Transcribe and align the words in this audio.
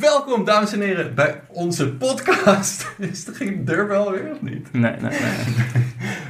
Welkom, 0.00 0.44
dames 0.44 0.72
en 0.72 0.80
heren, 0.80 1.14
bij 1.14 1.40
onze 1.48 1.92
podcast. 1.92 2.86
Is 3.12 3.26
er 3.26 3.34
geen 3.34 3.64
deurbel 3.64 4.10
weer 4.10 4.30
of 4.30 4.42
niet? 4.42 4.72
Nee, 4.72 4.92
nee, 5.00 5.18
nee. 5.20 5.54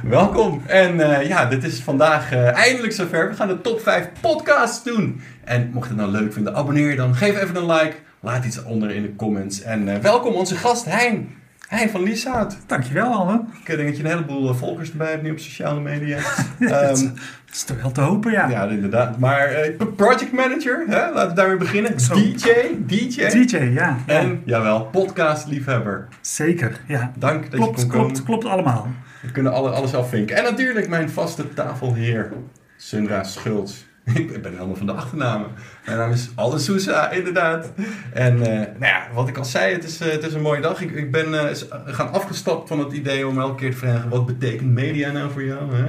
Welkom. 0.17 0.61
En 0.65 0.95
uh, 0.95 1.27
ja, 1.27 1.45
dit 1.45 1.63
is 1.63 1.79
vandaag 1.79 2.33
uh, 2.33 2.55
eindelijk 2.55 2.93
zover. 2.93 3.29
We 3.29 3.35
gaan 3.35 3.47
de 3.47 3.61
top 3.61 3.81
5 3.81 4.09
podcasts 4.21 4.83
doen. 4.83 5.21
En 5.43 5.69
mocht 5.73 5.89
je 5.89 5.93
het 5.93 6.01
nou 6.01 6.23
leuk 6.23 6.33
vinden, 6.33 6.55
abonneer 6.55 6.89
je 6.89 6.95
dan. 6.95 7.15
Geef 7.15 7.41
even 7.41 7.55
een 7.55 7.71
like. 7.71 7.95
Laat 8.19 8.45
iets 8.45 8.63
onder 8.63 8.91
in 8.91 9.01
de 9.01 9.15
comments. 9.15 9.61
En 9.61 9.87
uh, 9.87 9.95
welkom 9.95 10.33
onze 10.33 10.55
gast 10.55 10.85
Hein. 10.85 11.38
Hein 11.69 11.89
van 11.89 12.03
Lieshout. 12.03 12.57
Dankjewel, 12.65 13.13
Anne. 13.13 13.41
Ik 13.59 13.65
denk 13.65 13.87
dat 13.87 13.97
je 13.97 14.03
een 14.03 14.09
heleboel 14.09 14.53
volgers 14.53 14.91
erbij 14.91 15.09
hebt 15.09 15.23
nu 15.23 15.31
op 15.31 15.39
sociale 15.39 15.79
media. 15.79 16.17
ja, 16.59 16.89
um, 16.89 17.13
dat 17.45 17.51
is 17.51 17.63
toch 17.63 17.81
wel 17.81 17.91
te 17.91 18.01
hopen, 18.01 18.31
ja. 18.31 18.49
Ja, 18.49 18.63
inderdaad. 18.63 19.19
Maar 19.19 19.69
uh, 19.69 19.87
project 19.95 20.31
manager, 20.31 20.85
hè? 20.87 21.11
laten 21.11 21.29
we 21.29 21.35
daarmee 21.35 21.57
beginnen. 21.57 21.99
Zo. 21.99 22.13
DJ, 22.13 22.49
DJ. 22.77 23.27
DJ, 23.27 23.57
ja. 23.57 23.97
En, 24.05 24.41
jawel, 24.45 24.85
podcast 24.85 25.47
liefhebber. 25.47 26.07
Zeker, 26.21 26.81
ja. 26.87 27.11
Dank 27.17 27.51
dat 27.51 27.59
klopt, 27.59 27.79
je 27.79 27.87
kon 27.87 27.91
klopt, 27.91 28.07
komen. 28.09 28.23
Klopt 28.23 28.45
allemaal. 28.45 28.87
We 29.21 29.31
kunnen 29.31 29.53
alle, 29.53 29.69
alles 29.69 29.93
afvinken. 29.93 30.35
En 30.35 30.43
natuurlijk 30.43 30.89
mijn 30.89 31.09
vaste 31.09 31.53
tafelheer, 31.53 32.31
Sundra 32.77 33.23
Schultz. 33.23 33.85
Ik 34.15 34.41
ben 34.41 34.51
helemaal 34.53 34.75
van 34.75 34.85
de 34.85 34.91
achternamen. 34.91 35.47
Mijn 35.85 35.97
naam 35.97 36.11
is 36.11 36.29
Alde 36.35 36.59
Sousa, 36.59 37.11
inderdaad. 37.11 37.71
En 38.13 38.37
uh, 38.37 38.45
nou 38.45 38.79
ja, 38.79 39.07
wat 39.13 39.27
ik 39.27 39.37
al 39.37 39.45
zei, 39.45 39.73
het 39.73 39.83
is, 39.83 40.01
is 40.01 40.33
een 40.33 40.41
mooie 40.41 40.61
dag. 40.61 40.81
Ik, 40.81 40.91
ik 40.91 41.11
ben 41.11 41.33
uh, 41.33 41.43
gaan 41.85 42.11
afgestapt 42.11 42.67
van 42.67 42.79
het 42.79 42.93
idee 42.93 43.27
om 43.27 43.39
elke 43.39 43.55
keer 43.55 43.71
te 43.71 43.77
vragen... 43.77 44.09
wat 44.09 44.25
betekent 44.25 44.71
media 44.71 45.11
nou 45.11 45.31
voor 45.31 45.43
jou? 45.43 45.75
Hè? 45.75 45.85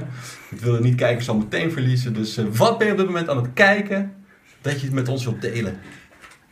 Ik 0.49 0.59
wil 0.59 0.73
het 0.73 0.83
niet 0.83 0.95
kijken, 0.95 1.23
zal 1.23 1.35
meteen 1.35 1.71
verliezen. 1.71 2.13
Dus 2.13 2.39
wat 2.51 2.77
ben 2.77 2.87
je 2.87 2.93
op 2.93 2.99
dit 2.99 3.07
moment 3.07 3.29
aan 3.29 3.37
het 3.37 3.53
kijken 3.53 4.13
dat 4.61 4.79
je 4.79 4.85
het 4.85 4.95
met 4.95 5.07
ons 5.07 5.23
wilt 5.23 5.41
delen? 5.41 5.77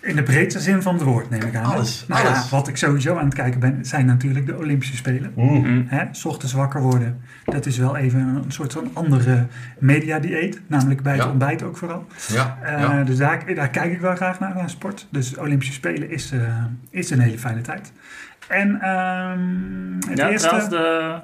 In 0.01 0.15
de 0.15 0.23
breedste 0.23 0.59
zin 0.59 0.81
van 0.81 0.93
het 0.93 1.03
woord, 1.03 1.29
neem 1.29 1.41
ik 1.41 1.55
aan. 1.55 1.63
Alles, 1.63 2.05
nou, 2.07 2.27
alles. 2.27 2.43
Ja, 2.43 2.49
wat 2.49 2.67
ik 2.67 2.77
sowieso 2.77 3.17
aan 3.17 3.25
het 3.25 3.33
kijken 3.33 3.59
ben, 3.59 3.85
zijn 3.85 4.05
natuurlijk 4.05 4.45
de 4.45 4.57
Olympische 4.57 4.95
Spelen. 4.95 5.31
Mm. 5.35 5.85
Hè, 5.87 6.05
's 6.11 6.25
ochtends 6.25 6.53
wakker 6.53 6.81
worden, 6.81 7.21
dat 7.45 7.65
is 7.65 7.77
wel 7.77 7.95
even 7.97 8.19
een 8.19 8.51
soort 8.51 8.73
van 8.73 8.89
andere 8.93 9.45
mediadieet. 9.79 10.61
Namelijk 10.67 11.01
bij 11.03 11.13
het 11.13 11.23
Ja. 11.23 11.29
ontbijt 11.29 11.63
ook 11.63 11.77
vooral. 11.77 12.07
Ja, 12.27 12.57
Uh, 12.63 12.69
ja. 12.69 13.03
Dus 13.03 13.17
daar, 13.17 13.53
daar 13.55 13.69
kijk 13.69 13.91
ik 13.91 13.99
wel 14.01 14.15
graag 14.15 14.39
naar, 14.39 14.55
naar 14.55 14.69
sport. 14.69 15.07
Dus 15.11 15.37
Olympische 15.37 15.73
Spelen 15.73 16.09
is, 16.09 16.31
uh, 16.33 16.41
is 16.89 17.09
een 17.09 17.19
hele 17.19 17.39
fijne 17.39 17.61
tijd. 17.61 17.91
En 18.47 18.69
um, 18.69 19.97
het 20.09 20.17
Ja, 20.17 20.29
eerste... 20.29 20.47
trouwens, 20.47 20.69
de, 20.69 21.19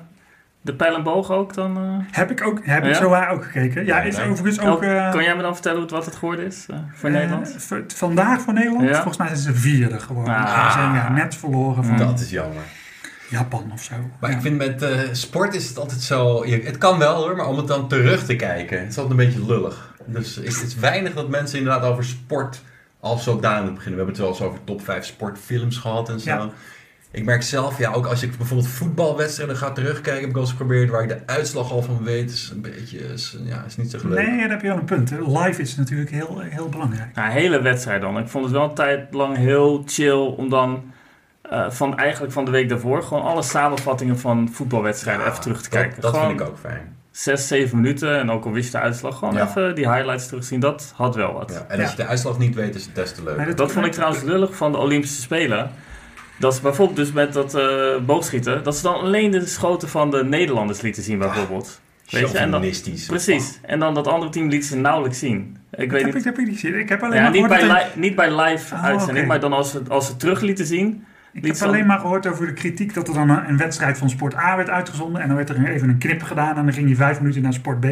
de 0.65 0.73
pijl 0.75 0.95
en 0.95 1.03
boog 1.03 1.31
ook 1.31 1.53
dan? 1.53 1.77
uh, 1.85 1.97
Heb 2.11 2.31
ik 2.31 2.43
ook, 2.47 2.59
heb 2.63 2.83
ik 2.83 2.89
Ja? 2.89 2.95
zo 2.95 3.09
waar 3.09 3.29
ook 3.29 3.43
gekeken. 3.45 3.85
Ja, 3.85 3.97
Ja, 3.97 4.03
is 4.03 4.17
nee. 4.17 4.29
overigens 4.29 4.65
ook... 4.67 4.83
eh, 4.83 5.11
kan 5.11 5.23
jij 5.23 5.35
me 5.35 5.41
dan 5.41 5.53
vertellen 5.53 5.89
wat 5.89 6.05
het 6.05 6.15
geworden 6.15 6.45
is 6.45 6.65
uh, 6.71 6.77
voor 6.93 7.09
eh, 7.09 7.15
Nederland? 7.15 7.55
vandaag 7.87 8.41
voor 8.41 8.53
Nederland? 8.53 8.83
Ja. 8.89 8.93
Volgens 8.95 9.17
mij 9.17 9.27
zijn 9.27 9.39
ze 9.39 9.53
vierde 9.55 9.99
geworden. 9.99 10.33
Ah. 10.35 10.65
Ze 10.71 10.71
zijn 10.79 10.93
ja, 10.93 11.11
net 11.11 11.35
verloren 11.35 11.83
van 11.83 11.97
Dat 11.97 12.19
is 12.19 12.29
jammer. 12.29 12.63
Japan 13.29 13.69
of 13.73 13.81
zo. 13.83 13.93
Maar 14.19 14.29
Ja. 14.29 14.35
ik 14.35 14.41
vind 14.41 14.57
met 14.57 14.81
eh, 14.81 14.99
sport 15.11 15.55
is 15.55 15.67
het 15.67 15.77
altijd 15.77 16.01
zo... 16.01 16.45
je- 16.45 16.61
het 16.63 16.77
kan 16.77 16.97
wel 16.97 17.15
hoor, 17.15 17.35
maar 17.35 17.47
om 17.47 17.57
het 17.57 17.67
dan 17.67 17.87
terug 17.87 18.25
te 18.25 18.35
kijken... 18.35 18.79
het 18.79 18.89
is 18.89 18.97
altijd 18.97 19.19
een 19.19 19.25
beetje 19.25 19.45
lullig. 19.45 19.93
Dus 20.05 20.35
het 20.35 20.45
is 20.45 20.75
weinig 20.75 21.13
dat 21.13 21.29
mensen 21.29 21.57
inderdaad 21.57 21.83
over 21.83 22.03
sport 22.03 22.61
als 22.99 23.23
zodanig 23.23 23.73
beginnen. 23.73 23.99
We 23.99 24.05
hebben 24.05 24.07
het 24.07 24.17
wel 24.17 24.27
eens 24.27 24.41
over 24.41 24.59
top 24.63 24.83
5 24.83 25.05
sportfilms 25.05 25.77
gehad 25.77 26.09
en 26.09 26.19
zo. 26.19 26.29
Ja. 26.29 26.49
Ik 27.15 27.25
merk 27.25 27.43
zelf, 27.43 27.77
ja, 27.77 27.91
ook 27.91 28.05
als 28.05 28.23
ik 28.23 28.37
bijvoorbeeld 28.37 28.69
voetbalwedstrijden 28.69 29.57
ga 29.57 29.71
terugkijken... 29.71 30.19
heb 30.19 30.27
ik 30.27 30.33
wel 30.33 30.41
eens 30.41 30.51
geprobeerd 30.51 30.89
waar 30.89 31.03
ik 31.03 31.07
de 31.09 31.19
uitslag 31.25 31.71
al 31.71 31.81
van 31.81 32.03
weet... 32.03 32.31
is 32.31 32.49
een 32.53 32.61
beetje, 32.61 32.97
is, 32.97 33.37
ja, 33.43 33.63
is 33.67 33.77
niet 33.77 33.91
zo 33.91 33.97
leuk. 34.03 34.27
Nee, 34.27 34.39
daar 34.39 34.49
heb 34.49 34.61
je 34.61 34.67
wel 34.67 34.77
een 34.77 34.85
punt. 34.85 35.11
Live 35.11 35.61
is 35.61 35.75
natuurlijk 35.75 36.11
heel, 36.11 36.39
heel 36.43 36.69
belangrijk. 36.69 37.09
Ja, 37.15 37.27
hele 37.29 37.61
wedstrijd 37.61 38.01
dan. 38.01 38.17
Ik 38.17 38.27
vond 38.27 38.43
het 38.43 38.53
wel 38.53 38.63
een 38.63 38.73
tijd 38.73 39.13
lang 39.13 39.37
heel 39.37 39.83
chill 39.85 40.11
om 40.37 40.49
dan 40.49 40.83
uh, 41.51 41.69
van 41.69 41.97
eigenlijk 41.97 42.33
van 42.33 42.45
de 42.45 42.51
week 42.51 42.69
daarvoor 42.69 43.03
gewoon 43.03 43.23
alle 43.23 43.41
samenvattingen 43.41 44.19
van 44.19 44.49
voetbalwedstrijden 44.51 45.23
Ja, 45.23 45.29
even 45.29 45.41
terug 45.41 45.61
te 45.61 45.69
dat, 45.69 45.79
kijken. 45.79 46.01
Dat 46.01 46.11
gewoon 46.13 46.27
vind 46.27 46.39
ik 46.39 46.47
ook 46.47 46.57
fijn. 46.57 46.95
zes, 47.11 47.47
zeven 47.47 47.81
minuten 47.81 48.19
en 48.19 48.31
ook 48.31 48.45
al 48.45 48.51
wist 48.51 48.65
je 48.71 48.77
de 48.77 48.83
uitslag, 48.83 49.17
gewoon 49.17 49.33
Ja. 49.33 49.47
even 49.47 49.75
die 49.75 49.91
highlights 49.91 50.27
terugzien. 50.27 50.59
Dat 50.59 50.93
had 50.95 51.15
wel 51.15 51.33
wat. 51.33 51.51
Ja, 51.51 51.65
en 51.75 51.81
als 51.81 51.89
je 51.91 51.95
de 51.97 52.05
uitslag 52.05 52.37
niet 52.37 52.55
weet, 52.55 52.75
is 52.75 52.85
het 52.85 52.95
des 52.95 53.11
te 53.13 53.23
leuk. 53.23 53.57
Dat 53.57 53.71
vond 53.71 53.85
ik 53.85 53.91
trouwens 53.91 54.23
lullig 54.23 54.55
van 54.55 54.71
de 54.71 54.77
Olympische 54.77 55.21
Spelen. 55.21 55.71
Dat 56.39 56.55
ze 56.55 56.61
bijvoorbeeld 56.61 56.97
dus 56.97 57.11
met 57.11 57.33
dat 57.33 57.55
eh, 57.55 57.97
boogschieten, 58.05 58.63
dat 58.63 58.75
ze 58.75 58.81
dan 58.83 58.95
alleen 58.95 59.31
de 59.31 59.45
schoten 59.45 59.89
van 59.89 60.11
de 60.11 60.23
Nederlanders 60.23 60.81
lieten 60.81 61.03
zien 61.03 61.17
bijvoorbeeld. 61.17 61.79
Weet 62.09 62.31
je, 62.31 62.37
en 62.37 62.51
dan, 62.51 62.61
Chauvinistisch. 62.61 63.05
precies. 63.05 63.59
En 63.61 63.79
dan 63.79 63.93
dat 63.93 64.07
andere 64.07 64.31
team 64.31 64.49
liet 64.49 64.65
ze 64.65 64.75
nauwelijks 64.77 65.19
zien. 65.19 65.57
Ik 65.71 65.91
weet 65.91 66.01
heb, 66.01 66.05
niet. 66.05 66.15
ik 66.15 66.23
heb 66.23 66.39
ik 66.39 66.45
niet 66.47 66.59
gezien. 66.59 66.79
Ik 66.79 66.89
heb 66.89 67.03
alleen 67.03 67.15
Ja, 67.17 67.21
maar 67.21 67.31
niet 67.31 67.47
bij, 67.47 67.67
li- 67.67 68.01
niet 68.01 68.15
bij 68.15 68.41
live 68.41 68.73
Oh, 68.75 68.83
uitzending, 68.83 69.27
maar 69.27 69.39
dan 69.39 69.53
als 69.53 69.71
ze, 69.71 69.81
als 69.87 70.07
ze 70.07 70.15
terug 70.15 70.41
lieten 70.41 70.65
zien. 70.65 71.03
Ik 71.35 71.43
liet 71.43 71.59
heb 71.59 71.67
alleen 71.67 71.85
maar 71.85 71.99
gehoord 71.99 72.27
over 72.27 72.45
de 72.45 72.53
kritiek 72.53 72.93
dat 72.93 73.07
er 73.07 73.13
dan 73.13 73.29
een, 73.29 73.49
een 73.49 73.57
wedstrijd 73.57 73.97
van 73.97 74.09
Sport 74.09 74.35
A 74.35 74.55
werd 74.55 74.69
uitgezonden. 74.69 75.21
En 75.21 75.27
dan 75.27 75.35
werd 75.37 75.49
er 75.49 75.67
even 75.69 75.89
een 75.89 75.97
knip 75.97 76.21
gedaan 76.23 76.57
en 76.57 76.63
dan 76.63 76.73
ging 76.73 76.89
je 76.89 76.95
vijf 76.95 77.19
minuten 77.19 77.41
naar 77.41 77.53
Sport 77.53 77.79
B. 77.79 77.85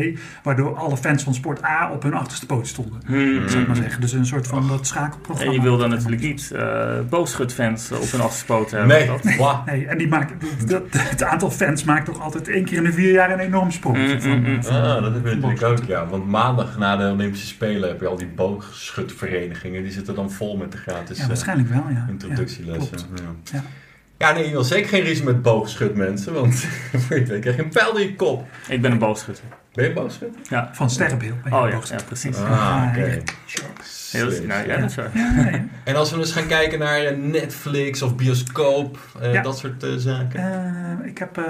Waardoor 0.43 0.75
alle 0.75 0.97
fans 0.97 1.23
van 1.23 1.33
Sport 1.33 1.63
A 1.63 1.91
op 1.91 2.03
hun 2.03 2.13
achterste 2.13 2.45
poot 2.45 2.67
stonden. 2.67 3.01
Hmm. 3.05 3.49
Zou 3.49 3.61
ik 3.61 3.67
maar 3.67 3.75
zeggen. 3.75 4.01
Dus 4.01 4.11
een 4.11 4.25
soort 4.25 4.47
van 4.47 4.67
dat 4.67 4.87
schakelprogramma. 4.87 5.51
En 5.51 5.57
je 5.57 5.63
wil 5.63 5.77
dan 5.77 5.89
natuurlijk 5.89 6.21
niet 6.21 6.51
uh, 6.55 6.85
boogschutfans 7.09 7.91
op 7.91 8.11
hun 8.11 8.21
achterpoot 8.21 8.71
hebben. 8.71 8.87
Nee, 8.89 9.07
Dat-. 9.07 9.65
Nee, 9.65 9.85
en 9.87 9.97
die 9.97 10.07
maakt, 10.07 10.33
dat, 10.69 10.83
het 10.91 11.23
aantal 11.23 11.51
fans 11.51 11.83
maakt 11.83 12.05
toch 12.05 12.21
altijd 12.21 12.47
één 12.47 12.65
keer 12.65 12.77
in 12.77 12.83
de 12.83 12.93
vier 12.93 13.11
jaar 13.11 13.31
een 13.31 13.39
enorm 13.39 13.71
sprong. 13.71 13.97
Mm, 13.97 14.21
van, 14.21 14.39
mm, 14.39 14.49
mm. 14.49 14.63
van- 14.63 14.75
Ah, 14.75 15.01
dat 15.01 15.13
heb 15.13 15.25
je 15.25 15.35
natuurlijk 15.35 15.63
ook, 15.63 15.83
ja. 15.87 16.07
Want 16.07 16.27
maandag 16.27 16.77
na 16.77 16.95
de 16.97 17.11
Olympische 17.11 17.47
Spelen 17.47 17.89
heb 17.89 17.99
je 17.99 18.07
al 18.07 18.17
die 18.17 18.27
boogschutverenigingen. 18.35 19.83
Die 19.83 19.91
zitten 19.91 20.15
dan 20.15 20.31
vol 20.31 20.57
met 20.57 20.71
de 20.71 20.77
gratis 20.77 21.17
Ja, 21.17 21.21
eh, 21.23 21.29
waarschijnlijk 21.29 21.69
wel, 21.69 21.85
ja. 21.89 22.05
introductielessen. 22.09 22.97
Ja. 23.15 23.32
Ja, 23.43 23.57
Ja. 23.57 23.63
Ja, 24.17 24.31
nee, 24.33 24.45
je 24.45 24.51
wil 24.51 24.63
zeker 24.63 24.89
geen 24.89 25.03
ruzie 25.03 25.23
met 25.23 25.41
boogschut 25.41 25.95
mensen. 25.95 26.33
Want 26.33 26.55
voor 27.07 27.17
je 27.19 27.39
krijg 27.39 27.55
je 27.55 27.63
een 27.63 27.69
pijl 27.69 27.97
in 27.97 28.07
je 28.07 28.15
kop. 28.15 28.45
Ik 28.67 28.81
ben 28.81 28.91
een 28.91 28.97
boogschutter. 28.97 29.43
Ben 29.73 29.85
je 29.87 29.93
boogschutter? 29.93 30.41
Ja. 30.49 30.69
Van 30.73 30.89
sterrenbeeld. 30.89 31.41
ben 31.43 31.51
je 31.53 31.57
Oh 31.59 31.69
ja, 31.69 31.79
ja, 31.97 32.03
precies. 32.05 32.37
Ah, 32.37 32.85
oké. 32.89 33.21
Sure. 33.45 33.67
Heel, 34.11 34.45
nou, 34.47 34.67
ja, 34.67 34.77
dat 34.77 34.89
is. 34.89 34.95
Ja, 34.95 35.65
En 35.83 35.95
als 35.95 36.11
we 36.11 36.17
dus 36.17 36.31
gaan 36.31 36.47
kijken 36.47 36.79
naar 36.79 36.99
eh, 36.99 37.17
Netflix 37.17 38.01
of 38.01 38.15
bioscoop, 38.15 38.97
eh, 39.21 39.33
Ja. 39.33 39.41
dat 39.41 39.57
soort 39.57 39.83
eh, 39.83 39.89
zaken. 39.97 40.39
Eh, 40.39 41.07
ik 41.07 41.17
heb 41.17 41.37
uh, 41.37 41.45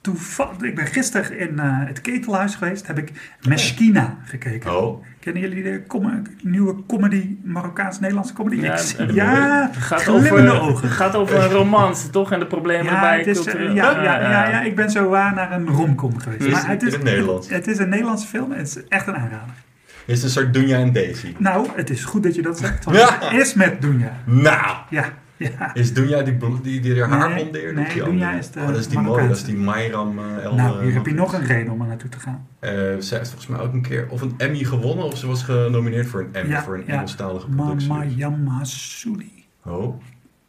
toevallig, 0.00 0.60
ik 0.62 0.74
ben 0.74 0.86
gisteren 0.86 1.38
in 1.38 1.52
uh, 1.54 1.62
het 1.86 2.00
ketelhuis 2.00 2.54
geweest, 2.54 2.86
heb 2.86 2.98
ik 2.98 3.12
Meskina 3.48 4.16
gekeken. 4.24 4.76
Oh, 4.82 5.04
Kennen 5.20 5.42
jullie 5.42 5.62
de 5.62 5.82
com 5.86 6.22
nieuwe 6.42 6.76
comedy, 6.86 7.36
Marokkaans-Nederlandse 7.44 8.32
comedy? 8.32 8.56
Ja, 8.60 8.74
Ik- 8.78 8.94
en- 8.98 9.14
ja, 9.14 9.68
Het 9.72 9.82
gaat 9.82 10.02
glimmende 10.02 10.50
over, 10.50 10.62
ogen. 10.72 10.88
het 10.88 10.96
gaat 10.96 11.14
over 11.14 11.36
een 11.42 11.50
romance, 11.50 12.10
toch? 12.10 12.32
En 12.32 12.38
de 12.38 12.46
problemen 12.46 12.84
Ja, 12.84 12.94
erbij. 12.94 13.20
is, 13.20 13.38
eh, 13.38 13.44
cultureel. 13.44 13.74
ja, 13.74 13.88
Ah, 13.90 14.02
ja, 14.04 14.20
ja, 14.20 14.48
ja, 14.50 14.60
ik 14.62 14.76
ben 14.76 14.90
zo 14.90 15.08
waar 15.08 15.34
naar 15.34 15.52
een 15.52 15.66
romcom 15.68 16.18
geweest. 16.18 16.42
Is 16.42 16.52
Maar 16.52 16.60
het 16.60 16.70
het 16.70 16.80
in 16.82 16.88
is, 16.88 16.94
het 16.94 17.02
Nederlands? 17.02 17.48
Het 17.48 17.66
is 17.66 17.78
een 17.78 17.88
Nederlandse 17.88 18.26
film 18.26 18.52
en 18.52 18.58
het 18.58 18.66
is 18.68 18.78
echt 18.88 19.06
een 19.06 19.14
aanrader. 19.16 19.54
is 20.06 20.14
het 20.14 20.24
een 20.24 20.30
soort 20.30 20.54
Dunja 20.54 20.78
en 20.78 20.92
Daisy? 20.92 21.34
Nou, 21.38 21.66
het 21.74 21.90
is 21.90 22.04
goed 22.04 22.22
dat 22.22 22.34
je 22.34 22.42
dat 22.42 22.58
zegt, 22.58 22.84
want 22.84 22.96
Ja. 22.96 23.16
het 23.20 23.40
is 23.40 23.54
met 23.54 23.82
Dunja. 23.82 24.12
Nou, 24.24 24.76
Ja, 24.90 25.04
ja. 25.48 25.74
is 25.74 25.94
Dunja 25.94 26.22
die, 26.22 26.36
die, 26.62 26.80
die 26.80 27.02
haar 27.02 27.28
Nee, 27.28 27.44
Of 27.78 27.92
die 27.92 28.04
Dunja 28.04 28.32
is 28.32 28.50
de 28.50 28.60
oh, 28.60 28.66
dat 28.66 28.76
is 28.76 28.88
die 28.88 28.98
mooie, 28.98 29.28
dat 29.28 29.36
is 29.36 29.44
die. 29.44 29.56
Mayram 29.56 30.18
uh, 30.18 30.44
El 30.44 30.54
Nou, 30.54 30.78
hier 30.80 30.88
eh, 30.88 30.94
heb 30.94 31.06
je 31.06 31.14
nog 31.14 31.32
een 31.32 31.46
reden 31.46 31.72
om 31.72 31.80
er 31.80 31.86
naartoe 31.86 32.10
te 32.10 32.20
gaan. 32.20 32.46
Eh, 32.58 32.70
zij 32.98 33.18
heeft 33.18 33.30
volgens 33.30 33.46
mij 33.46 33.60
ook 33.60 33.72
een 33.72 33.82
keer 33.82 34.06
of 34.08 34.20
een 34.20 34.34
Emmy 34.36 34.64
gewonnen 34.64 35.04
of 35.04 35.16
ze 35.16 35.26
was 35.26 35.42
genomineerd 35.42 36.06
voor 36.06 36.20
een 36.20 36.34
Emmy 36.34 36.50
Ja, 36.50 36.62
voor 36.62 36.74
een 36.74 36.84
ja. 36.86 36.92
Engelstalige 36.92 37.48
productie. 37.48 37.88
Mamayam 37.88 38.46
Hassouli. 38.46 39.44
Oh, 39.64 40.00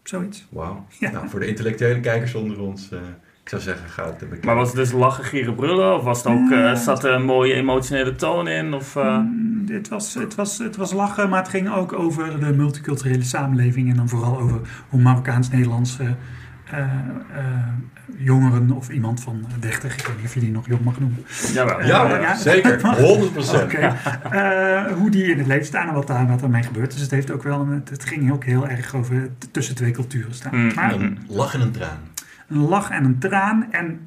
Zoiets. 0.04 0.48
wauw. 0.50 0.86
Ja. 1.00 1.12
Nou, 1.12 1.30
voor 1.30 1.40
de 1.40 1.48
intellectuele 1.48 2.00
kijkers 2.00 2.36
onder 2.36 2.60
ons, 2.60 2.92
eh, 2.92 3.00
ik 3.44 3.50
zou 3.50 3.62
zeggen, 3.62 3.90
ga 3.90 4.06
het 4.06 4.18
bekijken. 4.18 4.46
Maar 4.46 4.56
was 4.56 4.68
het 4.68 4.76
dus 4.78 4.92
lachen, 4.92 5.24
gieren, 5.24 5.56
brullen? 5.56 5.96
Of 5.96 6.04
was 6.04 6.18
het 6.18 6.28
ook, 6.28 6.52
eh, 6.52 6.58
Ja. 6.58 6.76
zat 6.76 7.04
er 7.04 7.14
een 7.14 7.26
mooie 7.26 7.54
emotionele 7.54 8.16
toon 8.16 8.48
in? 8.48 8.74
Of, 8.74 8.96
eh, 8.96 9.18
Mm, 9.18 9.66
het, 9.72 9.88
was, 9.88 10.14
het, 10.14 10.36
was, 10.36 10.58
het 10.58 10.76
was 10.76 10.94
lachen, 10.94 11.30
maar 11.30 11.40
het 11.40 11.50
ging 11.50 11.74
ook 11.74 11.94
over 11.94 12.40
de 12.40 12.54
multiculturele 12.54 13.24
samenleving. 13.24 13.90
En 13.90 13.96
dan 13.96 14.10
vooral 14.10 14.40
over 14.40 14.60
hoe 14.90 15.02
Marokkaans-Nederlandse 15.02 16.16
eh, 16.72 16.80
eh, 16.80 16.88
jongeren 18.18 18.72
of 18.72 18.90
iemand 18.90 19.22
van 19.22 19.46
30, 19.60 19.96
ik 19.98 20.06
weet 20.08 20.16
niet 20.18 20.26
of 20.26 20.34
je 20.34 20.40
die 20.40 20.52
nog 20.52 20.68
jong 20.68 20.84
mag 20.84 21.00
noemen. 21.00 21.26
jawel. 21.54 21.86
Ja, 21.86 22.10
Eh, 22.16 22.22
ja. 22.22 22.36
zeker. 22.36 22.80
100%. 22.98 23.64
Oké. 23.64 23.96
Eh, 24.32 24.94
hoe 24.94 25.10
die 25.10 25.24
in 25.24 25.38
het 25.38 25.48
leven 25.48 25.66
staan 25.66 25.88
en 25.88 25.94
wat 25.94 26.08
daar 26.08 26.28
wat 26.28 26.42
ermee 26.42 26.64
gebeurt. 26.64 26.92
Dus 26.92 27.02
het, 27.02 27.12
heeft 27.12 27.32
ook 27.32 27.44
wel 27.44 27.60
een, 27.60 27.82
het, 27.90 28.06
ging 28.06 28.32
ook 28.32 28.44
heel 28.44 28.68
erg 28.68 28.96
over 28.96 29.30
tussen 29.52 29.76
twee 29.76 29.92
culturen 29.92 30.34
staan. 30.34 30.56
Mm, 30.66 30.72
Maar 30.76 30.96
mm. 30.98 31.02
Een 31.04 31.18
lach 31.28 31.54
en 31.54 31.62
een 31.62 31.72
traan. 31.72 32.00
Een 32.52 32.68
lach 32.68 32.90
en 32.90 33.04
een 33.04 33.20
traan. 33.20 33.72
En 33.72 34.00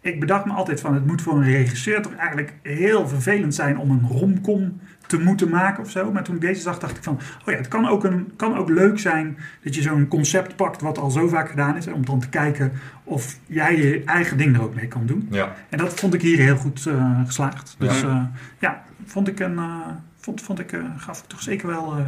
ik 0.00 0.20
bedacht 0.20 0.44
me 0.44 0.52
altijd 0.52 0.80
van, 0.80 0.94
het 0.94 1.06
moet 1.06 1.22
voor 1.22 1.34
een 1.34 1.50
regisseur 1.50 2.02
toch 2.02 2.14
eigenlijk 2.14 2.54
heel 2.62 3.08
vervelend 3.08 3.54
zijn 3.54 3.78
om 3.78 3.90
een 3.90 4.08
romcom 4.08 4.80
te 5.06 5.20
moeten 5.20 5.48
maken 5.48 5.82
of 5.82 5.90
zo. 5.90 6.12
Maar 6.12 6.22
toen 6.22 6.34
ik 6.34 6.40
deze 6.40 6.60
zag, 6.60 6.78
dacht 6.78 6.96
ik 6.96 7.02
van, 7.02 7.14
oh 7.14 7.52
ja, 7.52 7.56
het 7.56 7.68
kan 7.68 7.88
ook, 7.88 8.04
een, 8.04 8.32
kan 8.36 8.56
ook 8.56 8.68
leuk 8.68 8.98
zijn 8.98 9.38
dat 9.62 9.74
je 9.74 9.82
zo'n 9.82 10.08
concept 10.08 10.56
pakt 10.56 10.80
wat 10.80 10.98
al 10.98 11.10
zo 11.10 11.28
vaak 11.28 11.48
gedaan 11.48 11.76
is. 11.76 11.86
Om 11.86 12.04
dan 12.04 12.20
te 12.20 12.28
kijken 12.28 12.72
of 13.04 13.38
jij 13.46 13.76
je 13.76 14.02
eigen 14.04 14.36
ding 14.36 14.56
er 14.56 14.62
ook 14.62 14.74
mee 14.74 14.88
kan 14.88 15.06
doen. 15.06 15.26
Ja. 15.30 15.54
En 15.68 15.78
dat 15.78 15.94
vond 15.94 16.14
ik 16.14 16.22
hier 16.22 16.38
heel 16.38 16.56
goed 16.56 16.86
eh, 16.86 17.20
geslaagd. 17.24 17.74
Dus 17.78 18.00
Ja. 18.00 18.08
ja, 18.08 18.30
ja 18.58 18.82
vond 19.04 19.28
ik 19.28 19.40
een, 19.40 19.58
eh, 19.58 19.86
vond, 20.16 20.42
vond 20.42 20.58
ik, 20.58 20.72
eh, 20.72 20.80
gaf 20.96 21.22
toch 21.26 21.42
zeker 21.42 21.66
wel 21.66 21.96
eh, 21.96 22.04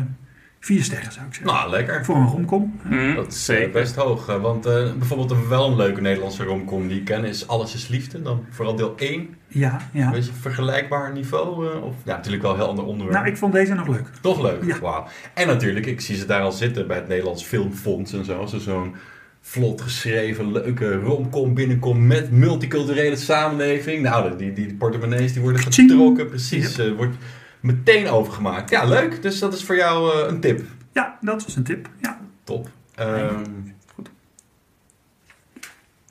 Vier 0.62 0.82
sterren 0.84 1.12
zou 1.12 1.26
ik 1.26 1.34
zeggen. 1.34 1.54
Nou, 1.54 1.70
lekker. 1.70 2.04
Voor 2.04 2.16
een 2.16 2.26
romcom. 2.26 2.80
Hm, 2.88 3.14
Dat 3.14 3.32
is 3.32 3.44
zeker. 3.44 3.64
eh, 3.66 3.72
best 3.72 3.94
hoog. 3.96 4.28
eh, 4.28 4.40
Want 4.42 4.66
eh, 4.66 4.92
bijvoorbeeld 4.98 5.30
een 5.30 5.48
wel 5.48 5.66
een 5.70 5.76
leuke 5.76 6.00
Nederlandse 6.00 6.44
romcom 6.44 6.88
die 6.88 6.98
ik 6.98 7.04
ken 7.04 7.24
is 7.24 7.46
Alles 7.48 7.74
is 7.74 7.88
Liefde. 7.88 8.22
Dan 8.22 8.44
vooral 8.50 8.74
deel 8.76 8.92
1. 8.96 9.28
Ja, 9.48 9.80
ja. 9.92 10.06
Een 10.06 10.12
beetje 10.12 10.32
vergelijkbaar 10.40 11.12
niveau. 11.12 11.68
eh, 11.70 11.82
of 11.84 11.94
ja, 12.04 12.16
natuurlijk 12.16 12.42
wel 12.42 12.50
een 12.52 12.58
heel 12.58 12.68
ander 12.68 12.84
onderwerp. 12.84 13.18
Nou, 13.18 13.30
ik 13.30 13.36
vond 13.36 13.52
deze 13.52 13.74
nog 13.74 13.88
leuk. 13.88 14.06
Toch 14.20 14.42
leuk. 14.42 14.64
Ja. 14.64 14.78
Wauw. 14.80 15.06
En 15.34 15.46
natuurlijk, 15.46 15.86
ik 15.86 16.00
zie 16.00 16.16
ze 16.16 16.26
daar 16.26 16.42
al 16.42 16.52
zitten 16.52 16.86
bij 16.86 16.96
het 16.96 17.08
Nederlands 17.08 17.44
Filmfonds 17.44 18.12
en 18.12 18.24
zo. 18.24 18.46
Zo- 18.46 18.58
Zo'n 18.58 18.94
vlot 19.40 19.80
geschreven, 19.80 20.52
leuke 20.52 20.94
romcom 20.94 21.54
binnenkomt 21.54 22.00
met 22.00 22.30
multiculturele 22.32 23.16
samenleving. 23.16 24.02
Nou, 24.02 24.36
die, 24.36 24.52
die 24.52 24.74
portemonnees 24.74 25.32
die 25.32 25.42
worden 25.42 25.60
getrokken. 25.62 26.28
Precies. 26.28 26.78
eh, 26.78 26.92
wordt 26.96 27.16
meteen 27.60 28.08
overgemaakt. 28.08 28.70
Ja, 28.70 28.84
leuk. 28.84 29.22
Dus 29.22 29.38
dat 29.38 29.54
is 29.54 29.64
voor 29.64 29.76
jou 29.76 30.12
eh, 30.22 30.28
een 30.28 30.40
tip. 30.40 30.66
Ja, 30.92 31.18
dat 31.20 31.44
was 31.44 31.56
een 31.56 31.64
tip. 31.64 31.88
Ja. 32.00 32.20
Top. 32.44 32.68
Ehm, 32.94 33.44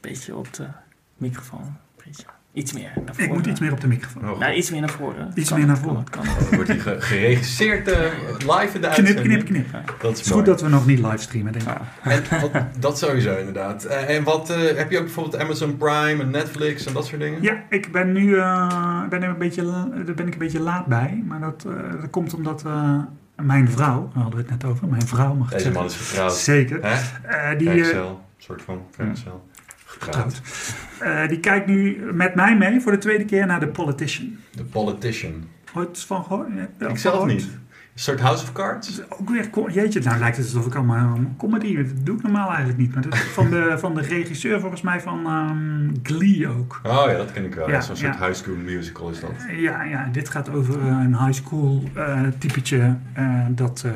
Beetje 0.01 0.36
op 0.36 0.54
de 0.54 0.68
microfoon. 1.18 1.78
Beetje. 2.06 2.25
Iets 2.60 2.74
meer 2.74 2.92
naar 3.06 3.16
voren. 3.16 3.26
Ik 3.26 3.34
moet 3.34 3.46
iets 3.46 3.60
meer 3.60 3.72
op 3.72 3.82
de 3.82 3.88
microfoon. 3.88 4.30
oh, 4.32 4.40
Nou, 4.40 4.54
iets 4.54 4.70
meer 4.72 4.80
naar 4.80 4.90
voren. 4.90 5.32
Iets 5.36 5.50
Kan, 5.50 5.58
meer 5.58 5.68
naar 5.68 5.80
kan, 5.80 5.86
voren. 5.90 6.04
Kan, 6.10 6.24
Dan 6.26 6.36
wordt 6.56 6.70
die 6.72 6.80
ge- 6.80 6.96
geregisseerd 7.02 7.88
eh, 7.88 8.00
live 8.40 8.76
in 8.76 8.82
de 8.82 8.88
Knip, 8.88 9.06
uitzending. 9.08 9.20
knip, 9.28 9.46
knip. 9.46 9.72
Dat 9.72 9.82
Het 10.02 10.20
is 10.20 10.26
is 10.26 10.32
goed 10.32 10.46
dat 10.46 10.62
we 10.62 10.70
nog 10.70 10.86
niet 10.86 11.00
livestreamen, 11.00 11.52
denk 11.52 11.66
ik. 11.66 11.78
Ja. 12.04 12.12
En 12.12 12.24
wat, 12.42 12.52
dat 12.80 12.98
sowieso 12.98 13.38
inderdaad. 13.38 13.84
Eh, 13.84 14.16
en 14.16 14.24
wat 14.24 14.50
eh, 14.50 14.58
heb 14.78 14.92
je 14.92 14.98
ook 14.98 15.04
bijvoorbeeld 15.04 15.42
Amazon 15.44 15.78
Prime 15.78 16.22
en 16.24 16.30
Netflix 16.30 16.86
en 16.86 16.94
dat 16.94 17.06
soort 17.06 17.22
dingen? 17.22 17.42
Ja, 17.42 17.64
ik 17.70 17.92
ben 17.92 18.12
nu 18.12 18.38
eh, 18.38 19.02
ben 19.10 19.24
er 19.24 19.30
een 19.30 19.38
beetje, 19.38 19.64
daar 20.06 20.16
ben 20.16 20.28
ik 20.28 20.34
een 20.34 20.40
beetje 20.40 20.60
laat 20.60 20.86
bij. 20.86 21.24
Maar 21.28 21.40
dat, 21.40 21.66
eh, 21.68 22.02
dat 22.02 22.10
komt 22.10 22.34
omdat 22.34 22.64
eh, 22.66 22.94
mijn 23.36 23.70
vrouw, 23.72 24.10
daar 24.14 24.24
hadden 24.24 24.44
we 24.46 24.52
het 24.52 24.62
net 24.62 24.72
over, 24.72 24.88
mijn 24.88 25.08
vrouw 25.08 25.34
mag 25.34 25.48
ik 25.48 25.52
Deze 25.54 25.64
zeggen. 25.64 25.82
man 25.82 25.92
is 25.92 25.98
getrouwd. 25.98 26.34
Zeker. 26.36 26.80
Hè? 26.82 27.28
Eh, 27.52 27.58
die, 27.58 27.92
eh, 27.92 28.06
soort 28.38 28.62
van 28.62 28.82
vrijgezel. 28.92 29.48
Getrouwd. 30.00 30.42
Eh, 31.00 31.28
die 31.28 31.40
kijkt 31.40 31.68
nu 31.68 31.98
met 32.13 32.36
mij 32.36 32.57
mee 32.57 32.81
voor 32.81 32.92
de 32.92 32.98
tweede 32.98 33.25
keer 33.25 33.46
naar 33.46 33.60
The 33.60 33.68
Politician. 33.68 34.38
The 34.56 34.63
Politician. 34.63 35.44
Ooit 35.74 36.00
van 36.00 36.24
gehoord? 36.24 36.50
Ik 36.80 36.98
zelf 36.98 37.25
niet. 37.25 37.48
Een 38.00 38.06
soort 38.06 38.19
House 38.19 38.44
of 38.44 38.51
Cards? 38.51 39.01
Ook 39.10 39.30
weer, 39.30 39.50
jeetje, 39.72 40.00
nou 40.00 40.19
lijkt 40.19 40.38
het 40.38 40.46
alsof 40.46 40.66
ik 40.66 40.75
allemaal 40.75 41.16
een 41.16 41.36
comedy, 41.38 41.75
dat 41.75 41.86
doe 42.04 42.16
ik 42.16 42.24
normaal 42.24 42.48
eigenlijk 42.48 42.78
niet. 42.78 42.94
Maar 42.94 43.04
dat 43.04 43.13
is 43.13 43.19
van 43.19 43.50
de, 43.50 43.75
van 43.80 43.96
de 43.96 44.01
regisseur 44.01 44.60
volgens 44.60 44.81
mij 44.81 45.01
van 45.01 45.25
ehm, 45.25 45.90
Glee 46.04 46.48
ook. 46.48 46.80
Oh 46.84 47.04
ja, 47.06 47.18
dat 47.18 47.31
ken 47.31 47.46
ik 47.46 47.56
wel. 47.56 47.69
Ja, 47.69 47.81
Zo'n 47.81 47.96
soort 47.96 48.16
ja. 48.16 48.25
high 48.25 48.38
school 48.38 48.56
musical 48.56 49.10
is 49.10 49.19
dat. 49.19 49.31
Ja, 49.57 49.84
ja, 49.84 50.10
dit 50.12 50.30
gaat 50.30 50.50
over 50.50 50.80
eh, 50.80 50.88
een 50.88 51.18
high 51.25 51.44
school 51.44 51.84
eh 51.94 52.22
typetje 52.38 52.96
eh, 53.13 53.46
dat 53.50 53.84
eh, 53.86 53.92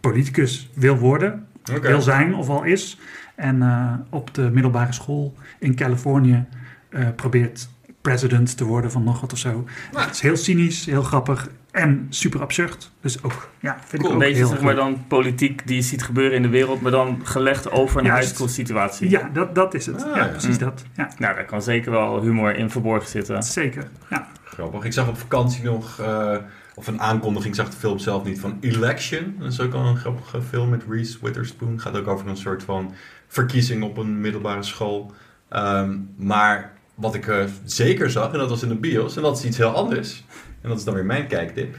politicus 0.00 0.70
wil 0.74 0.96
worden, 0.96 1.46
wil 1.80 2.00
zijn 2.00 2.34
of 2.34 2.48
al 2.48 2.64
is. 2.64 2.98
En 3.34 3.62
eh, 3.62 3.92
op 4.10 4.34
de 4.34 4.50
middelbare 4.52 4.92
school 4.92 5.34
in 5.58 5.74
Californië 5.74 6.44
eh, 6.88 7.06
probeert 7.16 7.68
president 8.00 8.56
te 8.56 8.64
worden 8.64 8.90
van 8.90 9.04
nog 9.04 9.20
wat 9.20 9.32
of 9.32 9.38
zo. 9.38 9.64
Nou. 9.92 10.04
Het 10.04 10.14
is 10.14 10.20
heel 10.20 10.36
cynisch, 10.36 10.86
heel 10.86 11.02
grappig 11.02 11.48
en 11.70 12.06
super 12.08 12.40
absurd. 12.40 12.90
Dus 13.00 13.22
ook, 13.22 13.50
ja, 13.60 13.76
vind 13.84 14.02
Cool, 14.02 14.14
ik 14.14 14.22
een 14.22 14.28
beetje 14.32 14.46
zeg 14.46 14.60
maar 14.60 14.74
dan 14.74 15.04
politiek 15.08 15.66
die 15.66 15.76
je 15.76 15.82
ziet 15.82 16.02
gebeuren 16.02 16.36
in 16.36 16.42
de 16.42 16.48
wereld, 16.48 16.80
maar 16.80 16.90
dan 16.90 17.20
gelegd 17.22 17.70
over 17.70 17.98
een 18.00 18.04
Juist. 18.06 18.22
high 18.22 18.34
school 18.34 18.48
situatie. 18.48 19.10
Ja, 19.10 19.30
dat, 19.32 19.54
dat 19.54 19.74
is 19.74 19.86
het. 19.86 20.04
Ah, 20.04 20.16
ja, 20.16 20.24
ja. 20.24 20.28
precies 20.30 20.56
Hm. 20.56 20.64
dat. 20.64 20.84
Ja, 20.96 21.10
Nou, 21.18 21.34
daar 21.34 21.44
kan 21.44 21.62
zeker 21.62 21.90
wel 21.90 22.20
humor 22.22 22.56
in 22.56 22.70
verborgen 22.70 23.08
zitten. 23.08 23.42
zeker. 23.42 23.88
Ja. 24.10 24.28
Grappig. 24.44 24.84
Ik 24.84 24.92
zag 24.92 25.08
op 25.08 25.18
vakantie 25.18 25.64
nog, 25.64 25.98
eh, 26.00 26.36
of 26.74 26.86
een 26.86 27.00
aankondiging, 27.00 27.54
ik 27.54 27.60
zag 27.60 27.70
de 27.70 27.76
film 27.76 27.98
zelf 27.98 28.24
niet, 28.24 28.40
van 28.40 28.56
Election. 28.60 29.34
Dat 29.38 29.52
is 29.52 29.60
ook 29.60 29.72
al 29.74 29.86
een 29.86 29.96
grappige 29.96 30.42
film 30.42 30.68
met 30.68 30.82
Reese 30.88 31.18
Witherspoon. 31.22 31.80
Gaat 31.80 31.96
ook 31.96 32.06
over 32.08 32.28
een 32.28 32.36
soort 32.36 32.62
van 32.62 32.94
verkiezing 33.32 33.82
op 33.82 33.96
een 33.96 34.20
middelbare 34.20 34.62
school. 34.62 35.12
Ehm, 35.48 35.98
maar 36.16 36.72
wat 36.94 37.14
ik 37.14 37.26
eh, 37.26 37.44
zeker 37.64 38.10
zag, 38.10 38.32
en 38.32 38.38
dat 38.38 38.48
was 38.48 38.62
in 38.62 38.68
de 38.68 38.74
bios, 38.74 39.16
en 39.16 39.22
dat 39.22 39.38
is 39.38 39.44
iets 39.44 39.56
heel 39.56 39.74
anders. 39.74 40.24
En 40.60 40.68
dat 40.68 40.78
is 40.78 40.84
dan 40.84 40.94
weer 40.94 41.04
mijn 41.04 41.26
kijktip. 41.26 41.76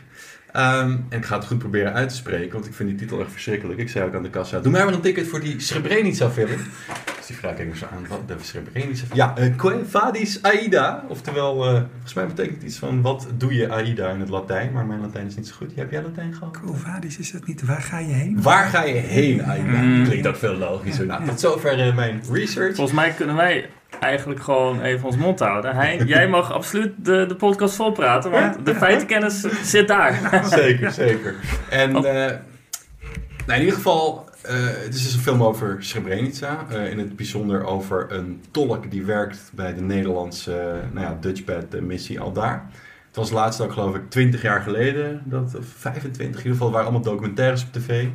Ehm, 0.51 0.97
en 1.09 1.17
ik 1.17 1.25
ga 1.25 1.35
het 1.35 1.45
goed 1.45 1.57
proberen 1.57 1.93
uit 1.93 2.09
te 2.09 2.15
spreken, 2.15 2.53
want 2.53 2.65
ik 2.65 2.73
vind 2.73 2.89
die 2.89 2.97
titel 2.97 3.19
echt 3.19 3.31
verschrikkelijk. 3.31 3.79
Ik 3.79 3.89
zei 3.89 4.05
ook 4.05 4.15
aan 4.15 4.23
de 4.23 4.29
kassa, 4.29 4.59
doe 4.59 4.71
mij 4.71 4.85
maar 4.85 4.93
een 4.93 5.01
ticket 5.01 5.27
voor 5.27 5.39
die 5.39 5.59
Srebrenica 5.59 6.29
film. 6.29 6.49
Dus 6.49 7.12
die 7.27 7.35
vraag 7.35 7.57
ik 7.57 7.67
me 7.67 7.77
zo 7.77 7.85
aan, 7.91 8.07
wat 8.07 8.27
de 8.27 8.35
Srebrenica 8.41 9.03
Ja, 9.13 9.33
uh, 9.39 9.75
Vadis 9.89 10.41
Aida. 10.41 11.03
Oftewel, 11.07 11.65
eh, 11.65 11.81
volgens 11.91 12.13
mij 12.13 12.27
betekent 12.27 12.55
het 12.55 12.63
iets 12.63 12.77
van, 12.77 13.01
wat 13.01 13.27
doe 13.37 13.53
je 13.53 13.69
Aida 13.69 14.09
in 14.09 14.19
het 14.19 14.29
Latijn? 14.29 14.71
Maar 14.71 14.85
mijn 14.85 15.01
Latijn 15.01 15.27
is 15.27 15.35
niet 15.35 15.47
zo 15.47 15.55
goed. 15.55 15.75
Heb 15.75 15.91
jij 15.91 16.01
Latijn 16.01 16.33
gehad? 16.33 16.59
Covadis 16.65 17.17
is 17.17 17.31
dat 17.31 17.45
niet. 17.45 17.65
Waar 17.65 17.81
ga 17.81 17.97
je 17.97 18.13
heen? 18.13 18.41
Waar 18.41 18.65
ga 18.65 18.83
je 18.83 18.93
heen, 18.93 19.43
Aida? 19.43 19.81
Mm. 19.81 20.03
Klinkt 20.03 20.27
ook 20.27 20.35
veel 20.35 20.55
logischer. 20.55 21.05
Nou, 21.05 21.25
tot 21.25 21.39
zover 21.39 21.79
eh, 21.79 21.95
mijn 21.95 22.21
research. 22.31 22.75
Volgens 22.75 22.97
mij 22.97 23.11
kunnen 23.11 23.35
wij 23.35 23.69
eigenlijk 23.99 24.41
gewoon 24.41 24.81
even 24.81 25.05
ons 25.05 25.17
mond 25.17 25.39
houden. 25.39 25.75
Hein, 25.75 26.07
jij 26.15 26.27
mag 26.27 26.51
absoluut 26.51 26.93
de, 26.97 27.25
de 27.25 27.35
podcast 27.35 27.75
volpraten, 27.75 28.31
want 28.31 28.65
de 28.65 28.75
feitenkennis 28.75 29.45
zit 29.63 29.87
daar. 29.87 30.41
Zeker, 30.49 30.91
zeker. 30.91 31.35
En 31.69 31.91
nou, 31.91 33.59
in 33.59 33.65
ieder 33.65 33.75
geval, 33.75 34.29
eh, 34.43 34.65
het 34.65 34.93
is 34.93 35.03
dus 35.03 35.13
een 35.13 35.19
film 35.19 35.43
over 35.43 35.83
Srebrenica. 35.83 36.65
Eh, 36.69 36.91
in 36.91 36.99
het 36.99 37.15
bijzonder 37.15 37.63
over 37.63 38.11
een 38.11 38.41
tolk 38.51 38.91
die 38.91 39.05
werkt 39.05 39.51
bij 39.53 39.73
de 39.73 39.81
Nederlandse 39.81 40.59
eh, 40.59 40.93
nou 40.93 41.05
ja, 41.05 41.17
Dutchbed 41.21 41.81
missie 41.81 42.19
al 42.19 42.31
daar. 42.31 42.69
Het 43.07 43.15
was 43.15 43.31
laatst 43.31 43.61
ook 43.61 43.71
geloof 43.71 43.95
ik 43.95 44.09
20 44.09 44.41
jaar 44.41 44.61
geleden, 44.61 45.21
dat, 45.25 45.55
of 45.55 45.65
25 45.65 46.21
in 46.21 46.27
ieder 46.27 46.51
geval, 46.51 46.71
waren 46.71 46.87
allemaal 46.87 47.11
documentaires 47.11 47.63
op 47.63 47.71
tv. 47.71 48.07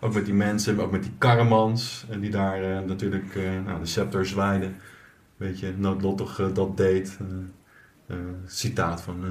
Ook 0.00 0.14
met 0.14 0.24
die 0.24 0.34
mensen, 0.34 0.74
maar 0.74 0.84
ook 0.84 0.92
met 0.92 1.02
die 1.02 1.14
karremans 1.18 2.06
eh, 2.10 2.20
die 2.20 2.30
daar 2.30 2.84
natuurlijk 2.86 3.38
nou, 3.64 3.80
de 3.80 3.86
scepter 3.86 4.26
zwaaiden. 4.26 4.76
Beetje 5.36 5.72
noodlottig 5.76 6.40
eh, 6.40 6.46
dat 6.54 6.76
deed. 6.76 7.18
Citaat 8.46 9.02
van 9.02 9.24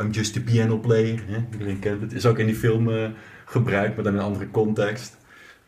I'm, 0.00 0.10
just 0.10 0.36
a 0.36 0.40
piano 0.40 0.78
player. 0.78 1.22
Hè? 1.26 1.44
Iedereen 1.52 1.78
kent 1.78 2.00
het. 2.00 2.12
Is 2.12 2.26
ook 2.26 2.38
in 2.38 2.46
die 2.46 2.54
film 2.54 3.14
gebruikt, 3.44 3.94
maar 3.94 4.04
dan 4.04 4.12
in 4.12 4.18
een 4.18 4.24
andere 4.24 4.50
context. 4.50 5.16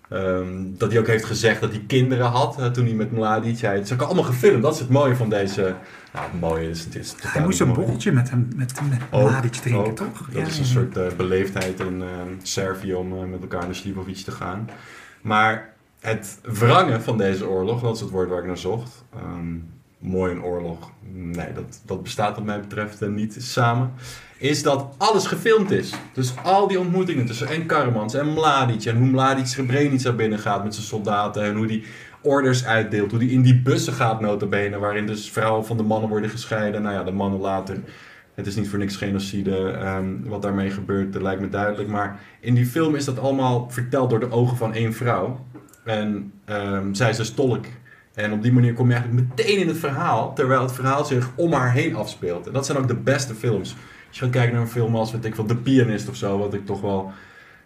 Ehm, 0.09 0.47
dat 0.69 0.91
hij 0.91 1.01
ook 1.01 1.07
heeft 1.07 1.25
gezegd 1.25 1.61
dat 1.61 1.71
hij 1.71 1.85
kinderen 1.87 2.27
had 2.27 2.59
eh, 2.59 2.67
toen 2.67 2.85
hij 2.85 2.95
met 2.95 3.13
Mladic. 3.13 3.59
Hij, 3.59 3.75
het 3.75 3.85
is 3.85 3.93
ook 3.93 4.03
allemaal 4.03 4.25
gefilmd. 4.25 4.63
Dat 4.63 4.75
is 4.75 4.81
het 4.81 4.89
mooie 4.89 5.17
van 5.17 5.29
deze. 5.31 5.75
Nou, 6.13 6.31
het 6.31 6.41
mooie 6.41 6.69
is. 6.71 6.85
Het 6.85 6.95
is 6.95 7.15
Hij 7.21 7.43
moest 7.43 7.61
een 7.61 7.73
borreltje 7.73 8.13
met 8.13 8.31
hem, 8.31 8.49
met, 8.57 8.81
met 8.91 9.11
Mladic 9.11 9.53
drinken, 9.53 9.95
toch? 9.95 10.29
Dat 10.31 10.41
Ja, 10.43 10.47
is 10.47 10.59
een 10.59 10.65
ja. 10.65 10.71
soort 10.71 10.97
eh, 10.97 11.07
beleefdheid 11.17 11.81
in 11.81 12.03
eh, 12.03 12.09
Servië 12.43 12.95
om 12.95 13.13
eh, 13.13 13.25
met 13.25 13.41
elkaar 13.41 13.65
naar 13.65 13.75
Slivovic 13.75 14.17
te 14.17 14.31
gaan. 14.31 14.69
Maar 15.21 15.73
het 16.01 16.39
wrangen 16.43 17.03
van 17.03 17.19
deze 17.19 17.49
oorlog, 17.49 17.81
dat 17.81 17.95
is 17.95 18.01
het 18.01 18.11
woord 18.11 18.29
waar 18.29 18.39
ik 18.39 18.47
naar 18.47 18.59
zocht. 18.59 19.05
Ehm, 19.15 19.55
mooi 19.99 20.33
een 20.33 20.43
oorlog. 20.43 20.91
Nee, 21.13 21.53
dat, 21.53 21.81
dat 21.87 22.03
bestaat 22.03 22.35
wat 22.35 22.45
mij 22.45 22.61
betreft 22.61 23.03
eh, 23.03 23.09
niet 23.09 23.37
samen. 23.39 23.93
Is 24.39 24.63
dat 24.63 24.95
alles 24.97 25.27
gefilmd 25.27 25.71
is. 25.71 25.95
Dus 26.13 26.35
al 26.43 26.69
die 26.69 26.79
ontmoetingen 26.79 27.27
tussen 27.27 27.49
en 27.49 27.67
Karmans 27.67 28.15
en 28.15 28.33
Mladic. 28.33 28.85
En 28.85 28.97
hoe 28.97 29.07
Mladic 29.07 29.47
Srebrenica 29.47 30.13
binnengaat 30.13 30.65
met 30.65 30.75
zijn 30.75 30.87
soldaten. 30.87 31.43
En 31.43 31.57
hoe 31.57 31.67
die 31.67 31.85
orders 32.23 32.65
uitdeelt. 32.65 33.11
Hoe 33.11 33.21
die 33.21 33.31
in 33.31 33.43
die 33.43 33.61
bussen 33.63 33.93
gaat 33.93 34.21
notabene. 34.21 34.79
Waarin 34.79 35.07
dus 35.07 35.31
vrouwen 35.31 35.67
van 35.67 35.77
de 35.77 35.83
mannen 35.83 36.09
worden 36.09 36.31
gescheiden. 36.31 36.83
Nou 36.83 36.95
ja, 36.95 37.03
de 37.03 37.13
mannen 37.13 37.41
later. 37.41 37.77
Het 38.35 38.47
is 38.47 38.57
niet 38.57 38.69
voor 38.69 38.79
niks 38.79 38.97
genocide. 38.97 39.71
ehm, 39.71 40.15
wat 40.23 40.43
daarmee 40.43 40.71
gebeurt, 40.71 41.13
dat 41.13 41.23
lijkt 41.23 41.41
me 41.41 41.49
duidelijk. 41.49 41.89
Maar 41.89 42.21
in 42.41 42.55
die 42.55 42.67
film 42.67 42.95
is 42.95 43.05
dat 43.05 43.19
allemaal 43.19 43.71
verteld 43.71 44.11
door 44.11 44.21
de 44.21 44.31
ogen 44.31 44.57
van 44.57 44.75
één 44.75 44.95
vrouw. 44.95 45.45
En 45.85 46.33
ehm, 46.45 46.95
zij 46.95 47.11
is 47.11 47.17
dus 47.17 47.31
tolk. 47.31 47.65
En 48.19 48.33
op 48.33 48.43
die 48.43 48.53
manier 48.53 48.73
kom 48.73 48.89
je 48.89 48.95
eigenlijk 48.95 49.29
meteen 49.29 49.59
in 49.59 49.69
het 49.69 49.77
verhaal. 49.77 50.35
Terwijl 50.35 50.63
het 50.63 50.73
verhaal 50.73 51.05
zich 51.05 51.31
om 51.37 51.53
haar 51.53 51.73
heen 51.73 51.95
afspeelt. 51.95 52.47
En 52.47 52.53
dat 52.53 52.67
zijn 52.67 52.79
ook 52.79 52.89
de 52.89 52.97
beste 52.97 53.35
films. 53.35 53.77
Als 54.09 54.19
je 54.19 54.25
gaat 54.25 54.33
kijken 54.33 54.53
naar 54.53 54.63
een 54.63 54.69
film 54.69 54.97
als, 54.97 55.13
weet 55.13 55.25
ik 55.25 55.35
wel, 55.35 55.47
The 55.47 55.57
Pianist 55.57 56.09
of 56.09 56.17
zo. 56.17 56.39
Wat 56.39 56.55
ik 56.55 56.67
toch 56.67 56.81
wel 56.81 57.13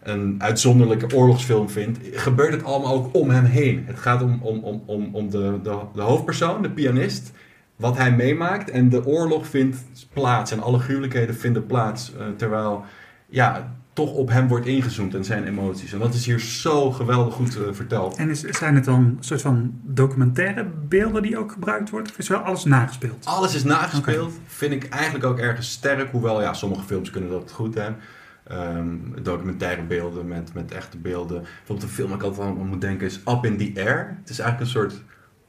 een 0.02 0.34
uitzonderlijke 0.38 1.16
oorlogsfilm 1.16 1.68
vind. 1.68 1.98
Gebeurt 2.12 2.52
het 2.52 2.64
allemaal 2.64 2.94
ook 2.94 3.14
om 3.16 3.30
hem 3.30 3.44
heen. 3.44 3.84
Het 3.86 3.98
gaat 3.98 4.22
om, 4.22 4.38
om, 4.42 4.58
om, 4.58 4.82
om, 4.86 5.08
om 5.12 5.30
de, 5.30 5.58
de, 5.62 5.78
de 5.94 6.00
hoofdpersoon, 6.00 6.62
de 6.62 6.70
pianist. 6.70 7.32
Wat 7.76 7.96
hij 7.96 8.12
meemaakt. 8.12 8.70
En 8.70 8.88
de 8.88 9.06
oorlog 9.06 9.46
vindt 9.46 9.76
plaats. 10.12 10.52
En 10.52 10.62
alle 10.62 10.78
gruwelijkheden 10.78 11.34
vinden 11.34 11.66
plaats. 11.66 12.12
eh, 12.16 12.26
terwijl, 12.36 12.84
ja, 13.28 13.74
toch 13.92 14.12
op 14.12 14.28
hem 14.28 14.48
wordt 14.48 14.66
ingezoomd 14.66 15.14
en 15.14 15.24
zijn 15.24 15.44
emoties. 15.44 15.92
En 15.92 15.98
dat 15.98 16.14
is 16.14 16.26
hier 16.26 16.40
zo 16.40 16.90
geweldig 16.90 17.34
goed 17.34 17.56
eh, 17.56 17.62
verteld. 17.72 18.16
En 18.16 18.30
is, 18.30 18.40
zijn 18.40 18.74
het 18.74 18.84
dan 18.84 19.00
een 19.00 19.16
soort 19.20 19.42
van 19.42 19.80
documentaire 19.82 20.66
beelden 20.88 21.22
die 21.22 21.38
ook 21.38 21.52
gebruikt 21.52 21.90
worden? 21.90 22.12
Of 22.12 22.18
is 22.18 22.28
wel 22.28 22.38
alles 22.38 22.64
nagespeeld? 22.64 23.26
Alles 23.26 23.54
is 23.54 23.64
nagespeeld. 23.64 24.32
Vind 24.46 24.72
ik 24.72 24.88
eigenlijk 24.88 25.24
ook 25.24 25.38
ergens 25.38 25.70
sterk. 25.70 26.10
Hoewel, 26.10 26.40
ja, 26.40 26.52
sommige 26.52 26.82
films 26.82 27.10
kunnen 27.10 27.30
dat 27.30 27.52
goed 27.52 27.74
hè. 27.74 27.90
Ehm, 28.44 28.96
documentaire 29.22 29.82
beelden 29.82 30.28
met, 30.28 30.54
met 30.54 30.72
echte 30.72 30.98
beelden. 30.98 31.42
Bijvoorbeeld 31.42 31.82
een 31.82 31.94
film 31.94 32.08
waar 32.08 32.18
ik 32.18 32.24
altijd 32.24 32.46
aan 32.46 32.66
moet 32.66 32.80
denken 32.80 33.06
is 33.06 33.20
Up 33.28 33.44
in 33.44 33.56
the 33.56 33.80
Air. 33.80 34.16
Het 34.20 34.30
is 34.30 34.38
eigenlijk 34.38 34.60
een 34.60 34.80
soort 34.80 35.02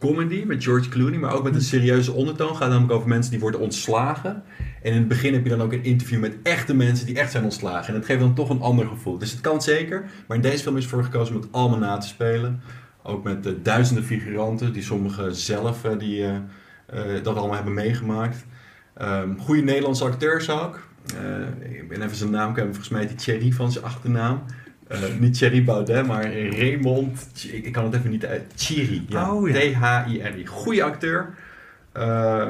comedy 0.07 0.43
met 0.45 0.63
George 0.63 0.89
Clooney, 0.89 1.19
maar 1.19 1.33
ook 1.33 1.43
met 1.43 1.55
een 1.55 1.61
serieuze 1.61 2.11
ondertoon. 2.11 2.55
Gaat 2.55 2.69
namelijk 2.69 2.93
over 2.93 3.07
mensen 3.07 3.31
die 3.31 3.39
worden 3.39 3.59
ontslagen. 3.59 4.43
En 4.81 4.91
in 4.91 4.97
het 4.97 5.07
begin 5.07 5.33
heb 5.33 5.43
je 5.43 5.49
dan 5.49 5.61
ook 5.61 5.73
een 5.73 5.83
interview 5.83 6.19
met 6.19 6.35
echte 6.43 6.75
mensen 6.75 7.05
die 7.05 7.19
echt 7.19 7.31
zijn 7.31 7.43
ontslagen. 7.43 7.87
En 7.87 7.99
dat 7.99 8.05
geeft 8.05 8.19
dan 8.19 8.33
toch 8.33 8.49
een 8.49 8.61
ander 8.61 8.87
gevoel. 8.87 9.17
Dus 9.17 9.31
het 9.31 9.41
kan 9.41 9.61
zeker, 9.61 10.05
maar 10.27 10.37
in 10.37 10.43
deze 10.43 10.63
film 10.63 10.77
is 10.77 10.87
voor 10.87 11.03
gekozen 11.03 11.35
om 11.35 11.41
het 11.41 11.51
allemaal 11.51 11.79
na 11.79 11.97
te 11.97 12.07
spelen. 12.07 12.61
Ook 13.03 13.23
met 13.23 13.45
eh, 13.45 13.53
duizenden 13.61 14.03
figuranten, 14.03 14.73
die 14.73 14.83
sommigen 14.83 15.35
zelf 15.35 15.83
eh, 15.83 15.97
die, 15.97 16.25
eh, 16.25 17.23
dat 17.23 17.35
allemaal 17.35 17.55
hebben 17.55 17.73
meegemaakt. 17.73 18.45
Ehm 18.93 19.37
goede 19.37 19.61
Nederlandse 19.61 20.03
acteurs 20.03 20.49
ook. 20.49 20.87
Ik 21.59 21.87
ben 21.87 22.01
even 22.01 22.15
zijn 22.15 22.29
naam 22.29 22.53
kwijt, 22.53 22.67
volgens 22.67 22.89
mij 22.89 23.07
die 23.07 23.15
Thierry 23.15 23.51
van 23.51 23.71
zijn 23.71 23.85
achternaam. 23.85 24.43
Eh, 24.93 24.99
niet 25.19 25.37
Thierry 25.37 25.63
Baudet, 25.63 26.07
maar 26.07 26.23
Raymond. 26.33 27.27
Ik, 27.51 27.71
kan 27.71 27.83
het 27.83 27.93
even 27.93 28.09
niet 28.09 28.25
uit. 28.25 28.41
Thierry. 28.55 29.05
Ja. 29.07 29.33
Oh, 29.33 29.49
ja. 29.49 29.53
T-H-I-R-I. 29.53 30.45
Goeie 30.45 30.83
acteur. 30.83 31.33
Eh, 31.91 32.47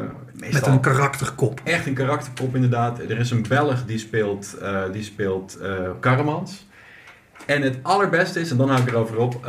Met 0.51 0.67
een 0.67 0.79
karakterkop. 0.79 1.61
echt 1.63 1.85
een 1.85 1.93
karakterkop 1.93 2.55
inderdaad. 2.55 2.99
Er 2.99 3.19
is 3.19 3.31
een 3.31 3.45
Belg 3.49 3.85
die 3.85 3.97
speelt, 3.97 4.57
eh 4.61 4.81
die 4.91 5.03
speelt 5.03 5.57
Karremans. 5.99 6.67
En 7.45 7.61
het 7.61 7.77
allerbeste 7.81 8.39
is, 8.39 8.51
en 8.51 8.57
dan 8.57 8.69
hou 8.69 8.81
ik 8.81 8.87
erover 8.87 9.17
op, 9.17 9.43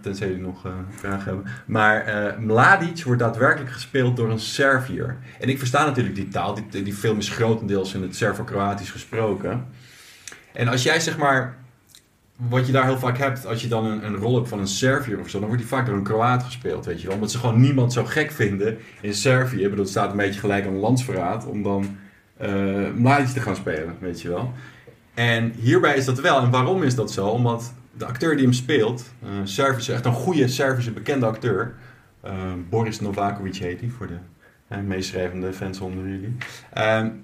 tenzij 0.00 0.26
jullie 0.26 0.42
nog 0.42 0.66
vragen 0.90 1.24
hebben. 1.24 1.44
Maar 1.66 2.04
Mladic 2.40 3.02
wordt 3.04 3.20
daadwerkelijk 3.20 3.70
gespeeld 3.70 4.16
door 4.16 4.30
een 4.30 4.38
Serviër. 4.38 5.16
En 5.40 5.48
ik 5.48 5.58
versta 5.58 5.84
natuurlijk 5.84 6.14
die 6.14 6.28
taal. 6.28 6.54
Die, 6.54 6.82
die 6.82 6.94
film 6.94 7.18
is 7.18 7.28
grotendeels 7.28 7.94
in 7.94 8.02
het 8.02 8.16
Servo-Kroatisch 8.16 8.90
gesproken. 8.90 9.66
En 10.52 10.68
als 10.68 10.82
jij 10.82 11.00
zeg 11.00 11.18
maar, 11.18 11.56
wat 12.48 12.66
je 12.66 12.72
daar 12.72 12.84
heel 12.84 12.98
vaak 12.98 13.18
hebt, 13.18 13.46
als 13.46 13.62
je 13.62 13.68
dan 13.68 13.84
een, 13.84 14.04
een 14.04 14.16
rol 14.16 14.34
hebt 14.34 14.48
van 14.48 14.58
een 14.58 14.68
Serviër 14.68 15.18
of 15.18 15.28
zo, 15.28 15.38
dan 15.38 15.48
wordt 15.48 15.62
die 15.62 15.72
vaak 15.72 15.86
door 15.86 15.96
een 15.96 16.02
Kroaat 16.02 16.42
gespeeld, 16.42 16.86
weet 16.86 17.00
je 17.00 17.06
wel. 17.06 17.14
Omdat 17.14 17.30
ze 17.30 17.38
gewoon 17.38 17.60
niemand 17.60 17.92
zo 17.92 18.04
gek 18.04 18.30
vinden 18.30 18.78
in 19.00 19.14
Servië. 19.14 19.56
Ik 19.62 19.62
bedoel, 19.62 19.84
het 19.84 19.88
staat 19.88 20.10
een 20.10 20.16
beetje 20.16 20.40
gelijk 20.40 20.66
aan 20.66 20.78
landsverraad 20.78 21.46
om 21.46 21.62
dan 21.62 21.96
Mladic 22.96 23.26
te 23.26 23.40
gaan 23.40 23.56
spelen, 23.56 23.96
weet 24.00 24.20
je 24.20 24.28
wel. 24.28 24.52
En 25.14 25.52
hierbij 25.56 25.96
is 25.96 26.04
dat 26.04 26.20
wel. 26.20 26.40
En 26.40 26.50
waarom 26.50 26.82
is 26.82 26.94
dat 26.94 27.12
zo? 27.12 27.26
Omdat 27.26 27.72
de 27.96 28.04
acteur 28.04 28.34
die 28.36 28.44
hem 28.44 28.52
speelt, 28.52 29.04
Servische, 29.44 29.92
echt 29.92 30.04
een 30.04 30.12
goede 30.12 30.48
Servische 30.48 30.90
bekende 30.90 31.26
acteur, 31.26 31.74
eh, 32.20 32.32
Boris 32.68 33.00
Novakovic 33.00 33.56
heet 33.56 33.80
hij 33.80 33.88
voor 33.88 34.06
de 34.06 34.76
meeschrijvende 34.76 35.52
fans 35.52 35.80
onder 35.80 36.08
jullie. 36.08 36.36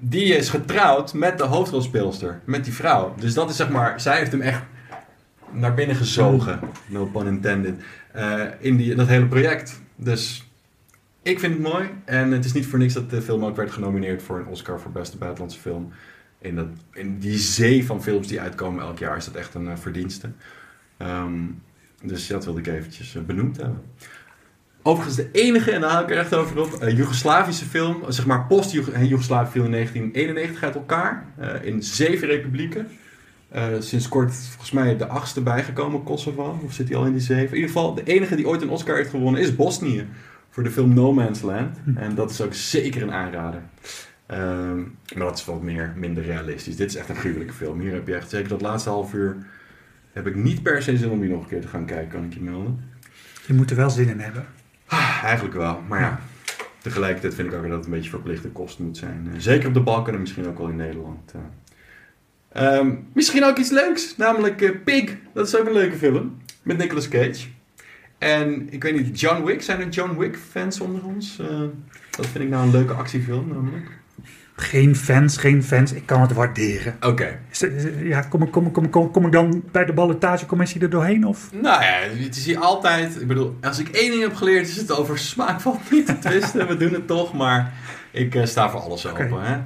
Die 0.01 0.37
is 0.37 0.49
getrouwd 0.49 1.15
met 1.15 1.39
de 1.39 1.45
hoofdrolspeelster, 1.45 2.41
met 2.45 2.65
die 2.65 2.75
vrouw. 2.75 3.15
Dus 3.19 3.35
dat 3.35 3.51
is 3.51 3.57
zeg 3.57 3.69
maar, 3.69 4.01
zij 4.01 4.19
heeft 4.19 4.33
hem 4.33 4.41
echt 4.41 4.63
naar 5.55 5.75
binnen 5.75 5.97
gezogen, 5.97 6.61
no 6.87 7.05
pun 7.07 7.27
intended, 7.27 7.83
eh, 8.13 8.43
in 8.59 8.77
die, 8.77 8.95
dat 8.95 9.07
hele 9.09 9.27
project. 9.27 9.83
Dus 9.97 10.45
ik 11.25 11.39
vind 11.39 11.53
het 11.53 11.63
mooi. 11.63 11.91
En 12.05 12.31
het 12.31 12.45
is 12.45 12.53
niet 12.53 12.67
voor 12.67 12.79
niks 12.79 12.93
dat 12.93 13.11
de 13.11 13.23
film 13.23 13.45
ook 13.45 13.57
werd 13.57 13.71
genomineerd 13.71 14.23
voor 14.23 14.39
een 14.39 14.47
Oscar 14.47 14.81
voor 14.81 14.93
beste 14.93 15.17
buitenlandse 15.17 15.61
film. 15.61 15.93
In, 16.39 16.57
dat, 16.57 16.67
in 16.93 17.19
die 17.19 17.39
zee 17.39 17.87
van 17.87 18.03
films 18.03 18.29
die 18.29 18.41
uitkomen 18.41 18.83
elk 18.85 18.99
jaar 18.99 19.17
is 19.17 19.25
dat 19.25 19.35
echt 19.35 19.55
een 19.55 19.69
eh, 19.69 19.77
verdienste. 19.77 20.31
Ehm, 20.97 21.43
dus 22.03 22.27
dat 22.27 22.45
wilde 22.45 22.61
ik 22.61 22.67
eventjes 22.67 23.15
eh, 23.15 23.23
benoemd 23.23 23.57
hebben. 23.57 23.83
Overigens 24.83 25.17
de 25.17 25.29
enige, 25.33 25.71
en 25.71 25.81
daar 25.81 25.91
haal 25.91 26.03
ik 26.03 26.11
er 26.11 26.19
echt 26.19 26.35
over 26.35 26.61
op, 26.61 26.73
eh, 26.73 26.97
Joegoslavische 26.97 27.65
film, 27.65 28.03
zeg 28.09 28.27
maar 28.27 28.47
post-Joegoslavië 28.47 29.51
viel 29.51 29.65
in 29.65 29.71
1991 29.71 30.63
uit 30.63 30.75
elkaar. 30.75 31.27
in 31.63 31.83
zeven 31.83 32.29
republieken. 32.29 32.89
Eh, 33.55 33.67
sinds 33.79 34.09
kort 34.09 34.35
volgens 34.35 34.71
mij 34.71 34.97
de 34.97 35.07
achtste 35.07 35.43
bijgekomen, 35.43 36.03
Kosovo. 36.03 36.59
Of 36.65 36.73
zit 36.73 36.89
hij 36.89 36.97
al 36.97 37.07
in 37.07 37.13
die 37.13 37.21
zeven? 37.21 37.49
In 37.49 37.55
ieder 37.55 37.71
geval, 37.71 37.95
de 37.95 38.03
enige 38.03 38.37
die 38.37 38.49
ooit 38.49 38.63
een 38.63 38.69
Oscar 38.69 38.97
heeft 38.97 39.11
gewonnen 39.11 39.41
is 39.41 39.57
Bosnië. 39.57 40.07
Voor 40.51 40.63
de 40.63 40.71
film 40.71 40.95
No 40.95 41.13
Man's 41.13 41.41
Land. 41.43 41.77
En 41.95 42.15
dat 42.15 42.31
is 42.31 42.41
ook 42.41 42.55
zeker 42.55 43.03
een 43.03 43.13
aanrader. 43.13 43.63
Ehm, 44.27 44.77
maar 45.15 45.27
dat 45.27 45.39
is 45.39 45.45
wat 45.45 45.63
meer, 45.63 45.93
minder 45.97 46.25
realistisch. 46.25 46.77
Dit 46.77 46.91
is 46.91 46.97
echt 46.97 47.09
een 47.09 47.17
gruwelijke 47.17 47.53
film. 47.53 47.81
Hier 47.81 47.93
heb 47.93 48.07
je 48.07 48.15
echt, 48.15 48.31
zeker 48.31 48.49
dat 48.49 48.61
laatste 48.61 48.91
half 48.91 49.15
uur, 49.15 49.37
heb 50.13 50.27
ik 50.27 50.35
niet 50.35 50.63
per 50.63 50.83
se 50.83 50.97
zin 50.97 51.11
om 51.11 51.21
die 51.21 51.31
nog 51.31 51.43
een 51.43 51.49
keer 51.49 51.61
te 51.61 51.69
gaan 51.69 51.87
kijken, 51.87 52.09
kan 52.09 52.25
ik 52.25 52.35
je 52.35 52.41
melden. 52.41 52.81
Je 53.47 53.55
moet 53.55 53.71
er 53.71 53.77
wel 53.77 53.91
zin 53.91 54.09
in 54.09 54.21
hebben. 54.21 54.47
Ah, 54.87 55.21
eigenlijk 55.23 55.55
wel, 55.55 55.81
maar 55.89 56.01
ja. 56.01 56.21
Tegelijkertijd 56.83 57.35
vind 57.35 57.49
ik 57.49 57.55
ook 57.55 57.63
dat 57.63 57.77
het 57.77 57.85
een 57.85 57.91
beetje 57.91 58.11
verplichte 58.11 58.49
kosten 58.49 58.85
moet 58.85 58.97
zijn. 58.97 59.29
Eh, 59.33 59.39
zeker 59.39 59.69
op 59.69 59.75
de 59.75 59.81
Balkan 59.81 60.15
en 60.15 60.21
misschien 60.21 60.47
ook 60.47 60.59
wel 60.59 60.69
in 60.69 60.77
Nederland. 60.77 61.35
Eh. 62.55 62.77
Ehm, 62.77 62.91
misschien 63.13 63.45
ook 63.45 63.59
iets 63.59 63.71
leuks, 63.71 64.17
namelijk 64.17 64.63
eh, 64.63 64.71
Pig. 64.85 65.17
Dat 65.35 65.47
is 65.47 65.57
ook 65.57 65.67
een 65.67 65.73
leuke 65.73 65.97
film. 65.97 66.37
Met 66.63 66.79
Nicolas 66.79 67.09
Cage. 67.09 67.47
En 68.19 68.67
ik 68.71 68.83
weet 68.83 68.95
niet, 68.97 69.21
John 69.21 69.45
Wick. 69.45 69.63
Zijn 69.63 69.81
er 69.81 69.89
John 69.89 70.19
Wick 70.19 70.39
fans 70.51 70.81
onder 70.81 71.05
ons? 71.05 71.39
Eh, 71.41 71.47
dat 72.11 72.27
vind 72.27 72.45
ik 72.45 72.51
nou 72.51 72.65
een 72.65 72.71
leuke 72.73 72.93
actiefilm 72.93 73.49
namelijk. 73.49 73.87
Geen 74.57 74.97
fans, 74.97 75.37
geen 75.37 75.63
fans. 75.65 75.93
Ik 75.93 76.07
kan 76.07 76.21
het 76.21 76.33
waarderen. 76.33 76.97
Oké. 77.01 77.41
Ja, 78.03 78.21
kom, 78.21 78.43
ik- 78.43 78.51
kom, 78.51 78.71
kom, 78.73 78.91
kom, 78.91 79.11
kom 79.11 79.27
ik 79.27 79.33
dan 79.33 79.63
bij 79.73 79.85
de 79.85 79.93
ballotagecommissie 79.93 80.81
er 80.81 80.91
doorheen? 80.91 81.25
Of? 81.27 81.49
Nou 81.53 81.83
ja, 81.83 81.99
het 82.25 82.37
is 82.37 82.45
hier 82.47 82.59
altijd... 82.59 83.21
Ik 83.21 83.27
bedoel, 83.27 83.57
als 83.61 83.79
ik 83.79 83.89
één 83.89 84.11
ding 84.11 84.23
heb 84.23 84.35
geleerd, 84.35 84.69
is 84.69 84.77
het 84.77 84.93
over 84.93 85.19
smaak 85.19 85.61
valt 85.61 85.91
niet 85.91 86.07
te 86.07 86.19
twisten. 86.19 86.67
We 86.69 86.77
doen 86.77 86.93
het 86.93 87.07
toch, 87.07 87.33
maar 87.35 87.73
ik 88.15 88.35
eh, 88.35 88.45
sta 88.45 88.71
voor 88.71 88.81
alles 88.81 89.07
open. 89.07 89.43
Hè? 89.43 89.59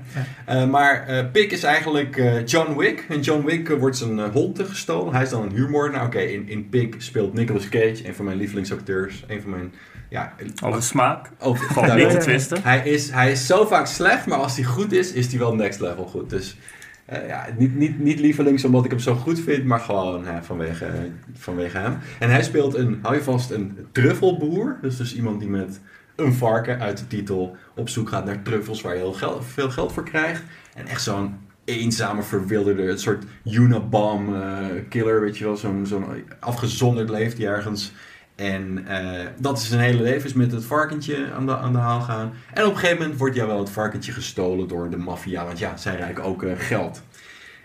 Eh, 0.45 0.69
maar 0.71 1.07
eh 1.07 1.25
Pig 1.33 1.51
is 1.51 1.63
eigenlijk 1.63 2.17
eh, 2.17 2.47
John 2.47 2.77
Wick. 2.77 3.07
En 3.09 3.21
John 3.21 3.45
Wick 3.45 3.69
wordt 3.69 3.97
zijn 3.97 4.21
hond 4.21 4.63
gestolen. 4.63 5.15
Hij 5.15 5.23
is 5.23 5.31
dan 5.31 5.43
een 5.43 5.53
huurmoordenaar. 5.53 6.07
Oké, 6.07 6.19
in, 6.19 6.49
in 6.49 6.69
Pig 6.69 6.89
speelt 6.99 7.35
Nicolas 7.35 7.69
Cage, 7.69 8.07
een 8.07 8.15
van 8.15 8.25
mijn 8.25 8.37
lievelingsacteurs. 8.37 9.25
Een 9.27 9.41
van 9.41 9.51
mijn... 9.51 9.73
Ja, 10.09 10.33
Over 10.65 10.83
smaak. 10.83 11.31
over, 11.39 11.97
niet 11.97 12.11
te 12.11 12.17
twisten. 12.17 12.63
hij, 12.63 12.83
is, 12.85 13.11
hij 13.11 13.31
is 13.31 13.47
zo 13.47 13.67
vaak 13.67 13.87
slecht, 13.87 14.27
maar 14.27 14.39
als 14.39 14.57
hij 14.57 14.65
goed 14.65 14.93
is, 14.93 15.13
is 15.13 15.27
hij 15.27 15.39
wel 15.39 15.55
next 15.55 15.81
level 15.81 16.05
goed. 16.05 16.31
Dus 16.31 16.57
eh, 17.05 17.29
ja, 17.29 17.47
niet, 17.57 17.75
niet, 17.75 17.99
niet 17.99 18.21
lievelings 18.21 18.65
omdat 18.65 18.85
ik 18.85 18.91
hem 18.91 19.01
zo 19.01 19.15
goed 19.15 19.41
vind, 19.41 19.65
maar 19.65 19.81
gewoon 19.81 20.27
hè, 20.27 20.43
vanwege, 20.43 20.87
vanwege 21.33 21.79
hem. 21.79 21.99
En 22.19 22.31
hij 22.31 22.43
speelt 22.43 22.75
een, 22.75 22.99
hou 23.03 23.15
je 23.15 23.23
vast, 23.23 23.51
een 23.51 23.79
truffelboer. 23.93 24.79
Dus 24.83 24.97
dus 24.97 25.15
iemand 25.15 25.41
die 25.41 25.49
met 25.49 25.81
een 26.19 26.35
varken 26.35 26.81
uit 26.81 26.99
de 26.99 27.07
titel 27.07 27.57
op 27.75 27.89
zoek 27.89 28.09
gaat 28.09 28.25
naar 28.25 28.43
truffels 28.43 28.81
waar 28.81 28.95
je 28.95 29.01
heel 29.01 29.43
veel 29.43 29.71
geld 29.71 29.93
voor 29.93 30.05
krijgt. 30.05 30.43
En 30.75 30.87
echt 30.87 31.03
zo'n 31.03 31.37
eenzame, 31.65 32.23
verwilderde, 32.23 32.91
een 32.91 32.99
soort 32.99 33.25
Unabomb 33.45 34.35
eh, 34.35 34.67
killer, 34.89 35.21
weet 35.21 35.39
je 35.39 35.45
wel. 35.45 35.57
Zo'n 35.57 35.87
zo'n 35.87 36.05
afgezonderd 36.41 37.09
leeft 37.09 37.41
ergens. 37.41 37.93
En 38.35 38.87
eh, 38.87 39.27
dat 39.39 39.59
is 39.59 39.69
zijn 39.69 39.81
hele 39.81 40.03
leven, 40.03 40.29
is 40.29 40.33
met 40.33 40.53
het 40.53 40.65
varkentje 40.65 41.33
aan 41.33 41.47
de, 41.47 41.57
aan 41.57 41.73
de 41.73 41.79
haal 41.79 42.01
gaan. 42.01 42.33
En 42.55 42.65
op 42.65 42.71
een 42.71 42.79
gegeven 42.79 43.01
moment 43.01 43.19
wordt 43.19 43.35
ja 43.35 43.47
wel 43.47 43.59
het 43.59 43.71
varkentje 43.71 44.13
gestolen 44.13 44.69
door 44.69 44.91
de 44.91 44.97
maffia, 44.97 45.45
want 45.45 45.59
ja, 45.59 45.77
zij 45.77 45.97
rijken 45.97 46.25
ook 46.25 46.43
eh, 46.43 46.53
geld. 46.57 47.03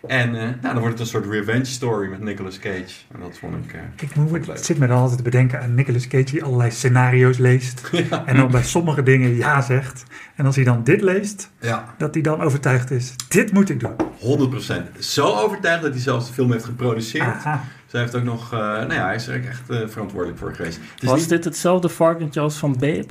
En 0.08 0.36
eh, 0.36 0.42
nou, 0.42 0.56
dan 0.62 0.74
wordt 0.80 0.90
het 0.90 1.00
een 1.00 1.06
soort 1.06 1.26
revenge 1.26 1.66
story 1.66 2.10
met 2.10 2.20
Nicolas 2.20 2.60
Cage. 2.60 2.94
En 3.14 3.20
dat 3.20 3.38
vond 3.40 3.56
ik... 3.66 3.74
eh, 3.74 3.80
Ik 4.02 4.16
moet, 4.16 4.48
het 4.48 4.66
zit 4.66 4.78
me 4.78 4.88
dan 4.88 4.98
altijd 4.98 5.18
te 5.18 5.24
bedenken 5.24 5.62
aan 5.62 5.74
Nicolas 5.76 6.08
Cage 6.08 6.24
die 6.24 6.44
allerlei 6.44 6.72
scenario's 6.72 7.38
leest. 7.38 7.82
En 8.26 8.36
dan 8.36 8.52
bij 8.52 8.64
sommige 8.64 9.04
dingen 9.04 9.36
ja 9.36 9.62
zegt. 9.62 10.04
En 10.36 10.46
als 10.46 10.56
hij 10.56 10.66
dan 10.66 10.84
dit 10.84 11.02
leest, 11.02 11.50
ja, 11.60 11.94
dat 11.98 12.14
hij 12.14 12.24
dan 12.24 12.42
overtuigd 12.42 12.92
is. 12.92 13.14
Dit 13.28 13.54
moet 13.54 13.70
ik 13.70 13.80
doen. 13.80 13.96
100%. 14.96 15.00
Zo 15.00 15.26
overtuigd 15.36 15.82
dat 15.82 15.92
hij 15.92 16.02
zelfs 16.02 16.28
de 16.28 16.34
film 16.34 16.52
heeft 16.52 16.66
geproduceerd. 16.66 17.24
Aha. 17.26 17.64
Zij 17.86 18.02
heeft 18.02 18.16
ook 18.16 18.24
nog... 18.24 18.54
eh, 18.54 18.60
nou 18.60 18.94
ja, 18.94 19.06
hij 19.06 19.16
is 19.16 19.28
er 19.28 19.46
echt 19.48 19.62
verantwoordelijk 19.92 20.40
voor 20.40 20.56
geweest. 20.56 20.80
Was 21.02 21.20
niet- 21.20 21.30
dit 21.30 21.44
hetzelfde 21.44 21.90
varkentje 21.90 22.40
als 22.40 22.58
van 22.58 22.72
Babe? 22.74 23.06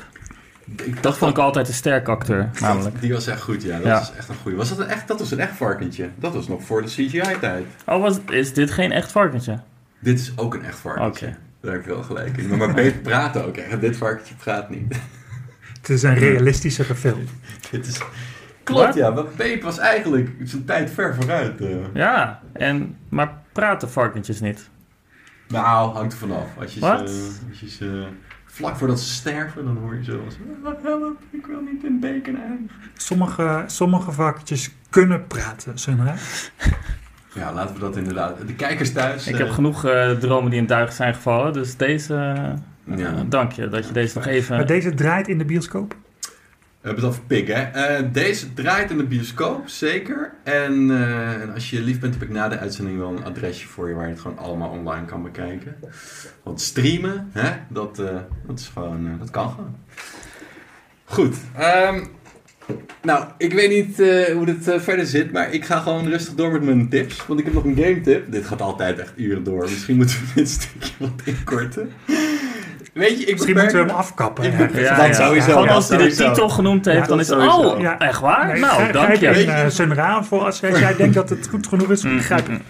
Ik 0.77 1.03
Dat 1.03 1.19
vond 1.19 1.31
ik 1.31 1.39
altijd 1.39 1.69
een 1.69 1.75
sterk 1.75 2.09
acteur, 2.09 2.51
namelijk. 2.61 3.01
Die 3.01 3.13
was 3.13 3.27
echt 3.27 3.41
goed, 3.43 3.63
ja. 3.63 3.77
Dat 3.77 3.87
Ja. 3.87 3.99
was 3.99 4.15
echt 4.17 4.29
een 4.29 4.35
goeie. 4.43 4.57
Was 4.57 4.69
dat 4.69 4.79
een 4.79 4.87
echt... 4.89 5.09
Dat 5.09 5.19
was 5.19 5.31
een 5.31 5.39
echt 5.41 5.57
varkentje. 5.57 6.09
Dat 6.17 6.35
was 6.35 6.49
nog 6.49 6.63
voor 6.63 6.83
de 6.83 6.89
CGI-tijd. 6.89 7.65
Oh, 7.87 8.01
was, 8.03 8.19
is 8.31 8.53
dit 8.53 8.71
geen 8.71 8.93
echt 8.93 9.13
varkentje? 9.13 9.59
Dit 9.99 10.19
is 10.21 10.33
ook 10.37 10.55
een 10.55 10.65
echt 10.65 10.79
varkentje. 10.79 11.27
Oké. 11.27 11.37
Daar 11.61 11.73
heb 11.73 11.81
ik 11.81 11.87
wel 11.87 12.03
gelijk 12.03 12.37
in. 12.37 12.49
Maar, 12.49 12.59
maar 12.59 12.75
Beet 12.75 13.03
praat 13.03 13.37
ook 13.43 13.57
echt. 13.57 13.81
Dit 13.81 13.97
varkentje 13.97 14.35
praat 14.35 14.71
niet. 14.71 14.97
Het 15.81 15.89
is 15.91 16.03
een 16.03 16.15
realistischere 16.15 16.95
film. 16.95 17.25
Dit 17.71 17.87
is... 17.87 18.01
Klopt, 18.63 18.85
Wat? 18.87 18.95
ja. 18.95 19.11
Maar 19.11 19.25
Beep 19.37 19.63
was 19.63 19.79
eigenlijk 19.79 20.31
zijn 20.45 20.65
tijd 20.65 20.91
ver 20.91 21.15
vooruit. 21.15 21.61
eh. 21.61 21.69
Ja, 21.95 22.41
en, 22.53 22.97
maar 23.09 23.33
praten 23.53 23.91
varkentjes 23.91 24.41
niet? 24.41 24.69
Nou, 25.49 25.95
hangt 25.95 26.13
er 26.13 26.19
vanaf. 26.19 26.47
Als 26.59 26.75
je 26.75 26.81
Wat? 26.81 27.11
ze, 27.11 27.31
als 27.51 27.61
je 27.61 27.69
ze 27.71 28.07
vlak 28.55 28.77
voordat 28.77 29.01
ze 29.01 29.13
sterven, 29.13 29.65
dan 29.65 29.77
hoor 29.77 29.95
je 29.95 30.05
zo 30.05 30.21
als... 30.25 30.37
"Ah, 30.65 30.73
Help, 30.83 31.19
ik 31.31 31.47
wil 31.47 31.61
niet 31.73 31.85
in 31.85 32.01
bacon 32.01 32.37
eindigen. 32.37 32.77
Sommige, 32.97 33.65
sommige 33.67 34.13
varkentjes 34.13 34.71
kunnen 34.91 35.27
praten, 35.27 35.79
Sunra. 35.79 36.15
Ja, 37.35 37.53
laten 37.53 37.75
we 37.75 37.81
dat 37.81 37.97
inderdaad... 37.97 38.47
De 38.47 38.55
kijkers 38.55 38.93
thuis... 38.93 39.27
Ik 39.27 39.33
eh, 39.35 39.39
heb 39.41 39.51
genoeg 39.51 39.85
eh, 39.85 40.11
dromen 40.11 40.51
die 40.51 40.61
in 40.61 40.67
duigen 40.67 40.95
zijn 40.95 41.15
gevallen, 41.15 41.53
dus 41.53 41.77
deze... 41.77 42.15
eh, 42.85 42.99
Ja. 42.99 43.07
eh, 43.13 43.21
dank 43.29 43.53
je 43.53 43.69
dat 43.69 43.87
je 43.87 43.93
deze 43.93 44.17
nog 44.19 44.27
even... 44.27 44.57
Maar 44.57 44.67
deze 44.67 44.95
draait 44.95 45.29
in 45.29 45.39
de 45.39 45.45
bioscoop. 45.45 45.97
We 46.83 46.89
hebben 46.89 47.07
het 47.07 47.15
over 47.15 47.27
Pig, 47.27 47.47
hè? 47.47 47.63
Eh, 47.63 48.13
deze 48.13 48.53
draait 48.53 48.91
in 48.91 48.97
de 48.97 49.05
bioscoop, 49.05 49.69
zeker. 49.69 50.33
En, 50.45 50.91
eh, 50.91 51.41
en 51.41 51.55
als 51.55 51.71
je 51.71 51.81
lief 51.81 52.01
bent, 52.01 52.15
heb 52.15 52.23
ik 52.23 52.29
na 52.29 52.49
de 52.49 52.59
uitzending 52.59 52.99
wel 52.99 53.09
een 53.09 53.25
adresje 53.25 53.67
voor 53.67 53.89
je 53.89 53.95
waar 53.95 54.07
je 54.07 54.13
het 54.13 54.21
gewoon 54.21 54.39
allemaal 54.39 54.71
online 54.71 55.05
kan 55.07 55.23
bekijken. 55.23 55.77
Want 56.43 56.61
streamen, 56.61 57.31
hè, 57.33 57.51
dat, 57.69 57.99
eh, 57.99 58.17
dat 58.47 58.59
is 58.59 58.71
gewoon, 58.73 59.17
dat 59.19 59.31
kan 59.31 59.51
gewoon. 59.51 59.77
Goed. 61.05 61.37
ehm, 61.57 62.05
nou, 63.03 63.27
ik 63.39 63.53
weet 63.53 63.71
niet 63.71 63.97
hoe 64.33 64.47
dit 64.47 64.83
verder 64.83 65.07
zit, 65.07 65.33
maar 65.33 65.53
ik 65.53 65.65
ga 65.65 65.81
gewoon 65.81 66.09
rustig 66.09 66.35
door 66.35 66.53
met 66.53 66.63
mijn 66.63 66.89
tips. 66.89 67.27
Want 67.27 67.39
ik 67.39 67.45
heb 67.45 67.55
nog 67.55 67.65
een 67.65 67.77
game 67.77 68.01
tip. 68.01 68.33
Dit 68.33 68.47
gaat 68.47 68.61
altijd 68.61 68.99
echt 68.99 69.13
uren 69.17 69.45
door. 69.45 69.63
Misschien 69.63 69.97
moeten 69.97 70.17
we 70.17 70.27
dit 70.35 70.49
stukje 70.49 70.93
wat 70.99 71.21
inkorten. 71.25 71.91
Weet 72.93 73.19
je, 73.21 73.25
ik 73.27 73.33
Misschien 73.33 73.57
moeten 73.57 73.73
we 73.79 73.87
hem 73.87 73.97
afkappen. 73.97 74.45
Ik 74.45 74.53
ja. 74.53 74.57
beperk- 74.59 74.97
dat 74.97 75.15
sowieso. 75.17 75.51
Gewoon 75.51 75.65
ja, 75.67 75.73
als 75.75 75.89
hij 75.89 75.99
de 75.99 76.15
titel 76.15 76.49
genoemd 76.49 76.85
heeft, 76.85 76.99
Ja, 76.99 77.07
dan 77.07 77.21
is 77.21 77.29
het... 77.29 77.41
sowieso. 77.41 77.69
Oh, 77.75 77.81
Ja. 77.81 77.99
echt 77.99 78.21
waar? 78.21 78.47
Nee, 78.53 78.61
nou, 78.61 78.93
dank 78.93 79.15
je. 79.15 79.29
Weet 79.31 79.45
je- 79.45 79.51
eh, 79.51 79.69
Sunra 79.69 80.25
voor 80.25 80.45
als 80.45 80.61
jij 80.61 80.95
denkt 80.97 81.15
dat 81.15 81.29
het 81.29 81.49
goed 81.49 81.67
genoeg 81.67 81.91
is. 81.91 82.03
Mm, 82.05 82.21
Grijp 82.21 82.49
mm, 82.49 82.55
in. 82.55 82.63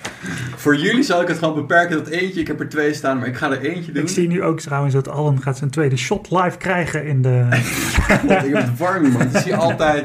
Voor 0.57 0.77
jullie 0.77 1.03
zal 1.03 1.23
ik 1.23 1.29
het 1.29 1.39
gewoon 1.39 1.55
beperken 1.55 1.97
tot 1.97 2.09
eentje. 2.13 2.41
Ik 2.41 2.47
heb 2.47 2.61
er 2.61 2.69
twee 2.69 2.95
staan, 2.95 3.19
maar 3.19 3.27
ik 3.29 3.37
ga 3.37 3.51
er 3.51 3.61
eentje 3.61 3.93
doen. 3.93 4.03
Ik 4.03 4.09
zie 4.09 4.29
nu 4.29 4.43
ook 4.43 4.61
trouwens 4.61 4.95
dat 4.95 5.09
Allen 5.09 5.43
gaat 5.43 5.59
zijn 5.59 5.71
tweede 5.71 5.97
shot 5.97 6.31
live 6.31 6.57
krijgen 6.59 7.05
in 7.07 7.23
de... 7.23 7.47
God, 8.21 8.31
ik 8.31 8.55
heb 8.55 8.55
het 8.55 8.79
warm, 8.79 9.11
man. 9.11 9.21
Het 9.21 9.35
is 9.35 9.45
hier 9.45 9.57
altijd, 9.57 10.05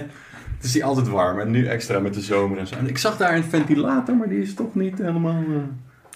het 0.57 0.65
is 0.65 0.73
hier 0.73 0.83
altijd 0.83 1.07
warm. 1.07 1.39
En 1.39 1.51
nu 1.51 1.65
extra 1.67 1.99
met 1.99 2.13
de 2.13 2.21
zomer 2.21 2.57
en 2.57 2.67
zo. 2.67 2.75
En 2.75 2.89
ik 2.89 2.97
zag 2.97 3.17
daar 3.17 3.35
een 3.35 3.43
ventilator, 3.43 4.15
maar 4.15 4.29
die 4.29 4.41
is 4.41 4.53
toch 4.53 4.75
niet 4.75 4.97
helemaal... 4.97 5.31
eh, 5.49 5.55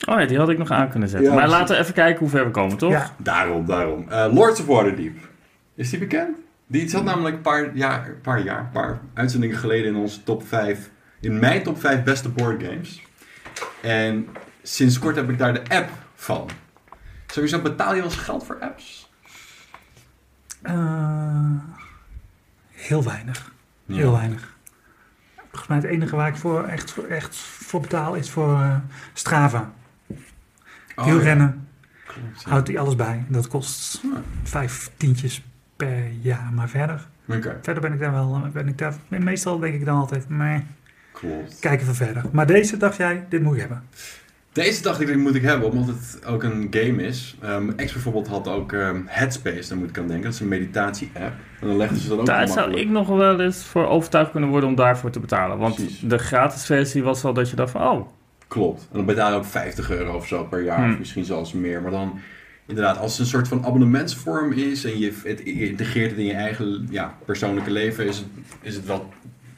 Oh 0.07 0.19
ja, 0.19 0.25
die 0.25 0.37
had 0.37 0.49
ik 0.49 0.57
nog 0.57 0.71
aan 0.71 0.89
kunnen 0.89 1.09
zetten. 1.09 1.27
Ja, 1.29 1.33
maar 1.35 1.43
precies. 1.43 1.59
laten 1.59 1.75
we 1.75 1.81
even 1.81 1.93
kijken 1.93 2.19
hoe 2.19 2.29
ver 2.29 2.45
we 2.45 2.51
komen, 2.51 2.77
toch? 2.77 2.91
Ja, 2.91 3.11
Daarom, 3.17 3.65
daarom. 3.65 4.09
Eh, 4.09 4.33
Lords 4.33 4.59
of 4.59 4.65
Waterdeep. 4.65 5.17
Is 5.75 5.89
die 5.89 5.99
bekend? 5.99 6.37
Die 6.67 6.89
zat 6.89 7.03
namelijk 7.03 7.35
een 7.35 7.41
paar 7.41 7.75
jaar, 7.75 8.07
een 8.07 8.21
paar 8.21 8.41
jaar, 8.43 8.69
paar 8.73 8.99
uitzendingen 9.13 9.57
geleden 9.57 9.87
in 9.87 9.95
onze 9.95 10.23
top 10.23 10.47
5. 10.47 10.89
In 11.19 11.39
mijn 11.39 11.63
top 11.63 11.79
5 11.79 12.03
beste 12.03 12.29
board 12.29 12.63
games. 12.63 13.01
En 13.81 14.27
sinds 14.63 14.99
kort 14.99 15.15
heb 15.15 15.29
ik 15.29 15.37
daar 15.37 15.53
de 15.53 15.61
app 15.69 15.89
van. 16.15 16.49
Sowieso 17.27 17.59
betaal 17.61 17.89
je 17.95 18.01
wel 18.01 18.09
eens 18.09 18.19
geld 18.19 18.45
voor 18.45 18.57
apps? 18.59 19.09
Eh, 20.61 21.55
heel 22.71 23.03
weinig. 23.03 23.51
Heel 23.87 24.11
weinig. 24.11 24.53
Volgens 25.37 25.67
mij 25.67 25.77
het 25.77 25.85
enige 25.85 26.15
waar 26.15 26.27
ik 26.27 26.35
voor 26.35 26.63
echt, 26.63 26.91
voor, 26.91 27.05
echt 27.05 27.35
voor 27.35 27.81
betaal 27.81 28.13
is 28.15 28.29
voor 28.29 28.53
eh, 28.53 28.75
Strava. 29.13 29.71
Oh, 31.01 31.07
Wielrennen 31.07 31.67
Klopt, 32.05 32.41
ja. 32.43 32.49
houdt 32.49 32.67
hij 32.67 32.77
alles 32.79 32.95
bij. 32.95 33.23
Dat 33.27 33.47
kost 33.47 34.01
Ja. 34.03 34.21
vijf 34.43 34.91
tientjes 34.97 35.43
per 35.75 36.07
jaar. 36.21 36.49
Maar 36.53 36.69
verder, 36.69 37.07
Oké, 37.27 37.57
verder 37.61 37.81
ben 37.81 37.93
ik 37.93 37.99
daar 37.99 38.11
wel... 38.11 38.41
Ben 38.53 38.67
ik 38.67 38.77
daar, 38.77 38.93
meestal 39.07 39.59
denk 39.59 39.73
ik 39.73 39.85
dan 39.85 39.97
altijd, 39.97 40.29
nee, 40.29 40.63
klopt. 41.11 41.59
kijken 41.59 41.87
we 41.87 41.93
verder. 41.93 42.23
Maar 42.31 42.47
deze 42.47 42.77
dacht 42.77 42.97
jij, 42.97 43.25
dit 43.29 43.41
moet 43.41 43.53
ik 43.53 43.59
hebben. 43.59 43.83
Deze 44.53 44.81
dacht 44.81 45.01
ik, 45.01 45.07
die 45.07 45.17
moet 45.17 45.35
ik 45.35 45.41
hebben, 45.41 45.71
omdat 45.71 45.87
het 45.95 46.25
ook 46.25 46.43
een 46.43 46.67
game 46.71 47.03
is. 47.03 47.37
Um, 47.43 47.75
X 47.75 47.93
bijvoorbeeld 47.93 48.27
had 48.27 48.47
ook 48.47 48.73
ehm, 48.73 49.01
Headspace, 49.05 49.69
daar 49.69 49.77
moet 49.77 49.89
ik 49.89 49.97
aan 49.97 50.07
denken. 50.07 50.23
Dat 50.25 50.33
is 50.33 50.39
een 50.39 50.47
meditatie-app. 50.47 51.33
En 51.61 51.67
dan 51.67 51.77
legden 51.77 51.97
ze 51.97 52.09
dat 52.09 52.19
ook 52.19 52.25
Daar 52.25 52.43
heel 52.43 52.53
zou 52.53 52.73
ik 52.73 52.89
nog 52.89 53.07
wel 53.07 53.39
eens 53.39 53.63
voor 53.65 53.87
overtuigd 53.87 54.31
kunnen 54.31 54.49
worden 54.49 54.69
om 54.69 54.75
daarvoor 54.75 55.09
te 55.09 55.19
betalen. 55.19 55.57
Want 55.57 55.75
Precies. 55.75 55.99
de 55.99 56.17
gratis 56.17 56.65
versie 56.65 57.03
was 57.03 57.23
al 57.23 57.33
dat 57.33 57.49
je 57.49 57.55
dacht 57.55 57.71
van, 57.71 57.81
oh, 57.81 58.07
Klopt. 58.51 58.81
En 58.81 58.97
dan 58.97 59.05
betaal 59.05 59.31
je 59.31 59.37
ook 59.37 59.45
50 59.45 59.91
euro 59.91 60.15
of 60.15 60.27
zo 60.27 60.43
per 60.43 60.63
jaar, 60.63 60.77
Hmm. 60.77 60.91
of 60.91 60.99
misschien 60.99 61.25
zelfs 61.25 61.53
meer. 61.53 61.81
Maar 61.81 61.91
dan, 61.91 62.19
inderdaad, 62.65 62.97
als 62.97 63.11
het 63.11 63.19
een 63.19 63.25
soort 63.25 63.47
van 63.47 63.65
abonnementsvorm 63.65 64.51
is 64.51 64.83
en 64.83 64.99
je, 64.99 65.13
het, 65.23 65.41
je 65.45 65.69
integreert 65.69 66.09
het 66.09 66.19
in 66.19 66.25
je 66.25 66.33
eigen 66.33 66.87
ja, 66.89 67.15
persoonlijke 67.25 67.71
leven, 67.71 68.07
is 68.07 68.17
het, 68.17 68.27
is 68.61 68.75
het 68.75 68.85
wel 68.85 69.09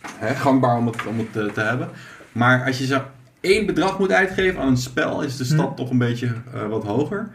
hè, 0.07 0.35
gangbaar 0.35 0.77
om 0.77 0.85
het, 0.87 1.07
om 1.07 1.17
het 1.17 1.33
te, 1.33 1.49
te 1.53 1.61
hebben. 1.61 1.89
Maar 2.31 2.65
als 2.65 2.77
je 2.77 2.85
zo 2.85 3.01
één 3.39 3.65
bedrag 3.65 3.99
moet 3.99 4.11
uitgeven 4.11 4.61
aan 4.61 4.67
een 4.67 4.77
spel, 4.77 5.21
is 5.21 5.37
de 5.37 5.43
stap 5.43 5.67
Hmm. 5.67 5.75
toch 5.75 5.89
een 5.89 5.97
beetje 5.97 6.33
eh, 6.53 6.67
wat 6.67 6.83
hoger. 6.83 7.29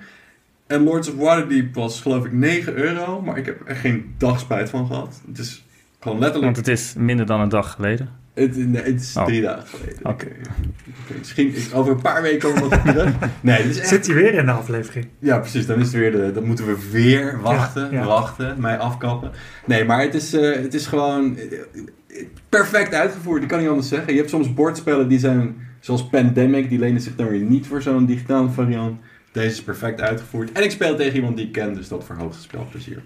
En 0.67 0.83
Lords 0.83 1.09
of 1.11 1.17
Waterdeep 1.17 1.75
was 1.75 2.01
geloof 2.01 2.25
ik 2.25 2.33
9 2.33 2.75
euro, 2.75 3.21
maar 3.23 3.39
ik 3.39 3.47
heb 3.47 3.69
er 3.69 3.77
geen 3.77 4.15
dag 4.19 4.41
spijt 4.41 4.71
van 4.71 4.87
gehad. 4.87 5.23
Het 5.27 5.39
is 5.39 5.65
gewoon 6.01 6.19
letterlijk 6.19 6.55
want 6.55 6.67
het 6.67 6.79
is 6.79 6.95
minder 6.97 7.27
dan 7.27 7.41
een 7.41 7.49
dag 7.49 7.73
geleden. 7.73 8.09
Het, 8.39 8.57
nee, 8.57 8.83
het 8.83 9.01
is 9.01 9.17
Oh. 9.17 9.25
drie 9.25 9.43
dagen 9.43 9.67
geleden. 9.69 9.99
Oké. 10.03 10.27
Oké, 10.27 11.19
Misschien 11.19 11.55
over 11.75 11.93
een 11.93 12.01
paar 12.01 12.23
weken 12.23 12.39
komen 12.39 12.63
we 12.63 12.69
wat 12.69 12.85
terug. 12.87 13.15
Nee, 13.41 13.59
echt... 13.59 13.89
Zit 13.89 14.07
hij 14.07 14.15
weer 14.15 14.35
in 14.35 14.47
de 14.47 14.53
aflevering? 14.53 15.07
Ja, 15.19 15.39
precies. 15.39 15.67
Dan 15.67 15.79
is 15.81 15.87
het 15.87 15.95
weer 15.95 16.13
de... 16.13 16.31
Dan 16.35 16.45
moeten 16.45 16.67
we 16.67 16.89
weer 16.91 17.41
wachten, 17.41 17.83
Ja, 17.91 18.01
ja. 18.01 18.07
wachten, 18.07 18.61
mij 18.61 18.79
afkappen. 18.79 19.31
Nee, 19.67 19.85
maar 19.85 20.01
het 20.01 20.15
is, 20.15 20.33
eh, 20.33 20.55
het 20.63 20.75
is 20.75 20.87
gewoon 20.87 21.37
eh, 21.39 22.25
perfect 22.49 22.95
uitgevoerd. 22.95 23.43
Ik 23.43 23.49
kan 23.49 23.59
niet 23.61 23.69
anders 23.69 23.89
zeggen. 23.89 24.13
Je 24.13 24.19
hebt 24.19 24.31
soms 24.31 24.55
bordspellen 24.55 25.09
die 25.09 25.19
zijn 25.19 25.57
zoals 25.81 26.09
Pandemic. 26.09 26.69
Die 26.69 26.79
lenen 26.79 27.01
zich 27.01 27.17
dan 27.17 27.29
weer 27.29 27.41
niet 27.41 27.67
voor 27.67 27.83
zo'n 27.83 28.07
digitale 28.07 28.49
variant. 28.51 29.01
Deze 29.33 29.49
is 29.49 29.63
perfect 29.63 30.01
uitgevoerd. 30.01 30.53
En 30.53 30.63
ik 30.63 30.71
speel 30.71 30.97
tegen 30.97 31.15
iemand 31.15 31.37
die 31.37 31.47
ik 31.47 31.53
ken, 31.53 31.75
dus 31.75 31.89
dat 31.89 32.05
verhoogt 32.05 32.35
het 32.35 32.43
spelplezier. 32.45 33.03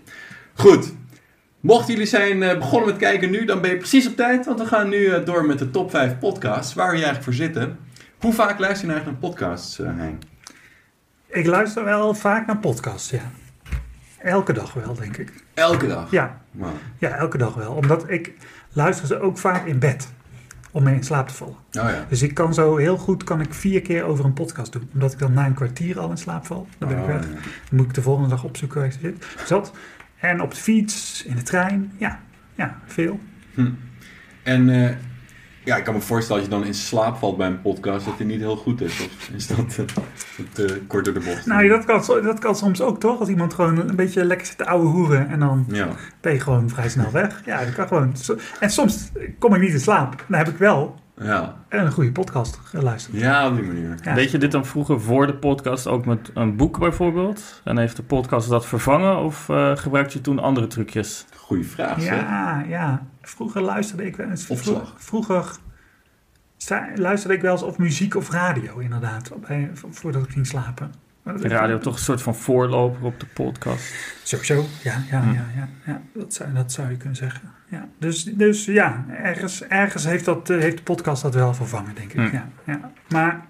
Goed. 0.54 0.92
Mochten 1.62 1.92
jullie 1.92 2.08
zijn 2.08 2.42
eh, 2.42 2.58
begonnen 2.58 2.88
met 2.88 2.98
kijken 2.98 3.30
nu, 3.30 3.44
dan 3.44 3.60
ben 3.60 3.70
je 3.70 3.76
precies 3.76 4.08
op 4.08 4.16
tijd. 4.16 4.46
Want 4.46 4.58
we 4.60 4.66
gaan 4.66 4.88
nu 4.88 5.06
eh, 5.06 5.24
door 5.24 5.44
met 5.46 5.58
de 5.58 5.70
top 5.70 5.90
5 5.90 6.18
podcasts. 6.18 6.74
Waar 6.74 6.86
we 6.86 6.92
eigenlijk 6.94 7.24
voor 7.24 7.32
zitten. 7.34 7.78
Hoe 8.18 8.32
vaak 8.32 8.58
luister 8.58 8.80
je 8.88 8.92
nou 8.92 8.98
eigenlijk 8.98 9.20
naar 9.20 9.30
podcasts, 9.30 9.78
eh 9.78 9.86
Hein? 9.96 10.20
Ik 11.26 11.46
luister 11.46 11.84
wel 11.84 12.14
vaak 12.14 12.46
naar 12.46 12.58
podcasts, 12.58 13.10
ja. 13.10 13.30
Elke 14.18 14.52
dag 14.52 14.72
wel, 14.72 14.94
denk 14.94 15.16
ik. 15.16 15.32
Elke 15.54 15.86
dag. 15.86 16.10
Ja, 16.10 16.40
ja 16.98 17.08
elke 17.08 17.38
dag 17.38 17.54
wel. 17.54 17.72
Omdat 17.72 18.10
ik 18.10 18.32
luister 18.72 19.06
ze 19.06 19.20
ook 19.20 19.38
vaak 19.38 19.66
in 19.66 19.78
bed. 19.78 20.08
Om 20.70 20.82
mee 20.82 20.94
in 20.94 21.04
slaap 21.04 21.28
te 21.28 21.34
vallen. 21.34 21.54
Oh 21.54 21.60
ja. 21.72 22.04
Dus 22.08 22.22
ik 22.22 22.34
kan 22.34 22.54
zo 22.54 22.76
heel 22.76 22.96
goed 22.96 23.24
kan 23.24 23.40
ik 23.40 23.54
vier 23.54 23.82
keer 23.82 24.04
over 24.04 24.24
een 24.24 24.32
podcast 24.32 24.72
doen. 24.72 24.90
Omdat 24.92 25.12
ik 25.12 25.18
dan 25.18 25.32
na 25.32 25.46
een 25.46 25.54
kwartier 25.54 26.00
al 26.00 26.10
in 26.10 26.16
slaap 26.16 26.46
val. 26.46 26.66
Dan 26.78 26.88
ben 26.88 26.96
ik 26.98 27.02
Oh, 27.04 27.08
weg. 27.08 27.22
ja. 27.24 27.30
Dan 27.30 27.40
moet 27.70 27.86
ik 27.86 27.94
de 27.94 28.02
volgende 28.02 28.28
dag 28.28 28.44
opzoeken 28.44 28.78
waar 28.78 28.86
ik 28.88 28.96
zit. 29.00 29.26
Zat. 29.46 29.72
En 30.22 30.40
op 30.40 30.50
de 30.50 30.60
fiets, 30.60 31.24
in 31.26 31.36
de 31.36 31.42
trein. 31.42 31.92
Ja, 31.98 32.20
ja 32.54 32.78
veel. 32.86 33.20
Hm. 33.54 33.70
En 34.42 34.68
eh, 34.68 34.96
ja, 35.64 35.76
ik 35.76 35.84
kan 35.84 35.94
me 35.94 36.00
voorstellen 36.00 36.42
als 36.42 36.50
je 36.50 36.56
dan 36.56 36.66
in 36.66 36.74
slaap 36.74 37.16
valt 37.16 37.36
bij 37.36 37.46
een 37.46 37.60
podcast 37.62 38.04
dat 38.04 38.18
die 38.18 38.26
niet 38.26 38.40
heel 38.40 38.56
goed 38.56 38.80
is. 38.80 39.00
Of 39.04 39.30
is 39.34 39.46
dat 39.46 39.58
eh, 39.78 39.84
te 40.52 40.80
kort 40.86 41.04
door 41.04 41.14
de 41.14 41.20
bocht? 41.20 41.46
Nou, 41.46 41.68
dat 41.68 41.84
kan, 41.84 42.22
dat 42.22 42.38
kan 42.38 42.56
soms 42.56 42.80
ook 42.80 43.00
toch? 43.00 43.20
Als 43.20 43.28
iemand 43.28 43.54
gewoon 43.54 43.88
een 43.88 43.96
beetje 43.96 44.24
lekker 44.24 44.46
zit 44.46 44.58
te 44.58 44.66
ouwe 44.66 44.86
hoeren. 44.86 45.28
En 45.28 45.38
dan 45.40 45.64
Ja. 45.68 45.88
ben 46.20 46.32
je 46.32 46.40
gewoon 46.40 46.68
vrij 46.68 46.88
snel 46.88 47.10
weg. 47.12 47.42
Ja, 47.44 47.64
dat 47.64 47.74
kan 47.74 47.88
gewoon. 47.88 48.14
En 48.60 48.70
soms 48.70 49.10
kom 49.38 49.54
ik 49.54 49.60
niet 49.60 49.72
in 49.72 49.80
slaap. 49.80 50.24
Dan 50.28 50.38
heb 50.38 50.48
ik 50.48 50.56
wel 50.56 51.00
Ja. 51.20 51.56
een 51.68 51.92
goede 51.92 52.12
podcast 52.12 52.60
geluisterd. 52.64 53.16
ja, 53.16 53.48
op 53.48 53.56
die 53.56 53.66
manier. 53.66 53.96
Ja. 54.02 54.14
Deed 54.14 54.30
je 54.30 54.38
dit 54.38 54.52
dan 54.52 54.66
vroeger 54.66 55.00
voor 55.00 55.26
de 55.26 55.34
podcast 55.34 55.86
ook 55.86 56.06
met 56.06 56.30
een 56.34 56.56
boek 56.56 56.78
bijvoorbeeld? 56.78 57.60
En 57.64 57.78
heeft 57.78 57.96
de 57.96 58.02
podcast 58.02 58.48
dat 58.48 58.66
vervangen 58.66 59.16
of 59.16 59.48
eh 59.48 59.76
gebruikte 59.76 60.16
je 60.16 60.22
toen 60.22 60.38
andere 60.38 60.66
trucjes? 60.66 61.26
Goeie 61.36 61.66
vraag. 61.66 62.04
Ja, 62.04 62.64
ja. 62.68 63.06
Vroeger 63.20 63.62
luisterde 63.62 64.06
ik 64.06 64.16
wel 64.16 64.28
eens. 64.28 64.46
Opslag. 64.46 64.94
Vroeger, 64.96 65.56
luisterde 66.94 67.36
ik 67.36 67.42
wel 67.42 67.52
eens 67.52 67.62
op 67.62 67.78
muziek 67.78 68.14
of 68.14 68.30
radio, 68.30 68.78
inderdaad. 68.78 69.30
Voordat 69.90 70.24
ik 70.24 70.30
ging 70.30 70.46
slapen. 70.46 71.01
De 71.22 71.48
radio 71.48 71.78
toch 71.78 71.94
een 71.94 72.00
soort 72.00 72.22
van 72.22 72.34
voorloper 72.34 73.04
op 73.04 73.20
de 73.20 73.26
podcast. 73.26 73.94
Sowieso, 74.22 74.64
ja, 74.82 75.02
ja, 75.10 75.22
ja, 75.22 75.46
ja, 75.56 75.68
ja. 75.86 76.02
Dat, 76.14 76.34
zou, 76.34 76.52
dat 76.52 76.72
zou 76.72 76.90
je 76.90 76.96
kunnen 76.96 77.16
zeggen. 77.16 77.50
Ja. 77.68 77.88
Dus, 77.98 78.24
dus 78.24 78.64
ja, 78.64 79.04
ergens, 79.08 79.62
ergens 79.62 80.04
heeft, 80.04 80.24
dat, 80.24 80.50
eh, 80.50 80.58
heeft 80.58 80.76
de 80.76 80.82
podcast 80.82 81.22
dat 81.22 81.34
wel 81.34 81.54
vervangen, 81.54 81.94
denk 81.94 82.12
ik. 82.12 82.32
Ja, 82.32 82.48
ja. 82.64 82.92
Maar 83.08 83.46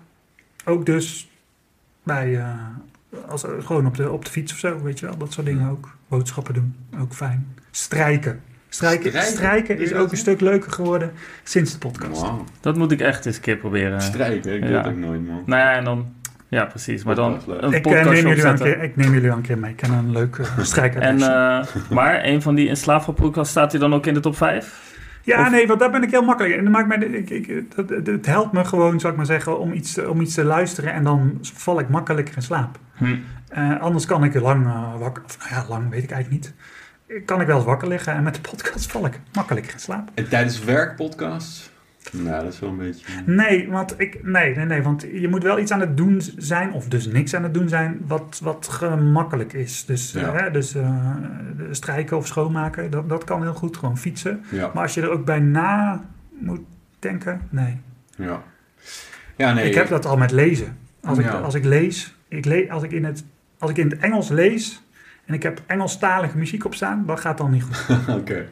ook 0.64 0.86
dus 0.86 1.30
bij, 2.02 2.38
eh, 2.38 2.56
als, 3.28 3.44
gewoon 3.60 3.86
op 3.86 3.96
de, 3.96 4.10
op 4.10 4.24
de 4.24 4.30
fiets 4.30 4.52
of 4.52 4.58
zo, 4.58 4.82
weet 4.82 4.98
je 4.98 5.06
wel. 5.06 5.16
Dat 5.16 5.32
soort 5.32 5.46
dingen 5.46 5.68
ook. 5.70 5.96
Boodschappen 6.08 6.54
doen, 6.54 6.76
ook 7.00 7.14
fijn. 7.14 7.54
Strijken. 7.70 8.40
Strijken, 8.68 9.10
Strijken? 9.10 9.32
strijken 9.32 9.76
Doe 9.76 9.84
is 9.84 9.92
ook 9.94 10.10
een 10.10 10.16
stuk 10.16 10.40
leuker 10.40 10.72
geworden 10.72 11.12
sinds 11.42 11.72
de 11.72 11.78
podcast. 11.78 12.20
Wauw. 12.20 12.44
Dat 12.60 12.76
moet 12.76 12.92
ik 12.92 13.00
echt 13.00 13.26
eens 13.26 13.36
een 13.36 13.42
keer 13.42 13.56
proberen. 13.56 14.00
Strijken, 14.00 14.54
ik 14.54 14.60
doe 14.60 14.70
Ja. 14.70 14.82
dat 14.82 14.92
ook 14.92 14.98
nooit, 14.98 15.26
man. 15.26 15.42
Nou 15.46 15.60
ja, 15.60 15.72
en 15.72 15.84
dan... 15.84 16.14
Ja, 16.52 16.64
precies. 16.64 17.04
Maar 17.04 17.14
dan 17.14 17.32
een 17.32 17.72
Ik, 17.72 17.74
eh, 17.74 17.80
podcast 17.80 18.04
neem 18.22 18.26
jullie 18.26 18.44
een 18.44 18.58
keer, 18.58 18.82
ik 18.82 18.96
neem 18.96 19.12
jullie 19.12 19.30
een 19.30 19.40
keer 19.40 19.58
mee. 19.58 19.70
Ik 19.70 19.76
ken 19.76 19.90
een 19.92 20.12
leuk 20.12 20.36
uh, 20.36 20.76
En, 21.00 21.20
eh, 21.22 21.66
maar 21.90 22.24
een 22.24 22.42
van 22.42 22.54
die 22.54 22.68
in 22.68 22.76
staat 22.76 23.70
hij 23.72 23.80
dan 23.80 23.94
ook 23.94 24.06
in 24.06 24.14
de 24.14 24.20
top 24.20 24.36
5? 24.36 24.96
Ja, 25.22 25.40
Of- 25.42 25.50
nee, 25.50 25.66
want 25.66 25.80
daar 25.80 25.90
ben 25.90 26.02
ik 26.02 26.10
heel 26.10 26.22
makkelijk. 26.24 26.52
in. 26.54 26.58
En 26.58 26.64
dat 26.64 26.72
maakt 26.72 26.88
mij, 26.88 26.98
ik, 27.08 27.30
ik, 27.30 27.76
dat, 27.76 27.88
dat- 27.88 28.06
het 28.06 28.26
helpt 28.26 28.52
me 28.52 28.64
gewoon, 28.64 29.00
zou 29.00 29.12
ik 29.12 29.18
maar 29.18 29.26
zeggen, 29.26 29.58
om 29.58 29.72
iets, 29.72 29.92
te- 29.92 30.10
om 30.10 30.20
iets 30.20 30.34
te 30.34 30.44
luisteren 30.44 30.92
en 30.92 31.04
dan 31.04 31.38
val 31.42 31.78
ik 31.80 31.88
makkelijker 31.88 32.36
in 32.36 32.42
slaap. 32.42 32.78
Hm. 32.96 33.16
Eh, 33.48 33.80
anders 33.80 34.06
kan 34.06 34.24
ik 34.24 34.34
lang 34.40 34.66
wakker, 34.98 35.22
of 35.24 35.38
nou 35.38 35.50
ja, 35.50 35.64
lang 35.68 35.90
weet 35.90 36.02
ik 36.02 36.10
eigenlijk 36.10 36.42
niet. 37.08 37.24
Kan 37.26 37.40
ik 37.40 37.46
wel 37.46 37.56
eens 37.56 37.64
wakker 37.64 37.88
liggen 37.88 38.12
en 38.14 38.22
met 38.22 38.34
de 38.34 38.40
podcast 38.40 38.90
val 38.90 39.06
ik 39.06 39.20
makkelijker 39.32 39.72
in 39.72 39.78
slaap. 39.80 40.08
En 40.14 40.28
tijdens 40.28 40.64
werkpodcasts? 40.64 41.70
Nou, 42.12 42.44
dat 42.44 42.52
is 42.52 42.58
wel 42.60 42.70
een 42.70 42.76
beetje... 42.76 43.04
Nee, 43.26 43.70
want 43.70 43.94
ik, 44.00 44.24
nee, 44.24 44.54
nee, 44.56 44.64
nee, 44.64 44.82
want 44.82 45.02
je 45.12 45.28
moet 45.28 45.42
wel 45.42 45.58
iets 45.58 45.70
aan 45.70 45.80
het 45.80 45.96
doen 45.96 46.20
zijn, 46.36 46.72
of 46.72 46.88
dus 46.88 47.06
niks 47.06 47.34
aan 47.34 47.42
het 47.42 47.54
doen 47.54 47.68
zijn, 47.68 48.00
wat, 48.06 48.40
wat 48.42 48.68
gemakkelijk 48.68 49.52
is. 49.52 49.84
Dus, 49.84 50.12
Ja. 50.12 50.34
eh, 50.34 50.52
dus 50.52 50.74
eh, 50.74 51.06
strijken 51.70 52.16
of 52.16 52.26
schoonmaken, 52.26 52.90
dat, 52.90 53.08
dat 53.08 53.24
kan 53.24 53.42
heel 53.42 53.54
goed, 53.54 53.76
gewoon 53.76 53.98
fietsen. 53.98 54.44
Ja, 54.50 54.70
Maar 54.74 54.82
als 54.82 54.94
je 54.94 55.00
er 55.02 55.10
ook 55.10 55.24
bij 55.24 55.40
na 55.40 56.04
moet 56.38 56.60
denken, 56.98 57.40
nee. 57.50 57.80
ja. 58.16 58.42
Ja, 59.36 59.52
nee. 59.52 59.68
ik 59.68 59.74
heb 59.74 59.88
dat 59.88 60.06
al 60.06 60.16
met 60.16 60.30
lezen. 60.30 60.76
Als, 61.04 61.18
ik, 61.18 61.26
als 61.28 61.54
ik 61.54 61.64
lees, 61.64 62.16
ik 62.28 62.44
le 62.44 62.66
als, 62.70 62.82
ik 62.82 62.92
in 62.92 63.04
het, 63.04 63.24
als 63.58 63.70
ik 63.70 63.76
in 63.76 63.90
het 63.90 63.98
Engels 63.98 64.28
lees 64.28 64.82
en 65.24 65.34
ik 65.34 65.42
heb 65.42 65.62
Engelstalige 65.66 66.38
muziek 66.38 66.64
op 66.64 66.74
staan, 66.74 67.04
dat 67.06 67.20
gaat 67.20 67.38
dan 67.38 67.50
niet 67.50 67.62
goed. 67.62 67.98
Oké. 68.20 68.48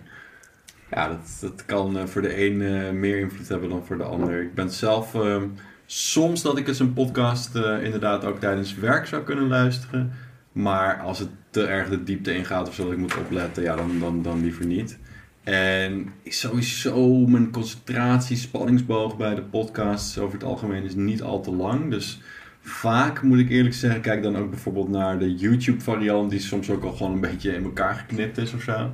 Ja, 0.90 1.09
dat, 1.09 1.38
dat 1.40 1.64
kan 1.64 1.98
eh, 1.98 2.05
voor 2.05 2.22
de 2.22 2.46
een 2.46 2.62
eh, 2.62 2.90
meer 2.90 3.18
invloed 3.18 3.48
hebben 3.48 3.68
dan 3.68 3.85
voor 3.85 3.96
de 3.96 4.05
ander. 4.05 4.42
Ik 4.42 4.55
ben 4.55 4.70
zelf 4.70 5.14
ehm, 5.14 5.48
soms 5.87 6.42
dat 6.42 6.59
ik 6.59 6.68
eens 6.68 6.79
een 6.79 6.92
podcast 6.92 7.55
eh, 7.55 7.83
inderdaad 7.83 8.24
ook 8.24 8.40
tijdens 8.40 8.74
werk 8.74 9.07
zou 9.07 9.22
kunnen 9.22 9.48
luisteren. 9.48 10.12
Maar 10.53 11.00
als 11.00 11.18
het 11.18 11.29
te 11.50 11.66
erg 11.66 11.88
de 11.88 12.03
diepte 12.03 12.35
ingaat 12.35 12.68
of 12.68 12.74
zo 12.74 12.83
dat 12.83 12.92
ik 12.92 12.98
moet 12.98 13.16
opletten, 13.16 13.62
ja, 13.62 13.76
dan, 13.76 13.98
dan, 13.98 14.22
dan 14.22 14.40
liever 14.40 14.66
niet. 14.66 14.98
En 15.42 16.12
sowieso 16.24 17.26
mijn 17.26 17.50
concentratie, 17.50 18.37
spanningsboog 18.37 19.16
bij 19.16 19.35
de 19.35 19.42
podcasts 19.42 20.18
over 20.18 20.35
het 20.35 20.44
algemeen 20.44 20.85
is 20.85 20.94
niet 20.94 21.22
al 21.22 21.40
te 21.40 21.53
lang. 21.53 21.90
Dus 21.90 22.20
vaak 22.61 23.22
moet 23.22 23.38
ik 23.38 23.50
eerlijk 23.50 23.74
zeggen, 23.74 24.00
kijk 24.00 24.22
dan 24.22 24.37
ook 24.37 24.50
bijvoorbeeld 24.50 24.88
naar 24.88 25.18
de 25.18 25.35
YouTube 25.35 25.81
variant, 25.81 26.31
die 26.31 26.40
soms 26.40 26.70
ook 26.70 26.85
al 26.85 26.92
gewoon 26.92 27.12
een 27.12 27.20
beetje 27.20 27.55
in 27.55 27.64
elkaar 27.64 27.94
geknipt 27.94 28.38
is 28.38 28.55
of 28.55 28.62
zo. 28.62 28.90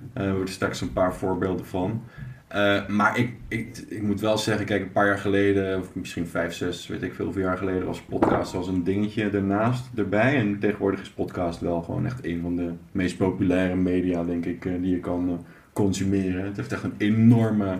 Eh 0.00 0.14
Daar 0.14 0.24
hebben 0.24 0.44
we 0.44 0.50
straks 0.50 0.80
een 0.80 0.92
paar 0.92 1.14
voorbeelden 1.14 1.66
van. 1.66 2.02
Eh, 2.48 2.86
maar 2.88 3.18
ik, 3.18 3.34
ik, 3.48 3.78
ik 3.88 4.02
moet 4.02 4.20
wel 4.20 4.38
zeggen, 4.38 4.66
kijk, 4.66 4.82
een 4.82 4.92
paar 4.92 5.06
jaar 5.06 5.18
geleden, 5.18 5.78
of 5.78 5.94
misschien 5.94 6.26
vijf, 6.26 6.52
zes, 6.54 6.86
weet 6.86 7.02
ik 7.02 7.14
veel 7.14 7.24
hoeveel 7.24 7.42
jaar 7.42 7.58
geleden, 7.58 7.86
was 7.86 8.00
podcast 8.02 8.54
als 8.54 8.68
een 8.68 8.84
dingetje 8.84 9.30
ernaast, 9.30 9.90
erbij. 9.96 10.36
En 10.36 10.58
tegenwoordig 10.58 11.00
is 11.00 11.10
podcast 11.10 11.60
wel 11.60 11.82
gewoon 11.82 12.06
echt 12.06 12.24
een 12.24 12.40
van 12.40 12.56
de 12.56 12.72
meest 12.92 13.16
populaire 13.16 13.74
media, 13.74 14.24
denk 14.24 14.44
ik, 14.44 14.64
eh, 14.64 14.72
die 14.80 14.90
je 14.90 15.00
kan 15.00 15.44
consumeren. 15.72 16.44
Het 16.44 16.56
heeft 16.56 16.72
echt 16.72 16.82
een 16.82 16.94
enorme 16.98 17.78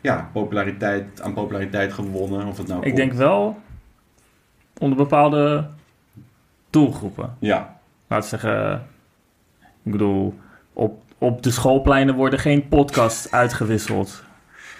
ja, 0.00 0.30
populariteit, 0.32 1.22
aan 1.22 1.34
populariteit 1.34 1.92
gewonnen. 1.92 2.46
Of 2.46 2.58
het 2.58 2.66
nou 2.66 2.78
Ik 2.78 2.84
komt. 2.84 2.96
denk 2.96 3.12
wel 3.12 3.58
onder 4.78 4.98
bepaalde 4.98 5.68
doelgroepen. 6.70 7.34
Ja, 7.38 7.78
Laten 8.08 8.30
we 8.30 8.36
zeggen, 8.38 8.86
ik 9.82 9.92
bedoel, 9.92 10.34
op, 10.72 11.02
op 11.18 11.42
de 11.42 11.50
schoolpleinen 11.50 12.14
worden 12.14 12.38
geen 12.38 12.68
podcasts 12.68 13.30
uitgewisseld. 13.30 14.24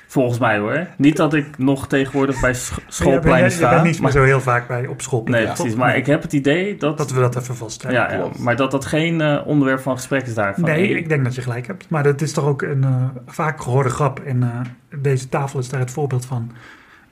Volgens 0.08 0.38
mij 0.38 0.58
hoor. 0.58 0.86
Niet 0.96 1.16
dat 1.16 1.34
ik 1.34 1.58
nog 1.58 1.88
tegenwoordig 1.88 2.40
bij 2.40 2.54
sch- 2.54 2.78
schoolpleinen 2.88 3.50
sta. 3.50 3.70
bent 3.70 3.82
niet 3.82 3.92
meer 3.92 4.02
maar- 4.02 4.12
zo 4.12 4.22
heel 4.22 4.40
vaak 4.40 4.68
bij 4.68 4.86
op 4.86 5.02
school. 5.02 5.22
nee, 5.24 5.42
Ja. 5.42 5.52
precies. 5.52 5.74
Maar 5.74 5.96
ik 5.96 6.06
heb 6.06 6.22
het 6.22 6.32
idee 6.32 6.76
dat... 6.76 6.98
Dat 6.98 7.10
we 7.10 7.20
dat 7.20 7.36
even 7.36 7.56
vaststellen. 7.56 7.96
ja, 7.96 8.12
ja, 8.12 8.26
maar 8.38 8.56
dat 8.56 8.70
dat 8.70 8.84
geen 8.86 9.20
eh, 9.20 9.46
onderwerp 9.46 9.80
van 9.80 9.96
gesprek 9.96 10.26
is 10.26 10.34
daarvan. 10.34 10.64
Nee, 10.64 10.88
Ik- 10.88 10.96
ik 10.96 11.08
denk 11.08 11.24
dat 11.24 11.34
je 11.34 11.42
gelijk 11.42 11.66
hebt. 11.66 11.88
Maar 11.88 12.02
dat 12.02 12.20
is 12.20 12.32
toch 12.32 12.44
ook 12.44 12.62
een 12.62 12.84
eh, 12.84 13.04
vaak 13.26 13.60
gehoorde 13.62 13.90
grap. 13.90 14.20
En 14.20 14.42
eh, 14.42 15.00
deze 15.00 15.28
tafel 15.28 15.58
is 15.58 15.68
daar 15.68 15.80
het 15.80 15.90
voorbeeld 15.90 16.26
van. 16.26 16.50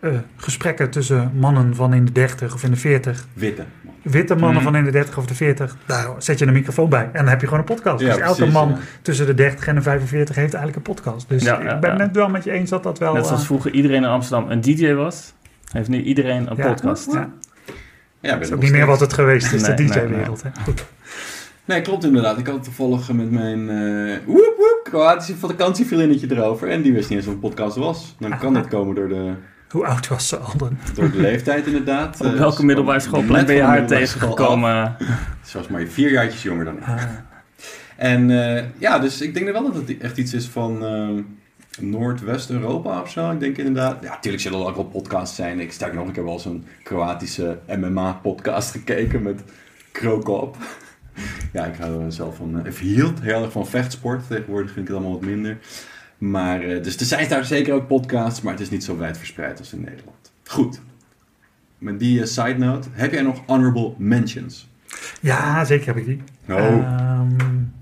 Eh, 0.04 0.18
gesprekken 0.36 0.90
tussen 0.90 1.30
mannen 1.34 1.74
van 1.74 1.94
in 1.94 2.04
de 2.04 2.12
30 2.12 2.54
of 2.54 2.62
in 2.64 2.70
de 2.70 2.76
40. 2.76 3.26
witte. 3.32 3.64
Witte 4.02 4.34
mannen 4.34 4.62
Mhm. 4.62 4.64
van 4.64 4.76
in 4.76 4.84
de 4.84 4.90
30 4.90 5.18
of 5.18 5.26
de 5.26 5.34
40. 5.34 5.76
Daar 5.86 6.08
zet 6.18 6.38
je 6.38 6.46
een 6.46 6.52
microfoon 6.52 6.88
bij. 6.88 7.04
En 7.04 7.10
dan 7.12 7.28
heb 7.28 7.40
je 7.40 7.46
gewoon 7.46 7.60
een 7.60 7.74
podcast. 7.74 8.00
Ja, 8.00 8.12
dus 8.14 8.22
elke 8.22 8.36
precies, 8.36 8.54
man 8.54 8.68
ja. 8.68 8.78
tussen 9.02 9.26
de 9.26 9.34
30 9.34 9.66
en 9.66 9.74
de 9.74 9.82
45 9.82 10.34
heeft 10.36 10.54
eigenlijk 10.54 10.86
een 10.86 10.94
podcast. 10.94 11.28
Dus 11.28 11.42
Ja, 11.42 11.62
ja, 11.62 11.74
ik 11.74 11.80
ben 11.80 11.90
ja. 11.90 11.96
net 11.96 12.16
wel 12.16 12.28
met 12.28 12.44
je 12.44 12.50
eens 12.50 12.70
dat 12.70 12.82
dat 12.82 12.98
wel... 12.98 13.14
Net 13.14 13.26
zoals 13.26 13.40
eh, 13.40 13.46
vroeger 13.46 13.70
iedereen 13.70 13.96
in 14.02 14.08
Amsterdam 14.08 14.50
een 14.50 14.60
DJ 14.60 14.92
was, 14.92 15.32
heeft 15.72 15.88
nu 15.88 16.02
iedereen 16.02 16.50
een 16.50 16.56
ja, 16.56 16.66
podcast. 16.66 17.12
Ja, 17.12 17.30
Ja, 18.20 18.32
dat 18.32 18.40
is 18.42 18.52
ook 18.52 18.62
niet 18.62 18.72
meer 18.72 18.86
wat 18.86 19.00
het 19.00 19.12
geweest 19.12 19.52
is, 19.52 19.62
Nee, 19.66 19.74
de 19.74 19.82
nee, 19.82 19.92
DJ-wereld. 19.92 20.42
hè. 20.42 20.50
Goed. 20.64 20.84
Nee, 21.64 21.80
klopt 21.80 22.04
inderdaad. 22.04 22.38
Ik 22.38 22.46
had 22.46 22.54
het 22.54 22.64
toevallig 22.64 23.12
met 23.12 23.30
mijn 23.30 23.70
eh 23.70 24.16
woep 24.26 24.54
woep 24.56 24.80
Kroatische 24.82 25.36
vakantievriendinnetje 25.36 26.26
erover. 26.36 26.68
En 26.68 26.82
die 26.82 26.92
wist 26.92 27.08
niet 27.08 27.18
eens 27.18 27.26
wat 27.26 27.34
een 27.34 27.40
podcast 27.40 27.76
was. 27.76 28.14
Dan 28.18 28.38
kan 28.38 28.54
dat 28.54 28.68
komen 28.68 28.94
door 28.94 29.08
de, 29.08 29.32
Hoe 29.74 29.86
oud 29.86 30.08
was 30.08 30.28
ze 30.28 30.36
al 30.36 30.56
dan? 30.56 30.78
door 30.94 31.10
de 31.10 31.20
leeftijd 31.20 31.66
inderdaad. 31.66 32.20
Op 32.20 32.32
welke 32.32 32.56
ze 32.56 32.64
middelbare 32.64 33.00
net 33.26 33.46
ben 33.46 33.54
je 33.54 33.62
haar 33.62 33.86
tegengekomen? 33.86 34.96
Ze 35.44 35.58
was 35.58 35.68
maar 35.68 35.86
vier 35.86 36.10
jaartjes 36.10 36.42
jonger 36.42 36.64
dan 36.64 36.76
ik. 36.76 36.82
Ah, 36.86 37.02
En 37.96 38.30
eh, 38.56 38.64
ja, 38.78 38.98
dus 38.98 39.20
ik 39.20 39.34
denk 39.34 39.52
wel 39.52 39.72
dat 39.72 39.74
het 39.74 39.98
echt 39.98 40.16
iets 40.16 40.34
is 40.34 40.46
van 40.46 40.84
ehm, 40.84 41.20
Noordwest-Europa 41.90 43.00
of 43.00 43.10
zo. 43.10 43.30
Ik 43.30 43.40
denk 43.40 43.56
inderdaad. 43.56 44.02
Ja, 44.02 44.08
natuurlijk 44.10 44.42
zullen 44.42 44.60
er 44.60 44.66
ook 44.66 44.74
wel 44.76 44.84
podcasts 44.84 45.36
zijn. 45.36 45.60
Ik 45.60 45.72
sterk 45.72 45.94
nog, 45.94 46.08
ik 46.08 46.14
heb 46.16 46.24
wel 46.24 46.38
zo'n 46.38 46.64
Kroatische 46.82 47.58
MMA-podcast 47.78 48.70
gekeken 48.70 49.22
met 49.22 49.40
Krokop. 49.92 50.56
Ja, 51.52 51.64
ik 51.64 51.74
hou 51.80 52.04
er 52.04 52.12
zelf 52.12 52.36
van. 52.36 52.60
eh, 52.60 52.72
Ik 52.72 52.76
hield 52.78 53.20
heel 53.20 53.42
erg 53.42 53.52
van 53.52 53.66
vechtsport. 53.66 54.26
Tegenwoordig 54.28 54.72
vind 54.72 54.88
ik 54.88 54.92
het 54.94 54.96
allemaal 55.02 55.18
wat 55.20 55.28
minder. 55.28 55.58
Maar, 56.18 56.60
eh, 56.62 56.82
dus 56.82 56.96
er 56.96 57.06
zijn 57.06 57.28
daar 57.28 57.44
zeker 57.44 57.74
ook 57.74 57.86
podcasts, 57.86 58.40
maar 58.40 58.52
het 58.52 58.62
is 58.62 58.70
niet 58.70 58.84
zo 58.84 58.96
wijd 58.96 59.18
verspreid 59.18 59.58
als 59.58 59.72
in 59.72 59.80
Nederland. 59.80 60.32
Goed. 60.46 60.80
Met 61.78 61.98
die 61.98 62.20
eh, 62.20 62.26
side 62.26 62.58
note, 62.58 62.88
heb 62.92 63.12
jij 63.12 63.22
nog 63.22 63.42
honorable 63.46 63.92
mentions? 63.98 64.72
ja, 65.20 65.64
zeker 65.64 65.86
heb 65.86 65.96
ik 65.96 66.04
die. 66.04 66.22
Oh, 66.48 66.58
Ehm, 66.58 67.28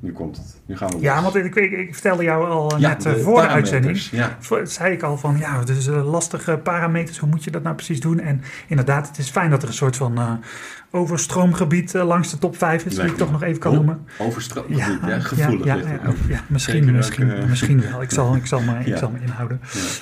nu 0.00 0.12
komt 0.12 0.36
het. 0.36 0.60
Nu 0.66 0.76
gaan 0.76 0.90
we 0.90 1.00
ja, 1.00 1.22
want 1.22 1.34
ik, 1.34 1.54
ik, 1.54 1.72
ik 1.72 1.92
vertelde 1.92 2.22
jou 2.22 2.48
al 2.48 2.70
eh, 2.70 2.80
Ja, 2.80 2.88
net 2.88 3.06
eh, 3.06 3.14
voor 3.14 3.40
de 3.40 3.48
uitzending. 3.48 3.96
Ja. 3.98 4.36
Voor- 4.40 4.66
zei 4.66 4.92
ik 4.92 5.02
al 5.02 5.16
van 5.18 5.38
ja, 5.38 5.58
het 5.58 5.68
is 5.68 5.86
eh, 5.86 6.10
lastige 6.10 6.56
parameters. 6.62 7.18
Hoe 7.18 7.28
moet 7.28 7.44
je 7.44 7.50
dat 7.50 7.62
nou 7.62 7.74
precies 7.74 8.00
doen? 8.00 8.20
En 8.20 8.42
inderdaad, 8.66 9.08
het 9.08 9.18
is 9.18 9.30
fijn 9.30 9.50
dat 9.50 9.62
er 9.62 9.68
een 9.68 9.74
soort 9.74 9.96
van 9.96 10.40
overstroomgebied 10.92 11.94
eh, 11.94 12.06
langs 12.06 12.30
de 12.30 12.38
top 12.38 12.56
5 12.56 12.84
is, 12.84 12.94
die 12.94 13.04
ik 13.04 13.16
toch 13.16 13.30
nog 13.32 13.42
even 13.42 13.60
kan 13.60 13.74
noemen. 13.74 14.06
Overstroomgebied, 14.18 14.78
ja, 15.06 15.18
gevoelig 15.20 15.64
ja, 15.64 15.74
ja, 15.74 15.82
misschien, 16.46 16.88
ook, 16.88 16.94
misschien, 16.96 17.30
eh, 17.32 17.44
misschien 17.48 17.80
wel. 17.80 18.02
Ik 18.02 18.10
zal, 18.10 18.34
ik 18.36 18.46
zal, 18.46 18.60
me, 18.60 18.78
ik 18.84 18.96
zal 19.02 19.10
me 19.10 19.18
inhouden. 19.20 19.60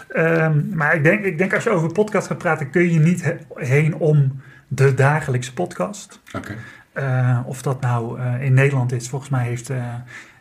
Ehm, 0.09 0.61
maar 0.77 0.95
ik 0.95 1.03
denk, 1.03 1.25
ik 1.25 1.39
denk 1.39 1.55
als 1.55 1.65
je 1.65 1.71
over 1.71 1.93
podcast 1.93 2.27
gaat 2.27 2.39
praten, 2.39 2.71
kun 2.71 2.93
je 2.93 2.99
niet 2.99 3.25
he- 3.25 3.39
heen 3.55 3.95
om 3.95 4.41
de 4.69 4.95
dagelijkse 4.95 5.53
podcast. 5.53 6.21
Oké. 6.37 6.55
Eh, 6.93 7.39
of 7.45 7.63
dat 7.63 7.81
nou 7.81 8.21
in 8.41 8.55
Nederland 8.55 8.93
is. 8.93 9.09
Volgens 9.09 9.31
mij 9.31 9.45
heeft 9.47 9.71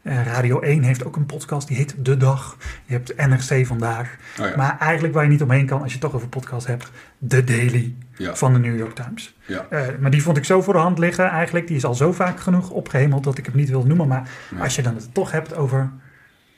Radio 0.03 0.59
1 0.59 0.83
heeft 0.83 1.05
ook 1.05 1.15
een 1.15 1.25
podcast. 1.25 1.67
Die 1.67 1.77
heet 1.77 1.95
De 1.97 2.17
Dag. 2.17 2.57
Je 2.85 2.93
hebt 2.93 3.15
NRC 3.15 3.65
Vandaag. 3.65 4.15
Oh 4.39 4.47
ja. 4.47 4.55
Maar 4.55 4.77
eigenlijk 4.79 5.13
waar 5.13 5.23
je 5.23 5.29
niet 5.29 5.41
omheen 5.41 5.65
kan 5.65 5.81
als 5.81 5.88
je 5.88 5.97
het 5.97 6.01
toch 6.01 6.13
over 6.15 6.27
podcast 6.27 6.67
hebt. 6.67 6.91
The 7.27 7.43
Daily 7.43 7.95
ja. 8.15 8.35
van 8.35 8.53
de 8.53 8.59
New 8.59 8.77
York 8.77 8.95
Times. 8.95 9.35
Ja. 9.45 9.65
Eh, 9.69 9.88
maar 9.99 10.12
die 10.12 10.23
vond 10.23 10.38
ik 10.38 10.45
zo 10.45 10.62
voor 10.62 10.73
de 10.73 10.79
hand 10.79 10.97
liggen 10.97 11.29
eigenlijk. 11.29 11.67
Die 11.67 11.75
is 11.75 11.85
al 11.85 11.95
zo 11.95 12.12
vaak 12.12 12.39
genoeg 12.39 12.69
opgehemeld 12.69 13.23
dat 13.23 13.38
ik 13.38 13.45
hem 13.45 13.55
niet 13.55 13.69
wil 13.69 13.85
noemen. 13.85 14.07
Maar 14.07 14.29
als 14.59 14.75
je 14.75 14.81
dan 14.81 14.95
het 14.95 15.13
toch 15.13 15.31
hebt 15.31 15.55
over 15.55 15.91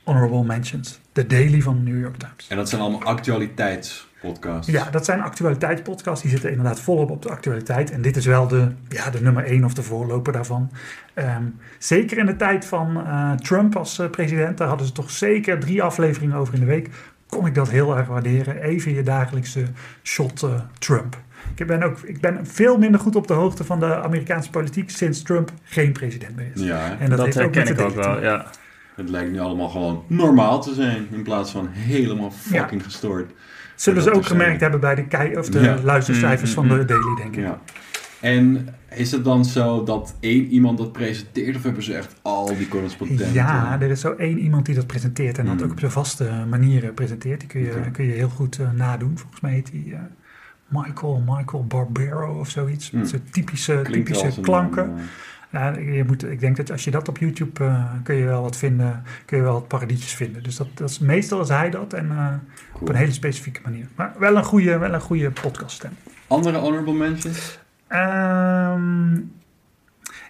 honorable 0.04 0.44
mentions. 0.44 1.00
The 1.12 1.26
Daily 1.26 1.62
van 1.62 1.84
de 1.84 1.90
New 1.90 2.00
York 2.00 2.16
Times. 2.16 2.48
En 2.48 2.56
dat 2.56 2.68
zijn 2.68 2.80
allemaal 2.80 3.02
actualiteitspodcasts. 4.22 4.72
Ja, 4.72 4.90
dat 4.90 5.04
zijn 5.04 5.20
actualiteitspodcasts. 5.20 6.22
Die 6.22 6.30
zitten 6.30 6.50
inderdaad 6.50 6.80
volop 6.80 7.10
op 7.10 7.22
de 7.22 7.30
actualiteit. 7.30 7.90
En 7.90 8.02
dit 8.02 8.16
is 8.16 8.26
wel 8.26 8.48
de, 8.48 8.68
ja, 8.88 9.10
de 9.10 9.20
nummer 9.20 9.44
één 9.44 9.64
of 9.64 9.74
de 9.74 9.82
voorloper 9.82 10.32
daarvan. 10.32 10.70
Ehm, 11.14 11.44
zeker 11.78 12.18
in 12.18 12.26
de 12.26 12.36
tijd 12.36 12.64
van 12.64 13.06
eh, 13.06 13.32
Trump 13.32 13.76
als 13.76 13.98
eh, 13.98 14.10
president. 14.10 14.58
Daar 14.58 14.68
hadden 14.68 14.86
ze 14.86 14.92
toch 14.92 15.10
zeker 15.10 15.58
drie 15.58 15.82
afleveringen 15.82 16.36
over 16.36 16.54
in 16.54 16.60
de 16.60 16.66
week. 16.66 16.90
Kon 17.28 17.46
ik 17.46 17.54
dat 17.54 17.70
heel 17.70 17.96
erg 17.96 18.06
waarderen. 18.06 18.62
Even 18.62 18.94
je 18.94 19.02
dagelijkse 19.02 19.64
shot 20.02 20.42
eh, 20.42 20.50
Trump. 20.78 21.20
Ik 21.54 21.66
ben, 21.66 21.82
ook, 21.82 21.98
ik 21.98 22.20
ben 22.20 22.46
veel 22.46 22.78
minder 22.78 23.00
goed 23.00 23.16
op 23.16 23.26
de 23.26 23.32
hoogte 23.32 23.64
van 23.64 23.80
de 23.80 24.02
Amerikaanse 24.02 24.50
politiek 24.50 24.90
sinds 24.90 25.22
Trump 25.22 25.50
geen 25.62 25.92
president 25.92 26.36
meer 26.36 26.50
is. 26.54 26.62
Ja? 26.62 26.96
En 26.98 27.10
Dat, 27.10 27.24
heeft 27.24 27.36
ook 27.36 27.54
herken 27.54 27.62
met 27.62 27.80
ik 27.80 27.86
ook 27.86 27.94
wel, 27.94 28.22
ja. 28.22 28.46
het 28.94 29.08
lijkt 29.08 29.32
nu 29.32 29.40
allemaal 29.40 29.68
gewoon 29.68 30.04
normaal 30.06 30.62
te 30.62 30.74
zijn. 30.74 31.06
In 31.10 31.22
plaats 31.22 31.50
van 31.50 31.68
helemaal 31.68 32.30
fucking 32.30 32.82
gestoord. 32.82 33.30
Zullen 33.82 34.02
ze 34.02 34.12
ook 34.12 34.26
gemerkt 34.26 34.60
hebben 34.60 34.80
bij 34.80 34.94
de, 34.94 35.06
kei- 35.06 35.36
of 35.36 35.48
de 35.48 35.60
Ja. 35.60 35.76
luistercijfers 35.82 36.50
Mm, 36.50 36.54
van 36.56 36.64
mm, 36.66 36.78
de 36.78 36.84
Daily, 36.84 37.14
denk 37.16 37.36
ik. 37.36 37.42
Ja. 37.42 37.58
En 38.20 38.68
is 38.94 39.10
het 39.12 39.24
dan 39.24 39.44
zo 39.44 39.84
dat 39.84 40.14
één 40.20 40.46
iemand 40.46 40.78
dat 40.78 40.92
presenteert? 40.92 41.56
Of 41.56 41.62
hebben 41.62 41.82
ze 41.82 41.94
echt 41.94 42.14
al 42.22 42.56
die 42.56 42.68
correspondenten? 42.68 43.32
Ja, 43.32 43.80
er 43.80 43.90
is 43.90 44.00
zo 44.00 44.12
één 44.14 44.38
iemand 44.38 44.66
die 44.66 44.74
dat 44.74 44.86
presenteert 44.86 45.38
en 45.38 45.44
dat 45.46 45.54
Hmm. 45.54 45.64
ook 45.64 45.70
op 45.70 45.78
zijn 45.78 45.90
vaste 45.90 46.30
manier 46.50 46.84
eh, 46.84 46.94
presenteert. 46.94 47.40
Die 47.40 47.48
kun 47.48 47.60
je, 47.60 47.90
kun 47.92 48.04
je 48.04 48.12
heel 48.12 48.28
goed 48.28 48.58
eh, 48.58 48.66
nadoen. 48.76 49.18
Volgens 49.18 49.40
mij 49.40 49.52
heet 49.52 49.70
hij 49.72 49.84
eh, 49.92 49.98
Michael, 50.68 51.22
Michael 51.26 51.64
Barbero 51.66 52.38
of 52.38 52.48
zoiets. 52.48 52.90
Met 52.90 53.08
zijn 53.08 53.22
typische, 53.30 53.80
Klinkt 53.82 54.06
typische 54.06 54.36
een 54.36 54.42
klanken. 54.42 54.92
Eh, 55.52 55.60
Ja, 55.60 55.78
je 55.78 56.04
moet, 56.06 56.24
ik 56.24 56.40
denk 56.40 56.56
dat 56.56 56.70
als 56.70 56.84
je 56.84 56.90
dat 56.90 57.08
op 57.08 57.18
YouTube 57.18 57.64
uh, 57.64 57.92
kun 58.02 58.14
je 58.14 58.24
wel 58.24 58.42
wat 58.42 58.56
vinden, 58.56 59.02
kun 59.24 59.36
je 59.36 59.42
wel 59.42 59.52
wat 59.52 59.68
paradietjes 59.68 60.14
vinden. 60.14 60.42
Dus 60.42 60.56
dat, 60.56 60.68
dat 60.74 60.90
is 60.90 60.98
meestal 60.98 61.40
is 61.40 61.48
hij 61.48 61.70
dat 61.70 61.92
en 61.92 62.06
uh, 62.06 62.26
cool. 62.26 62.80
op 62.80 62.88
een 62.88 62.94
hele 62.94 63.12
specifieke 63.12 63.60
manier. 63.64 63.86
Maar 63.94 64.14
wel 64.18 64.36
een 64.36 64.44
goede, 64.44 64.78
wel 64.78 64.92
een 64.92 65.00
goede 65.00 65.30
podcaststem. 65.30 65.90
Andere 66.26 66.58
honorable 66.58 66.94
mentions? 66.94 67.58
Um, 67.88 69.32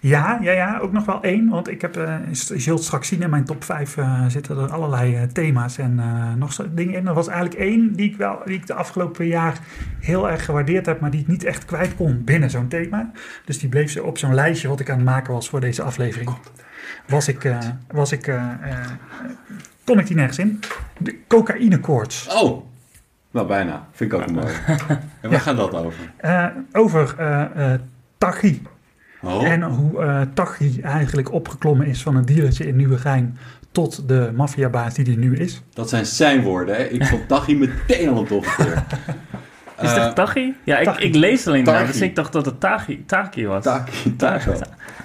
Ja, 0.02 0.38
ja, 0.40 0.52
ja, 0.52 0.78
ook 0.78 0.92
nog 0.92 1.04
wel 1.04 1.22
één. 1.22 1.48
Want 1.48 1.68
ik 1.68 1.80
heb, 1.80 1.96
eh, 1.96 2.16
je 2.48 2.58
zult 2.58 2.84
straks 2.84 3.08
zien 3.08 3.22
in 3.22 3.30
mijn 3.30 3.44
top 3.44 3.64
5 3.64 3.96
eh, 3.96 4.24
zitten 4.26 4.58
er 4.58 4.72
allerlei 4.72 5.14
eh, 5.14 5.22
thema's 5.22 5.78
en 5.78 6.00
nog 6.38 6.52
zo 6.52 6.74
dingen 6.74 6.94
in. 6.94 7.06
Er 7.06 7.14
was 7.14 7.28
eigenlijk 7.28 7.60
één 7.60 7.92
die 7.92 8.10
ik, 8.10 8.16
wel, 8.16 8.42
die 8.44 8.54
ik 8.54 8.66
de 8.66 8.74
afgelopen 8.74 9.26
jaar 9.26 9.58
heel 10.00 10.30
erg 10.30 10.44
gewaardeerd 10.44 10.86
heb, 10.86 11.00
maar 11.00 11.10
die 11.10 11.20
ik 11.20 11.26
niet 11.26 11.44
echt 11.44 11.64
kwijt 11.64 11.94
kon 11.94 12.24
binnen 12.24 12.50
zo'n 12.50 12.68
thema. 12.68 13.10
Dus 13.44 13.58
die 13.58 13.68
bleef 13.68 13.90
zo 13.90 14.04
op 14.04 14.18
zo'n 14.18 14.34
lijstje 14.34 14.68
wat 14.68 14.80
ik 14.80 14.90
aan 14.90 14.96
het 14.96 15.04
maken 15.04 15.32
was 15.32 15.48
voor 15.48 15.60
deze 15.60 15.82
aflevering. 15.82 16.30
Was 17.08 17.28
ik, 17.28 17.54
was 17.90 18.12
ik, 18.12 18.32
kon 19.84 19.98
ik 19.98 20.06
die 20.06 20.16
nergens 20.16 20.38
in. 20.38 20.60
De 20.98 21.18
cocaïnekoorts. 21.28 22.28
Oh, 22.28 22.64
nou 23.30 23.46
bijna. 23.46 23.86
Vind 23.92 24.12
ik 24.12 24.20
ook 24.20 24.30
mooi. 24.30 24.52
En 25.20 25.30
waar 25.30 25.40
gaat 25.40 25.56
dat 25.56 25.74
over? 25.74 26.12
Over 26.72 27.14
Tachi. 28.18 28.62
Oh, 29.22 29.44
En 29.48 29.62
hoe 29.62 30.02
eh 30.02 30.20
Tachi 30.34 30.80
eigenlijk 30.80 31.32
opgeklommen 31.32 31.86
is 31.86 32.02
van 32.02 32.16
een 32.16 32.24
dealertje 32.26 32.66
in 32.66 32.76
Nieuwegein 32.76 33.36
tot 33.72 34.08
de 34.08 34.30
maffiabaas 34.34 34.94
die 34.94 35.04
hij 35.04 35.14
nu 35.14 35.36
is. 35.36 35.62
dat 35.74 35.88
zijn 35.88 36.06
zijn 36.06 36.42
woorden. 36.42 36.74
Hè? 36.74 36.82
Ik 36.82 37.04
vond 37.04 37.28
Tachi 37.28 37.56
meteen 37.56 38.08
al 38.08 38.18
een 38.18 38.26
keer. 38.56 38.84
Is 39.80 39.92
Eh, 39.92 40.04
het 40.04 40.14
Tachi? 40.14 40.54
Ja, 40.64 40.78
ik, 40.78 40.88
ik 40.98 41.14
lees 41.14 41.46
alleen 41.46 41.64
maar, 41.64 41.86
dus 41.86 42.00
ik 42.00 42.16
dacht 42.16 42.32
dat 42.32 42.46
het 42.46 42.60
Tachi, 42.60 43.04
Taki 43.06 43.46
was. 43.46 43.62
Taki, 43.64 44.16
Taco. 44.16 44.52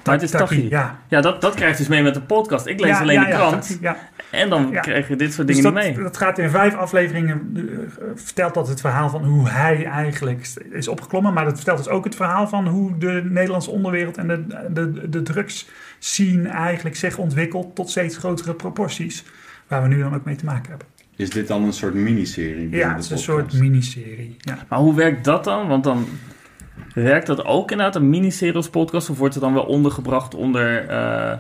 Maar 0.04 0.14
het 0.16 0.24
is 0.24 0.32
Tachi. 0.32 0.70
Ja. 0.70 1.00
Ja, 1.08 1.22
dat, 1.22 1.42
dat 1.42 1.54
krijg 1.56 1.72
je 1.72 1.78
dus 1.78 1.88
mee 1.88 2.04
met 2.04 2.14
de 2.14 2.22
podcast. 2.22 2.66
Ik 2.66 2.80
lees 2.80 2.90
Ja, 2.90 3.00
alleen 3.02 3.14
ja, 3.20 3.24
de 3.24 3.30
ja, 3.30 3.36
krant 3.36 3.62
Tachi, 3.62 3.78
ja. 3.82 3.98
en 4.32 4.50
dan 4.50 4.70
Ja. 4.72 4.80
krijg 4.80 5.08
je 5.08 5.16
dit 5.16 5.34
soort 5.34 5.48
Dus 5.48 5.56
dingen 5.56 5.74
dat, 5.74 5.84
niet 5.84 5.96
mee. 5.96 6.04
dat 6.04 6.18
gaat 6.18 6.38
in 6.38 6.50
vijf 6.50 6.76
afleveringen, 6.76 7.52
eh, 7.56 8.06
vertelt 8.16 8.54
dat 8.54 8.68
het 8.68 8.82
verhaal 8.82 9.10
van 9.10 9.24
hoe 9.26 9.50
hij 9.50 9.86
eigenlijk 9.86 10.48
is 10.72 10.88
opgeklommen. 10.88 11.34
Maar 11.34 11.46
dat 11.46 11.56
vertelt 11.56 11.78
dus 11.78 11.88
ook 11.90 12.04
het 12.04 12.16
verhaal 12.16 12.48
van 12.48 12.68
hoe 12.68 12.98
de 12.98 13.22
Nederlandse 13.30 13.72
onderwereld 13.72 14.18
en 14.18 14.28
de, 14.28 14.46
de, 14.70 15.10
de 15.10 15.22
drugsscene 15.22 16.50
eigenlijk 16.50 16.96
zich 16.96 17.18
ontwikkelt 17.18 17.76
tot 17.76 17.90
steeds 17.90 18.18
grotere 18.18 18.54
proporties. 18.54 19.24
Waar 19.68 19.82
we 19.82 19.88
nu 19.88 20.00
dan 20.00 20.16
ook 20.16 20.24
mee 20.26 20.36
te 20.36 20.46
maken 20.46 20.70
hebben. 20.70 20.88
Is 21.18 21.30
dit 21.30 21.48
dan 21.48 21.64
een 21.64 21.74
soort 21.74 21.94
miniserie? 21.94 22.70
Ja, 22.70 22.94
het 22.96 23.04
is 23.04 23.10
een 23.10 23.18
soort 23.18 23.54
miniserie. 23.54 24.36
Ja. 24.40 24.58
Maar 24.70 24.80
hoe 24.80 24.96
werkt 24.96 25.24
dat 25.26 25.44
dan? 25.44 25.68
Want 25.68 25.84
dan 25.84 26.06
werkt 26.94 27.28
dat 27.28 27.46
ook 27.46 27.72
inderdaad 27.72 27.96
een 27.96 28.10
miniserie 28.10 28.56
als 28.56 28.70
podcast? 28.70 29.10
Of 29.10 29.18
wordt 29.18 29.34
het 29.34 29.44
dan 29.44 29.54
wel 29.54 29.64
ondergebracht 29.64 30.36
onder 30.36 30.88
eh, 30.88 31.34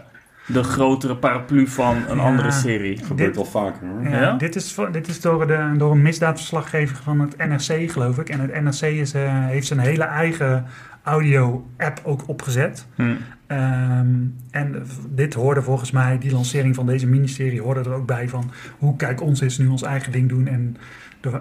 de 0.47 0.63
grotere 0.63 1.15
paraplu 1.17 1.67
van 1.67 1.95
een 2.09 2.17
Ja. 2.17 2.23
andere 2.23 2.51
serie? 2.51 2.97
Gebeurt 2.97 3.17
Dit- 3.17 3.35
wel 3.35 3.45
vaker 3.45 3.87
hoor. 3.87 4.03
Ja, 4.03 4.19
Ja? 4.21 4.33
Dit 4.33 4.55
is, 4.55 4.73
voor- 4.73 4.91
dit 4.91 5.07
is 5.07 5.21
door, 5.21 5.47
de, 5.47 5.73
door 5.77 5.91
een 5.91 6.01
misdaadverslaggever 6.01 6.95
van 7.03 7.19
het 7.19 7.37
NRC, 7.37 7.91
geloof 7.91 8.17
ik. 8.19 8.29
En 8.29 8.39
het 8.39 8.61
NRC 8.61 8.81
is, 8.81 9.13
eh, 9.13 9.45
heeft 9.45 9.67
zijn 9.67 9.79
hele 9.79 10.03
eigen 10.03 10.65
audio-app 11.03 11.99
ook 12.03 12.27
opgezet. 12.27 12.85
Hm. 12.95 13.11
Ehm, 13.47 14.15
en 14.51 14.85
dit 15.09 15.33
hoorde 15.33 15.61
volgens 15.61 15.91
mij, 15.91 16.17
die 16.17 16.31
lancering 16.31 16.75
van 16.75 16.85
deze 16.85 17.07
miniserie 17.07 17.61
hoorde 17.61 17.79
er 17.79 17.93
ook 17.93 18.05
bij 18.05 18.29
van 18.29 18.51
hoe 18.77 18.95
Kijk 18.95 19.21
Ons 19.21 19.41
is 19.41 19.57
nu 19.57 19.67
ons 19.67 19.81
eigen 19.81 20.11
ding 20.11 20.29
doen. 20.29 20.47
En 20.47 20.77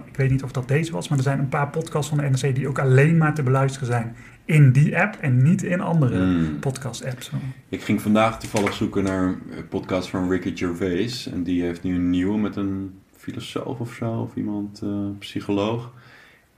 ik 0.07 0.17
weet 0.17 0.31
niet 0.31 0.43
of 0.43 0.53
dat 0.53 0.69
deze 0.69 0.93
was, 0.93 1.09
maar 1.09 1.19
er 1.19 1.25
zijn 1.25 1.39
een 1.39 1.49
paar 1.49 1.69
podcasts 1.69 2.09
van 2.09 2.19
de 2.19 2.29
NRC 2.29 2.55
die 2.55 2.69
ook 2.69 2.79
alleen 2.79 3.17
maar 3.17 3.35
te 3.35 3.43
beluisteren 3.43 3.87
zijn 3.87 4.17
in 4.45 4.73
die 4.73 4.99
app 4.99 5.17
en 5.21 5.43
niet 5.43 5.63
in 5.63 5.81
andere 5.81 6.17
Hmm. 6.17 6.59
podcast-apps. 6.59 7.31
Ik 7.69 7.83
ging 7.83 8.03
vandaag 8.03 8.41
toevallig 8.41 8.73
zoeken 8.73 9.05
naar 9.05 9.25
een 9.25 9.69
podcast 9.69 10.09
van 10.09 10.31
Ricky 10.31 10.57
Gervais. 10.57 11.27
En 11.27 11.43
die 11.43 11.63
heeft 11.63 11.83
nu 11.83 11.95
een 11.95 12.11
nieuwe 12.11 12.39
met 12.39 12.57
een 12.57 12.95
filosoof 13.17 13.79
of 13.79 13.93
zo, 13.93 14.13
of 14.13 14.35
iemand, 14.35 14.81
eh, 14.83 14.89
psycholoog. 15.19 15.93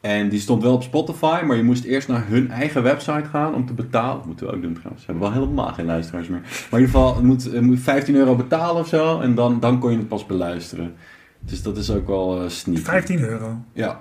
En 0.00 0.28
die 0.28 0.40
stond 0.40 0.62
wel 0.62 0.72
op 0.72 0.82
Spotify, 0.82 1.42
maar 1.46 1.56
je 1.56 1.62
moest 1.62 1.84
eerst 1.84 2.08
naar 2.08 2.24
hun 2.26 2.50
eigen 2.50 2.82
website 2.82 3.28
gaan 3.30 3.54
om 3.54 3.66
te 3.66 3.72
betalen. 3.72 4.16
Dat 4.16 4.26
moeten 4.26 4.46
we 4.46 4.52
ook 4.52 4.62
doen 4.62 4.72
trouwens. 4.74 5.04
Ze 5.04 5.10
hebben 5.10 5.30
wel 5.30 5.40
helemaal 5.40 5.72
geen 5.72 5.86
luisteraars 5.86 6.28
meer. 6.28 6.40
Maar 6.40 6.80
in 6.80 6.86
ieder 6.86 7.00
geval, 7.00 7.16
je 7.16 7.26
moet, 7.26 7.42
je 7.52 7.60
moet 7.60 7.80
15 7.80 8.14
euro 8.14 8.34
betalen 8.36 8.80
of 8.80 8.88
zo. 8.88 9.20
En 9.20 9.34
dan, 9.34 9.60
dan 9.60 9.78
kon 9.78 9.90
je 9.90 9.96
het 9.96 10.08
pas 10.08 10.26
beluisteren. 10.26 10.94
Dus 11.40 11.62
dat 11.62 11.76
is 11.76 11.90
ook 11.90 12.06
wel 12.06 12.42
uh, 12.42 12.48
sneaky. 12.48 12.82
15 12.82 13.20
euro. 13.20 13.56
Ja, 13.72 14.00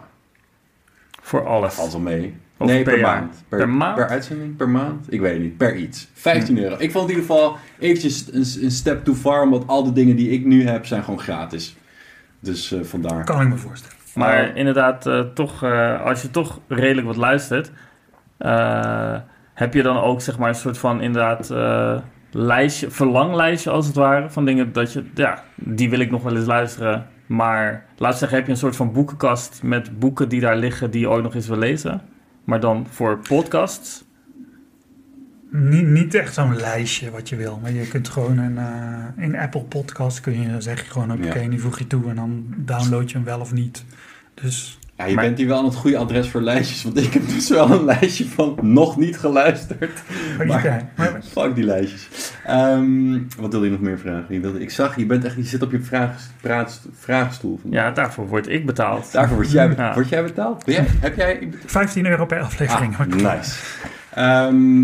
Voor 1.22 1.48
alles. 1.48 1.74
valt 1.74 1.92
wel 1.92 2.02
mee. 2.02 2.36
Of 2.58 2.68
nee, 2.68 2.84
per 2.84 3.00
maand. 3.00 3.44
Per 3.50 3.70
maand? 3.70 3.96
Per 3.96 4.08
uitzending? 4.08 4.56
Per 4.56 4.70
maand? 4.70 5.14
Ik 5.14 5.20
weet 5.20 5.34
het 5.34 5.42
niet. 5.42 5.58
Per 5.58 5.76
iets. 5.76 6.10
15 6.14 6.58
euro. 6.60 6.76
Ik 6.78 6.92
vond 6.92 7.10
in 7.10 7.16
ieder 7.16 7.30
geval 7.30 7.58
eventjes 7.80 8.28
een, 8.32 8.64
een 8.64 8.72
step 8.72 9.04
too 9.04 9.16
far, 9.16 9.42
omdat 9.42 9.64
al 9.68 9.84
de 9.84 9.94
dingen 9.94 10.16
die 10.16 10.30
ik 10.30 10.46
nu 10.46 10.68
heb 10.68 10.86
zijn 10.86 11.04
gewoon 11.04 11.20
gratis. 11.20 11.76
Dus 12.40 12.72
eh, 12.72 12.80
vandaar. 12.84 13.24
Kan 13.24 13.42
ik 13.42 13.50
me 13.50 13.56
voorstellen. 13.58 13.97
Maar 14.18 14.56
inderdaad, 14.58 15.06
eh, 15.06 15.20
toch, 15.20 15.64
eh, 15.64 16.02
als 16.02 16.22
je 16.22 16.30
toch 16.32 16.60
redelijk 16.68 17.08
wat 17.08 17.16
luistert, 17.16 17.72
eh, 18.38 19.16
heb 19.54 19.74
je 19.74 19.84
dan 19.84 19.98
ook 19.98 20.22
zeg 20.22 20.38
maar 20.38 20.50
een 20.50 20.56
soort 20.56 20.78
van 20.78 21.02
inderdaad 21.02 21.50
eh, 21.50 21.98
lijstje, 22.32 22.90
verlanglijstje 22.92 23.70
als 23.70 23.88
het 23.88 23.96
ware, 23.96 24.30
van 24.30 24.46
dingen 24.46 24.74
dat 24.74 24.94
je, 24.94 25.04
ja, 25.14 25.44
die 25.56 25.90
wil 25.90 26.00
ik 26.00 26.12
nog 26.12 26.24
wel 26.24 26.36
eens 26.36 26.46
luisteren. 26.46 27.08
Maar 27.26 27.86
laat 27.98 28.12
ik 28.12 28.18
zeggen, 28.18 28.38
heb 28.38 28.46
je 28.46 28.52
een 28.52 28.58
soort 28.58 28.76
van 28.76 28.92
boekenkast 28.92 29.60
met 29.64 30.00
boeken 30.00 30.30
die 30.30 30.42
daar 30.42 30.58
liggen 30.58 30.92
die 30.92 31.00
je 31.02 31.10
ooit 31.10 31.24
nog 31.24 31.36
eens 31.36 31.48
wil 31.48 31.58
lezen. 31.58 32.02
Maar 32.44 32.60
dan 32.60 32.88
voor 32.90 33.20
podcasts. 33.28 34.06
Niet, 35.52 35.88
niet 35.88 36.14
echt 36.14 36.34
zo'n 36.34 36.56
lijstje 36.56 37.12
wat 37.12 37.30
je 37.30 37.36
wil. 37.36 37.60
Maar 37.62 37.72
je 37.72 37.88
kunt 37.88 38.10
gewoon 38.10 38.40
in, 38.40 38.58
eh, 38.58 39.24
in 39.24 39.38
Apple 39.38 39.64
Podcast 39.64 40.20
kun 40.22 40.42
je 40.42 40.62
zeg 40.62 40.84
je 40.86 40.92
gewoon 40.92 41.12
oké, 41.12 41.40
Ja. 41.40 41.50
die 41.50 41.60
voeg 41.62 41.80
je 41.80 41.88
toe 41.88 42.10
en 42.10 42.16
dan 42.16 42.46
download 42.58 43.10
je 43.10 43.16
hem 43.16 43.26
wel 43.26 43.40
of 43.40 43.54
niet. 43.54 43.86
Dus 44.42 44.78
Ja, 44.98 45.06
je 45.06 45.16
Maar- 45.16 45.24
bent 45.26 45.38
hier 45.38 45.48
wel 45.48 45.58
aan 45.58 45.66
het 45.66 45.76
goede 45.76 45.98
adres 45.98 46.28
voor 46.30 46.42
lijstjes, 46.42 46.84
want 46.84 46.98
ik 46.98 47.14
heb 47.14 47.28
dus 47.28 47.50
wel 47.50 47.72
een 47.72 47.86
lijstje 47.86 48.26
van 48.26 48.58
nog 48.62 48.98
niet 48.98 49.18
geluisterd. 49.18 49.92
maar, 50.38 50.48
Maar- 50.48 50.66
ja, 50.66 50.90
maar 50.96 51.22
Fuck 51.32 51.56
die 51.56 51.64
lijstjes. 51.64 52.08
Ehm, 52.46 53.20
wat 53.40 53.52
wil 53.52 53.64
je 53.64 53.70
nog 53.70 53.80
meer 53.80 54.00
vragen? 54.00 54.26
Je 54.36 54.40
wilde, 54.40 54.60
ik 54.62 54.70
zag, 54.70 54.96
je, 54.96 55.06
bent 55.06 55.24
echt, 55.26 55.36
je 55.36 55.44
zit 55.44 55.62
op 55.62 55.72
je 55.72 55.82
vraag, 55.82 56.22
praat, 56.42 56.82
vraagstoel. 57.00 57.60
vandaag. 57.62 57.82
Ja, 57.84 57.92
daarvoor 57.92 58.28
word 58.28 58.48
ik 58.50 58.66
betaald. 58.66 59.12
Daarvoor 59.12 59.36
word 59.36 59.52
jij, 59.52 59.74
Ja. 59.78 59.94
word 59.94 60.10
jij 60.10 60.24
betaald? 60.24 60.66
Ben 60.66 60.74
jij, 60.74 60.86
heb 61.00 61.16
jij 61.16 61.50
15 61.66 62.06
euro 62.06 62.26
per 62.26 62.40
aflevering. 62.40 62.98
Ah, 63.00 63.08
nice. 63.36 63.56
Ehm, 64.14 64.84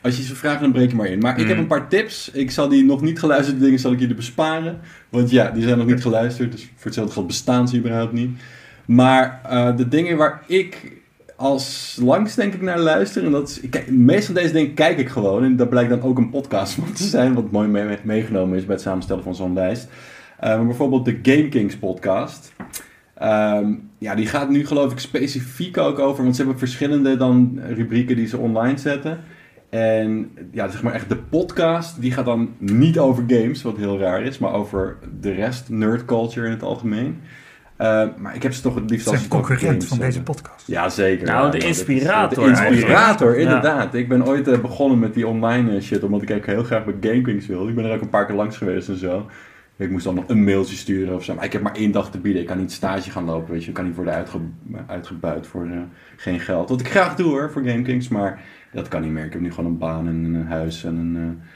als 0.00 0.16
je 0.16 0.22
ze 0.22 0.36
vraagt, 0.36 0.60
dan 0.60 0.72
breek 0.72 0.90
je 0.90 0.96
maar 0.96 1.06
in. 1.06 1.18
Maar 1.18 1.36
ik 1.36 1.42
Mm. 1.42 1.48
heb 1.48 1.58
een 1.58 1.66
paar 1.66 1.88
tips. 1.88 2.30
Ik 2.30 2.50
zal 2.50 2.68
die 2.68 2.84
nog 2.84 3.00
niet 3.02 3.18
geluisterde 3.18 3.60
dingen 3.60 3.78
zal 3.78 3.92
ik 3.92 3.98
jullie 4.00 4.14
besparen. 4.14 4.78
Want 5.08 5.30
ja, 5.30 5.50
die 5.50 5.62
zijn 5.62 5.78
nog 5.78 5.86
niet 5.86 6.02
geluisterd. 6.02 6.52
Dus 6.52 6.62
voor 6.62 6.84
hetzelfde 6.84 7.12
geld 7.12 7.26
bestaan 7.26 7.68
ze 7.68 7.76
überhaupt 7.76 8.12
niet. 8.12 8.40
Maar 8.86 9.40
eh, 9.48 9.76
de 9.76 9.88
dingen 9.88 10.16
waar 10.16 10.42
ik 10.46 10.92
als 11.36 11.98
langs 12.02 12.34
denk 12.34 12.54
ik 12.54 12.62
naar 12.62 12.78
luister. 12.78 13.24
En 13.24 13.30
dat 13.30 13.48
is, 13.48 13.60
ik 13.60 13.70
kijk, 13.70 13.90
meestal 13.90 14.34
deze 14.34 14.52
dingen 14.52 14.74
kijk 14.74 14.98
ik 14.98 15.08
gewoon. 15.08 15.44
En 15.44 15.56
dat 15.56 15.68
blijkt 15.68 15.90
dan 15.90 16.02
ook 16.02 16.18
een 16.18 16.30
podcast 16.30 16.72
van 16.74 16.92
te 16.92 17.04
zijn. 17.04 17.34
Wat 17.34 17.50
mooi 17.50 17.68
mee- 17.68 17.98
meegenomen 18.02 18.56
is 18.56 18.64
bij 18.64 18.74
het 18.74 18.84
samenstellen 18.84 19.22
van 19.22 19.34
zo'n 19.34 19.54
lijst. 19.54 19.88
Maar 20.40 20.66
bijvoorbeeld 20.66 21.04
de 21.04 21.18
Game 21.22 21.48
Kings 21.48 21.76
podcast. 21.76 22.52
Ehm, 23.14 23.72
ja, 23.98 24.14
die 24.14 24.26
gaat 24.26 24.50
nu 24.50 24.66
geloof 24.66 24.92
ik 24.92 24.98
specifiek 24.98 25.78
ook 25.78 25.98
over, 25.98 26.22
want 26.22 26.36
ze 26.36 26.42
hebben 26.42 26.58
verschillende 26.58 27.16
dan 27.16 27.60
rubrieken 27.68 28.16
die 28.16 28.26
ze 28.26 28.38
online 28.38 28.78
zetten. 28.78 29.20
En 29.70 30.30
ja, 30.52 30.68
zeg 30.68 30.82
maar 30.82 30.92
echt 30.94 31.08
de 31.08 31.16
podcast, 31.16 32.00
die 32.00 32.12
gaat 32.12 32.24
dan 32.24 32.54
niet 32.58 32.98
over 32.98 33.24
games, 33.26 33.62
wat 33.62 33.76
heel 33.76 33.98
raar 33.98 34.22
is, 34.22 34.38
maar 34.38 34.52
over 34.52 34.96
de 35.20 35.32
rest, 35.32 35.68
nerd 35.68 36.04
culture 36.04 36.46
in 36.46 36.52
het 36.52 36.62
algemeen. 36.62 37.20
Eh, 37.76 38.04
maar 38.16 38.34
ik 38.34 38.42
heb 38.42 38.52
ze 38.52 38.62
toch 38.62 38.74
het 38.74 38.90
liefst 38.90 39.06
als 39.06 39.16
zijn 39.16 39.28
concurrent 39.28 39.84
van 39.84 39.98
deze 39.98 40.22
podcast. 40.22 40.66
Ja, 40.66 40.88
zeker. 40.88 41.26
Nou, 41.26 41.44
Ja, 41.44 41.50
de 41.50 41.58
inspirator 41.58 42.44
De 42.44 42.50
inspirator, 42.50 43.36
inderdaad. 43.36 43.94
Ik 43.94 44.08
ben 44.08 44.26
ooit 44.26 44.48
eh, 44.48 44.58
begonnen 44.58 44.98
met 44.98 45.14
die 45.14 45.26
online 45.26 45.76
eh, 45.76 45.82
shit, 45.82 46.02
omdat 46.02 46.22
ik 46.22 46.30
eigenlijk 46.30 46.58
heel 46.58 46.68
graag 46.68 46.84
bij 46.84 47.10
GameKings 47.10 47.46
wilde. 47.46 47.68
Ik 47.68 47.74
ben 47.74 47.84
er 47.84 47.94
ook 47.94 48.00
een 48.00 48.08
paar 48.08 48.26
keer 48.26 48.36
langs 48.36 48.56
geweest 48.56 48.88
en 48.88 48.96
zo. 48.96 49.26
Ik 49.78 49.90
moest 49.90 50.04
dan 50.04 50.14
nog 50.14 50.24
een 50.28 50.44
mailtje 50.44 50.76
sturen 50.76 51.14
of 51.14 51.24
zo. 51.24 51.34
Maar 51.34 51.44
ik 51.44 51.52
heb 51.52 51.62
maar 51.62 51.74
één 51.74 51.90
dag 51.90 52.10
te 52.10 52.18
bieden. 52.18 52.42
Ik 52.42 52.48
kan 52.48 52.58
niet 52.58 52.72
stage 52.72 53.10
gaan 53.10 53.24
lopen, 53.24 53.52
weet 53.52 53.62
je. 53.62 53.68
Ik 53.68 53.74
kan 53.74 53.84
niet 53.84 53.94
worden 53.94 54.14
uitge 54.14 54.38
uitgebuit 54.86 55.46
voor 55.46 55.66
eh, 55.66 55.78
geen 56.16 56.40
geld. 56.40 56.68
Wat 56.68 56.80
ik 56.80 56.88
graag 56.88 57.14
doe 57.14 57.28
hoor, 57.28 57.50
voor 57.50 57.62
GameKings. 57.62 58.08
Maar 58.08 58.40
dat 58.72 58.88
kan 58.88 59.02
niet 59.02 59.10
meer. 59.10 59.24
Ik 59.24 59.32
heb 59.32 59.40
nu 59.40 59.52
gewoon 59.52 59.70
een 59.70 59.78
baan 59.78 60.06
en 60.06 60.24
een 60.24 60.46
huis 60.46 60.84
en 60.84 60.96
een, 60.96 61.16
eh, 61.16 61.46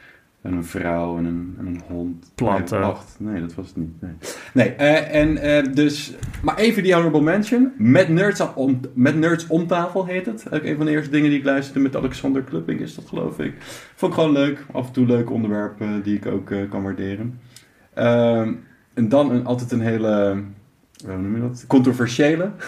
en 0.42 0.52
een 0.52 0.64
vrouw 0.64 1.18
en 1.18 1.24
een, 1.24 1.54
en 1.58 1.66
een 1.66 1.80
hond. 1.86 2.32
Planten. 2.34 2.80
Nee, 2.80 2.88
wacht. 2.88 3.16
Nee, 3.18 3.40
dat 3.40 3.54
was 3.54 3.66
het 3.66 3.76
niet. 3.76 4.00
Nee, 4.00 4.12
nee 4.52 4.68
eh, 4.68 5.20
en 5.20 5.36
eh, 5.36 5.72
dus... 5.74 6.14
Maar 6.42 6.56
even 6.56 6.82
die 6.82 6.94
honorable 6.94 7.22
mention. 7.22 7.72
Met 7.76 8.08
Nerds, 8.08 8.54
om, 8.54 8.80
met 8.94 9.16
Nerds 9.16 9.46
om 9.46 9.66
tafel 9.66 10.06
heet 10.06 10.26
het. 10.26 10.52
Ook 10.52 10.62
een 10.62 10.76
van 10.76 10.86
de 10.86 10.92
eerste 10.92 11.10
dingen 11.10 11.30
die 11.30 11.38
ik 11.38 11.44
luisterde 11.44 11.80
met 11.80 11.96
Alexander 11.96 12.42
Klupping 12.42 12.80
is 12.80 12.94
dat 12.94 13.08
geloof 13.08 13.38
ik. 13.38 13.54
Vond 13.94 14.12
ik 14.12 14.18
gewoon 14.18 14.34
leuk. 14.34 14.64
Af 14.72 14.86
en 14.86 14.92
toe 14.92 15.06
leuk 15.06 15.30
onderwerp 15.30 15.82
die 16.02 16.16
ik 16.16 16.26
ook 16.26 16.50
eh, 16.50 16.58
kan 16.70 16.82
waarderen. 16.82 17.40
Ehm, 17.94 18.52
en 18.94 19.08
dan 19.08 19.30
een, 19.30 19.46
altijd 19.46 19.72
een 19.72 19.80
hele, 19.80 20.42
hoe 21.06 21.16
noem 21.16 21.34
je 21.34 21.40
dat? 21.40 21.64
Controversiële. 21.66 22.50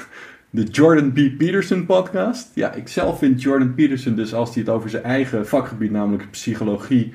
De 0.50 0.62
Jordan 0.62 1.12
B. 1.12 1.14
Peterson 1.14 1.86
podcast. 1.86 2.50
Ja, 2.54 2.72
ik 2.72 2.88
zelf 2.88 3.18
vind 3.18 3.42
Jordan 3.42 3.74
Peterson 3.74 4.14
dus 4.14 4.34
als 4.34 4.54
hij 4.54 4.62
het 4.62 4.72
over 4.72 4.90
zijn 4.90 5.02
eigen 5.02 5.46
vakgebied, 5.46 5.90
namelijk 5.90 6.30
psychologie, 6.30 7.12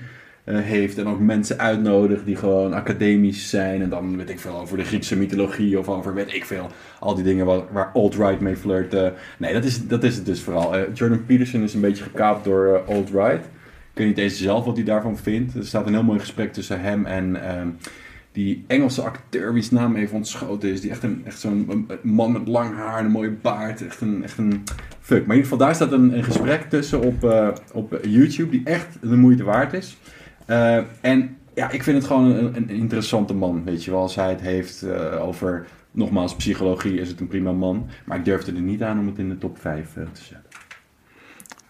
heeft. 0.56 0.98
En 0.98 1.08
ook 1.08 1.20
mensen 1.20 1.60
uitnodigt 1.60 2.26
die 2.26 2.36
gewoon 2.36 2.74
academisch 2.74 3.50
zijn. 3.50 3.82
En 3.82 3.90
dan 3.90 4.18
weet 4.18 4.30
ik 4.30 4.40
veel 4.40 4.60
over 4.60 4.78
de 4.78 4.84
Griekse 4.84 5.18
mythologie 5.18 5.80
of 5.80 5.90
over 5.90 6.14
weet 6.14 6.34
ik 6.34 6.46
veel. 6.46 6.70
Al 7.00 7.16
die 7.16 7.24
dingen 7.24 7.46
waar, 7.46 7.62
waar 7.72 7.92
alt-right 7.94 8.40
mee 8.40 8.56
flirt. 8.56 8.94
eh. 8.94 9.08
nee, 9.38 9.54
dat 9.54 9.64
is, 9.64 9.88
dat 9.88 10.04
is 10.04 10.16
het 10.16 10.26
dus 10.26 10.42
vooral. 10.42 10.76
Eh, 10.76 10.82
Jordan 10.94 11.26
Peterson 11.26 11.62
is 11.62 11.74
een 11.74 11.82
beetje 11.82 12.04
gekaapt 12.04 12.44
door 12.44 12.68
eh, 12.76 12.96
alt-right. 12.96 13.46
Ik 13.94 14.04
weet 14.04 14.08
niet 14.08 14.18
eens 14.18 14.42
zelf 14.42 14.66
wat 14.66 14.76
hij 14.76 14.86
daarvan 14.86 15.18
vindt. 15.18 15.56
Er 15.56 15.66
staat 15.66 15.88
een 15.88 15.94
heel 15.94 16.04
mooi 16.04 16.20
gesprek 16.20 16.54
tussen 16.54 16.82
hem 16.82 17.06
en 17.06 17.44
ehm, 17.50 17.68
die 18.32 18.64
Engelse 18.68 19.02
acteur, 19.02 19.54
wie's 19.54 19.72
naam 19.72 19.96
even 19.96 20.16
ontschoten 20.16 20.70
is. 20.70 20.82
Die 20.82 20.92
echt, 20.92 21.04
een, 21.04 21.22
echt 21.26 21.40
zo'n 21.40 21.88
man 22.02 22.32
met 22.32 22.48
lang 22.48 22.76
haar 22.76 23.00
en 23.00 23.06
een 23.06 23.12
mooie 23.12 23.36
baard. 23.42 23.86
Echt 23.86 24.02
een, 24.02 24.24
echt 24.24 24.38
een 24.38 24.64
fuck. 25.00 25.26
Maar 25.26 25.36
in 25.36 25.42
ieder 25.42 25.44
geval, 25.44 25.58
daar 25.58 25.76
staat 25.76 25.92
een, 25.92 26.18
een 26.18 26.24
gesprek 26.24 26.62
tussen 26.70 27.02
op, 27.02 27.24
eh, 27.24 27.48
op 27.74 28.00
YouTube 28.02 28.50
die 28.50 28.62
echt 28.64 28.98
de 29.02 29.16
moeite 29.16 29.44
waard 29.44 29.74
is. 29.74 29.98
Eh, 30.48 30.78
en 31.02 31.38
ja, 31.54 31.72
ik 31.72 31.84
vind 31.84 31.98
het 31.98 32.06
gewoon 32.06 32.32
een, 32.56 32.70
interessante 32.70 33.34
man. 33.34 33.64
Weet 33.64 33.84
je 33.84 33.92
wel, 33.92 34.00
als 34.00 34.16
hij 34.16 34.30
het 34.30 34.42
heeft 34.42 34.82
eh, 34.84 35.28
over, 35.28 35.68
nogmaals, 35.92 36.36
psychologie 36.36 37.00
is 37.00 37.10
het 37.10 37.20
een 37.20 37.28
prima 37.28 37.52
man. 37.52 37.88
Maar 38.06 38.18
ik 38.18 38.26
durfde 38.26 38.54
er 38.54 38.62
niet 38.62 38.84
aan 38.84 39.00
om 39.00 39.08
het 39.08 39.18
in 39.18 39.30
de 39.30 39.38
top 39.38 39.60
5 39.60 39.94
te 39.94 40.24
zetten. 40.24 40.47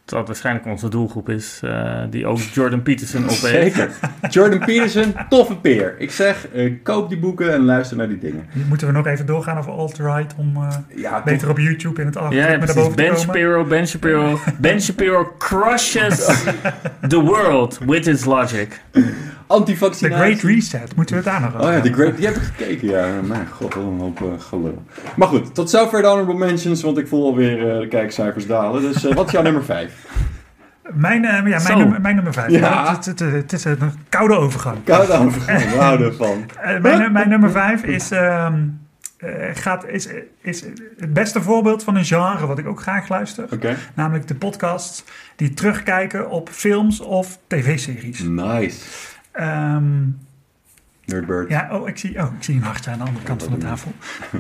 Dat 0.08 0.28
waarschijnlijk 0.28 0.66
onze 0.66 0.90
doelgroep 0.90 1.30
is, 1.30 1.60
eh, 1.64 2.02
die 2.10 2.26
ook 2.28 2.40
Jordan 2.40 2.82
Peterson 2.82 3.24
opeet. 3.34 3.38
Zeker. 3.40 3.90
Jordan 4.30 4.60
Peterson, 4.60 5.14
toffe 5.30 5.56
peer. 5.56 5.96
Ik 5.98 6.12
zeg, 6.12 6.48
eh, 6.48 6.74
koop 6.84 7.10
die 7.10 7.20
boeken 7.20 7.54
en 7.54 7.66
luister 7.66 7.98
naar 7.98 8.08
die 8.08 8.18
dingen. 8.18 8.46
Moeten 8.68 8.88
we 8.88 8.94
nog 8.94 9.08
even 9.08 9.26
doorgaan 9.26 9.58
over 9.58 9.72
alt-right 9.72 10.34
om 10.38 10.56
eh, 10.56 10.68
Ja, 10.96 11.24
beter 11.24 11.40
toch. 11.40 11.50
op 11.50 11.58
YouTube 11.60 12.00
in 12.02 12.06
het 12.08 12.16
Ja, 12.16 12.22
algoritme 12.22 12.52
ja, 12.60 12.66
daarboven 12.66 12.90
te 12.90 12.96
Ben 12.96 13.06
komen? 13.06 13.20
Shapiro, 13.22 13.64
Ben 13.64 13.88
Shapiro. 13.88 14.40
Ben 14.60 14.82
Shapiro 14.82 15.34
crushes 15.38 16.26
the 17.08 17.22
world 17.22 17.78
with 17.86 18.06
his 18.06 18.26
logic. 18.26 18.82
The 19.48 19.54
Antivaccinatie. 19.54 20.36
Great 20.36 20.42
Reset, 20.42 20.96
moeten 20.96 21.16
we 21.16 21.22
het 21.22 21.32
daar 21.32 21.42
nog 21.42 21.56
over 21.56 21.68
Oh 21.68 21.74
ja, 21.74 21.82
The 21.82 21.88
hebben? 21.88 22.00
Great, 22.06 22.18
die 22.18 22.26
heb 22.26 22.36
ik 22.36 22.42
gekeken, 22.42 22.88
ja. 22.88 23.22
Mijn 23.22 23.48
god, 23.48 23.74
wat 23.74 23.84
een 23.84 24.00
hoop 24.00 24.22
eh, 24.22 24.28
gelul. 24.40 24.84
Maar 25.16 25.28
goed, 25.28 25.56
tot 25.56 25.70
zover 25.70 26.02
de 26.02 26.08
honorable 26.08 26.38
mentions, 26.38 26.82
want 26.82 26.98
ik 26.98 27.08
voel 27.08 27.26
alweer 27.26 27.74
eh, 27.74 27.80
de 27.80 27.88
kijkcijfers 27.88 28.48
dalen. 28.48 28.82
Dus 28.82 29.06
eh, 29.06 29.16
wat 29.16 29.26
is 29.26 29.32
jouw 29.32 29.44
nummer 29.44 29.64
5? 29.64 30.06
Mijn, 30.94 31.26
eh, 31.26 31.32
ja, 31.32 31.42
mijn, 31.42 31.62
Zo. 31.62 31.78
nummer, 31.78 32.02
mijn 32.02 32.16
nummer 32.16 32.34
5. 32.34 32.50
Ja. 32.52 32.96
het, 32.96 33.06
het, 33.06 33.20
het, 33.20 33.34
het 33.34 33.54
is 33.54 33.64
een 33.64 33.92
koude 34.10 34.36
overgang. 34.36 34.84
Koud 34.84 35.12
overgang, 35.12 35.72
we 35.72 35.78
houden 35.78 36.08
ervan. 36.08 36.46
Eh, 36.62 36.82
mijn, 36.82 37.12
mijn 37.12 37.30
nummer 37.30 37.52
5 37.52 37.84
is, 37.84 38.12
ehm, 38.12 38.68
eh, 39.18 39.30
gaat, 39.54 39.86
is, 39.88 40.08
is 40.42 40.62
het 40.98 41.14
beste 41.14 41.42
voorbeeld 41.42 41.84
van 41.84 41.96
een 41.96 42.06
genre 42.06 42.48
wat 42.48 42.58
ik 42.58 42.68
ook 42.68 42.82
graag 42.82 43.10
luister. 43.10 43.46
Oké. 43.54 43.76
Namelijk 43.94 44.28
de 44.28 44.36
podcasts 44.36 45.04
die 45.36 45.54
terugkijken 45.54 46.30
op 46.30 46.50
films 46.52 47.00
of 47.00 47.40
tv-series. 47.48 48.20
Nice. 48.20 48.78
Ehm, 49.38 50.04
Nerdbird. 51.06 51.50
ja, 51.50 51.68
oh, 51.72 51.88
ik 51.88 51.98
zie, 51.98 52.22
oh, 52.22 52.34
ik 52.38 52.44
zie 52.44 52.56
een 52.56 52.62
hartje 52.64 52.92
aan 52.92 52.98
de 52.98 53.04
andere 53.04 53.26
kant 53.26 53.44
van 53.44 53.52
de 53.54 53.58
tafel. 53.60 53.92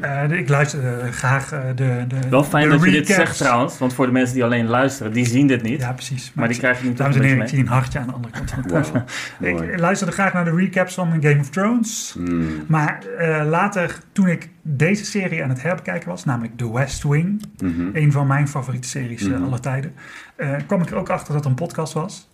Eh, 0.01 0.31
ik 0.31 0.49
luister 0.49 0.99
eh, 0.99 1.11
graag 1.11 1.51
eh, 1.51 1.59
de, 1.75 2.05
de 2.07 2.29
Wel 2.29 2.43
fijn 2.43 2.69
de 2.69 2.75
dat 2.77 2.85
je 2.85 2.91
dit 2.91 3.07
zegt 3.07 3.37
trouwens, 3.37 3.77
want 3.77 3.93
voor 3.93 4.05
de 4.05 4.11
mensen 4.11 4.33
die 4.35 4.43
alleen 4.43 4.67
luisteren, 4.67 5.13
die 5.13 5.25
zien 5.25 5.47
dit 5.47 5.61
niet. 5.61 5.79
Ja, 5.81 5.91
precies. 5.93 6.31
maar 6.35 6.45
die 6.47 6.55
ik- 6.55 6.61
krijgen 6.61 6.87
niet 6.87 6.97
Dames 6.97 7.15
een 7.15 7.21
en 7.21 7.27
heren, 7.27 7.43
ik 7.45 7.51
mee. 7.51 7.59
zie 7.59 7.67
een 7.67 7.73
hartje 7.73 7.99
aan 7.99 8.07
de 8.07 8.13
andere 8.13 8.33
kant 8.33 8.51
van 8.51 8.61
de 8.61 8.69
Wow. 8.69 8.83
tafel. 8.83 9.03
Mooi. 9.51 9.71
Ik 9.71 9.79
luisterde 9.79 10.13
graag 10.13 10.33
naar 10.33 10.45
de 10.45 10.55
recaps 10.55 10.93
van 10.93 11.11
Game 11.21 11.39
of 11.39 11.49
Thrones. 11.49 12.11
Hmm. 12.17 12.47
Maar 12.67 13.03
eh, 13.17 13.45
later, 13.49 13.97
toen 14.11 14.27
ik 14.27 14.49
deze 14.61 15.05
serie 15.05 15.43
aan 15.43 15.49
het 15.49 15.61
herbekijken 15.61 16.09
was, 16.09 16.25
namelijk 16.25 16.57
The 16.57 16.73
West 16.73 17.03
Wing, 17.03 17.41
Mhm. 17.63 17.89
een 17.93 18.11
van 18.11 18.27
mijn 18.27 18.47
favoriete 18.47 18.87
series 18.87 19.27
Mhm. 19.27 19.43
aller 19.43 19.59
tijden, 19.61 19.93
eh, 20.35 20.53
kwam 20.67 20.81
ik 20.81 20.89
er 20.89 20.95
ook 20.97 21.09
achter 21.09 21.33
dat 21.33 21.43
er 21.43 21.49
een 21.49 21.55
podcast 21.55 21.93
was. 21.93 22.27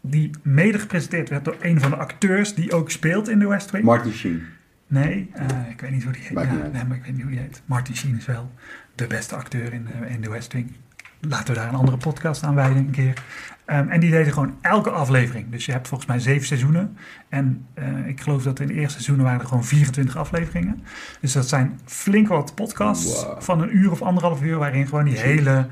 Die 0.00 0.30
mede 0.42 0.78
gepresenteerd 0.78 1.28
werd 1.28 1.44
door 1.44 1.56
een 1.60 1.80
van 1.80 1.90
de 1.90 1.96
acteurs 1.96 2.54
die 2.54 2.72
ook 2.72 2.90
speelt 2.90 3.28
in 3.28 3.38
The 3.38 3.48
West 3.48 3.70
Wing. 3.70 3.84
Martin 3.84 4.12
Sheen. 4.12 4.42
nee, 4.86 5.30
eh, 5.32 5.46
ik 5.70 5.80
weet 5.80 5.90
niet 5.90 6.02
hoe 6.04 6.12
die 6.12 6.22
heet. 6.22 6.32
Ja, 6.38 6.68
nee, 6.72 6.84
maar 6.84 6.96
ik 6.96 7.02
weet 7.04 7.12
niet 7.12 7.22
hoe 7.22 7.30
die 7.30 7.40
heet. 7.40 7.62
Martin 7.64 7.96
Sheen 7.96 8.16
is 8.16 8.26
wel 8.26 8.50
de 8.94 9.06
beste 9.06 9.34
acteur 9.36 9.72
in, 9.72 9.86
eh, 10.02 10.14
in 10.14 10.20
The 10.20 10.30
West 10.30 10.52
Wing. 10.52 10.72
Laten 11.20 11.54
we 11.54 11.60
daar 11.60 11.68
een 11.68 11.74
andere 11.74 11.96
podcast 11.96 12.42
aan 12.42 12.54
wijden 12.54 12.76
een 12.76 12.90
keer. 12.90 13.22
Ehm, 13.64 13.88
en 13.88 14.00
die 14.00 14.10
deden 14.10 14.32
gewoon 14.32 14.54
elke 14.60 14.90
aflevering. 14.90 15.50
Dus 15.50 15.66
je 15.66 15.72
hebt 15.72 15.88
volgens 15.88 16.08
mij 16.08 16.18
zeven 16.18 16.46
seizoenen. 16.46 16.96
En 17.28 17.66
eh, 17.74 18.06
ik 18.06 18.20
geloof 18.20 18.42
dat 18.42 18.60
in 18.60 18.66
de 18.66 18.72
eerste 18.74 18.92
seizoenen 18.92 19.24
waren 19.24 19.40
er 19.40 19.46
gewoon 19.46 19.64
24 19.64 20.16
afleveringen. 20.16 20.82
Dus 21.20 21.32
dat 21.32 21.48
zijn 21.48 21.80
flink 21.84 22.28
wat 22.28 22.54
podcasts 22.54 23.22
Wow. 23.24 23.42
van 23.42 23.62
een 23.62 23.76
uur 23.76 23.90
of 23.90 24.02
anderhalf 24.02 24.42
uur... 24.42 24.56
waarin 24.58 24.86
gewoon 24.88 25.04
die 25.04 25.18
hele 25.18 25.66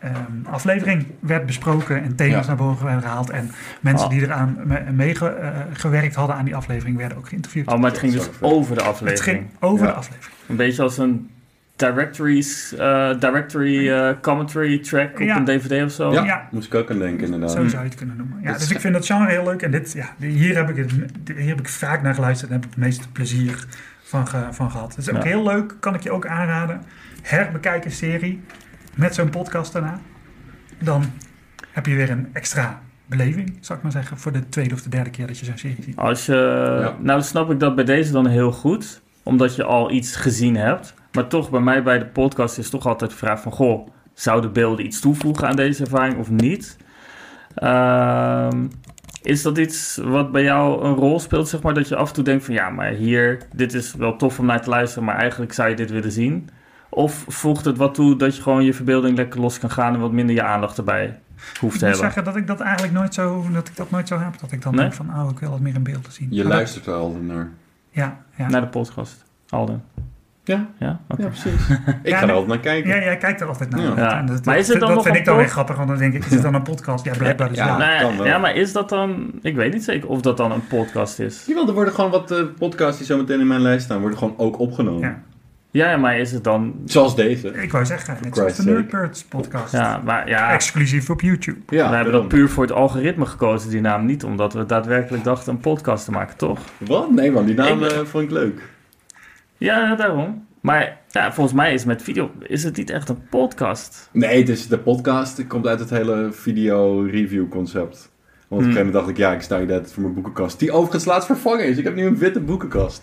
eh, 0.00 0.10
ehm, 0.10 0.20
aflevering 0.50 1.06
werd 1.20 1.46
besproken... 1.46 2.02
en 2.02 2.14
thema's 2.16 2.40
Ja. 2.40 2.46
naar 2.46 2.56
boven 2.56 2.84
werden 2.84 3.02
gehaald. 3.02 3.30
En 3.30 3.50
mensen 3.80 4.06
Oh. 4.06 4.12
die 4.12 4.22
eraan 4.22 4.58
meegewerkt 4.94 6.14
hadden 6.14 6.36
aan 6.36 6.44
die 6.44 6.56
aflevering... 6.56 6.96
werden 6.96 7.18
ook 7.18 7.28
geïnterviewd. 7.28 7.66
Oh, 7.66 7.78
maar 7.78 7.90
het 7.90 7.98
ging 7.98 8.12
dus 8.12 8.28
over 8.40 8.74
de 8.74 8.80
het 8.80 8.90
aflevering. 8.90 9.36
ging 9.38 9.50
over 9.60 9.86
Ja. 9.86 9.92
de 9.92 9.98
aflevering. 9.98 10.34
Een 10.48 10.56
beetje 10.56 10.82
als 10.82 10.98
een 10.98 11.30
directories, 11.76 12.74
eh, 12.76 13.10
directory 13.20 13.90
eh, 13.90 14.10
commentary 14.22 14.78
track 14.78 15.12
op 15.12 15.18
Ja. 15.20 15.36
een 15.36 15.44
dvd 15.44 15.84
of 15.84 15.90
zo. 15.92 16.12
Ja, 16.12 16.24
Ja. 16.24 16.48
moest 16.50 16.66
ik 16.66 16.74
ook 16.74 16.90
aan 16.90 16.98
denken 16.98 17.24
inderdaad. 17.24 17.50
Zo 17.50 17.68
zou 17.68 17.82
je 17.82 17.88
het 17.88 17.94
kunnen 17.98 18.16
noemen. 18.16 18.38
Ja, 18.42 18.52
dus 18.52 18.70
ik 18.70 18.80
vind 18.80 18.94
dat 18.94 19.06
genre 19.06 19.30
heel 19.30 19.44
leuk. 19.44 19.62
En 19.62 19.70
dit, 19.70 19.92
ja, 19.92 20.06
hier, 20.18 20.56
heb 20.56 20.68
ik 20.68 20.76
het, 20.76 20.92
hier 21.36 21.48
heb 21.48 21.58
ik 21.60 21.68
vaak 21.68 22.02
naar 22.02 22.14
geluisterd 22.14 22.50
en 22.50 22.56
heb 22.56 22.64
ik 22.64 22.70
het 22.70 22.80
meeste 22.84 23.08
plezier 23.10 23.64
van, 24.02 24.26
ge- 24.28 24.46
van 24.50 24.70
gehad. 24.70 24.88
Het 24.96 24.98
is 24.98 25.10
ook 25.10 25.22
Ja. 25.22 25.28
heel 25.28 25.42
leuk, 25.42 25.74
kan 25.80 25.94
ik 25.94 26.00
je 26.02 26.10
ook 26.10 26.26
aanraden. 26.26 26.82
Herbekijk 27.22 27.84
een 27.84 27.90
serie 27.90 28.42
met 28.96 29.14
zo'n 29.14 29.30
podcast 29.30 29.72
daarna. 29.72 30.00
Dan 30.78 31.04
heb 31.70 31.86
je 31.86 31.94
weer 31.94 32.10
een 32.10 32.28
extra 32.32 32.80
beleving, 33.06 33.58
zou 33.60 33.78
ik 33.78 33.84
maar 33.84 33.92
zeggen, 33.92 34.18
voor 34.18 34.32
de 34.32 34.48
tweede 34.48 34.74
of 34.74 34.82
de 34.82 34.88
derde 34.88 35.10
keer 35.10 35.26
dat 35.26 35.38
je 35.38 35.44
zo'n 35.44 35.58
serie 35.58 35.82
ziet. 35.82 35.96
Als 35.96 36.26
je, 36.26 36.92
Nou 36.98 37.22
snap 37.22 37.50
ik 37.50 37.60
dat 37.60 37.74
bij 37.74 37.84
deze 37.84 38.12
dan 38.12 38.26
heel 38.26 38.52
goed, 38.52 39.00
omdat 39.22 39.56
je 39.56 39.64
al 39.64 39.90
iets 39.90 40.16
gezien 40.16 40.56
hebt. 40.56 40.94
Maar 41.12 41.26
toch, 41.26 41.50
bij 41.50 41.60
mij 41.60 41.82
bij 41.82 41.98
de 41.98 42.06
podcast 42.06 42.58
is 42.58 42.70
toch 42.70 42.86
altijd 42.86 43.10
de 43.10 43.16
vraag 43.16 43.40
van... 43.40 43.52
Goh, 43.52 43.88
zouden 44.14 44.52
beelden 44.52 44.84
iets 44.84 45.00
toevoegen 45.00 45.48
aan 45.48 45.56
deze 45.56 45.82
ervaring 45.84 46.18
of 46.18 46.30
niet? 46.30 46.76
Ehm, 47.54 48.66
is 49.22 49.42
dat 49.42 49.58
iets 49.58 50.00
wat 50.02 50.32
bij 50.32 50.42
jou 50.42 50.84
een 50.84 50.94
rol 50.94 51.20
speelt, 51.20 51.48
zeg 51.48 51.62
maar? 51.62 51.74
Dat 51.74 51.88
je 51.88 51.96
af 51.96 52.08
en 52.08 52.14
toe 52.14 52.24
denkt 52.24 52.44
van... 52.44 52.54
Ja, 52.54 52.70
maar 52.70 52.90
hier, 52.90 53.42
dit 53.54 53.74
is 53.74 53.94
wel 53.94 54.16
tof 54.16 54.38
om 54.38 54.46
naar 54.46 54.62
te 54.62 54.70
luisteren... 54.70 55.04
maar 55.04 55.16
eigenlijk 55.16 55.52
zou 55.52 55.68
je 55.68 55.76
dit 55.76 55.90
willen 55.90 56.12
zien? 56.12 56.48
Of 56.90 57.24
voegt 57.28 57.64
het 57.64 57.76
wat 57.76 57.94
toe 57.94 58.16
dat 58.16 58.36
je 58.36 58.42
gewoon 58.42 58.64
je 58.64 58.74
verbeelding 58.74 59.16
lekker 59.16 59.40
los 59.40 59.58
kan 59.58 59.70
gaan... 59.70 59.94
en 59.94 60.00
wat 60.00 60.12
minder 60.12 60.34
je 60.34 60.42
aandacht 60.42 60.78
erbij 60.78 61.18
hoeft 61.36 61.54
Ik 61.54 61.60
te 61.60 61.66
moet 61.70 61.80
hebben? 61.80 61.96
zeggen 61.98 62.24
dat 62.24 62.36
ik 62.36 62.46
dat 62.46 62.60
eigenlijk 62.60 62.92
nooit 62.92 63.14
zo, 63.14 63.44
dat 63.52 63.68
ik 63.68 63.76
dat 63.76 63.90
nooit 63.90 64.08
zo 64.08 64.18
heb. 64.18 64.38
Dat 64.40 64.52
ik 64.52 64.62
dan 64.62 64.72
Nee? 64.74 64.80
denk 64.80 64.94
van, 64.94 65.10
oh, 65.20 65.30
ik 65.30 65.38
wil 65.38 65.50
wat 65.50 65.60
meer 65.60 65.74
in 65.74 65.82
beelden 65.82 66.12
zien. 66.12 66.28
Je 66.30 66.42
Maar 66.42 66.52
luistert 66.52 66.86
wel 66.86 67.18
naar... 67.20 67.48
Ja, 67.90 68.18
ja. 68.36 68.48
Naar 68.48 68.60
de 68.60 68.66
podcast, 68.66 69.24
Alden. 69.48 69.82
Ja, 70.44 70.66
Ja, 70.78 71.00
precies. 71.08 71.68
Ik 72.02 72.08
Ja, 72.08 72.18
ga 72.18 72.22
er 72.24 72.30
altijd 72.30 72.46
naar 72.46 72.58
kijken. 72.58 72.90
Ja, 72.90 72.96
jij 73.04 73.16
kijkt 73.16 73.40
er 73.40 73.46
altijd 73.46 73.70
naar. 73.70 73.80
Ja. 73.98 74.22
Dat, 74.22 74.44
Maar 74.44 74.58
is 74.58 74.68
het 74.68 74.78
dan 74.80 74.88
dat 74.88 74.96
nog 74.96 75.04
vind 75.04 75.14
een 75.14 75.20
ik 75.20 75.26
dan 75.26 75.36
weer 75.36 75.48
grappig, 75.48 75.76
want 75.76 75.88
dan 75.88 75.98
denk 75.98 76.14
ik, 76.14 76.24
is 76.24 76.30
het 76.30 76.42
dan 76.42 76.54
een 76.54 76.62
podcast? 76.62 77.04
Ja, 77.04 77.12
blijkbaar 77.16 77.48
dus 77.48 77.56
Ja, 77.58 77.78
wel. 78.16 78.26
ja, 78.26 78.38
maar 78.38 78.54
is 78.54 78.72
dat 78.72 78.88
dan... 78.88 79.30
Ik 79.42 79.54
weet 79.56 79.72
niet 79.72 79.84
zeker 79.84 80.08
of 80.08 80.20
dat 80.20 80.36
dan 80.36 80.52
een 80.52 80.66
podcast 80.66 81.18
is. 81.18 81.44
Jawel, 81.46 81.68
er 81.68 81.74
worden 81.74 81.94
gewoon 81.94 82.10
wat 82.10 82.30
eh, 82.30 82.38
podcasts 82.58 82.96
die 82.98 83.06
zo 83.06 83.16
meteen 83.16 83.40
in 83.40 83.46
mijn 83.46 83.60
lijst 83.60 83.84
staan, 83.84 84.00
worden 84.00 84.18
gewoon 84.18 84.34
ook 84.36 84.58
opgenomen. 84.58 85.22
Ja. 85.70 85.96
Maar 85.96 86.18
is 86.18 86.32
het 86.32 86.44
dan... 86.44 86.74
Zoals 86.84 87.16
deze. 87.16 87.48
Ik 87.62 87.72
wou 87.72 87.84
zeggen, 87.84 88.14
net 88.22 88.22
zoals 88.22 88.38
Christ's 88.38 88.64
de. 88.64 88.70
Nerdbirds 88.70 89.24
podcast. 89.24 89.72
Ja, 89.72 90.00
maar 90.04 90.28
ja, 90.28 90.52
Exclusief 90.52 91.10
op 91.10 91.20
YouTube. 91.20 91.58
Ja, 91.68 91.88
we 91.90 91.94
hebben 91.94 92.12
dat 92.12 92.28
puur 92.28 92.48
voor 92.48 92.62
het 92.62 92.72
algoritme 92.72 93.26
gekozen, 93.26 93.70
die 93.70 93.80
naam. 93.80 94.04
Niet 94.06 94.24
omdat 94.24 94.52
we 94.52 94.66
daadwerkelijk 94.66 95.24
dachten 95.24 95.52
een 95.52 95.60
podcast 95.60 96.04
te 96.04 96.10
maken, 96.10 96.36
toch? 96.36 96.58
Wat? 96.78 97.10
Nee 97.10 97.30
man, 97.30 97.44
die 97.44 97.54
naam 97.54 97.82
Ik- 97.84 97.90
eh, 97.90 97.98
vond 97.98 98.24
ik 98.24 98.30
leuk. 98.30 98.60
Ja, 99.58 99.94
daarom. 99.94 100.46
Maar 100.60 100.98
ja, 101.08 101.32
volgens 101.32 101.56
mij 101.56 101.72
is 101.74 101.84
met 101.84 102.02
video... 102.02 102.30
Is 102.42 102.64
het 102.64 102.76
niet 102.76 102.90
echt 102.90 103.08
een 103.08 103.28
podcast? 103.30 104.08
Nee, 104.12 104.38
het 104.38 104.48
is 104.48 104.66
de 104.68 104.78
podcast. 104.78 105.36
Het 105.36 105.46
komt 105.46 105.66
uit 105.66 105.80
het 105.80 105.90
hele 105.90 106.28
video-review 106.32 107.48
concept. 107.48 107.78
Want 107.90 108.02
op 108.48 108.58
een 108.58 108.58
Hmm. 108.58 108.58
gegeven 108.58 108.86
moment 108.86 108.92
dacht 108.92 109.08
ik, 109.08 109.16
ja, 109.16 109.32
ik 109.32 109.40
sta 109.42 109.56
hier 109.58 109.66
net 109.66 109.92
voor 109.92 110.02
mijn 110.02 110.14
boekenkast. 110.14 110.58
Die 110.58 110.72
overigens 110.72 111.04
laatst 111.04 111.26
vervangen 111.26 111.64
is. 111.66 111.76
Ik 111.78 111.84
heb 111.84 111.94
nu 111.94 112.06
een 112.06 112.18
witte 112.18 112.40
boekenkast. 112.40 113.02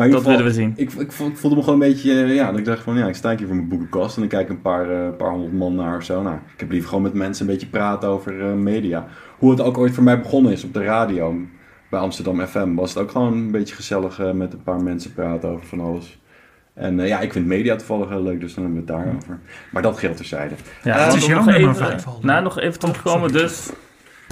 Maar 0.00 0.08
in 0.08 0.14
Dat 0.14 0.24
geval, 0.24 0.36
willen 0.44 0.52
we 0.52 0.58
zien. 0.60 0.72
Ik, 0.76 0.92
ik, 0.92 1.12
vo- 1.12 1.26
ik 1.26 1.36
voelde 1.36 1.56
me 1.56 1.62
gewoon 1.62 1.80
een 1.82 1.88
beetje, 1.88 2.22
eh, 2.22 2.34
ja, 2.34 2.50
dat 2.50 2.58
ik 2.58 2.64
dacht 2.64 2.82
van, 2.82 2.96
ja, 2.96 3.06
ik 3.08 3.14
sta 3.14 3.36
hier 3.36 3.46
voor 3.46 3.56
mijn 3.56 3.68
boekenkast. 3.68 4.14
En 4.14 4.20
dan 4.20 4.30
kijk 4.30 4.42
ik 4.42 4.48
een 4.48 4.60
paar, 4.62 4.90
eh, 4.90 5.16
paar 5.16 5.30
honderd 5.30 5.52
man 5.52 5.74
naar 5.74 5.96
of 5.96 6.04
zo. 6.04 6.22
Nou, 6.22 6.36
ik 6.54 6.60
heb 6.60 6.70
liever 6.70 6.88
gewoon 6.88 7.04
met 7.04 7.14
mensen 7.14 7.46
een 7.46 7.52
beetje 7.52 7.66
praten 7.66 8.08
over 8.08 8.40
eh, 8.40 8.52
media. 8.52 9.06
Hoe 9.38 9.50
het 9.50 9.60
ook 9.60 9.78
ooit 9.78 9.94
voor 9.94 10.02
mij 10.04 10.20
begonnen 10.20 10.52
is 10.52 10.64
op 10.64 10.74
de 10.74 10.82
radio. 10.82 11.34
Bij 11.90 12.00
Amsterdam 12.00 12.46
FM 12.46 12.74
was 12.74 12.94
het 12.94 13.02
ook 13.02 13.10
gewoon 13.10 13.32
een 13.32 13.50
beetje 13.50 13.74
gezellig 13.74 14.20
eh, 14.20 14.30
met 14.32 14.52
een 14.52 14.62
paar 14.62 14.82
mensen 14.82 15.12
praten 15.14 15.48
over 15.48 15.66
van 15.66 15.80
alles. 15.80 16.18
En 16.74 17.00
eh, 17.00 17.08
ja, 17.08 17.20
ik 17.20 17.32
vind 17.32 17.46
media 17.46 17.76
toevallig 17.76 18.08
heel 18.08 18.22
leuk, 18.22 18.40
dus 18.40 18.54
dan 18.54 18.64
hebben 18.64 18.84
we 18.86 18.92
het 18.92 19.02
daarover. 19.02 19.38
Maar 19.72 19.82
dat 19.82 19.98
geldt 19.98 20.16
terzijde. 20.16 20.54
Ja, 20.82 20.98
het 21.04 21.14
is 21.14 21.26
nog 21.28 21.46
nummer 21.46 21.68
even, 21.68 22.00
nou, 22.20 22.42
nog 22.42 22.58
even 22.60 22.78
terugkomen. 22.78 23.30
sorry. 23.30 23.44
Dus 23.44 23.70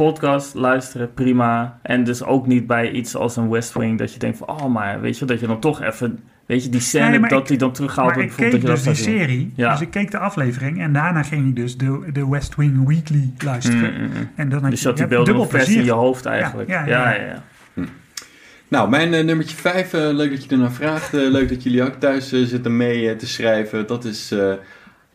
podcast, 0.05 0.55
luisteren, 0.55 1.15
prima. 1.15 1.79
En 1.83 2.05
dus 2.05 2.23
ook 2.25 2.47
niet 2.47 2.67
bij 2.67 2.91
iets 2.91 3.17
als 3.17 3.37
een 3.37 3.49
West 3.51 3.73
Wing 3.73 3.99
dat 3.99 4.13
je 4.13 4.19
denkt 4.19 4.39
van... 4.39 4.49
Oh, 4.49 4.65
maar 4.67 5.01
weet 5.01 5.19
je, 5.19 5.25
dat 5.25 5.41
je 5.41 5.47
dan 5.47 5.61
toch 5.61 5.83
even... 5.83 6.19
Weet 6.47 6.65
je, 6.65 6.69
die 6.71 6.81
scène, 6.81 7.19
Nee, 7.19 7.29
dat 7.29 7.41
ik- 7.41 7.47
die 7.47 7.59
dan 7.59 7.73
teruggehaald 7.73 8.09
Maar 8.15 8.19
wordt. 8.25 8.31
ik 8.39 8.45
keek 8.45 8.51
bijvoorbeeld 8.51 8.85
dus 8.85 8.97
dat 8.97 9.05
die 9.07 9.15
dat 9.15 9.27
serie, 9.29 9.53
Ja. 9.57 9.71
dus 9.71 9.81
ik 9.81 9.91
keek 9.91 10.11
de 10.11 10.19
aflevering 10.19 10.81
en 10.81 10.93
daarna 10.93 11.23
ging 11.23 11.49
ik 11.49 11.57
dus 11.57 11.77
de, 11.77 12.11
de 12.13 12.29
West 12.29 12.57
Wing 12.57 12.87
Weekly 12.89 13.33
luisteren. 13.45 13.93
Mm, 13.95 14.01
mm, 14.01 14.11
mm. 14.17 14.29
En 14.37 14.49
dan 14.49 14.61
had 14.63 14.71
Dus 14.71 14.83
je, 14.83 14.93
die 14.93 15.03
je 15.03 15.09
beelden 15.09 15.27
dubbel 15.27 15.43
nog 15.43 15.53
vers 15.53 15.77
in 15.77 15.85
je 15.85 15.93
hoofd 15.93 16.27
eigenlijk. 16.27 16.69
Ja, 16.69 16.87
Ja, 16.87 17.11
ja, 17.11 17.15
ja, 17.15 17.21
ja. 17.25 17.43
ja. 17.75 17.85
Nou, 18.69 18.89
mijn 18.91 19.15
eh, 19.15 19.25
nummertje 19.25 19.57
5, 19.57 19.93
leuk 19.93 20.31
dat 20.31 20.45
je 20.45 20.51
ernaar 20.51 20.73
vraagt. 20.73 21.15
Eh, 21.15 21.21
leuk 21.31 21.49
dat 21.49 21.63
jullie 21.63 21.83
ook 21.83 21.95
thuis 21.95 22.33
eh, 22.33 22.43
zitten 22.45 22.77
mee 22.77 23.11
eh, 23.11 23.17
te 23.17 23.27
schrijven. 23.27 23.87
Dat 23.87 24.05
is, 24.05 24.31
eh, 24.33 24.53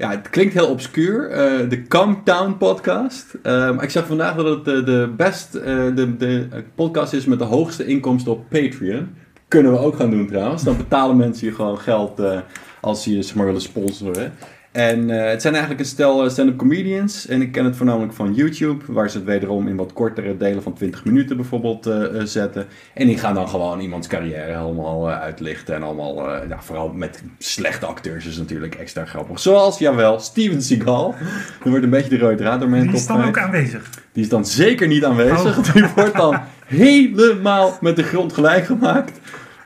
Ja, 0.03 0.09
het 0.09 0.29
klinkt 0.29 0.53
heel 0.53 0.67
obscuur. 0.67 1.29
eh, 1.29 1.69
de 1.69 1.81
Calm 1.81 2.23
Town 2.23 2.57
podcast. 2.57 3.25
Eh, 3.43 3.77
ik 3.81 3.89
zag 3.89 4.05
vandaag 4.07 4.35
dat 4.35 4.45
het 4.45 4.65
de, 4.65 4.83
de 4.83 5.13
best 5.17 5.55
eh, 5.55 5.85
de, 5.95 6.17
de 6.17 6.47
podcast 6.75 7.13
is 7.13 7.25
met 7.25 7.39
de 7.39 7.45
hoogste 7.45 7.85
inkomsten 7.85 8.31
op 8.31 8.49
Patreon. 8.49 9.15
Kunnen 9.47 9.71
we 9.71 9.77
ook 9.77 9.95
gaan 9.95 10.09
doen 10.09 10.27
trouwens. 10.27 10.63
Dan 10.63 10.77
betalen 10.77 11.17
mensen 11.17 11.47
je 11.47 11.53
gewoon 11.53 11.77
geld 11.79 12.19
eh, 12.19 12.39
als 12.81 13.03
ze 13.03 13.15
je 13.15 13.21
zeg 13.21 13.35
maar, 13.35 13.45
willen 13.45 13.61
sponsoren. 13.61 14.33
En 14.73 15.09
eh, 15.09 15.29
het 15.29 15.41
zijn 15.41 15.53
eigenlijk 15.53 15.83
een 15.83 15.89
stel 15.89 16.23
eh, 16.23 16.29
stand-up 16.29 16.57
comedians. 16.57 17.27
En 17.27 17.41
ik 17.41 17.51
ken 17.51 17.65
het 17.65 17.75
voornamelijk 17.75 18.13
van 18.13 18.33
YouTube, 18.33 18.83
waar 18.87 19.09
ze 19.09 19.17
het 19.17 19.25
wederom 19.25 19.67
in 19.67 19.75
wat 19.75 19.93
kortere 19.93 20.37
delen 20.37 20.63
van 20.63 20.73
20 20.73 21.05
minuten 21.05 21.35
bijvoorbeeld 21.35 21.85
eh, 21.85 22.03
zetten. 22.23 22.65
En 22.93 23.07
die 23.07 23.17
gaan 23.17 23.33
dan 23.33 23.49
gewoon 23.49 23.79
iemands 23.79 24.07
carrière 24.07 24.57
helemaal 24.57 25.09
uitlichten. 25.09 25.75
En 25.75 25.83
allemaal, 25.83 26.29
ja, 26.29 26.61
vooral 26.61 26.89
met 26.89 27.23
slechte 27.37 27.85
acteurs 27.85 28.25
is 28.25 28.37
natuurlijk 28.37 28.75
extra 28.75 29.05
grappig. 29.05 29.39
Zoals, 29.39 29.77
jawel, 29.77 30.19
Steven 30.19 30.61
Seagal. 30.61 31.15
Er 31.63 31.69
wordt 31.69 31.83
een 31.83 31.89
beetje 31.89 32.09
de 32.09 32.17
rode 32.17 32.35
draad 32.35 32.59
door 32.59 32.69
mijn 32.69 32.83
Die 32.83 32.93
is 32.93 33.07
dan 33.07 33.17
5. 33.17 33.29
ook 33.29 33.37
aanwezig. 33.37 33.89
Die 34.11 34.23
is 34.23 34.29
dan 34.29 34.45
zeker 34.45 34.87
niet 34.87 35.05
aanwezig. 35.05 35.57
Oh. 35.57 35.73
Die 35.73 35.85
wordt 35.95 36.15
dan 36.15 36.39
helemaal 36.65 37.77
met 37.81 37.95
de 37.95 38.03
grond 38.03 38.33
gelijk 38.33 38.65
gemaakt. 38.65 39.19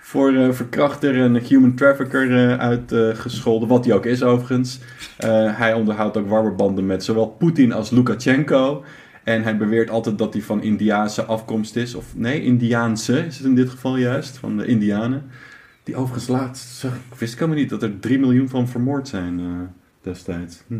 Voor 0.07 0.33
eh, 0.33 0.51
verkrachter 0.51 1.21
en 1.21 1.35
human 1.35 1.75
trafficker 1.75 2.49
eh, 2.49 2.57
uitgescholden. 2.57 3.67
wat 3.67 3.85
hij 3.85 3.93
ook 3.93 4.05
is 4.05 4.23
overigens. 4.23 4.79
Eh, 5.17 5.57
hij 5.57 5.73
onderhoudt 5.73 6.17
ook 6.17 6.29
warme 6.29 6.51
banden 6.51 6.85
met 6.85 7.03
zowel 7.03 7.27
Poetin 7.27 7.71
als 7.71 7.89
Lukashenko. 7.89 8.83
En 9.23 9.43
hij 9.43 9.57
beweert 9.57 9.89
altijd 9.89 10.17
dat 10.17 10.33
hij 10.33 10.41
van 10.41 10.61
Indiaanse 10.63 11.23
afkomst 11.23 11.75
is. 11.75 11.95
Of 11.95 12.15
nee, 12.15 12.43
Indiaanse 12.43 13.25
is 13.25 13.37
het 13.37 13.45
in 13.45 13.55
dit 13.55 13.69
geval 13.69 13.97
juist. 13.97 14.37
Van 14.37 14.57
de 14.57 14.65
Indianen. 14.65 15.23
Die 15.83 15.95
overigens 15.95 16.27
laatst, 16.27 16.83
ik 16.83 17.17
wist 17.17 17.33
ik 17.33 17.39
helemaal 17.39 17.59
niet 17.59 17.69
dat 17.69 17.83
er 17.83 17.99
3 17.99 18.19
miljoen 18.19 18.49
van 18.49 18.67
vermoord 18.67 19.07
zijn 19.07 19.41
destijds. 20.01 20.63
Hm. 20.67 20.79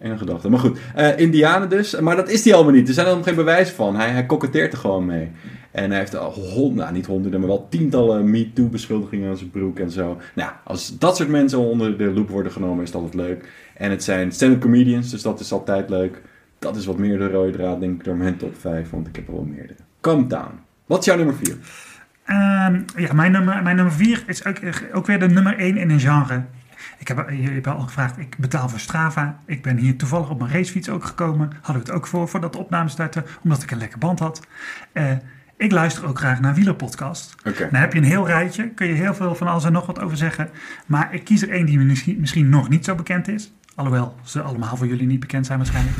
Enge 0.00 0.18
gedachte. 0.18 0.50
Maar 0.50 0.58
goed, 0.58 0.78
eh, 0.94 1.18
Indianen 1.18 1.68
dus. 1.68 2.00
Maar 2.00 2.16
dat 2.16 2.30
is 2.30 2.44
hij 2.44 2.54
allemaal 2.54 2.72
niet. 2.72 2.88
Er 2.88 2.94
zijn 2.94 3.06
er 3.06 3.22
geen 3.22 3.34
bewijs 3.34 3.70
van. 3.70 3.96
Hij, 3.96 4.10
hij 4.10 4.26
er 4.52 4.76
gewoon 4.76 5.06
mee. 5.06 5.30
En 5.70 5.90
hij 5.90 5.98
heeft 5.98 6.16
al 6.16 6.32
honderden, 6.32 6.76
nou 6.76 6.92
niet 6.92 7.06
honderden, 7.06 7.40
maar 7.40 7.48
wel 7.48 7.66
tientallen 7.68 8.30
MeToo-beschuldigingen 8.30 9.28
aan 9.28 9.36
zijn 9.36 9.50
broek 9.50 9.78
en 9.78 9.90
zo. 9.90 10.18
Nou, 10.34 10.50
als 10.64 10.98
dat 10.98 11.16
soort 11.16 11.28
mensen 11.28 11.58
onder 11.58 11.98
de 11.98 12.12
loep 12.12 12.28
worden 12.28 12.52
genomen, 12.52 12.82
is 12.82 12.92
het 12.92 13.02
altijd 13.02 13.14
leuk. 13.14 13.48
En 13.74 13.90
het 13.90 14.04
zijn 14.04 14.32
stand-up 14.32 14.60
comedians, 14.60 15.10
dus 15.10 15.22
dat 15.22 15.40
is 15.40 15.52
altijd 15.52 15.90
leuk. 15.90 16.22
Dat 16.58 16.76
is 16.76 16.86
wat 16.86 16.98
meer 16.98 17.18
de 17.18 17.28
rode 17.28 17.52
draad, 17.52 17.80
denk 17.80 17.98
ik, 17.98 18.04
door 18.04 18.16
mijn 18.16 18.36
top 18.36 18.56
5, 18.58 18.90
want 18.90 19.06
ik 19.06 19.16
heb 19.16 19.26
er 19.26 19.34
wel 19.34 19.44
meerdere. 19.44 19.78
Calm 20.00 20.28
down. 20.28 20.60
Wat 20.86 20.98
is 20.98 21.04
jouw 21.04 21.16
nummer 21.16 21.34
4? 21.34 21.56
Ehm, 22.24 22.80
ja, 22.96 23.12
mijn 23.12 23.32
nummer, 23.32 23.62
mijn 23.62 23.76
nummer 23.76 24.24
is 24.26 24.44
ook, 24.44 24.56
ook 24.92 25.06
weer 25.06 25.18
de 25.18 25.28
nummer 25.28 25.58
één 25.58 25.76
in 25.76 25.90
een 25.90 26.00
genre. 26.00 26.42
Ik 26.98 27.08
heb, 27.08 27.30
je 27.30 27.50
hebt 27.50 27.66
al 27.66 27.80
gevraagd, 27.80 28.18
ik 28.18 28.36
betaal 28.38 28.68
voor 28.68 28.78
Strava. 28.78 29.40
Ik 29.46 29.62
ben 29.62 29.76
hier 29.76 29.96
toevallig 29.96 30.30
op 30.30 30.38
mijn 30.38 30.52
racefiets 30.52 30.88
ook 30.88 31.04
gekomen. 31.04 31.52
Hadden 31.54 31.84
we 31.84 31.88
het 31.88 31.90
ook 31.90 32.06
voor, 32.06 32.28
voordat 32.28 32.52
de 32.52 32.58
opname 32.58 32.88
startte, 32.88 33.24
omdat 33.42 33.62
ik 33.62 33.70
een 33.70 33.78
lekker 33.78 33.98
band 33.98 34.18
had. 34.18 34.46
Eh, 34.92 35.12
ik 35.56 35.72
luister 35.72 36.06
ook 36.06 36.18
graag 36.18 36.40
naar 36.40 36.54
wielerpodcast. 36.54 37.34
Oké. 37.44 37.68
Dan 37.70 37.80
heb 37.80 37.92
je 37.92 37.98
een 37.98 38.04
heel 38.04 38.26
rijtje, 38.26 38.68
kun 38.68 38.86
je 38.86 38.92
heel 38.92 39.14
veel 39.14 39.34
van 39.34 39.46
alles 39.46 39.64
en 39.64 39.72
nog 39.72 39.86
wat 39.86 40.00
over 40.00 40.16
zeggen. 40.16 40.50
Maar 40.86 41.14
ik 41.14 41.24
kies 41.24 41.42
er 41.42 41.50
één 41.50 41.66
die 41.66 41.78
misschien, 41.78 42.20
misschien 42.20 42.48
nog 42.48 42.68
niet 42.68 42.84
zo 42.84 42.94
bekend 42.94 43.28
is. 43.28 43.52
Alhoewel 43.74 44.14
ze 44.22 44.42
allemaal 44.42 44.76
voor 44.76 44.86
jullie 44.86 45.06
niet 45.06 45.20
bekend 45.20 45.46
zijn 45.46 45.58
waarschijnlijk. 45.58 45.96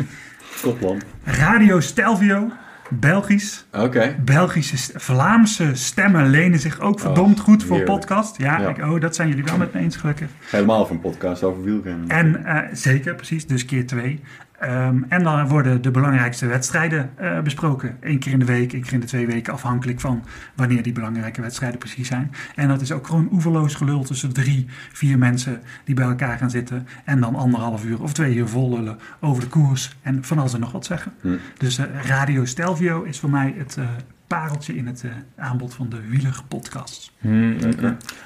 Schotland. 0.58 1.04
Radio 1.24 1.80
Stelvio, 1.80 2.50
Belgisch. 2.90 3.66
Oké. 3.72 4.16
Belgische, 4.24 4.98
Vlaamse 5.00 5.74
stemmen 5.74 6.30
lenen 6.30 6.58
zich 6.58 6.80
ook 6.80 7.00
verdomd 7.00 7.38
Oh, 7.38 7.44
goed 7.44 7.64
voor 7.64 7.76
heerlijk. 7.76 7.98
podcast. 7.98 8.38
Ja, 8.38 8.60
Ja. 8.60 8.68
Ik, 8.68 8.78
oh, 8.78 9.00
dat 9.00 9.14
zijn 9.14 9.28
jullie 9.28 9.44
wel 9.44 9.56
met 9.56 9.72
me 9.72 9.80
eens 9.80 9.96
gelukkig. 9.96 10.28
Helemaal 10.50 10.86
van 10.86 10.96
een 10.96 11.02
podcast 11.02 11.42
over 11.42 11.62
wielrennen. 11.62 12.08
En 12.08 12.44
eh, 12.44 12.58
zeker, 12.72 13.14
precies, 13.14 13.46
dus 13.46 13.64
keer 13.64 13.86
twee. 13.86 14.20
Ehm, 14.58 15.02
en 15.08 15.22
dan 15.22 15.48
worden 15.48 15.82
de 15.82 15.90
belangrijkste 15.90 16.46
wedstrijden 16.46 17.10
eh, 17.14 17.40
besproken. 17.40 17.96
Eén 18.00 18.18
keer 18.18 18.32
in 18.32 18.38
de 18.38 18.44
week, 18.44 18.72
één 18.72 18.82
keer 18.82 18.92
in 18.92 19.00
de 19.00 19.06
twee 19.06 19.26
weken, 19.26 19.52
afhankelijk 19.52 20.00
van 20.00 20.24
wanneer 20.54 20.82
die 20.82 20.92
belangrijke 20.92 21.40
wedstrijden 21.40 21.78
precies 21.78 22.08
zijn. 22.08 22.30
En 22.54 22.68
dat 22.68 22.80
is 22.80 22.92
ook 22.92 23.06
gewoon 23.06 23.28
oeverloos 23.32 23.74
gelul 23.74 24.04
tussen 24.04 24.32
drie, 24.32 24.66
vier 24.92 25.18
mensen 25.18 25.62
die 25.84 25.94
bij 25.94 26.04
elkaar 26.04 26.38
gaan 26.38 26.50
zitten. 26.50 26.86
En 27.04 27.20
dan 27.20 27.34
anderhalf 27.34 27.84
uur 27.84 28.02
of 28.02 28.12
twee 28.12 28.34
uur 28.34 28.48
vol 28.48 28.76
lullen 28.76 28.98
over 29.20 29.42
de 29.42 29.48
koers 29.48 29.96
en 30.02 30.24
van 30.24 30.38
alles 30.38 30.54
en 30.54 30.60
nog 30.60 30.72
wat 30.72 30.86
zeggen. 30.86 31.12
Hm. 31.20 31.36
Dus 31.58 31.78
eh, 31.78 31.86
Radio 32.02 32.44
Stelvio 32.44 33.02
is 33.02 33.18
voor 33.20 33.30
mij 33.30 33.54
het 33.56 33.76
eh, 33.76 33.88
pareltje 34.28 34.76
in 34.76 34.86
het 34.86 35.04
eh, 35.04 35.44
aanbod 35.44 35.74
van 35.74 35.88
de 35.88 36.00
wielige 36.08 36.44
podcast. 36.44 37.12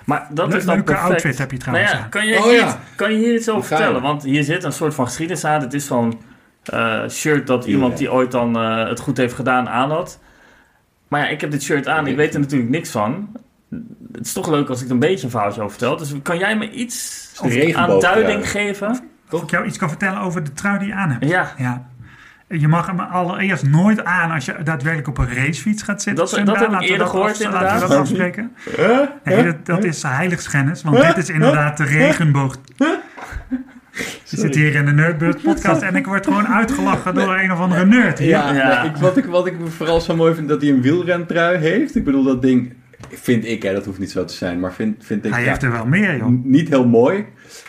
Maar 0.04 0.28
dat 0.30 0.48
Le- 0.50 0.56
is 0.56 0.64
dan 0.64 0.74
leuke 0.74 0.92
perfect. 0.92 1.10
outfit 1.10 1.38
heb 1.38 1.50
je 1.50 1.56
Nou 1.56 1.68
trouwens 1.70 1.92
ja, 1.92 1.98
aan. 2.04 2.08
kan 2.10 2.26
je, 2.26 2.36
Oh 2.38 2.44
hier, 2.44 2.52
ja. 2.54 2.78
kan 2.96 3.12
je 3.12 3.18
hier 3.18 3.34
iets 3.34 3.48
over 3.48 3.62
je? 3.62 3.66
vertellen? 3.76 4.02
Want 4.02 4.22
hier 4.22 4.44
zit 4.44 4.64
een 4.64 4.72
soort 4.72 4.94
van 4.94 5.06
geschiedenis 5.06 5.44
aan. 5.44 5.60
Het 5.60 5.74
is 5.74 5.86
zo'n 5.86 6.20
eh, 6.64 7.08
shirt 7.08 7.46
dat 7.46 7.64
iemand 7.64 7.96
die 7.98 8.12
ooit 8.12 8.30
dan 8.30 8.56
eh, 8.56 8.88
het 8.88 9.00
goed 9.00 9.16
heeft 9.16 9.34
gedaan 9.34 9.68
aan 9.68 9.90
had. 9.90 10.18
Maar 11.08 11.20
ja, 11.20 11.28
ik 11.28 11.40
heb 11.40 11.50
dit 11.50 11.62
shirt 11.62 11.88
aan. 11.88 12.06
Ik 12.06 12.16
weet 12.16 12.34
er 12.34 12.40
natuurlijk 12.40 12.70
niks 12.70 12.90
van. 12.90 13.28
Het 14.12 14.26
is 14.26 14.32
toch 14.32 14.48
leuk 14.48 14.68
als 14.68 14.80
ik 14.80 14.86
er 14.86 14.92
een 14.92 14.98
beetje 14.98 15.24
een 15.24 15.30
verhaaltje 15.30 15.60
over 15.62 15.78
vertel. 15.78 15.96
Dus 15.96 16.12
kan 16.22 16.38
jij 16.38 16.56
me 16.56 16.70
iets 16.70 17.30
aanduiding 17.74 18.40
ja. 18.42 18.46
geven? 18.48 19.00
Of 19.30 19.42
ik 19.42 19.50
jou 19.50 19.64
iets 19.66 19.78
kan 19.78 19.88
vertellen 19.88 20.20
over 20.20 20.44
de 20.44 20.52
trui 20.52 20.78
die 20.78 20.88
je 20.88 20.94
aan 20.94 21.10
hebt. 21.10 21.28
Ja, 21.28 21.52
Ja. 21.58 21.90
Je 22.60 22.68
mag 22.68 22.86
hem 22.86 23.00
allereerst 23.00 23.66
nooit 23.68 24.04
aan 24.04 24.30
als 24.30 24.44
je 24.44 24.54
daadwerkelijk 24.64 25.08
op 25.08 25.18
een 25.18 25.34
racefiets 25.34 25.82
gaat 25.82 26.02
zitten. 26.02 26.24
Dat- 26.24 26.30
dat 26.46 26.56
heb 26.58 26.66
ik 26.66 26.70
Laten 26.70 26.78
we 26.78 26.84
eerder 26.84 26.98
dat 26.98 27.08
gehoord, 27.10 27.30
afs- 27.30 27.40
Laten 27.42 27.58
we 27.58 27.64
inderdaad. 27.64 27.88
dat 27.90 27.98
afspreken. 27.98 28.52
Nee, 29.24 29.44
dat, 29.44 29.66
dat 29.66 29.84
is 29.84 30.02
heiligschennis, 30.02 30.82
want 30.82 31.00
dit 31.02 31.16
is 31.16 31.30
inderdaad 31.30 31.76
de 31.76 31.84
regenboog. 31.84 32.56
Je 34.24 34.36
zit 34.38 34.54
hier 34.54 34.74
in 34.74 34.84
de 34.84 34.92
Nerdbird 34.92 35.42
podcast 35.42 35.82
en 35.82 35.96
ik 35.96 36.06
word 36.06 36.26
gewoon 36.26 36.46
uitgelachen 36.48 37.14
door 37.14 37.34
een 37.38 37.52
of 37.52 37.58
andere 37.58 37.86
nerd 37.86 38.18
hier. 38.18 38.28
Ja, 38.28 38.82
ik, 38.82 38.96
wat, 38.96 39.16
ik, 39.16 39.24
wat 39.24 39.46
ik 39.46 39.54
vooral 39.76 40.00
zo 40.00 40.16
mooi 40.16 40.34
vind, 40.34 40.48
dat 40.48 40.60
hij 40.60 40.70
een 40.70 40.82
wielrentrui 40.82 41.56
heeft. 41.58 41.96
Ik 41.96 42.04
bedoel, 42.04 42.22
dat 42.24 42.42
ding, 42.42 42.72
vind 43.10 43.44
ik, 43.46 43.62
hè, 43.62 43.72
dat 43.72 43.84
hoeft 43.84 43.98
niet 43.98 44.10
zo 44.10 44.24
te 44.24 44.34
zijn, 44.34 44.60
maar 44.60 44.72
vind, 44.72 45.04
vind 45.04 45.24
ik 45.24 45.32
Hij 45.32 45.42
ja, 45.42 45.48
heeft 45.48 45.62
er 45.62 45.72
wel 45.72 45.86
meer, 45.86 46.16
joh. 46.16 46.28
niet 46.44 46.68
heel 46.68 46.86
mooi. 46.88 47.24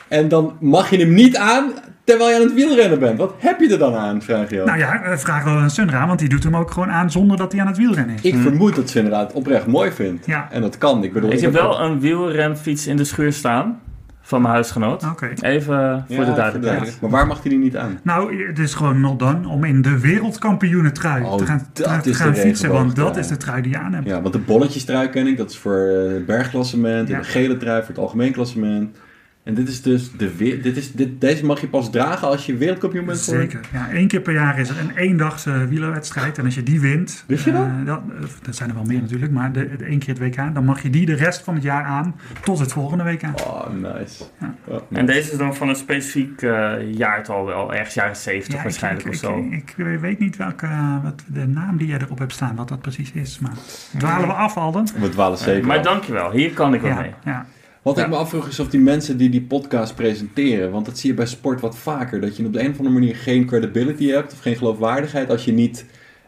En 0.07 0.27
dan 0.27 0.57
mag 0.59 0.89
je 0.89 0.97
hem 0.97 1.13
niet 1.13 1.37
aan 1.37 1.71
terwijl 2.03 2.29
je 2.29 2.35
aan 2.35 2.41
het 2.41 2.53
wielrennen 2.53 2.99
bent. 2.99 3.17
Wat 3.17 3.33
heb 3.37 3.59
je 3.59 3.69
er 3.71 3.77
dan 3.79 3.95
aan, 3.95 4.21
vraag 4.21 4.49
je 4.49 4.59
ook. 4.59 4.67
Nou 4.67 4.79
ja, 4.79 5.03
eh, 5.03 5.17
vraag 5.17 5.43
wel 5.43 5.57
aan 5.57 5.69
Sundra, 5.69 6.07
want 6.07 6.19
die 6.19 6.29
doet 6.29 6.43
hem 6.43 6.55
ook 6.55 6.71
gewoon 6.71 6.91
aan 6.91 7.11
zonder 7.11 7.37
dat 7.37 7.51
hij 7.51 7.61
aan 7.61 7.67
het 7.67 7.77
wielrennen 7.77 8.15
is. 8.15 8.21
ik 8.21 8.35
vermoed 8.35 8.75
dat 8.75 8.89
ze 8.89 8.97
inderdaad 8.97 9.33
oprecht 9.33 9.67
mooi 9.67 9.91
vindt. 9.91 10.25
Ja. 10.25 10.47
En 10.51 10.61
dat 10.61 10.77
kan. 10.77 11.03
Ik 11.03 11.13
bedoel, 11.13 11.31
ik 11.31 11.39
heb 11.39 11.53
heb 11.53 11.61
wel 11.61 11.81
een 11.81 11.99
wielrenfiets 11.99 12.87
in 12.87 12.97
de 12.97 13.03
schuur 13.03 13.33
staan. 13.33 13.79
Van 14.25 14.41
mijn 14.41 14.53
huisgenoot. 14.53 15.03
Oké. 15.03 15.29
Even 15.41 15.75
eh, 15.75 16.01
Ja, 16.07 16.15
voor 16.15 16.25
de 16.25 16.33
duidelijkheid. 16.33 16.97
Maar 17.01 17.09
waar 17.09 17.27
mag 17.27 17.41
hij 17.41 17.49
die 17.49 17.59
niet 17.59 17.77
aan? 17.77 17.99
Nou, 18.03 18.47
het 18.47 18.59
is 18.59 18.73
gewoon 18.73 19.01
not 19.01 19.19
done 19.19 19.47
om 19.47 19.63
in 19.63 19.81
de 19.81 19.99
wereldkampioenentrui 19.99 21.23
Oh, 21.23 21.35
te 21.35 21.45
gaan, 21.45 21.67
te 21.73 22.13
gaan 22.13 22.35
fietsen, 22.35 22.71
want 22.71 22.95
dat 22.95 23.17
is 23.17 23.27
de 23.27 23.37
trui 23.37 23.61
die 23.61 23.71
je 23.71 23.77
aan 23.77 23.93
hebt. 23.93 24.07
Ja, 24.07 24.21
want 24.21 24.33
de 24.33 24.39
bonnetjestrui 24.39 25.09
ken 25.09 25.27
ik. 25.27 25.37
Dat 25.37 25.49
is 25.49 25.57
voor 25.57 25.87
eh, 25.87 26.13
het 26.13 26.25
bergklassement. 26.25 27.07
Ja. 27.07 27.15
En 27.15 27.21
de 27.21 27.27
gele 27.27 27.57
trui 27.57 27.79
voor 27.79 27.89
het 27.89 27.97
algemeen 27.97 28.31
klassement. 28.31 28.97
En 29.43 29.53
dit 29.53 29.67
is 29.67 29.81
dus 29.81 30.11
de 30.11 30.35
dit 30.61 30.77
is, 30.77 30.91
dit, 30.91 31.21
deze 31.21 31.45
mag 31.45 31.61
je 31.61 31.67
pas 31.67 31.91
dragen 31.91 32.27
als 32.27 32.45
je 32.45 32.57
wereldkampioen 32.57 33.05
bent 33.05 33.19
geworden. 33.21 33.49
Zeker. 33.51 33.67
Ja, 33.73 33.89
één 33.91 34.07
keer 34.07 34.21
per 34.21 34.33
jaar 34.33 34.59
is 34.59 34.69
er 34.69 34.79
een 34.79 34.97
eendagse 34.97 35.67
wielerwedstrijd. 35.67 36.37
En 36.37 36.45
als 36.45 36.55
je 36.55 36.63
die 36.63 36.79
wint, 36.79 37.23
Wist 37.27 37.45
je 37.45 37.51
dat? 37.51 37.65
eh, 37.65 37.85
dat, 37.85 38.01
dat 38.41 38.55
zijn 38.55 38.69
er 38.69 38.75
wel 38.75 38.83
meer 38.83 39.01
natuurlijk, 39.01 39.31
maar 39.31 39.51
de, 39.51 39.75
de 39.77 39.85
één 39.85 39.99
keer 39.99 40.13
het 40.19 40.19
WK, 40.35 40.53
dan 40.53 40.65
mag 40.65 40.81
je 40.81 40.89
die 40.89 41.05
de 41.05 41.13
rest 41.13 41.41
van 41.43 41.53
het 41.53 41.63
jaar 41.63 41.83
aan 41.83 42.15
tot 42.43 42.59
het 42.59 42.71
volgende 42.71 43.03
WK. 43.03 43.21
Oh, 43.45 43.69
nice. 43.69 44.23
Ja. 44.39 44.55
Oh, 44.65 44.81
En 44.91 45.05
deze 45.05 45.31
is 45.31 45.37
dan 45.37 45.55
van 45.55 45.69
een 45.69 45.75
specifiek 45.75 46.41
eh, 46.41 46.71
jaartal 46.93 47.45
wel. 47.45 47.73
Ergens 47.73 47.93
jaren 47.93 48.15
70 48.15 48.53
Ja, 48.53 48.63
waarschijnlijk 48.63 49.05
ik, 49.05 49.09
of 49.11 49.15
ik, 49.15 49.21
zo. 49.21 49.37
Ik, 49.51 49.73
ik 49.87 49.99
weet 49.99 50.19
niet 50.19 50.37
welke, 50.37 50.65
eh, 50.65 51.03
wat 51.03 51.23
de 51.27 51.47
naam 51.47 51.77
die 51.77 51.87
jij 51.87 51.99
erop 51.99 52.19
hebt 52.19 52.33
staan, 52.33 52.55
wat 52.55 52.67
dat 52.67 52.81
precies 52.81 53.11
is. 53.11 53.39
Maar 53.39 53.53
dwalen 53.97 54.27
we 54.27 54.33
af, 54.33 54.57
Alden? 54.57 54.85
We 54.99 55.09
dwalen 55.09 55.37
zeker 55.37 55.67
maar 55.67 55.77
af. 55.77 55.83
dankjewel. 55.83 56.31
Hier 56.31 56.51
kan 56.51 56.73
ik 56.73 56.81
wel 56.81 56.91
Ja, 56.91 56.99
mee. 56.99 57.13
ja. 57.25 57.45
Wat 57.83 57.95
Ja. 57.97 58.03
ik 58.03 58.09
me 58.09 58.15
afvroeg 58.15 58.47
is 58.47 58.59
of 58.59 58.67
die 58.69 58.79
mensen 58.79 59.17
die 59.17 59.29
die 59.29 59.41
podcast 59.41 59.95
presenteren, 59.95 60.71
want 60.71 60.85
dat 60.85 60.97
zie 60.97 61.09
je 61.09 61.15
bij 61.15 61.25
sport 61.25 61.61
wat 61.61 61.77
vaker, 61.77 62.21
dat 62.21 62.37
je 62.37 62.45
op 62.45 62.53
de 62.53 62.59
een 62.63 62.71
of 62.71 62.77
andere 62.77 62.93
manier 62.95 63.15
geen 63.15 63.45
credibility 63.45 64.07
hebt 64.07 64.31
of 64.33 64.39
geen 64.39 64.55
geloofwaardigheid 64.55 65.29
als 65.29 65.45
je 65.45 65.51
niet 65.51 65.85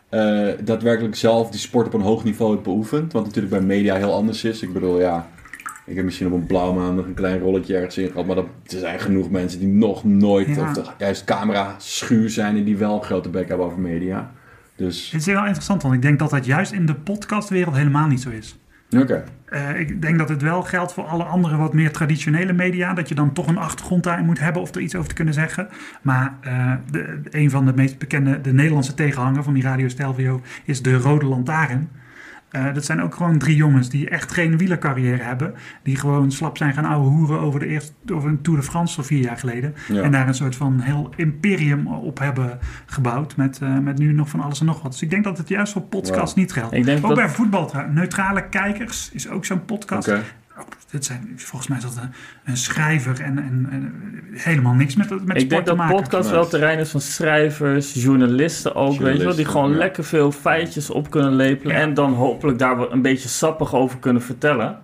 eh, 0.10 0.48
daadwerkelijk 0.64 1.16
zelf 1.16 1.50
die 1.50 1.60
sport 1.60 1.88
op 1.88 1.94
een 1.94 2.02
hoog 2.02 2.24
niveau 2.24 2.52
hebt 2.52 2.64
beoefend. 2.64 3.14
Wat 3.14 3.24
natuurlijk 3.26 3.54
bij 3.54 3.62
media 3.64 3.96
heel 3.96 4.14
anders 4.14 4.44
is. 4.44 4.62
Ik 4.62 4.74
bedoel, 4.74 5.00
ja, 5.00 5.28
ik 5.86 5.96
heb 5.96 6.06
misschien 6.06 6.28
op 6.28 6.34
een 6.34 6.46
blauw 6.46 6.74
maand 6.74 6.96
nog 6.96 7.06
een 7.06 7.14
klein 7.14 7.40
rolletje 7.40 7.76
ergens 7.76 7.98
in 7.98 8.08
gehad, 8.08 8.26
maar 8.26 8.36
dat, 8.36 8.46
er 8.66 8.80
zijn 8.80 9.00
genoeg 9.00 9.30
mensen 9.30 9.60
die 9.60 9.68
nog 9.68 10.04
nooit, 10.04 10.48
Ja. 10.48 10.62
of 10.70 10.74
de, 10.74 10.84
juist 10.98 11.24
camera 11.24 11.76
schuur 11.78 12.30
zijn 12.30 12.58
en 12.58 12.64
die 12.64 12.78
wel 12.78 12.96
een 12.96 13.04
grote 13.04 13.30
bek 13.30 13.48
hebben 13.48 13.66
over 13.66 13.80
media. 13.80 14.32
Dus, 14.76 15.10
Dit 15.10 15.20
is 15.20 15.26
heel 15.26 15.46
interessant, 15.46 15.82
want 15.82 15.94
ik 15.96 16.02
denk 16.02 16.20
dat 16.20 16.30
dat 16.30 16.46
juist 16.46 16.72
in 16.72 16.86
de 16.86 16.96
podcastwereld 16.96 17.76
helemaal 17.76 18.08
niet 18.08 18.22
zo 18.22 18.30
is. 18.30 18.58
Eh, 19.46 19.80
ik 19.80 20.02
denk 20.02 20.18
dat 20.18 20.30
het 20.30 20.42
wel 20.42 20.62
geldt 20.64 20.94
voor 20.94 21.04
alle 21.04 21.24
andere 21.24 21.58
wat 21.58 21.74
meer 21.74 21.92
traditionele 21.92 22.54
media. 22.54 22.94
Dat 22.94 23.10
je 23.10 23.16
dan 23.16 23.34
toch 23.34 23.48
een 23.48 23.58
achtergrond 23.58 24.04
daarin 24.04 24.26
moet 24.26 24.40
hebben 24.40 24.62
of 24.62 24.76
er 24.76 24.82
iets 24.82 24.96
over 24.96 25.10
te 25.10 25.16
kunnen 25.16 25.34
zeggen. 25.34 25.68
Maar 26.02 26.34
eh, 26.42 26.74
een 27.30 27.50
van 27.50 27.66
de 27.66 27.74
meest 27.76 27.98
bekende, 27.98 28.42
de 28.42 28.54
Nederlandse 28.54 28.94
tegenhanger 28.94 29.44
van 29.44 29.54
die 29.54 29.64
Radio 29.64 29.88
Stelvio, 29.88 30.42
is 30.66 30.82
de 30.82 30.94
Rode 30.98 31.26
Lantaarn. 31.26 31.90
Eh, 32.56 32.74
dat 32.74 32.86
zijn 32.86 33.02
ook 33.02 33.16
gewoon 33.16 33.38
drie 33.38 33.56
jongens 33.56 33.90
die 33.90 34.10
echt 34.10 34.32
geen 34.32 34.58
wielercarrière 34.58 35.24
hebben. 35.24 35.54
Die 35.84 35.96
gewoon 35.98 36.32
slap 36.32 36.58
zijn 36.58 36.74
gaan 36.74 36.86
ouwe 36.86 37.08
hoeren 37.10 37.40
over 37.40 37.60
de, 37.60 37.66
eerste, 37.68 37.94
over 38.14 38.30
een 38.30 38.42
Tour 38.42 38.60
de 38.60 38.66
France 38.66 38.96
van 38.96 39.04
vier 39.06 39.20
jaar 39.22 39.38
geleden. 39.38 39.74
Ja. 39.88 40.02
En 40.02 40.12
daar 40.12 40.28
een 40.28 40.34
soort 40.34 40.56
van 40.56 40.80
heel 40.80 41.10
imperium 41.16 41.88
op 41.88 42.20
hebben 42.20 42.60
gebouwd. 42.86 43.36
Met, 43.36 43.60
eh, 43.62 43.78
met 43.78 43.98
nu 43.98 44.14
nog 44.14 44.30
van 44.30 44.40
alles 44.40 44.60
en 44.60 44.66
nog 44.66 44.82
wat. 44.82 44.92
Dus 44.92 45.02
ik 45.02 45.10
denk 45.10 45.24
dat 45.24 45.38
het 45.38 45.50
juist 45.50 45.74
voor 45.74 45.82
podcasts 45.82 46.34
Wow. 46.34 46.36
niet 46.44 46.54
geldt. 46.54 46.74
Ik 46.74 46.84
denk 46.84 46.98
ook 46.98 47.08
dat- 47.08 47.16
bij 47.16 47.30
voetbal. 47.30 47.72
Neutrale 47.90 48.50
kijkers 48.50 49.10
is 49.14 49.30
ook 49.30 49.46
zo'n 49.46 49.66
podcast. 49.66 50.12
Dit 50.92 51.06
zijn, 51.06 51.34
volgens 51.36 51.68
mij 51.68 51.78
is 51.78 51.84
dat 51.84 51.96
een, 51.96 52.12
een 52.46 52.58
schrijver 52.58 53.22
en, 53.22 53.38
en, 53.38 53.68
en 53.72 53.94
helemaal 54.32 54.74
niks 54.74 54.96
met, 54.96 55.10
met 55.10 55.20
Ik 55.20 55.26
sport 55.28 55.50
denk 55.50 55.62
te 55.62 55.70
dat 55.70 55.76
maken. 55.76 55.96
podcast 55.96 56.30
wel 56.30 56.40
het 56.40 56.50
terrein 56.50 56.80
is 56.80 56.90
van 56.90 57.02
schrijvers, 57.02 57.94
journalisten 57.94 58.76
ook, 58.76 59.00
weet 59.00 59.18
je 59.18 59.24
wel. 59.24 59.36
Die 59.36 59.46
gewoon 59.46 59.72
ja. 59.72 59.78
lekker 59.78 60.04
veel 60.04 60.32
feitjes 60.32 60.90
op 60.90 61.10
kunnen 61.10 61.36
lepelen. 61.36 61.76
Ja. 61.76 61.82
En 61.82 61.94
dan 61.94 62.14
hopelijk 62.14 62.60
daar 62.60 62.92
een 62.92 63.02
beetje 63.02 63.30
sappig 63.30 63.76
over 63.76 64.00
kunnen 64.00 64.22
vertellen. 64.22 64.80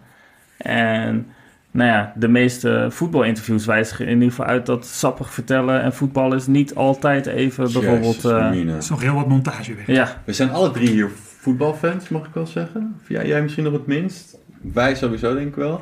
En 0.58 1.28
nou 1.72 1.90
ja, 1.90 2.14
de 2.16 2.28
meeste 2.28 2.88
voetbalinterviews 2.90 3.66
wijzigen 3.66 4.06
in 4.06 4.14
ieder 4.14 4.30
geval 4.30 4.46
uit 4.46 4.66
dat 4.66 4.86
sappig 4.86 5.34
vertellen 5.34 5.82
en 5.82 5.94
voetbal 5.94 6.34
is 6.34 6.48
niet 6.48 6.76
altijd 6.76 7.26
even 7.26 7.72
bijvoorbeeld... 7.74 8.22
Jezus, 8.22 8.72
eh, 8.72 8.78
is 8.78 8.90
nog 8.90 9.02
heel 9.02 9.16
wat 9.16 9.28
montagewerk. 9.28 9.88
ja, 9.88 10.22
We 10.26 10.34
zijn 10.34 10.52
alle 10.52 10.72
drie 10.72 10.90
hier 10.90 11.10
voetbalfans, 11.40 12.10
mag 12.10 12.28
ik 12.28 12.34
wel 12.34 12.48
zeggen. 12.48 12.96
Ja, 13.08 13.24
jij 13.24 13.42
misschien 13.42 13.64
nog 13.64 13.74
het 13.74 13.88
minst. 13.88 14.40
Wij 14.62 14.96
sowieso 14.96 15.34
denk 15.34 15.48
ik 15.48 15.56
wel. 15.56 15.82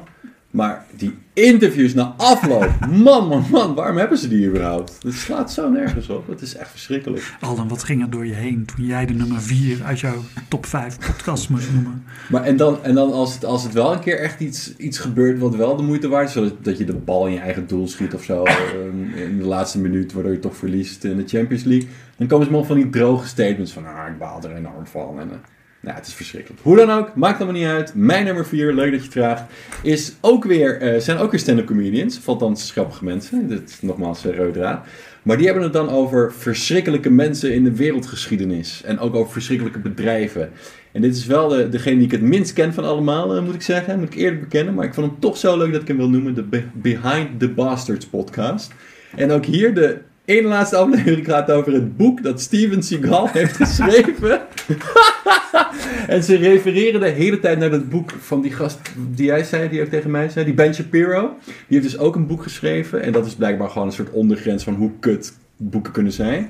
Maar 0.51 0.86
die 0.97 1.13
interviews 1.34 1.93
na 1.93 2.13
afloop, 2.17 2.69
man, 3.03 3.27
man, 3.27 3.45
man, 3.51 3.73
waarom 3.75 3.97
hebben 3.97 4.17
ze 4.17 4.27
die 4.27 4.47
überhaupt? 4.47 4.97
Het 5.03 5.13
slaat 5.13 5.51
zo 5.51 5.69
nergens 5.69 6.09
op. 6.09 6.27
Het 6.27 6.41
is 6.41 6.55
echt 6.55 6.69
verschrikkelijk. 6.69 7.34
Alden, 7.39 7.67
wat 7.67 7.84
ging 7.84 8.01
er 8.01 8.09
door 8.09 8.25
je 8.25 8.34
heen 8.34 8.65
toen 8.65 8.86
jij 8.86 9.05
de 9.05 9.13
nummer 9.13 9.41
4 9.41 9.84
uit 9.84 9.99
jouw 9.99 10.23
top 10.47 10.65
5 10.65 10.97
podcast 10.97 11.49
moest 11.49 11.71
noemen? 11.73 12.03
Maar 12.30 12.43
en 12.43 12.57
dan, 12.57 12.84
en 12.84 12.93
dan 12.95 13.11
als, 13.11 13.34
het, 13.34 13.45
als 13.45 13.63
het 13.63 13.73
wel 13.73 13.93
een 13.93 13.99
keer 13.99 14.19
echt 14.19 14.39
iets, 14.39 14.75
iets 14.77 14.97
gebeurt 14.97 15.39
wat 15.39 15.55
wel 15.55 15.75
de 15.75 15.84
moeite 15.84 16.07
waard 16.07 16.27
is, 16.27 16.34
zodat 16.34 16.63
dat 16.63 16.77
je 16.77 16.86
de 16.86 16.95
bal 16.95 17.27
in 17.27 17.34
je 17.34 17.39
eigen 17.39 17.67
doel 17.67 17.88
schiet 17.88 18.13
of 18.13 18.23
zo, 18.23 18.43
ehm, 18.45 19.13
in 19.15 19.38
de 19.38 19.45
laatste 19.45 19.80
minuut, 19.80 20.13
waardoor 20.13 20.32
je 20.32 20.39
toch 20.39 20.55
verliest 20.55 21.03
in 21.03 21.17
de 21.17 21.27
Champions 21.27 21.63
League, 21.63 21.89
dan 22.17 22.27
komen 22.27 22.45
ze 22.45 22.51
maar 22.51 22.63
van 22.63 22.75
die 22.75 22.89
droge 22.89 23.27
statements 23.27 23.71
van, 23.71 23.86
ah, 23.86 24.07
ik 24.07 24.17
baal 24.17 24.43
er 24.43 24.55
enorm 24.55 24.88
van. 24.88 25.19
En, 25.19 25.32
eh, 25.32 25.38
nou, 25.82 25.95
het 25.95 26.07
is 26.07 26.13
verschrikkelijk. 26.13 26.61
Hoe 26.63 26.75
dan 26.75 26.89
ook, 26.91 27.15
maakt 27.15 27.41
allemaal 27.41 27.61
niet 27.61 27.69
uit. 27.69 27.91
Mijn 27.95 28.25
nummer 28.25 28.45
4, 28.45 28.73
leuk 28.73 28.91
dat 28.91 28.99
je 28.99 29.05
het 29.05 29.11
vraagt, 29.11 29.43
is 29.84 30.13
ook 30.21 30.43
weer, 30.43 30.82
eh, 30.82 30.99
zijn 30.99 31.17
ook 31.17 31.32
weer 31.32 31.39
stand-up 31.39 31.65
comedians, 31.65 32.19
althans 32.25 32.71
grappige 32.71 33.03
mensen. 33.03 33.47
Dit 33.47 33.77
nogmaals 33.82 34.25
uh, 34.25 34.45
draad. 34.51 34.86
Maar 35.23 35.38
die 35.38 35.45
hebben 35.45 35.63
het 35.63 35.73
dan 35.73 35.89
over 35.89 36.34
verschrikkelijke 36.34 37.09
mensen 37.09 37.53
in 37.53 37.63
de 37.63 37.75
wereldgeschiedenis. 37.75 38.82
En 38.86 38.99
ook 38.99 39.15
over 39.15 39.32
verschrikkelijke 39.32 39.80
bedrijven. 39.80 40.49
En 40.91 41.01
dit 41.01 41.15
is 41.15 41.25
wel 41.25 41.47
de, 41.47 41.69
degene 41.69 41.95
die 41.95 42.05
ik 42.05 42.11
het 42.11 42.21
minst 42.21 42.53
ken 42.53 42.73
van 42.73 42.84
allemaal, 42.84 43.36
eh, 43.36 43.43
moet 43.43 43.53
ik 43.55 43.61
zeggen. 43.61 43.99
Moet 43.99 44.13
ik 44.13 44.19
eerlijk 44.19 44.41
bekennen. 44.41 44.73
Maar 44.73 44.86
ik 44.86 44.93
vond 44.93 45.07
hem 45.07 45.19
toch 45.19 45.38
zo 45.38 45.57
leuk 45.57 45.71
dat 45.71 45.82
ik 45.82 45.88
hem 45.88 45.97
wil 45.97 46.09
noemen. 46.09 46.34
De 46.36 46.43
Be- 46.43 46.63
Behind 46.73 47.39
the 47.39 47.49
Bastards 47.49 48.05
podcast. 48.05 48.71
En 49.15 49.32
ook 49.32 49.45
hier 49.45 49.73
de 49.73 49.97
ene 50.25 50.47
laatste 50.47 50.75
aflevering 50.77 51.25
gaat 51.25 51.51
over 51.51 51.73
het 51.73 51.97
boek 51.97 52.23
dat 52.23 52.41
Steven 52.41 52.84
Seagal 52.84 53.30
heeft 53.34 53.55
geschreven. 53.55 54.41
en 56.08 56.24
ze 56.24 56.36
refereren 56.36 57.00
de 57.00 57.08
hele 57.08 57.39
tijd 57.39 57.60
naar 57.60 57.70
dat 57.70 57.89
boek 57.89 58.12
van 58.20 58.41
die 58.41 58.52
gast 58.52 58.80
die 59.16 59.26
jij 59.26 59.43
zei, 59.43 59.70
die 59.70 59.82
ook 59.82 59.89
tegen 59.89 60.12
mij 60.12 60.30
zei. 60.30 60.45
Die 60.45 60.54
Ben 60.54 60.74
Shapiro. 60.74 61.36
Die 61.45 61.80
heeft 61.80 61.84
dus 61.84 61.97
ook 61.97 62.16
een 62.16 62.28
boek 62.28 62.43
geschreven. 62.43 63.02
En 63.02 63.12
dat 63.12 63.26
is 63.26 63.36
blijkbaar 63.36 63.70
gewoon 63.70 63.88
een 63.88 63.93
soort 63.93 64.10
ondergrens 64.10 64.64
van 64.64 64.74
hoe 64.74 64.91
kut 65.00 65.34
boeken 65.58 65.91
kunnen 65.91 66.12
zijn. 66.12 66.50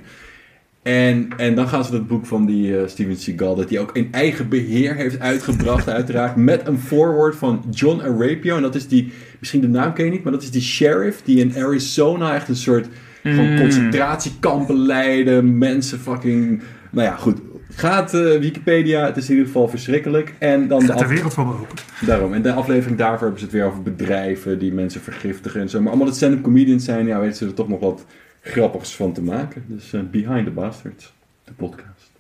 En, 0.82 1.28
en 1.38 1.56
dan 1.56 1.68
gaan 1.68 1.86
ze 1.86 1.92
dat 1.92 2.08
boek 2.08 2.26
van 2.26 2.46
die 2.46 2.78
eh, 2.78 2.88
Steven 2.88 3.16
Seagal, 3.16 3.56
dat 3.56 3.70
hij 3.70 3.80
ook 3.80 3.96
in 3.96 4.08
eigen 4.12 4.50
beheer 4.50 4.96
heeft 4.96 5.20
uitgebracht, 5.20 5.90
uiteraard. 6.00 6.36
Met 6.36 6.68
een 6.68 6.80
voorwoord 6.80 7.36
van 7.36 7.64
John 7.70 8.02
Arapio. 8.02 8.56
En 8.56 8.62
dat 8.62 8.76
is 8.76 8.88
die, 8.88 9.12
misschien 9.40 9.62
de 9.62 9.68
naam 9.68 9.94
ken 9.94 10.06
je 10.06 10.12
niet, 10.12 10.24
maar 10.24 10.32
dat 10.32 10.42
is 10.42 10.52
die 10.52 10.62
sheriff 10.62 11.22
die 11.22 11.40
in 11.40 11.64
Arizona 11.64 12.36
echt 12.36 12.48
een 12.48 12.56
soort 12.56 12.88
van 13.24 13.50
Mm. 13.50 13.58
concentratiekampen 13.58 14.78
leiden. 14.78 15.58
Mensen 15.58 16.00
fucking. 16.00 16.62
Nou 16.90 17.08
ja, 17.08 17.16
goed. 17.16 17.40
Gaat 17.76 18.14
eh, 18.14 18.22
Wikipedia, 18.40 19.06
het 19.06 19.18
is 19.18 19.24
in 19.26 19.30
ieder 19.32 19.46
geval 19.46 19.68
verschrikkelijk. 19.68 20.34
En 20.40 20.68
dan 20.68 20.80
de 20.80 20.86
Gaat 20.86 20.98
de 20.98 21.04
af- 21.04 21.10
wereld 21.10 21.34
voor 21.34 21.46
me 21.46 21.54
open. 21.54 21.78
Daarom. 22.06 22.34
En 22.34 22.42
de 22.42 22.54
aflevering 22.54 22.98
daarvoor 22.98 23.22
hebben 23.22 23.40
ze 23.40 23.46
het 23.46 23.54
weer 23.54 23.66
over 23.66 23.82
bedrijven 23.82 24.60
die 24.60 24.74
mensen 24.74 25.02
vergiftigen 25.02 25.62
en 25.62 25.70
zo. 25.70 25.82
Maar 25.82 25.94
omdat 25.94 26.08
het 26.08 26.16
stand-up 26.18 26.42
comedians 26.44 26.86
zijn, 26.86 27.06
ja, 27.08 27.20
weten 27.20 27.36
ze 27.38 27.46
er 27.46 27.54
toch 27.54 27.68
nog 27.68 27.80
wat 27.80 28.06
grappigs 28.42 28.96
van 28.96 29.14
te 29.14 29.22
maken. 29.22 29.64
Dus 29.68 29.94
eh, 29.94 30.02
Behind 30.12 30.46
the 30.46 30.52
Bastards, 30.52 31.14
de 31.44 31.52
podcast. 31.54 32.12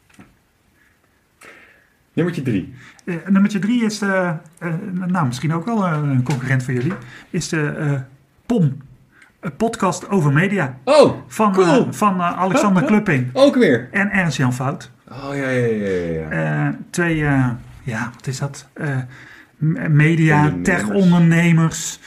Nummertje 2.13 2.41
drie. 2.43 2.73
Eh, 3.05 3.15
nummertje 3.27 3.59
drie 3.59 3.83
is 3.85 3.99
de, 3.99 4.33
nou 5.07 5.25
misschien 5.27 5.53
ook 5.53 5.65
wel 5.65 5.85
een 5.85 6.23
concurrent 6.23 6.63
voor 6.63 6.73
jullie, 6.73 6.93
is 7.29 7.49
de 7.49 7.99
POM, 8.45 8.77
een 9.39 9.55
podcast 9.55 10.09
over 10.09 10.33
media. 10.33 10.77
Oh, 10.83 11.13
Van, 11.27 11.53
Cool. 11.53 11.87
van 11.93 12.21
Alexander 12.21 12.83
Klupping 12.83 13.29
ook 13.33 13.55
weer. 13.55 13.87
en 13.91 14.09
Ernst-Jan 14.11 14.53
Fout. 14.53 14.91
Oh 15.11 15.35
ja, 15.35 15.49
ja, 15.49 15.65
ja, 15.65 15.89
ja. 15.89 16.29
Eh, 16.29 16.73
twee, 16.89 17.25
eh, 17.25 17.49
ja, 17.83 18.11
wat 18.15 18.27
is 18.27 18.39
dat? 18.39 18.67
Eh, 18.73 18.97
media, 19.57 20.37
Ondernemers. 20.37 20.69
tech-ondernemers. 20.69 21.99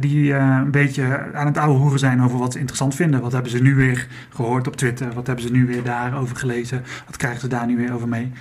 die 0.00 0.34
een 0.34 0.70
beetje 0.70 1.32
aan 1.32 1.46
het 1.46 1.58
ouwe 1.58 1.78
hoeren 1.78 1.98
zijn 1.98 2.22
over 2.22 2.38
wat 2.38 2.52
ze 2.52 2.58
interessant 2.58 2.94
vinden. 2.94 3.20
Wat 3.20 3.32
hebben 3.32 3.50
ze 3.50 3.62
nu 3.62 3.74
weer 3.74 4.06
gehoord 4.28 4.66
op 4.66 4.76
Twitter? 4.76 5.12
Wat 5.12 5.26
hebben 5.26 5.44
ze 5.44 5.50
nu 5.50 5.66
weer 5.66 5.82
daarover 5.82 6.36
gelezen? 6.36 6.82
Wat 7.06 7.16
krijgen 7.16 7.40
ze 7.40 7.48
daar 7.48 7.66
nu 7.66 7.76
weer 7.76 7.94
over 7.94 8.08
mee? 8.08 8.32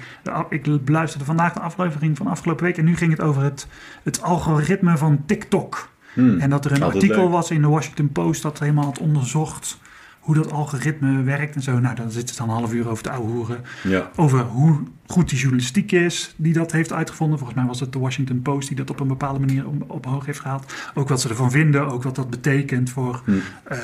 Ik 0.49 0.85
beluisterde 0.85 1.25
vandaag 1.25 1.53
de 1.53 1.59
aflevering 1.59 2.17
van 2.17 2.27
afgelopen 2.27 2.65
week. 2.65 2.77
En 2.77 2.85
nu 2.85 2.95
ging 2.95 3.11
het 3.11 3.21
over 3.21 3.41
het, 3.43 3.67
het 4.03 4.21
algoritme 4.21 4.97
van 4.97 5.23
TikTok. 5.25 5.89
Hmm. 6.13 6.39
En 6.39 6.49
dat 6.49 6.65
er 6.65 6.71
een 6.71 6.83
artikel 6.83 7.23
leuk. 7.23 7.31
was 7.31 7.51
in 7.51 7.61
de 7.61 7.67
Washington 7.67 8.11
Post 8.11 8.41
dat 8.41 8.59
helemaal 8.59 8.85
had 8.85 8.99
onderzocht 8.99 9.79
hoe 10.24 10.36
dat 10.36 10.51
algoritme 10.51 11.24
werkt 11.24 11.55
en 11.55 11.61
zo. 11.61 11.80
Nou, 11.80 11.95
dan 11.95 12.11
zitten 12.11 12.36
ze 12.36 12.41
dan 12.41 12.49
een 12.49 12.55
half 12.55 12.74
uur 12.74 12.89
over 12.89 13.03
te 13.03 13.09
ouwe 13.09 13.32
hoeren 13.32 13.61
Ja. 13.84 14.11
over 14.15 14.39
hoe 14.39 14.80
goed 15.07 15.30
die 15.30 15.38
journalistiek 15.39 15.91
is 15.91 16.34
die 16.38 16.53
dat 16.53 16.71
heeft 16.71 16.93
uitgevonden. 16.93 17.38
Volgens 17.38 17.59
mij 17.59 17.67
was 17.67 17.80
het 17.80 17.91
de 17.93 17.99
Washington 17.99 18.41
Post 18.41 18.67
die 18.67 18.78
dat 18.78 18.89
op 18.89 18.99
een 18.99 19.07
bepaalde 19.07 19.39
manier 19.39 19.65
op 19.88 20.05
hoog 20.05 20.26
heeft 20.26 20.39
gehaald. 20.39 20.74
Ook 20.93 21.09
wat 21.09 21.21
ze 21.21 21.30
ervan 21.30 21.51
vinden, 21.51 21.88
ook 21.88 22.03
wat 22.03 22.15
dat 22.15 22.30
betekent 22.30 22.89
voor 22.89 23.21
Hm. 23.26 23.32
eh, 23.63 23.78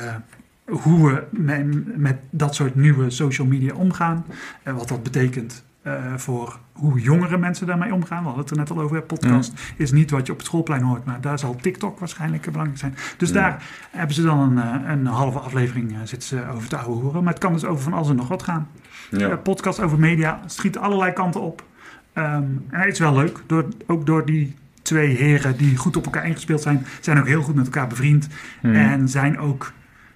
hoe 0.64 1.08
we 1.10 1.22
met, 1.30 1.96
met 1.98 2.16
dat 2.30 2.54
soort 2.54 2.74
nieuwe 2.74 3.10
social 3.10 3.46
media 3.46 3.74
omgaan. 3.74 4.24
En 4.62 4.74
wat 4.74 4.88
dat 4.88 5.02
betekent 5.02 5.64
eh, 5.82 6.14
voor 6.16 6.58
hoe 6.72 7.00
jongere 7.00 7.38
mensen 7.38 7.66
daarmee 7.66 7.94
omgaan. 7.94 8.18
We 8.18 8.24
hadden 8.24 8.42
het 8.42 8.50
er 8.50 8.56
net 8.56 8.70
al 8.70 8.80
over. 8.80 9.02
Podcast 9.02 9.52
is 9.76 9.92
niet 9.92 10.10
wat 10.10 10.26
je 10.26 10.32
op 10.32 10.38
het 10.38 10.46
schoolplein 10.46 10.82
hoort, 10.82 11.04
maar 11.04 11.20
daar 11.20 11.38
zal 11.38 11.56
TikTok 11.56 11.98
waarschijnlijk 11.98 12.44
belangrijk 12.44 12.78
zijn. 12.78 12.94
Dus 13.16 13.32
daar 13.32 13.62
hebben 13.90 14.14
ze 14.14 14.22
dan 14.22 14.38
een, 14.38 14.58
eh, 14.58 14.90
een 14.90 15.06
halve 15.06 15.38
aflevering 15.38 15.92
eh, 15.92 15.98
zitten 16.04 16.28
ze 16.28 16.48
over 16.54 16.68
te 16.68 16.76
ouwe 16.76 17.02
horen. 17.02 17.22
Maar 17.24 17.32
het 17.32 17.42
kan 17.42 17.52
dus 17.52 17.64
over 17.64 17.82
van 17.82 17.92
alles 17.92 18.08
en 18.08 18.16
nog 18.16 18.28
wat 18.28 18.42
gaan. 18.42 18.68
Ja. 19.10 19.36
Podcast 19.36 19.80
over 19.80 19.98
media 19.98 20.40
schiet 20.46 20.78
allerlei 20.78 21.12
kanten 21.12 21.40
op. 21.40 21.64
Ehm, 22.12 22.44
en 22.70 22.80
het 22.80 22.92
is 22.92 22.98
wel 22.98 23.14
leuk, 23.14 23.42
door, 23.46 23.68
ook 23.86 24.06
door 24.06 24.24
die 24.24 24.56
twee 24.82 25.16
heren 25.16 25.56
die 25.56 25.76
goed 25.76 25.96
op 25.96 26.04
elkaar 26.04 26.26
ingespeeld 26.26 26.62
zijn, 26.62 26.86
zijn 27.00 27.18
ook 27.18 27.26
heel 27.26 27.42
goed 27.42 27.54
met 27.54 27.64
elkaar 27.64 27.86
bevriend. 27.86 28.28
Hmm. 28.60 28.74
En 28.74 29.08
zijn 29.08 29.38
ook, 29.38 29.72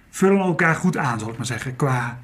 vullen 0.09 0.39
elkaar 0.39 0.75
goed 0.75 0.97
aan, 0.97 1.19
zal 1.19 1.29
ik 1.29 1.37
maar 1.37 1.45
zeggen, 1.45 1.75
qua 1.75 2.19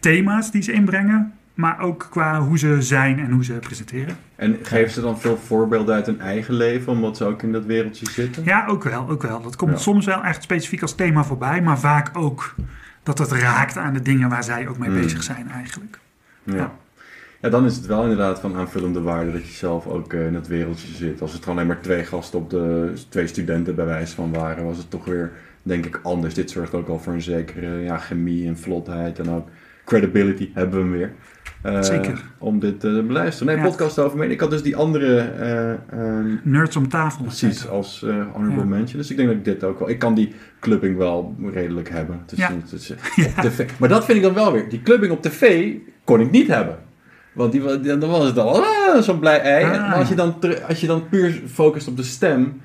thema's 0.00 0.50
die 0.50 0.62
ze 0.62 0.72
inbrengen, 0.72 1.32
maar 1.54 1.80
ook 1.80 2.06
qua 2.10 2.40
hoe 2.40 2.58
ze 2.58 2.82
zijn 2.82 3.18
en 3.18 3.30
hoe 3.30 3.44
ze 3.44 3.52
presenteren. 3.52 4.16
En 4.36 4.58
geven 4.62 4.90
ze 4.92 5.00
dan 5.00 5.20
veel 5.20 5.36
voorbeelden 5.36 5.94
uit 5.94 6.06
hun 6.06 6.20
eigen 6.20 6.54
leven, 6.54 6.92
omdat 6.92 7.16
ze 7.16 7.24
ook 7.24 7.42
in 7.42 7.52
dat 7.52 7.64
wereldje 7.64 8.10
zitten? 8.10 8.44
Ja, 8.44 8.66
ook 8.66 8.84
wel, 8.84 9.08
ook 9.10 9.22
wel. 9.22 9.42
Dat 9.42 9.56
komt 9.56 9.70
Ja. 9.72 9.78
soms 9.78 10.06
wel 10.06 10.22
echt 10.24 10.42
specifiek 10.42 10.82
als 10.82 10.94
thema 10.94 11.24
voorbij, 11.24 11.62
maar 11.62 11.78
vaak 11.78 12.10
ook 12.16 12.54
dat 13.02 13.18
het 13.18 13.32
raakt 13.32 13.76
aan 13.76 13.94
de 13.94 14.02
dingen 14.02 14.28
waar 14.28 14.44
zij 14.44 14.68
ook 14.68 14.78
mee 14.78 14.90
Hmm. 14.90 15.00
bezig 15.00 15.22
zijn 15.22 15.50
eigenlijk. 15.50 15.98
Ja. 16.42 16.72
Ja, 17.40 17.48
dan 17.48 17.64
is 17.64 17.76
het 17.76 17.86
wel 17.86 18.02
inderdaad 18.02 18.40
van 18.40 18.56
aanvullende 18.56 19.00
waarde 19.00 19.32
dat 19.32 19.46
je 19.46 19.52
zelf 19.52 19.86
ook 19.86 20.12
eh, 20.12 20.26
in 20.26 20.34
het 20.34 20.46
wereldje 20.46 20.88
zit. 20.94 21.20
Als 21.20 21.32
het 21.32 21.42
gewoon 21.42 21.56
alleen 21.58 21.68
maar 21.68 21.80
twee 21.80 22.04
gasten 22.04 22.38
op 22.38 22.50
de 22.50 22.92
twee 23.08 23.26
studenten 23.26 23.74
bij 23.74 23.84
wijze 23.84 24.14
van 24.14 24.32
waren, 24.32 24.64
was 24.64 24.76
het 24.78 24.90
toch 24.90 25.04
weer, 25.04 25.32
denk 25.62 25.86
ik, 25.86 26.00
anders. 26.02 26.34
Dit 26.34 26.50
zorgt 26.50 26.74
ook 26.74 26.88
al 26.88 26.98
voor 26.98 27.12
een 27.12 27.22
zekere 27.22 27.76
ja, 27.82 27.98
chemie 27.98 28.46
en 28.46 28.58
vlotheid 28.58 29.18
en 29.18 29.30
ook 29.30 29.48
credibility 29.84 30.50
hebben 30.54 30.74
we 30.78 30.82
hem 30.84 30.92
weer. 30.92 31.12
Eh, 31.62 31.82
Zeker. 31.82 32.22
Om 32.38 32.58
dit 32.60 32.80
te 32.80 33.04
beluisteren. 33.06 33.54
Nee, 33.54 33.64
Ja. 33.64 33.70
podcast 33.70 33.98
over 33.98 34.18
me. 34.18 34.26
Ik 34.26 34.40
had 34.40 34.50
dus 34.50 34.62
die 34.62 34.76
andere, 34.76 35.18
eh, 35.18 35.70
ehm, 35.70 36.26
Nerds 36.42 36.76
om 36.76 36.88
tafel. 36.88 37.24
precies, 37.24 37.68
als 37.68 38.02
eh 38.02 38.14
honorable 38.32 38.64
mention. 38.64 38.98
Dus 39.00 39.10
ik 39.10 39.16
denk 39.16 39.28
dat 39.28 39.38
ik 39.38 39.44
dit 39.44 39.64
ook 39.64 39.78
wel... 39.78 39.88
Ik 39.88 39.98
kan 39.98 40.14
die 40.14 40.34
clubbing 40.60 40.96
wel 40.96 41.36
redelijk 41.52 41.88
hebben. 41.90 42.20
Ja. 42.34 42.50
niet- 42.50 42.70
tv. 43.42 43.66
Maar 43.78 43.88
dat 43.88 44.04
vind 44.04 44.16
ik 44.18 44.24
dan 44.24 44.34
wel 44.34 44.52
weer. 44.52 44.68
Die 44.68 44.82
clubbing 44.82 45.12
op 45.12 45.22
tv 45.22 45.72
kon 46.04 46.20
ik 46.20 46.30
niet 46.30 46.48
hebben. 46.48 46.76
Want 47.32 47.52
die, 47.52 47.80
dan 47.98 48.10
was 48.10 48.24
het 48.26 48.38
al 48.38 48.62
ah, 48.64 49.00
zo'n 49.02 49.18
blij 49.18 49.40
ei. 49.40 49.64
Ah. 49.64 49.70
Maar 49.70 49.94
als 49.98 50.08
je, 50.08 50.14
dan, 50.14 50.34
als 50.68 50.80
je 50.80 50.86
dan 50.86 51.08
puur 51.08 51.40
focust 51.52 51.88
op 51.88 51.96
de 51.96 52.02
stem... 52.02 52.60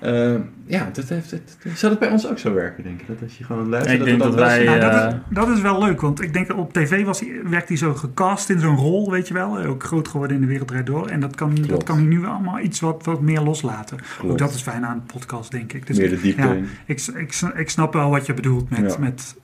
Eh, 0.00 0.34
ja, 0.66 0.88
dat 0.92 1.08
heeft, 1.08 1.30
het, 1.30 1.56
zou 1.74 1.92
het 1.92 2.00
bij 2.00 2.10
ons 2.10 2.28
ook 2.28 2.38
zo 2.38 2.54
werken, 2.54 2.82
denk 2.82 3.00
ik? 3.00 3.06
Dat 3.06 3.16
als 3.22 3.38
je 3.38 3.44
gewoon 3.44 3.68
luistert... 3.68 3.92
Ik 3.94 3.98
dat 3.98 4.08
denk 4.08 4.22
dat 4.22 4.34
wij? 4.34 4.64
Nou, 4.64 4.80
dat, 4.80 4.92
eh, 4.92 5.06
is, 5.08 5.14
dat 5.28 5.48
is 5.48 5.60
wel 5.60 5.78
leuk, 5.84 6.00
want 6.00 6.22
ik 6.22 6.32
denk 6.32 6.46
dat 6.48 6.56
op 6.56 6.72
tv 6.72 7.04
was 7.04 7.20
hij, 7.20 7.40
werd 7.44 7.68
hij 7.68 7.76
zo 7.76 7.94
gecast 7.94 8.50
in 8.50 8.60
zo'n 8.60 8.76
rol, 8.76 9.10
weet 9.10 9.28
je 9.28 9.34
wel. 9.34 9.58
Ook 9.58 9.82
groot 9.84 10.08
geworden 10.08 10.36
in 10.36 10.42
de 10.42 10.48
wereld 10.48 10.68
Draait 10.68 10.86
door. 10.86 11.06
En 11.06 11.20
dat 11.20 11.34
kan, 11.34 11.54
dat 11.66 11.82
kan 11.82 11.96
hij 11.96 12.06
nu 12.06 12.26
allemaal 12.26 12.58
iets 12.60 12.80
wat, 12.80 13.04
wat 13.04 13.20
meer 13.20 13.40
loslaten. 13.40 13.96
Klopt. 14.18 14.32
Ook 14.32 14.38
dat 14.38 14.54
is 14.54 14.62
fijn 14.62 14.86
aan 14.86 14.94
een 14.96 15.06
podcast, 15.18 15.50
denk 15.50 15.72
ik. 15.72 15.86
Dus 15.86 15.98
Meer 15.98 16.10
de 16.10 16.20
diepte 16.20 16.42
ja, 16.42 16.52
in. 16.52 16.68
ik, 16.86 17.00
ik, 17.14 17.34
ik 17.56 17.70
snap 17.70 17.92
wel 17.92 18.10
wat 18.10 18.26
je 18.26 18.34
bedoelt 18.34 18.70
met, 18.70 18.92
Ja. 18.92 18.98
met 18.98 19.36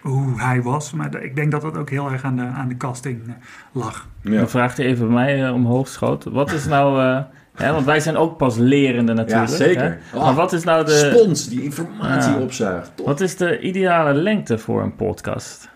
hoe 0.00 0.40
hij 0.40 0.62
was. 0.62 0.92
Maar 0.92 1.10
de- 1.10 1.24
ik 1.24 1.36
denk 1.36 1.50
dat 1.50 1.62
dat 1.62 1.76
ook 1.76 1.90
heel 1.90 2.10
erg 2.10 2.24
aan 2.24 2.36
de, 2.36 2.42
aan 2.42 2.68
de 2.68 2.76
casting 2.76 3.20
eh, 3.26 3.32
lag. 3.72 4.08
Ja. 4.20 4.40
Een 4.40 4.48
vraag 4.48 4.74
die 4.74 4.84
even 4.86 5.06
bij 5.06 5.14
mij 5.14 5.46
eh, 5.46 5.54
omhoog 5.54 5.88
schoot. 5.88 6.24
Wat 6.24 6.52
is 6.52 6.66
nou... 6.66 7.00
eh, 7.02 7.22
hè, 7.56 7.72
want 7.72 7.84
wij 7.84 8.00
zijn 8.00 8.16
ook 8.16 8.36
pas 8.36 8.56
lerende 8.56 9.12
natuurlijk. 9.12 9.48
Ja, 9.50 9.56
zeker. 9.56 9.82
hè? 10.10 10.16
Oh, 10.18 10.24
maar 10.24 10.34
wat 10.34 10.52
is 10.52 10.64
nou 10.64 10.84
de... 10.84 11.12
Spons 11.14 11.48
die 11.48 11.62
informatie 11.62 12.32
Ja. 12.32 12.38
opzuigt. 12.40 12.92
Top. 12.94 13.06
Wat 13.06 13.20
is 13.20 13.36
de 13.36 13.60
ideale 13.60 14.14
lengte 14.14 14.58
voor 14.58 14.82
een 14.82 14.96
podcast? 14.96 15.68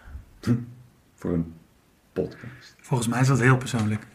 Voor 1.14 1.32
een 1.32 1.52
podcast. 2.12 2.76
Volgens 2.80 3.08
mij 3.08 3.20
is 3.20 3.26
dat 3.28 3.40
heel 3.40 3.56
persoonlijk. 3.56 4.06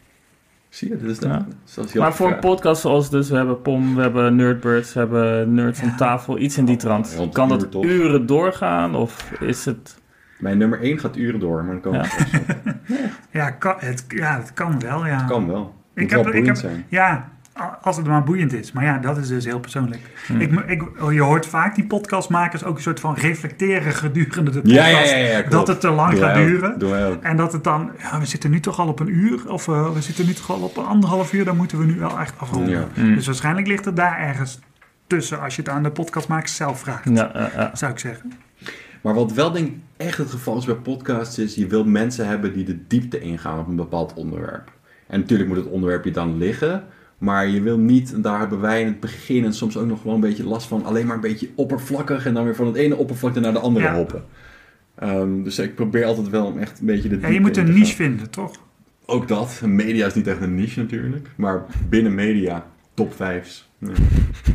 Zie 0.69 0.89
je, 0.89 0.97
dit 0.97 1.09
is 1.09 1.19
de, 1.19 1.27
Ja. 1.27 1.45
zoals 1.63 1.91
je 1.91 1.99
Maar 1.99 2.13
voor 2.13 2.31
een 2.31 2.39
podcast 2.39 2.81
zoals 2.81 3.09
dus, 3.09 3.29
we 3.29 3.35
hebben 3.35 3.61
POM, 3.61 3.95
we 3.95 4.01
hebben 4.01 4.35
Nerdbirds, 4.35 4.93
we 4.93 4.99
hebben 4.99 5.53
Nerds 5.53 5.79
Ja. 5.79 5.85
aan 5.85 5.95
tafel, 5.97 6.37
iets 6.39 6.57
in 6.57 6.65
die 6.65 6.75
trant. 6.77 7.17
Kan 7.31 7.49
dat 7.49 7.67
uren 7.81 8.25
doorgaan 8.25 8.95
of 8.95 9.31
is 9.39 9.65
het... 9.65 9.97
Mijn 10.39 10.57
nummer 10.57 10.81
1 10.81 10.99
gaat 10.99 11.15
uren 11.17 11.39
door, 11.39 11.63
maar 11.63 11.71
dan 11.73 11.81
kan, 11.81 11.93
Ja. 11.93 12.01
het, 12.05 12.77
Ja, 13.31 13.49
kan, 13.51 13.75
het, 13.77 14.05
ja, 14.07 14.37
het 14.39 14.53
kan 14.53 14.79
wel, 14.79 15.05
ja. 15.05 15.23
kan 15.23 15.47
wel. 15.47 15.75
Het 15.93 16.03
Ik 16.03 16.09
heb- 16.09 16.23
wel 16.23 16.33
ik 16.33 16.45
heb- 16.45 16.55
zijn. 16.55 16.85
Ja, 16.89 17.29
als 17.81 17.97
het 17.97 18.05
maar 18.05 18.23
boeiend 18.23 18.53
is. 18.53 18.71
Maar 18.71 18.83
ja, 18.83 18.97
dat 18.97 19.17
is 19.17 19.27
dus 19.27 19.45
heel 19.45 19.59
persoonlijk. 19.59 20.01
Hmm. 20.27 20.41
Ik, 20.41 20.51
ik, 20.51 20.83
je 21.11 21.21
hoort 21.21 21.45
vaak 21.45 21.75
die 21.75 21.85
podcastmakers 21.85 22.63
ook 22.63 22.75
een 22.75 22.81
soort 22.81 22.99
van 22.99 23.13
reflecteren 23.15 23.93
gedurende 23.93 24.51
de 24.51 24.61
podcast. 24.61 25.11
Ja, 25.11 25.17
ja, 25.17 25.37
ja, 25.37 25.41
dat 25.41 25.67
het 25.67 25.79
te 25.79 25.89
lang 25.89 26.11
Doe 26.11 26.19
gaat 26.19 26.33
wij 26.33 26.41
ook. 26.43 26.77
duren. 26.79 27.07
Ook. 27.13 27.23
En 27.23 27.37
dat 27.37 27.53
het 27.53 27.63
dan, 27.63 27.91
ja, 27.99 28.19
we 28.19 28.25
zitten 28.25 28.51
nu 28.51 28.59
toch 28.59 28.79
al 28.79 28.87
op 28.87 28.99
een 28.99 29.15
uur. 29.15 29.51
Of 29.51 29.67
eh, 29.67 29.93
we 29.93 30.01
zitten 30.01 30.25
nu 30.25 30.33
toch 30.33 30.51
al 30.51 30.59
op 30.61 30.77
een 30.77 30.85
anderhalf 30.85 31.33
uur. 31.33 31.45
Dan 31.45 31.55
moeten 31.55 31.79
we 31.79 31.85
nu 31.85 31.99
wel 31.99 32.19
echt 32.19 32.33
afronden. 32.37 32.69
Ja. 32.69 32.87
Hmm. 32.93 33.15
Dus 33.15 33.25
waarschijnlijk 33.25 33.67
ligt 33.67 33.85
het 33.85 33.95
daar 33.95 34.19
ergens 34.19 34.59
tussen. 35.07 35.41
Als 35.41 35.55
je 35.55 35.61
het 35.61 35.71
aan 35.71 35.83
de 35.83 35.91
podcastmakers 35.91 36.55
zelf 36.55 36.79
vraagt. 36.79 37.09
Zou 37.73 37.91
ik 37.91 37.99
zeggen. 37.99 38.31
Maar 39.01 39.13
wat 39.13 39.33
wel 39.33 39.51
denk 39.51 39.67
ik 39.67 39.73
echt 39.97 40.17
het 40.17 40.29
geval 40.29 40.57
is 40.57 40.65
bij 40.65 40.75
podcasts 40.75 41.37
is, 41.37 41.55
je 41.55 41.67
wil 41.67 41.83
mensen 41.83 42.27
hebben 42.27 42.53
die 42.53 42.63
de 42.63 42.87
diepte 42.87 43.19
ingaan 43.19 43.59
op 43.59 43.67
een 43.67 43.75
bepaald 43.75 44.13
onderwerp. 44.13 44.71
En 45.07 45.19
natuurlijk 45.19 45.49
moet 45.49 45.57
het 45.57 45.67
onderwerp 45.67 46.03
je 46.03 46.11
dan 46.11 46.37
liggen, 46.37 46.83
maar 47.17 47.47
je 47.47 47.61
wil 47.61 47.77
niet, 47.77 48.13
en 48.13 48.21
daar 48.21 48.39
hebben 48.39 48.61
wij 48.61 48.81
in 48.81 48.87
het 48.87 48.99
begin 48.99 49.45
en 49.45 49.53
soms 49.53 49.77
ook 49.77 49.87
nog 49.87 50.03
wel 50.03 50.13
een 50.13 50.19
beetje 50.19 50.43
last 50.47 50.67
van, 50.67 50.85
alleen 50.85 51.05
maar 51.05 51.15
een 51.15 51.21
beetje 51.21 51.49
oppervlakkig 51.55 52.25
en 52.25 52.33
dan 52.33 52.43
weer 52.43 52.55
van 52.55 52.65
het 52.67 52.75
ene 52.75 52.95
oppervlakte 52.95 53.39
naar 53.39 53.53
de 53.53 53.59
andere 53.59 53.85
Ja. 53.85 53.95
hoppen. 53.95 54.23
Ehm, 54.95 55.43
dus 55.43 55.59
ik 55.59 55.75
probeer 55.75 56.05
altijd 56.05 56.29
wel 56.29 56.45
om 56.45 56.57
echt 56.57 56.79
een 56.79 56.85
beetje 56.85 57.09
de 57.09 57.17
Ja, 57.21 57.27
je 57.27 57.41
moet 57.41 57.57
een 57.57 57.65
niche 57.73 57.85
gaan. 57.85 57.95
vinden, 57.95 58.29
toch? 58.29 58.51
Ook 59.05 59.27
dat. 59.27 59.61
Media 59.65 60.05
is 60.05 60.13
niet 60.13 60.27
echt 60.27 60.41
een 60.41 60.55
niche 60.55 60.79
natuurlijk, 60.79 61.27
maar 61.35 61.65
binnen 61.89 62.15
media, 62.15 62.65
top 62.93 63.13
5's. 63.13 63.69
Nee, 63.77 63.95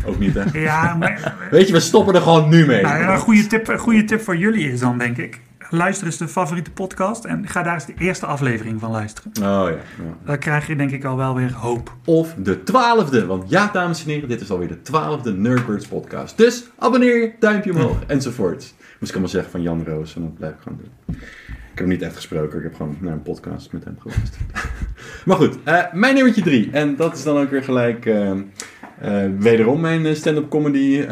ook 0.06 0.18
niet 0.18 0.36
echt. 0.36 0.52
Ja, 0.54 0.94
maar 0.94 1.36
Weet 1.50 1.66
je, 1.66 1.72
we 1.72 1.80
stoppen 1.80 2.14
er 2.14 2.20
gewoon 2.20 2.48
nu 2.48 2.66
mee. 2.66 2.82
nou, 2.82 3.02
een, 3.12 3.18
goede 3.18 3.46
tip, 3.46 3.68
een 3.68 3.78
goede 3.78 4.04
tip 4.04 4.20
voor 4.20 4.36
jullie 4.36 4.72
is 4.72 4.80
dan, 4.80 4.98
denk 4.98 5.16
ik. 5.16 5.40
Luister 5.72 6.06
eens 6.06 6.16
de 6.16 6.28
favoriete 6.28 6.70
podcast 6.70 7.24
en 7.24 7.48
ga 7.48 7.62
daar 7.62 7.74
eens 7.74 7.86
de 7.86 7.94
eerste 7.98 8.26
aflevering 8.26 8.80
van 8.80 8.90
luisteren. 8.90 9.32
Oh 9.36 9.42
ja, 9.42 9.68
ja. 9.68 10.16
Dan 10.24 10.38
krijg 10.38 10.66
je 10.66 10.76
denk 10.76 10.90
ik 10.90 11.04
al 11.04 11.16
wel 11.16 11.34
weer 11.34 11.52
hoop. 11.52 11.94
Of 12.04 12.34
de 12.34 12.62
twaalfde. 12.62 13.26
Want 13.26 13.50
ja, 13.50 13.70
dames 13.72 14.04
en 14.04 14.10
heren, 14.10 14.28
dit 14.28 14.40
is 14.40 14.50
alweer 14.50 14.68
de 14.68 14.82
twaalfde 14.82 15.32
Nerdbirds 15.32 15.86
podcast. 15.86 16.36
Dus 16.36 16.64
abonneer 16.78 17.20
je, 17.20 17.32
duimpje 17.38 17.72
omhoog, 17.72 18.04
enzovoort. 18.06 18.74
Moest 18.98 19.00
ik 19.00 19.10
allemaal 19.10 19.28
zeggen 19.28 19.50
van 19.50 19.62
Jan 19.62 19.84
Roos 19.84 20.16
en 20.16 20.22
dat 20.22 20.34
blijf 20.34 20.52
ik 20.52 20.60
gewoon 20.60 20.78
doen. 20.78 21.16
Ik 21.46 21.78
heb 21.78 21.78
hem 21.78 21.88
niet 21.88 22.02
echt 22.02 22.16
gesproken, 22.16 22.58
ik 22.58 22.64
heb 22.64 22.74
gewoon 22.74 22.96
naar 23.00 23.12
een 23.12 23.22
podcast 23.22 23.72
met 23.72 23.84
hem 23.84 23.96
geluisterd. 23.98 24.42
maar 25.26 25.36
goed, 25.36 25.58
eh, 25.64 25.92
mijn 25.92 26.14
nummertje 26.14 26.42
drie. 26.42 26.70
En 26.72 26.96
dat 26.96 27.16
is 27.16 27.22
dan 27.22 27.38
ook 27.38 27.50
weer 27.50 27.64
gelijk 27.64 28.06
eh, 28.06 28.30
eh, 28.30 29.30
wederom 29.38 29.80
mijn 29.80 30.16
stand-up 30.16 30.50
comedy 30.50 31.04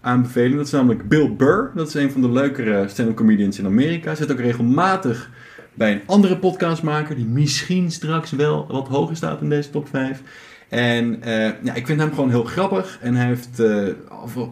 aanbeveling. 0.00 0.56
Dat 0.56 0.66
is 0.66 0.72
namelijk 0.72 1.08
Bill 1.08 1.32
Burr. 1.36 1.70
Dat 1.74 1.88
is 1.88 1.94
een 1.94 2.10
van 2.10 2.20
de 2.20 2.30
leukere 2.30 2.88
stand-up 2.88 3.16
comedians 3.16 3.58
in 3.58 3.66
Amerika. 3.66 4.14
Zit 4.14 4.32
ook 4.32 4.40
regelmatig 4.40 5.30
bij 5.74 5.92
een 5.92 6.02
andere 6.06 6.38
podcastmaker 6.38 7.16
die 7.16 7.26
misschien 7.26 7.90
straks 7.90 8.30
wel 8.30 8.66
wat 8.68 8.88
hoger 8.88 9.16
staat 9.16 9.40
in 9.40 9.48
deze 9.48 9.70
top 9.70 9.88
5. 9.88 10.22
En 10.68 11.22
eh, 11.22 11.52
ja, 11.62 11.74
ik 11.74 11.86
vind 11.86 12.00
hem 12.00 12.10
gewoon 12.10 12.30
heel 12.30 12.44
grappig. 12.44 12.98
En 13.00 13.14
hij 13.14 13.26
heeft 13.26 13.60
eh, 13.60 13.86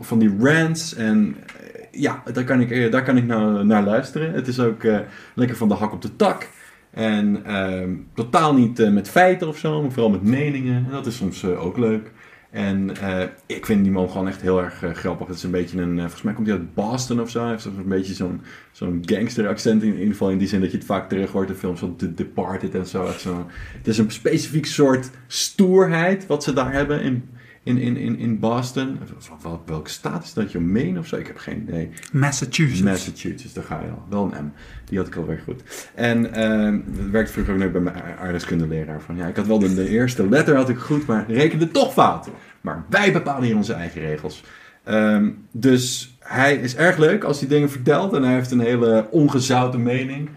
van- 0.01 0.18
die 0.18 0.36
rants. 0.40 0.94
En 0.94 1.36
eh, 1.46 1.82
ja, 2.01 2.22
daar 2.32 2.44
kan 2.44 2.61
ik, 2.61 2.92
daar 2.92 3.03
kan 3.03 3.16
ik 3.16 3.26
naar, 3.26 3.82
luisteren. 3.82 4.32
Het 4.32 4.49
is 4.49 4.61
ook 4.61 4.82
lekker 5.34 5.57
van 5.57 5.68
de 5.68 5.74
hak 5.74 5.92
op 5.92 6.03
de 6.03 6.16
tak. 6.16 6.49
En 6.90 7.44
ehm, 7.44 7.90
totaal 8.14 8.55
niet 8.55 8.92
met 8.92 9.09
feiten 9.09 9.49
of 9.49 9.59
zo, 9.59 9.82
maar 9.82 9.92
vooral 9.92 10.11
met 10.11 10.22
meningen. 10.22 10.84
En 10.86 10.90
dat 10.92 11.07
is 11.07 11.16
soms 11.16 11.44
ook 11.44 11.76
leuk. 11.76 12.11
En 12.51 12.96
eh, 12.96 13.22
ik 13.46 13.66
vind 13.66 13.82
die 13.82 13.92
man 13.92 14.11
gewoon 14.11 14.28
echt 14.28 14.40
heel 14.40 14.62
erg 14.62 14.82
eh, 14.82 14.90
grappig. 14.90 15.26
Het 15.26 15.36
is 15.36 15.42
een 15.42 15.51
beetje 15.51 15.80
een, 15.80 15.94
eh, 15.94 16.01
volgens 16.01 16.22
mij 16.22 16.34
komt 16.34 16.46
hij 16.46 16.57
uit 16.57 16.74
Boston 16.74 17.20
of 17.20 17.30
zo. 17.30 17.40
Hij 17.40 17.51
heeft 17.51 17.62
zo'n 17.62 17.84
beetje 17.86 18.14
zo'n 18.14 18.40
zo'n 18.72 19.03
gangster 19.07 19.49
accent 19.49 19.82
in, 19.82 19.88
in 19.88 19.94
ieder 19.94 20.12
geval 20.12 20.30
in 20.30 20.38
die 20.38 20.49
zin 20.49 20.61
dat 20.61 20.70
je 20.70 20.76
het 20.76 20.86
vaak 20.86 21.09
terug 21.09 21.30
hoort 21.30 21.49
in 21.49 21.55
films 21.55 21.80
van 21.80 21.96
The 21.96 22.14
Departed 22.14 22.74
en 22.74 22.86
zo. 22.86 23.12
Zo. 23.18 23.46
Het 23.76 23.88
is 23.88 23.99
een 23.99 24.11
specifiek 24.11 24.66
soort 24.66 25.11
stoerheid 25.26 26.26
wat 26.26 26.44
ze 26.44 26.53
daar 26.53 26.72
hebben 26.72 27.01
in, 27.03 27.28
in, 27.62 27.78
in, 27.78 27.96
in, 27.96 28.18
in 28.18 28.38
Boston. 28.38 28.99
Wel- 29.42 29.62
welke 29.66 29.90
staat 29.90 30.24
is 30.24 30.32
dat? 30.32 30.53
Je 30.53 30.59
Maine 30.61 30.99
of 30.99 31.07
zo? 31.07 31.16
Ik 31.16 31.26
heb 31.26 31.36
geen 31.36 31.62
idee. 31.62 31.88
Massachusetts. 32.12 32.82
Massachusetts, 32.82 33.53
daar 33.53 33.64
ga 33.64 33.80
je 33.84 33.90
al. 33.90 34.05
Wel 34.09 34.32
een 34.32 34.44
M. 34.44 34.53
Die 34.89 34.99
had 34.99 35.07
ik 35.07 35.16
alweer 35.16 35.41
goed. 35.45 35.62
En 35.95 36.34
ehm 36.34 36.78
dat 36.86 37.11
werkte 37.11 37.32
vroeger 37.32 37.55
ook 37.55 37.61
nog 37.61 37.70
bij 37.70 37.80
mijn 37.80 38.03
aardrijkskundeleraar. 38.18 39.01
Van 39.01 39.16
ja, 39.16 39.26
ik 39.26 39.36
had 39.36 39.47
wel 39.47 39.59
de, 39.59 39.74
de 39.74 39.89
eerste 39.89 40.28
letter 40.28 40.57
had 40.57 40.68
ik 40.68 40.78
goed, 40.78 41.07
maar 41.07 41.24
rekende 41.28 41.70
toch 41.70 41.93
fout. 41.93 42.28
Maar 42.61 42.84
wij 42.89 43.12
bepalen 43.12 43.43
hier 43.43 43.57
onze 43.57 43.72
eigen 43.72 44.01
regels. 44.01 44.45
Ehm, 44.84 45.30
dus 45.53 46.16
hij 46.20 46.57
is 46.57 46.76
erg 46.76 46.97
leuk 46.97 47.24
als 47.24 47.41
hij 47.41 47.49
dingen 47.49 47.70
vertelt. 47.70 48.12
En 48.12 48.22
hij 48.22 48.34
heeft 48.34 48.51
een 48.51 48.61
hele 48.61 49.07
ongezouten 49.11 49.82
mening. 49.82 50.28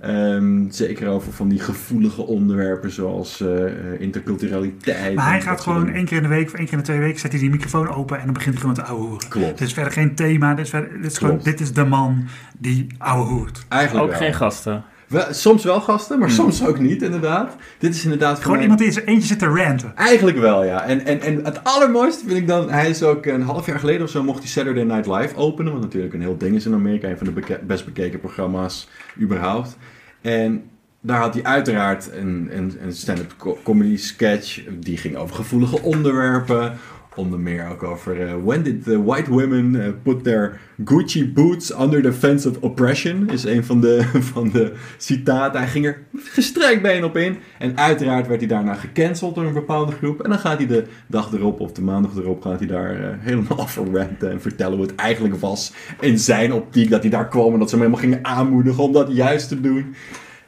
Ehm, 0.00 0.70
zeker 0.70 1.08
over 1.08 1.32
van 1.32 1.48
die 1.48 1.60
gevoelige 1.60 2.22
onderwerpen 2.22 2.90
zoals 2.90 3.40
eh, 3.40 3.66
eh, 3.66 4.00
interculturaliteit. 4.00 5.14
Maar 5.14 5.30
hij 5.30 5.40
gaat 5.40 5.60
gewoon 5.60 5.88
één 5.88 6.04
keer 6.04 6.16
in 6.16 6.22
de 6.22 6.28
week 6.28 6.46
of 6.46 6.54
één 6.54 6.64
keer 6.64 6.72
in 6.72 6.78
de 6.78 6.84
twee 6.84 6.98
weken 6.98 7.20
zet 7.20 7.30
hij 7.30 7.40
die 7.40 7.50
microfoon 7.50 7.88
open 7.88 8.18
en 8.18 8.24
dan 8.24 8.34
begint 8.34 8.54
hij 8.54 8.60
gewoon 8.60 8.76
te 8.76 8.82
ouwe 8.82 9.06
hoeren. 9.06 9.28
Klopt. 9.28 9.58
Dit 9.58 9.68
is 9.68 9.72
verder 9.72 9.92
geen 9.92 10.14
thema, 10.14 10.54
dit 10.54 10.64
is, 10.64 10.70
verder, 10.70 11.02
dit 11.02 11.10
is, 11.10 11.18
gewoon, 11.18 11.40
dit 11.42 11.60
is 11.60 11.72
de 11.72 11.84
man 11.84 12.26
die 12.58 12.86
ouwe 12.98 13.24
hoert. 13.24 13.64
Eigenlijk 13.68 14.04
Ook 14.04 14.10
wel. 14.10 14.20
geen 14.20 14.34
gasten. 14.34 14.84
Soms 15.30 15.64
wel 15.64 15.80
gasten, 15.80 16.18
maar 16.18 16.28
Hmm. 16.28 16.36
soms 16.36 16.66
ook 16.66 16.78
niet, 16.78 17.02
inderdaad. 17.02 17.56
Dit 17.78 17.94
is 17.94 18.04
inderdaad 18.04 18.36
Gewoon 18.38 18.52
mij- 18.52 18.60
iemand 18.60 18.78
die 18.78 18.88
in 18.88 18.94
zijn 18.94 19.06
eentje 19.06 19.26
zit 19.26 19.38
te 19.38 19.46
ranten. 19.46 19.92
Eigenlijk 19.96 20.38
wel, 20.38 20.64
ja. 20.64 20.84
En, 20.84 21.04
en, 21.06 21.20
en 21.20 21.44
het 21.44 21.64
allermooiste 21.64 22.24
vind 22.26 22.38
ik 22.38 22.46
dan... 22.46 22.70
Hij 22.70 22.88
is 22.90 23.02
ook 23.02 23.26
een 23.26 23.42
half 23.42 23.66
jaar 23.66 23.78
geleden 23.78 24.02
of 24.02 24.10
zo 24.10 24.22
mocht 24.22 24.38
hij 24.38 24.48
Saturday 24.48 24.82
Night 24.84 25.06
Live 25.06 25.36
openen. 25.36 25.72
Wat 25.72 25.80
natuurlijk 25.80 26.14
een 26.14 26.20
heel 26.20 26.36
ding 26.38 26.56
is 26.56 26.66
in 26.66 26.74
Amerika. 26.74 27.08
Een 27.08 27.16
van 27.18 27.26
de 27.26 27.32
beke- 27.32 27.60
best 27.66 27.84
bekeken 27.84 28.20
programma's 28.20 28.88
überhaupt. 29.20 29.76
En 30.20 30.62
daar 31.00 31.20
had 31.20 31.34
hij 31.34 31.42
uiteraard 31.42 32.10
een, 32.12 32.48
een, 32.52 32.76
een 32.84 32.92
stand-up 32.92 33.34
co- 33.38 33.58
comedy 33.64 33.96
sketch. 33.96 34.60
Die 34.78 34.96
ging 34.96 35.16
over 35.16 35.34
gevoelige 35.36 35.82
onderwerpen. 35.82 36.78
Onder 37.14 37.38
meer 37.38 37.68
ook 37.70 37.82
over... 37.82 38.26
eh, 38.26 38.34
when 38.44 38.62
did 38.62 38.84
the 38.84 39.04
white 39.04 39.30
women 39.30 39.84
eh, 39.84 39.92
put 40.02 40.24
their 40.24 40.60
Gucci 40.84 41.32
boots 41.32 41.80
under 41.80 42.02
the 42.02 42.12
fence 42.12 42.48
of 42.48 42.56
oppression? 42.60 43.28
Is 43.30 43.44
een 43.44 43.64
van 43.64 43.80
de, 43.80 44.02
van 44.32 44.50
de 44.50 44.72
citaten. 44.96 45.60
Hij 45.60 45.68
ging 45.68 45.86
er 45.86 46.02
gestrekbeen 46.14 47.04
op 47.04 47.16
in. 47.16 47.36
En 47.58 47.76
uiteraard 47.78 48.26
werd 48.26 48.40
hij 48.40 48.48
daarna 48.48 48.74
gecanceld 48.74 49.34
door 49.34 49.44
een 49.44 49.52
bepaalde 49.52 49.92
groep. 49.92 50.20
En 50.20 50.30
dan 50.30 50.38
gaat 50.38 50.58
hij 50.58 50.66
de 50.66 50.84
dag 51.06 51.32
erop 51.32 51.60
of 51.60 51.72
de 51.72 51.82
maandag 51.82 52.16
erop... 52.16 52.42
gaat 52.42 52.58
hij 52.58 52.68
daar 52.68 53.00
eh, 53.00 53.08
helemaal 53.18 53.58
over 53.64 53.92
ranten 53.92 54.30
en 54.30 54.40
vertellen 54.40 54.76
hoe 54.76 54.86
het 54.86 54.94
eigenlijk 54.94 55.36
was... 55.36 55.72
in 56.00 56.18
zijn 56.18 56.52
optiek 56.52 56.90
dat 56.90 57.02
hij 57.02 57.10
daar 57.10 57.28
kwam... 57.28 57.52
en 57.52 57.58
dat 57.58 57.70
ze 57.70 57.76
hem 57.76 57.84
helemaal 57.84 58.10
gingen 58.10 58.24
aanmoedigen 58.24 58.82
om 58.82 58.92
dat 58.92 59.12
juist 59.12 59.48
te 59.48 59.60
doen... 59.60 59.94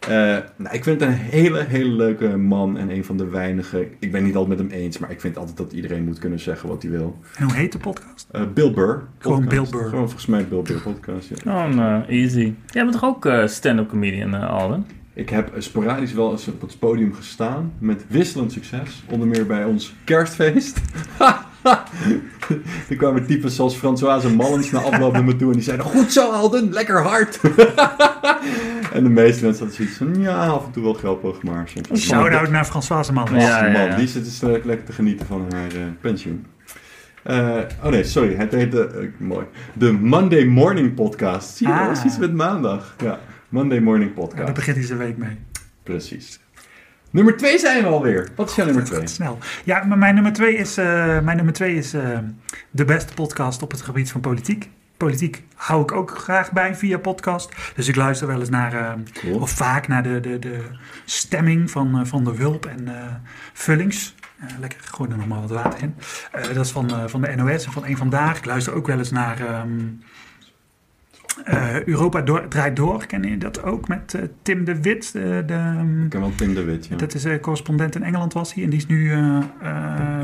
Eh, 0.03 0.09
nou, 0.57 0.75
ik 0.75 0.85
vind 0.85 1.01
het 1.01 1.09
een 1.09 1.15
hele, 1.15 1.65
hele 1.65 1.91
leuke 1.91 2.37
man 2.37 2.79
en 2.79 2.91
een 2.91 3.05
van 3.05 3.17
de 3.17 3.29
weinige. 3.29 3.89
Ik 3.99 4.13
ben 4.13 4.25
niet 4.25 4.37
altijd 4.37 4.59
met 4.59 4.71
hem 4.71 4.81
eens, 4.81 4.99
maar 4.99 5.11
ik 5.11 5.21
vind 5.21 5.37
altijd 5.39 5.57
dat 5.57 5.73
iedereen 5.73 6.05
moet 6.05 6.19
kunnen 6.19 6.41
zeggen 6.41 6.69
wat 6.69 6.83
hij 6.83 6.91
wil. 6.91 7.19
En 7.37 7.45
hoe 7.45 7.55
heet 7.55 7.73
de 7.73 7.79
podcast? 7.79 8.29
Eh, 8.31 8.43
Bill 8.55 8.73
Burr. 8.73 9.03
Gewoon 9.19 9.45
podcast. 9.45 9.71
Bill 9.71 9.81
Burr. 9.81 9.89
Gewoon 9.89 10.05
volgens 10.05 10.27
mij 10.27 10.47
Bill 10.49 10.63
Burr 10.63 10.81
podcast. 10.81 11.31
Ja. 11.45 11.67
Oh, 11.67 11.79
eh, 11.79 12.21
easy. 12.23 12.53
Jij 12.67 12.83
bent 12.83 12.93
toch 12.93 13.05
ook 13.05 13.27
eh, 13.27 13.47
stand-up 13.47 13.89
comedian, 13.89 14.35
eh, 14.35 14.51
Alden? 14.51 14.87
Ik 15.15 15.29
heb 15.29 15.53
sporadisch 15.59 16.13
wel 16.13 16.31
eens 16.31 16.49
op 16.49 16.61
het 16.61 16.79
podium 16.79 17.15
gestaan 17.15 17.73
met 17.79 18.05
wisselend 18.09 18.53
succes. 18.53 19.03
Onder 19.11 19.29
meer 19.29 19.47
bij 19.47 19.65
ons 19.65 19.95
kerstfeest. 20.05 20.81
er 22.89 22.97
kwamen 22.97 23.27
types 23.27 23.57
zoals 23.57 23.77
Françoise 23.77 24.35
Mallens 24.37 24.71
na 24.71 24.79
afloop 24.81 25.13
naar 25.13 25.25
me 25.25 25.37
toe 25.37 25.49
en 25.49 25.55
die 25.55 25.63
zeiden: 25.63 25.87
Goed 25.87 26.13
zo, 26.13 26.31
Alden, 26.31 26.73
lekker 26.73 27.03
hard. 27.03 27.41
en 28.93 29.03
de 29.03 29.09
meeste 29.09 29.45
mensen 29.45 29.67
hadden 29.67 29.73
zoiets 29.73 29.97
van: 29.97 30.21
Ja, 30.21 30.47
af 30.47 30.65
en 30.67 30.73
toe 30.73 30.83
wel 30.83 30.95
grappig, 30.95 31.43
maar 31.43 31.69
soms. 31.69 32.03
Shout-out 32.07 32.51
naar 32.51 32.65
Françoise 32.65 33.13
Man. 33.13 33.29
Ja, 33.35 33.67
ja, 33.67 33.97
die 33.97 34.07
zit 34.09 34.25
dus 34.25 34.43
eh, 34.43 34.49
lekker 34.65 34.85
te 34.85 34.93
genieten 34.93 35.27
van 35.27 35.47
haar 35.53 35.67
eh, 35.73 35.81
pensioen. 36.01 36.47
Eh, 37.23 37.59
oh 37.85 37.91
nee, 37.91 38.05
sorry. 38.05 38.35
Het 38.35 38.53
heet 38.53 38.73
de, 38.73 38.87
eh, 38.87 39.27
mooi. 39.27 39.47
De 39.73 39.93
Monday 39.93 40.45
Morning 40.45 40.95
Podcast. 40.95 41.57
Zie 41.57 41.67
je, 41.67 41.73
Ah. 41.73 41.87
dat 41.87 41.97
is 41.97 42.05
iets 42.05 42.19
met 42.19 42.33
maandag. 42.35 42.95
Ja, 43.03 43.19
Monday 43.49 43.81
Morning 43.81 44.11
Ja, 44.11 44.17
daar 44.17 44.27
Podcast. 44.29 44.55
begint 44.55 44.77
hij 44.77 44.87
zijn 44.87 44.99
week 44.99 45.17
mee. 45.17 45.37
Precies. 45.83 46.41
Nummer 47.13 47.37
twee 47.37 47.59
zijn 47.59 47.83
we 47.83 47.89
alweer. 47.89 48.29
Wat 48.37 48.49
is 48.51 48.55
jouw 48.57 48.65
nummer 48.65 48.83
Dat 48.85 48.93
twee? 48.93 49.07
gaat 49.07 49.15
snel. 49.17 49.39
Ja, 49.65 49.85
maar 49.85 49.99
mijn 49.99 50.15
nummer 50.15 50.33
twee 50.33 50.57
is, 50.57 50.77
eh, 50.77 50.85
mijn 51.21 51.37
nummer 51.37 51.55
twee 51.55 51.75
is 51.75 51.95
eh, 51.95 52.19
de 52.71 52.85
beste 52.85 53.15
podcast 53.15 53.63
op 53.63 53.71
het 53.71 53.81
gebied 53.83 54.11
van 54.11 54.21
politiek. 54.21 54.71
Politiek 54.97 55.43
hou 55.55 55.83
ik 55.83 55.93
ook 55.93 56.19
graag 56.19 56.53
bij 56.53 56.75
via 56.75 56.99
podcast. 56.99 57.55
Dus 57.75 57.89
ik 57.89 57.97
luister 57.97 58.27
wel 58.27 58.41
eens 58.41 58.49
naar, 58.49 58.73
eh, 58.75 58.93
Cool. 59.13 59.39
of 59.41 59.51
vaak 59.51 59.89
naar 59.89 60.03
de, 60.03 60.21
de, 60.21 60.39
de 60.39 60.59
stemming 61.05 61.71
van, 61.71 62.07
van 62.07 62.25
de 62.25 62.37
Wulp 62.37 62.67
en 62.67 62.89
Vullings. 63.53 64.15
Lekker, 64.61 64.81
gooi 64.85 65.11
er 65.11 65.17
nog 65.17 65.27
maar 65.27 65.41
wat 65.41 65.51
water 65.51 65.83
in. 65.83 65.95
Dat 66.55 66.65
is 66.65 66.71
van, 66.71 67.11
van 67.11 67.21
de 67.21 67.35
NOS 67.37 67.65
en 67.67 67.73
van 67.73 67.85
Eén 67.87 67.97
Vandaag. 67.97 68.37
Ik 68.39 68.45
luister 68.45 68.75
ook 68.75 68.87
wel 68.87 68.99
eens 68.99 69.11
naar 69.11 69.41
ehm, 69.47 69.71
eh, 71.45 71.85
Europa 71.85 72.21
Door- 72.23 72.49
Draait 72.49 72.77
Door. 72.77 73.07
Ken 73.07 73.23
je 73.23 73.39
dat 73.39 73.63
ook? 73.63 73.89
Met 73.89 74.15
eh, 74.15 74.23
Tim 74.43 74.65
de 74.65 74.83
Wit. 74.83 75.13
de 75.13 75.43
de, 75.47 75.53
ehm, 75.55 76.03
Ik 76.05 76.11
ken 76.11 76.21
wel 76.21 76.33
Tim 76.35 76.55
de 76.55 76.65
Wit, 76.65 76.87
ja. 76.87 76.97
dat 76.97 77.15
is 77.15 77.25
eh, 77.25 77.41
correspondent 77.41 77.95
in 77.95 78.03
Engeland 78.03 78.33
was 78.33 78.55
hij. 78.55 78.65
En 78.65 78.71
die 78.71 78.79
is 78.79 78.87
nu 78.87 79.11
eh, 79.13 79.37
eh, 79.37 79.43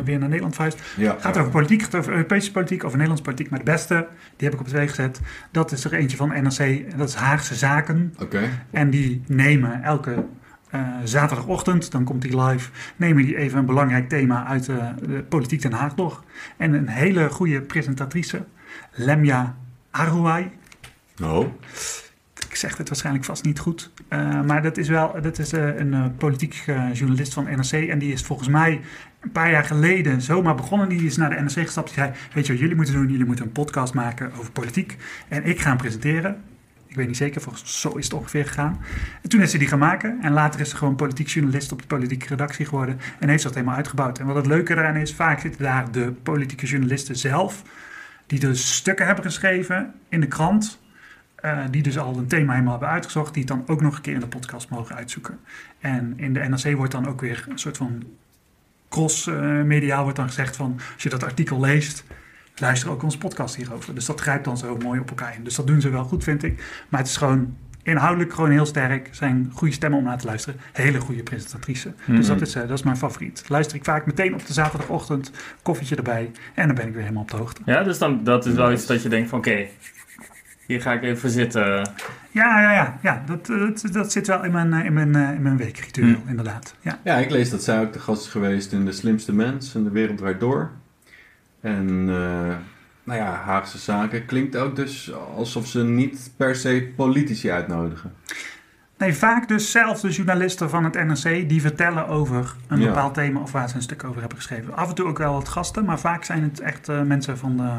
weer 0.05 0.19
naar 0.19 0.29
Nederland 0.29 0.55
verhuisd. 0.55 0.83
ja. 0.97 1.13
Het 1.13 1.23
gaat 1.23 1.37
over 1.39 1.51
politiek, 1.51 1.81
het 1.81 1.91
gaat 1.91 2.01
over 2.01 2.13
Europese 2.13 2.53
politiek, 2.53 2.79
over 2.85 2.91
Nederlandse 2.99 3.25
politiek. 3.25 3.51
Maar 3.51 3.59
de 3.59 3.65
beste, 3.65 4.07
die 4.37 4.49
heb 4.49 4.53
ik 4.53 4.59
op 4.61 4.67
het 4.67 4.75
weeg 4.75 4.89
gezet. 4.91 5.21
Dat 5.51 5.73
is 5.73 5.85
er 5.85 5.93
eentje 5.93 6.17
van 6.17 6.29
NRC. 6.29 6.97
Dat 6.99 7.09
is 7.09 7.15
Haagse 7.15 7.55
Zaken. 7.55 8.15
Oké. 8.23 8.41
En 8.71 8.91
die 8.91 9.23
nemen 9.27 9.83
elke 9.83 10.25
eh, 10.71 10.81
zaterdagochtend, 11.05 11.91
dan 11.91 12.05
komt 12.05 12.23
die 12.23 12.41
live, 12.43 12.71
nemen 12.97 13.25
die 13.25 13.37
even 13.37 13.59
een 13.59 13.67
belangrijk 13.67 14.09
thema 14.09 14.47
uit 14.47 14.69
eh, 14.69 14.77
de 15.07 15.23
politiek 15.29 15.63
Den 15.63 15.73
Haag 15.73 15.95
door. 15.95 16.23
En 16.57 16.73
een 16.73 16.89
hele 16.89 17.29
goede 17.31 17.61
presentatrice, 17.61 18.45
Lemja 18.93 19.57
Arouai. 19.91 20.51
Oh. 21.23 21.47
Ik 22.49 22.55
zeg 22.55 22.77
het 22.77 22.89
waarschijnlijk 22.89 23.25
vast 23.25 23.45
niet 23.45 23.59
goed. 23.59 23.91
eh, 24.09 24.43
maar 24.43 24.63
dat 24.63 24.77
is 24.77 24.89
wel 24.89 25.21
dat 25.23 25.39
is, 25.39 25.53
eh, 25.53 25.77
een 25.77 25.95
eh, 25.95 26.05
politiek 26.19 26.65
journalist 26.93 27.35
van 27.35 27.45
NRC. 27.45 27.73
En 27.73 27.99
die 27.99 28.13
is 28.13 28.23
volgens 28.23 28.49
mij 28.49 28.81
een 29.21 29.33
paar 29.33 29.51
jaar 29.51 29.65
geleden 29.65 30.23
zomaar 30.23 30.55
begonnen. 30.55 30.89
Die 30.89 31.07
is 31.07 31.17
naar 31.17 31.31
de 31.31 31.41
NRC 31.41 31.53
gestapt. 31.53 31.87
Die 31.87 31.99
zei, 31.99 32.13
weet 32.35 32.47
je 32.47 32.53
wat 32.53 32.61
jullie 32.61 32.77
moeten 32.77 32.95
doen? 32.95 33.09
Jullie 33.11 33.27
moeten 33.27 33.45
een 33.45 33.53
podcast 33.53 33.95
maken 33.95 34.33
over 34.33 34.53
politiek. 34.53 34.97
En 35.29 35.45
ik 35.45 35.61
ga 35.61 35.69
hem 35.69 35.77
presenteren. 35.77 36.43
Ik 36.87 36.97
weet 36.97 37.07
niet 37.07 37.17
zeker, 37.17 37.41
volgens 37.41 37.81
zo 37.81 37.89
is 37.97 38.05
het 38.05 38.15
ongeveer 38.15 38.47
gegaan. 38.47 38.81
En 39.23 39.29
toen 39.29 39.41
is 39.41 39.51
ze 39.51 39.59
die 39.59 39.69
gaan 39.69 39.79
maken. 39.79 40.19
En 40.23 40.33
later 40.33 40.61
is 40.61 40.71
ze 40.71 40.77
gewoon 40.77 40.97
politiek 40.97 41.29
journalist 41.29 41.73
op 41.73 41.81
de 41.81 41.87
politieke 41.87 42.27
redactie 42.27 42.65
geworden. 42.65 43.01
En 43.19 43.29
heeft 43.29 43.43
dat 43.43 43.55
helemaal 43.55 43.77
uitgebouwd. 43.77 44.19
En 44.19 44.27
wat 44.27 44.37
het 44.37 44.47
leuke 44.47 44.73
eraan 44.73 44.97
is, 44.97 45.15
vaak 45.15 45.41
zitten 45.41 45.63
daar 45.63 45.93
de 45.93 46.13
politieke 46.23 46.67
journalisten 46.67 47.17
zelf. 47.17 47.63
Die 48.27 48.41
dus 48.41 48.75
stukken 48.75 49.07
hebben 49.07 49.25
geschreven 49.25 49.95
in 50.09 50.21
de 50.21 50.27
krant. 50.27 50.79
Eh, 51.41 51.59
die 51.71 51.83
dus 51.83 51.99
al 51.99 52.17
een 52.17 52.27
thema 52.27 52.51
helemaal 52.53 52.73
hebben 52.73 52.89
uitgezocht. 52.89 53.35
Die 53.35 53.43
het 53.45 53.53
dan 53.53 53.65
ook 53.67 53.81
nog 53.81 53.97
een 53.97 54.03
keer 54.03 54.15
in 54.15 54.21
de 54.21 54.27
podcast 54.27 54.69
mogen 54.69 54.97
uitzoeken. 54.97 55.39
En 55.81 56.13
in 56.17 56.33
de 56.33 56.41
NRC 56.41 56.77
wordt 56.77 56.93
dan 56.93 57.09
ook 57.09 57.21
weer 57.21 57.47
een 57.49 57.59
soort 57.59 57.77
van 57.77 58.03
cross-mediaal 58.89 60.03
wordt 60.03 60.17
dan 60.17 60.27
gezegd 60.27 60.57
van... 60.57 60.81
Als 60.95 61.03
je 61.03 61.09
dat 61.09 61.25
artikel 61.25 61.61
leest, 61.61 62.05
luister 62.57 62.91
ook 62.91 63.03
onze 63.03 63.19
podcast 63.19 63.57
hierover. 63.57 63.95
Dus 63.95 64.07
dat 64.07 64.21
grijpt 64.21 64.45
dan 64.45 64.57
zo 64.59 64.77
mooi 64.77 65.01
op 65.01 65.09
elkaar 65.09 65.35
in. 65.35 65.45
Dus 65.45 65.55
dat 65.55 65.67
doen 65.67 65.81
ze 65.81 65.89
wel 65.91 66.05
goed, 66.05 66.25
vind 66.25 66.43
ik. 66.43 66.85
Maar 66.89 67.01
het 67.01 67.09
is 67.09 67.17
gewoon 67.17 67.57
inhoudelijk 67.83 68.33
gewoon 68.35 68.51
heel 68.51 68.67
sterk. 68.67 69.09
Zijn 69.11 69.51
goede 69.55 69.75
stemmen 69.75 69.99
om 69.99 70.05
naar 70.05 70.19
te 70.19 70.27
luisteren. 70.27 70.61
Hele 70.73 71.01
goede 71.01 71.23
presentatrice. 71.23 71.95
Dus 72.07 72.27
Mhm. 72.29 72.39
dat 72.39 72.49
is, 72.49 72.55
eh, 72.55 72.63
dat 72.63 72.79
is 72.79 72.83
mijn 72.83 72.97
favoriet. 72.97 73.45
Luister 73.49 73.77
ik 73.77 73.85
vaak 73.85 74.07
meteen 74.07 74.35
op 74.35 74.47
de 74.47 74.53
zaterdagochtend. 74.53 75.31
Koffietje 75.63 75.97
erbij. 75.97 76.31
En 76.55 76.67
dan 76.67 76.77
ben 76.77 76.87
ik 76.87 76.93
weer 76.93 77.03
helemaal 77.03 77.23
op 77.23 77.31
de 77.31 77.37
hoogte. 77.37 77.61
Ja, 77.65 77.83
dus 77.83 77.99
dan, 77.99 78.25
dat 78.25 78.47
is 78.47 78.55
wel 78.55 78.73
iets 78.73 78.87
dat 78.87 79.03
je 79.03 79.09
denkt 79.09 79.29
van 79.29 79.39
oké, 79.39 79.67
hier 80.69 80.83
ga 80.83 80.93
ik 80.93 81.03
even 81.03 81.19
voor 81.19 81.31
zitten. 81.31 81.63
Ja, 82.31 82.61
ja, 82.61 82.73
ja. 82.73 82.99
ja 83.03 83.23
dat, 83.27 83.47
dat, 83.47 83.85
dat 83.93 84.13
zit 84.13 84.27
wel 84.27 84.45
in 84.45 84.53
mijn, 84.53 84.73
eh, 84.73 84.85
in 84.85 84.93
mijn, 84.93 85.15
eh, 85.15 85.31
in 85.35 85.43
mijn 85.43 85.57
weekritueel, 85.57 86.15
Hmm. 86.15 86.29
inderdaad. 86.29 86.75
Ja. 86.81 86.99
Ja, 87.05 87.17
ik 87.17 87.31
lees 87.31 87.51
dat 87.51 87.63
zij 87.63 87.81
ook 87.81 87.93
de 87.93 87.99
gast 87.99 88.25
is 88.25 88.31
geweest 88.31 88.73
in 88.73 88.85
De 88.85 88.93
Slimste 88.93 89.33
Mens 89.35 89.75
en 89.75 89.85
De 89.85 89.91
Wereld 89.91 90.19
Draait 90.19 90.41
Door. 90.41 90.71
En, 91.61 91.89
eh, 92.09 92.55
nou 93.05 93.19
ja, 93.19 93.33
Haagse 93.45 93.79
Zaken 93.79 94.27
klinkt 94.27 94.57
ook 94.57 94.77
dus 94.77 95.13
alsof 95.37 95.67
ze 95.67 95.85
niet 95.85 96.31
per 96.37 96.57
se 96.57 96.93
politici 96.97 97.51
uitnodigen. 97.51 98.13
Nee, 98.99 99.15
vaak 99.15 99.49
dus 99.49 99.71
zelf 99.71 100.01
de 100.01 100.09
journalisten 100.11 100.71
van 100.71 100.85
het 100.85 100.95
NRC 100.95 101.49
die 101.49 101.61
vertellen 101.61 102.07
over 102.09 102.55
een 102.69 102.81
Ja. 102.81 102.87
bepaald 102.87 103.15
thema 103.15 103.41
of 103.41 103.53
waar 103.53 103.69
ze 103.69 103.77
een 103.77 103.83
stuk 103.83 104.05
over 104.05 104.19
hebben 104.21 104.39
geschreven. 104.39 104.77
Af 104.77 104.89
en 104.89 104.95
toe 104.95 105.07
ook 105.07 105.19
wel 105.19 105.33
wat 105.33 105.49
gasten, 105.49 105.85
maar 105.85 105.99
vaak 105.99 106.25
zijn 106.25 106.43
het 106.43 106.61
echt 106.61 106.89
eh, 106.89 107.03
mensen 107.03 107.39
van, 107.39 107.57
de, 107.57 107.71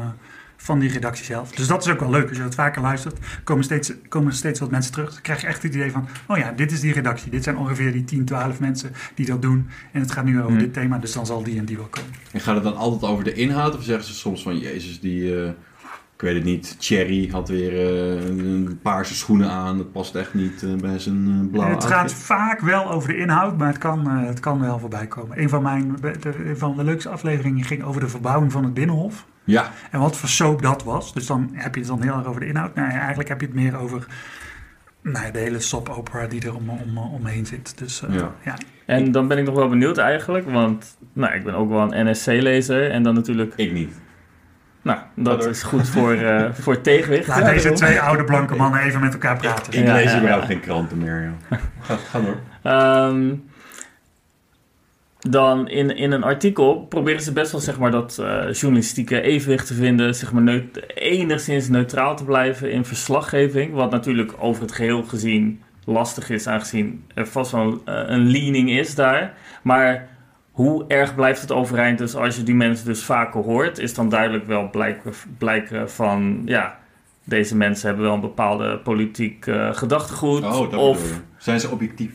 van 0.62 0.78
die 0.78 0.90
redactie 0.90 1.24
zelf. 1.24 1.50
Dus 1.50 1.66
dat 1.66 1.86
is 1.86 1.92
ook 1.92 2.00
wel 2.00 2.10
leuk. 2.10 2.28
Als 2.28 2.36
je 2.36 2.42
dat 2.42 2.54
vaker 2.54 2.82
luistert, 2.82 3.18
komen 3.44 3.64
steeds, 3.64 3.92
komen 4.08 4.32
steeds 4.32 4.60
wat 4.60 4.70
mensen 4.70 4.92
terug. 4.92 5.12
Dan 5.12 5.22
krijg 5.22 5.40
je 5.40 5.46
echt 5.46 5.62
het 5.62 5.74
idee 5.74 5.90
van, 5.90 6.08
oh 6.26 6.36
ja, 6.36 6.52
dit 6.52 6.72
is 6.72 6.80
die 6.80 6.92
redactie. 6.92 7.30
Dit 7.30 7.44
zijn 7.44 7.56
ongeveer 7.56 7.92
die 7.92 8.04
10, 8.04 8.24
12 8.24 8.60
mensen 8.60 8.92
die 9.14 9.26
dat 9.26 9.42
doen. 9.42 9.68
En 9.92 10.00
het 10.00 10.10
gaat 10.10 10.24
nu 10.24 10.38
over 10.38 10.50
Hmm. 10.50 10.58
dit 10.58 10.72
thema, 10.72 10.98
dus 10.98 11.12
dan 11.12 11.26
zal 11.26 11.42
die 11.42 11.58
en 11.58 11.64
die 11.64 11.76
wel 11.76 11.86
komen. 11.86 12.10
En 12.32 12.40
gaat 12.40 12.54
het 12.54 12.64
dan 12.64 12.76
altijd 12.76 13.12
over 13.12 13.24
de 13.24 13.32
inhoud 13.32 13.76
of 13.76 13.82
zeggen 13.82 14.04
ze 14.04 14.14
soms 14.14 14.42
van, 14.42 14.58
jezus, 14.58 15.00
die, 15.00 15.42
eh, 15.42 15.50
ik 16.20 16.26
weet 16.26 16.34
het 16.34 16.44
niet, 16.44 16.80
Thierry 16.80 17.28
had 17.30 17.48
weer 17.48 17.72
eh, 17.72 18.28
een 18.28 18.78
paarse 18.82 19.14
schoenen 19.14 19.50
aan. 19.50 19.76
Dat 19.76 19.92
past 19.92 20.14
echt 20.14 20.34
niet 20.34 20.62
eh, 20.62 20.74
bij 20.74 20.98
zijn 20.98 21.26
eh, 21.26 21.50
blauwe 21.50 21.74
het 21.74 21.84
gaat 21.84 22.00
outfit. 22.00 22.22
vaak 22.22 22.60
wel 22.60 22.90
over 22.90 23.08
de 23.08 23.16
inhoud, 23.16 23.58
maar 23.58 23.68
het 23.68 23.78
kan, 23.78 24.08
het 24.08 24.40
kan 24.40 24.60
wel 24.60 24.78
voorbij 24.78 25.06
komen. 25.06 25.40
Een 25.40 25.48
van, 25.48 25.62
mijn, 25.62 25.96
de, 26.00 26.48
een 26.48 26.58
van 26.58 26.76
de 26.76 26.84
leukste 26.84 27.08
afleveringen 27.08 27.64
ging 27.64 27.82
over 27.82 28.00
de 28.00 28.08
verbouwing 28.08 28.52
van 28.52 28.64
het 28.64 28.74
Binnenhof. 28.74 29.26
Ja, 29.44 29.70
En 29.90 30.00
wat 30.00 30.16
voor 30.16 30.28
soap 30.28 30.62
dat 30.62 30.84
was. 30.84 31.14
Dus 31.14 31.26
dan 31.26 31.50
heb 31.52 31.74
je 31.74 31.80
het 31.80 31.88
dan 31.88 32.02
heel 32.02 32.14
erg 32.14 32.26
over 32.26 32.40
de 32.40 32.46
inhoud. 32.46 32.74
Nou, 32.74 32.90
eigenlijk 32.90 33.28
heb 33.28 33.40
je 33.40 33.46
het 33.46 33.56
meer 33.56 33.78
over 33.78 34.06
nou, 35.02 35.32
de 35.32 35.38
hele 35.38 35.60
soap 35.60 35.88
opera 35.88 36.26
die 36.26 36.42
er 36.42 36.54
om, 36.54 36.70
om, 36.70 36.98
omheen 36.98 37.46
zit. 37.46 37.78
Dus 37.78 38.02
Ja. 38.10 38.34
ja. 38.44 38.54
En 38.86 39.12
dan 39.12 39.28
ben 39.28 39.38
ik 39.38 39.44
nog 39.44 39.54
wel 39.54 39.68
benieuwd 39.68 39.98
eigenlijk, 39.98 40.50
want 40.50 40.96
nou, 41.12 41.34
ik 41.34 41.44
ben 41.44 41.54
ook 41.54 41.68
wel 41.68 41.92
een 41.92 42.10
NSC-lezer 42.10 42.90
en 42.90 43.02
dan 43.02 43.14
natuurlijk, 43.14 43.52
ik 43.56 43.72
niet. 43.72 43.92
Nou, 44.82 44.98
dat 45.14 45.46
is 45.46 45.62
goed 45.62 45.88
voor, 45.88 46.12
eh, 46.14 46.52
voor 46.62 46.72
het 46.72 46.84
tegenwicht. 46.84 47.26
Laat 47.28 47.38
Ja, 47.38 47.50
deze 47.52 47.72
twee 47.72 48.00
oude 48.00 48.24
blanke 48.24 48.56
mannen 48.56 48.80
even 48.80 49.00
met 49.00 49.12
elkaar 49.12 49.36
praten. 49.36 49.72
Ik 49.72 49.86
Ja, 49.86 49.92
lees 49.94 50.10
ja, 50.12 50.16
überhaupt 50.18 50.42
ja. 50.46 50.48
geen 50.52 50.60
kranten 50.60 50.98
meer. 50.98 51.22
joh. 51.50 51.58
Ga, 51.80 51.96
ga 51.96 52.20
door. 52.20 52.36
Ehm, 52.62 53.34
dan 55.28 55.68
in, 55.68 55.96
in 55.96 56.12
een 56.12 56.22
artikel 56.22 56.80
proberen 56.88 57.20
ze 57.22 57.32
best 57.32 57.52
wel 57.52 57.60
zeg 57.60 57.78
maar, 57.78 57.90
dat 57.90 58.18
eh, 58.18 58.52
journalistieke 58.52 59.20
evenwicht 59.20 59.66
te 59.66 59.74
vinden. 59.74 60.14
Zeg 60.14 60.32
maar, 60.32 60.42
neut- 60.42 60.82
enigszins 60.94 61.68
neutraal 61.68 62.16
te 62.16 62.24
blijven 62.24 62.70
in 62.72 62.84
verslaggeving. 62.84 63.72
Wat 63.74 63.90
natuurlijk 63.90 64.32
over 64.38 64.62
het 64.62 64.72
geheel 64.72 65.02
gezien 65.02 65.62
lastig 65.84 66.30
is, 66.30 66.46
aangezien 66.46 67.04
er 67.14 67.26
vast 67.26 67.50
wel 67.52 67.82
een, 67.84 68.12
een 68.12 68.30
leaning 68.30 68.70
is 68.70 68.94
daar. 68.94 69.32
Maar 69.62 70.08
hoe 70.60 70.84
erg 70.88 71.14
blijft 71.14 71.40
het 71.40 71.52
overeind? 71.52 71.98
Dus 71.98 72.14
als 72.14 72.36
je 72.36 72.42
die 72.42 72.54
mensen 72.54 72.86
dus 72.86 73.04
vaker 73.04 73.40
hoort, 73.40 73.78
is 73.78 73.94
dan 73.94 74.08
duidelijk 74.08 74.46
wel 74.46 74.70
blijken, 74.70 75.12
blijken 75.38 75.90
van 75.90 76.42
ja. 76.44 76.78
Deze 77.24 77.56
mensen 77.56 77.86
hebben 77.86 78.04
wel 78.04 78.14
een 78.14 78.20
bepaalde 78.20 78.78
politiek 78.78 79.46
eh, 79.46 79.74
gedachtegoed. 79.74 80.42
Oh, 80.42 80.70
dat 80.70 80.74
of. 80.74 81.20
Zijn 81.36 81.60
ze 81.60 81.70
objectief? 81.70 82.12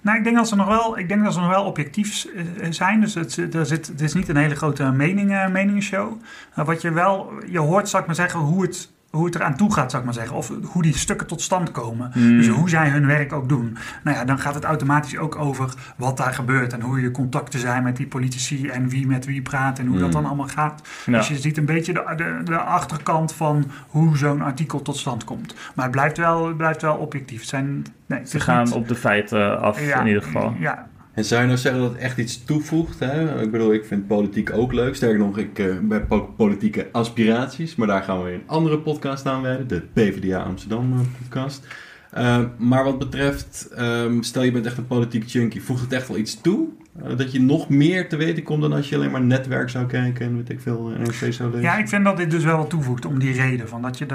Nou, 0.00 0.18
ik 0.18 0.24
denk 0.24 0.36
dat 0.36 0.48
ze 0.48 0.56
nog 0.56 0.66
wel, 0.66 0.98
ik 0.98 1.08
denk 1.08 1.24
dat 1.24 1.32
ze 1.32 1.40
nog 1.40 1.48
wel 1.48 1.64
objectief 1.64 2.24
eh, 2.24 2.44
zijn. 2.70 3.00
Dus 3.00 3.14
het, 3.14 3.54
er 3.54 3.66
zit, 3.66 3.86
het 3.86 4.00
is 4.00 4.14
niet 4.14 4.28
een 4.28 4.36
hele 4.36 4.54
grote 4.54 4.90
mening, 4.90 5.32
eh, 5.32 5.48
meningenshow. 5.48 6.20
Maar 6.54 6.64
wat 6.64 6.82
je 6.82 6.92
wel, 6.92 7.32
je 7.46 7.58
hoort, 7.58 7.88
zal 7.88 8.00
ik 8.00 8.06
maar 8.06 8.14
zeggen, 8.14 8.40
hoe 8.40 8.62
het, 8.62 8.92
hoe 9.10 9.24
het 9.24 9.34
eraan 9.34 9.56
toe 9.56 9.72
gaat, 9.72 9.90
zal 9.90 9.98
ik 10.00 10.04
maar 10.06 10.14
zeggen. 10.14 10.36
Of 10.36 10.52
hoe 10.64 10.82
die 10.82 10.96
stukken 10.98 11.26
tot 11.26 11.40
stand 11.42 11.70
komen. 11.70 12.10
Hmm. 12.12 12.36
Dus 12.36 12.48
hoe 12.48 12.68
zij 12.68 12.88
hun 12.88 13.06
werk 13.06 13.32
ook 13.32 13.48
doen. 13.48 13.76
Nou 14.04 14.16
ja, 14.16 14.24
dan 14.24 14.38
gaat 14.38 14.54
het 14.54 14.64
automatisch 14.64 15.18
ook 15.18 15.36
over 15.36 15.72
wat 15.96 16.16
daar 16.16 16.34
gebeurt. 16.34 16.72
En 16.72 16.80
hoe 16.80 17.00
je 17.00 17.10
contacten 17.10 17.60
zijn 17.60 17.82
met 17.82 17.96
die 17.96 18.06
politici. 18.06 18.68
En 18.68 18.88
wie 18.88 19.06
met 19.06 19.24
wie 19.24 19.42
praat. 19.42 19.78
En 19.78 19.86
hoe 19.86 19.94
dat 19.98 20.02
Hmm. 20.12 20.12
dan 20.12 20.26
allemaal 20.26 20.46
gaat. 20.48 20.82
Ja. 21.06 21.12
Dus 21.12 21.28
je 21.28 21.36
ziet 21.38 21.56
een 21.56 21.64
beetje 21.64 21.92
de, 21.92 22.12
de, 22.16 22.40
de 22.44 22.56
achterkant 22.58 23.32
van 23.34 23.70
hoe 23.88 24.16
zo'n 24.16 24.42
artikel 24.42 24.82
tot 24.82 24.96
stand 24.96 25.24
komt. 25.24 25.54
Maar 25.74 25.84
het 25.84 25.94
blijft 25.94 26.16
wel, 26.16 26.46
het 26.46 26.56
blijft 26.56 26.82
wel 26.82 26.94
objectief. 26.96 27.40
Het 27.40 27.48
zijn, 27.48 27.84
nee, 28.06 28.18
het 28.18 28.30
Ze 28.30 28.40
gaan 28.40 28.64
niet- 28.64 28.72
op 28.74 28.88
de 28.88 28.94
feiten 28.94 29.60
af, 29.60 29.86
ja, 29.86 30.00
in 30.00 30.06
ieder 30.06 30.22
geval. 30.22 30.54
Ja, 30.58 30.86
En 31.18 31.24
zou 31.24 31.40
je 31.40 31.46
nou 31.46 31.58
zeggen 31.58 31.80
dat 31.80 31.90
het 31.90 32.00
echt 32.00 32.18
iets 32.18 32.44
toevoegt? 32.44 32.98
Hè? 32.98 33.42
Ik 33.42 33.50
bedoel, 33.50 33.72
ik 33.72 33.84
vind 33.84 34.06
politiek 34.06 34.52
ook 34.52 34.72
leuk. 34.72 34.94
Sterker 34.94 35.18
nog, 35.18 35.38
ik 35.38 35.58
eh, 35.58 35.66
heb 35.88 36.12
ook 36.12 36.36
politieke 36.36 36.88
aspiraties. 36.92 37.76
Maar 37.76 37.86
daar 37.86 38.02
gaan 38.02 38.22
we 38.22 38.32
een 38.32 38.42
andere 38.46 38.78
podcast 38.78 39.26
aan 39.26 39.42
wijden. 39.42 39.68
De 39.68 39.82
PvdA 39.92 40.42
Amsterdam 40.42 40.92
eh, 40.92 40.98
podcast. 41.22 41.66
Eh, 42.10 42.40
maar 42.56 42.84
wat 42.84 42.98
betreft, 42.98 43.68
ehm, 43.76 44.22
stel 44.22 44.42
je 44.42 44.52
bent 44.52 44.66
echt 44.66 44.78
een 44.78 44.86
politiek 44.86 45.24
junkie. 45.24 45.62
Voegt 45.62 45.80
het 45.80 45.92
echt 45.92 46.08
wel 46.08 46.16
iets 46.16 46.40
toe? 46.40 46.68
Dat 47.16 47.32
je 47.32 47.40
nog 47.40 47.68
meer 47.68 48.08
te 48.08 48.16
weten 48.16 48.42
komt 48.42 48.62
dan 48.62 48.72
als 48.72 48.88
je 48.88 48.96
alleen 48.96 49.10
maar 49.10 49.24
netwerk 49.24 49.70
zou 49.70 49.86
kijken 49.86 50.26
en 50.26 50.36
weet 50.36 50.48
ik 50.48 50.60
veel, 50.60 50.92
NRC 50.98 51.32
zou 51.32 51.50
lezen? 51.50 51.60
Ja, 51.60 51.78
ik 51.78 51.88
vind 51.88 52.04
dat 52.04 52.16
dit 52.16 52.30
dus 52.30 52.44
wel 52.44 52.56
wat 52.56 52.70
toevoegt 52.70 53.04
om 53.04 53.18
die 53.18 53.32
reden. 53.32 53.68
Van 53.68 53.82
dat 53.82 53.98
je 53.98 54.06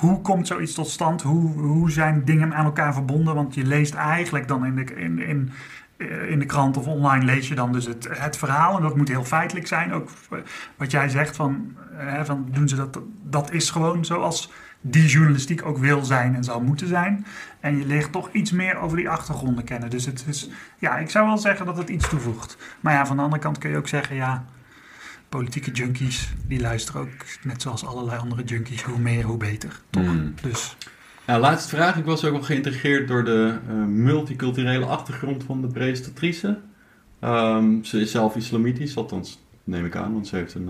hoe 0.00 0.20
komt 0.20 0.46
zoiets 0.46 0.74
tot 0.74 0.88
stand? 0.88 1.22
Hoe, 1.22 1.52
hoe 1.52 1.90
zijn 1.90 2.22
dingen 2.24 2.54
aan 2.54 2.64
elkaar 2.64 2.94
verbonden? 2.94 3.34
Want 3.34 3.54
je 3.54 3.66
leest 3.66 3.94
eigenlijk 3.94 4.48
dan 4.48 4.66
in, 4.66 4.76
de, 4.76 4.94
in, 4.94 5.18
in 5.18 5.50
in 6.28 6.38
de 6.38 6.46
krant 6.46 6.76
of 6.76 6.86
online 6.86 7.24
lees 7.24 7.48
je 7.48 7.54
dan 7.54 7.72
dus 7.72 7.86
het, 7.86 8.08
het 8.10 8.36
verhaal. 8.36 8.76
En 8.76 8.82
dat 8.82 8.96
moet 8.96 9.08
heel 9.08 9.24
feitelijk 9.24 9.66
zijn. 9.66 9.92
Ook 9.92 10.10
eh, 10.30 10.38
wat 10.76 10.90
jij 10.90 11.08
zegt 11.08 11.36
van, 11.36 11.76
eh, 11.98 12.24
van 12.24 12.48
doen 12.50 12.68
ze 12.68 12.76
dat, 12.76 13.00
dat 13.22 13.52
is 13.52 13.70
gewoon 13.70 14.04
zoals 14.04 14.52
die 14.80 15.06
journalistiek 15.06 15.66
ook 15.66 15.78
wil 15.78 16.04
zijn 16.04 16.34
en 16.34 16.44
zou 16.44 16.62
moeten 16.62 16.88
zijn. 16.88 17.26
En 17.60 17.78
je 17.78 17.86
leert 17.86 18.12
toch 18.12 18.32
iets 18.32 18.50
meer 18.50 18.76
over 18.76 18.96
die 18.96 19.08
achtergronden 19.08 19.64
kennen. 19.64 19.90
Dus 19.90 20.06
het 20.06 20.24
is, 20.28 20.50
ja, 20.78 20.96
ik 20.96 21.10
zou 21.10 21.26
wel 21.26 21.38
zeggen 21.38 21.66
dat 21.66 21.76
het 21.76 21.88
iets 21.88 22.08
toevoegt. 22.08 22.56
Maar 22.80 22.92
ja, 22.92 23.06
van 23.06 23.16
de 23.16 23.22
andere 23.22 23.42
kant 23.42 23.58
kun 23.58 23.70
je 23.70 23.76
ook 23.76 23.88
zeggen, 23.88 24.16
ja, 24.16 24.44
politieke 25.28 25.70
junkies, 25.70 26.34
die 26.46 26.60
luisteren 26.60 27.00
ook 27.00 27.24
net 27.42 27.62
zoals 27.62 27.86
allerlei 27.86 28.18
andere 28.18 28.42
junkies, 28.44 28.82
hoe 28.82 28.98
meer, 28.98 29.24
hoe 29.24 29.36
beter. 29.36 29.80
Toch? 29.90 30.04
Hmm. 30.04 30.34
Dus 30.42 30.76
Nou, 31.26 31.40
laatste 31.40 31.68
vraag. 31.68 31.96
Ik 31.96 32.04
was 32.04 32.24
ook 32.24 32.32
wel 32.32 32.42
geïntegreerd 32.42 33.08
door 33.08 33.24
de 33.24 33.58
eh, 33.68 33.74
multiculturele 33.84 34.84
achtergrond 34.84 35.44
van 35.44 35.60
de 35.60 35.66
presentatrice. 35.66 36.58
Ehm, 37.20 37.82
ze 37.82 38.00
is 38.00 38.10
zelf 38.10 38.36
islamitisch, 38.36 38.96
althans 38.96 39.44
neem 39.64 39.84
ik 39.84 39.96
aan, 39.96 40.12
want 40.12 40.26
ze 40.26 40.36
heeft 40.36 40.54
een 40.54 40.68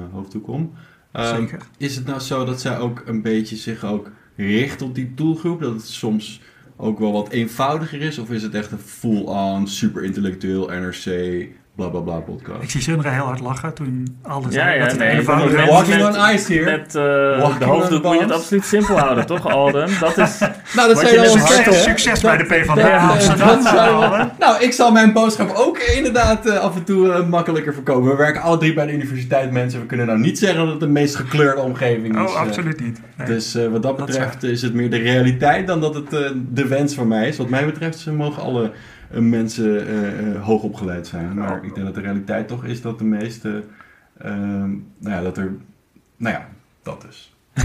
uh, 1.16 1.36
zeker. 1.36 1.60
Is 1.76 1.96
het 1.96 2.06
nou 2.06 2.20
zo 2.20 2.44
dat 2.44 2.60
zij 2.60 2.78
ook 2.78 3.02
een 3.06 3.22
beetje 3.22 3.56
zich 3.56 3.84
ook 3.84 4.10
richt 4.36 4.82
op 4.82 4.94
die 4.94 5.14
doelgroep? 5.14 5.60
Dat 5.60 5.72
het 5.72 5.86
soms 5.86 6.40
ook 6.76 6.98
wel 6.98 7.12
wat 7.12 7.28
eenvoudiger 7.28 8.00
is? 8.00 8.18
Of 8.18 8.30
is 8.30 8.42
het 8.42 8.54
echt 8.54 8.72
een 8.72 8.78
full-on, 8.78 9.68
super 9.68 10.04
intellectueel 10.04 10.66
NRC, 10.66 11.46
bla 11.76 11.88
bla 11.88 12.00
bla 12.00 12.14
podcast? 12.20 12.62
Ik 12.62 12.70
zie 12.70 12.80
Sundra 12.80 13.10
heel 13.10 13.24
hard 13.24 13.40
lachen 13.40 13.74
toen 13.74 14.18
alles 14.22 14.54
Ja, 14.54 14.68
ja, 14.70 14.78
dat 14.82 14.90
het 14.90 14.98
nee. 15.00 15.22
Walking 15.22 16.02
met- 16.02 16.16
on 16.16 16.30
ice 16.34 16.52
hier. 16.52 16.64
Met 16.64 16.94
eh, 16.94 17.02
Walking 17.40 17.58
de 17.58 17.64
hoofddoek 17.64 18.02
moet 18.02 18.14
je 18.14 18.20
het 18.20 18.30
absoluut 18.32 18.64
simpel 18.64 18.98
houden, 18.98 19.26
toch 19.26 19.48
Alden? 19.50 19.88
Dat 20.00 20.18
is... 20.18 20.38
Nou, 20.76 20.88
dat 20.88 20.98
zou 20.98 21.12
je 21.12 21.20
wel 21.20 21.38
hard 21.38 21.74
Succes, 21.74 22.20
bij 22.20 22.36
de 22.36 22.44
PvdA. 22.44 23.08
Amsterdam. 23.10 23.62
wel- 23.62 24.30
Nou, 24.38 24.62
ik 24.62 24.72
zal 24.72 24.92
mijn 24.92 25.12
boodschap 25.12 25.50
ook 25.54 25.78
inderdaad 25.78 26.46
eh, 26.46 26.58
af 26.58 26.76
en 26.76 26.84
toe 26.84 27.12
eh, 27.12 27.26
makkelijker 27.28 27.74
voorkomen. 27.74 28.10
We 28.10 28.16
werken 28.16 28.42
alle 28.42 28.58
drie 28.58 28.72
bij 28.74 28.86
de 28.86 28.92
universiteit, 28.92 29.50
mensen. 29.50 29.80
We 29.80 29.86
kunnen 29.86 30.06
nou 30.06 30.18
niet 30.18 30.38
zeggen 30.38 30.58
dat 30.58 30.68
het 30.68 30.80
de 30.80 30.86
meest 30.88 31.16
gekleurde 31.16 31.60
omgeving 31.60 32.14
is. 32.24 32.30
Oh, 32.30 32.36
absoluut 32.40 32.80
niet. 32.80 33.00
Nee. 33.16 33.26
Dus 33.26 33.54
eh, 33.54 33.62
wat 33.68 33.82
dat 33.82 33.98
Dat 33.98 34.08
is 34.08 34.14
betreft 34.14 34.42
is 34.42 34.62
het 34.62 34.74
meer 34.74 34.90
de 34.90 34.96
realiteit 34.98 35.66
dan 35.66 35.80
dat 35.80 35.94
het 35.94 36.12
eh, 36.12 36.20
de 36.52 36.66
wens 36.66 36.94
van 36.94 37.08
mij 37.08 37.28
is. 37.28 37.36
Wat 37.36 37.48
mij 37.48 37.64
betreft 37.64 37.98
ze 37.98 38.12
mogen 38.12 38.42
alle 38.42 38.70
mensen 39.20 39.86
eh, 39.86 40.18
eh, 40.18 40.42
hoog 40.42 40.62
opgeleid 40.62 41.06
zijn. 41.06 41.34
Maar 41.34 41.64
ik 41.64 41.74
denk 41.74 41.86
dat 41.86 41.94
de 41.94 42.00
realiteit 42.00 42.48
toch 42.48 42.64
is 42.64 42.82
dat 42.82 42.98
de 42.98 43.04
meeste... 43.04 43.64
ehm, 44.18 44.70
nou 44.98 45.14
ja, 45.16 45.20
dat 45.20 45.38
er... 45.38 45.52
Nou 46.16 46.34
ja, 46.34 46.48
dat 46.82 47.02
dus. 47.02 47.36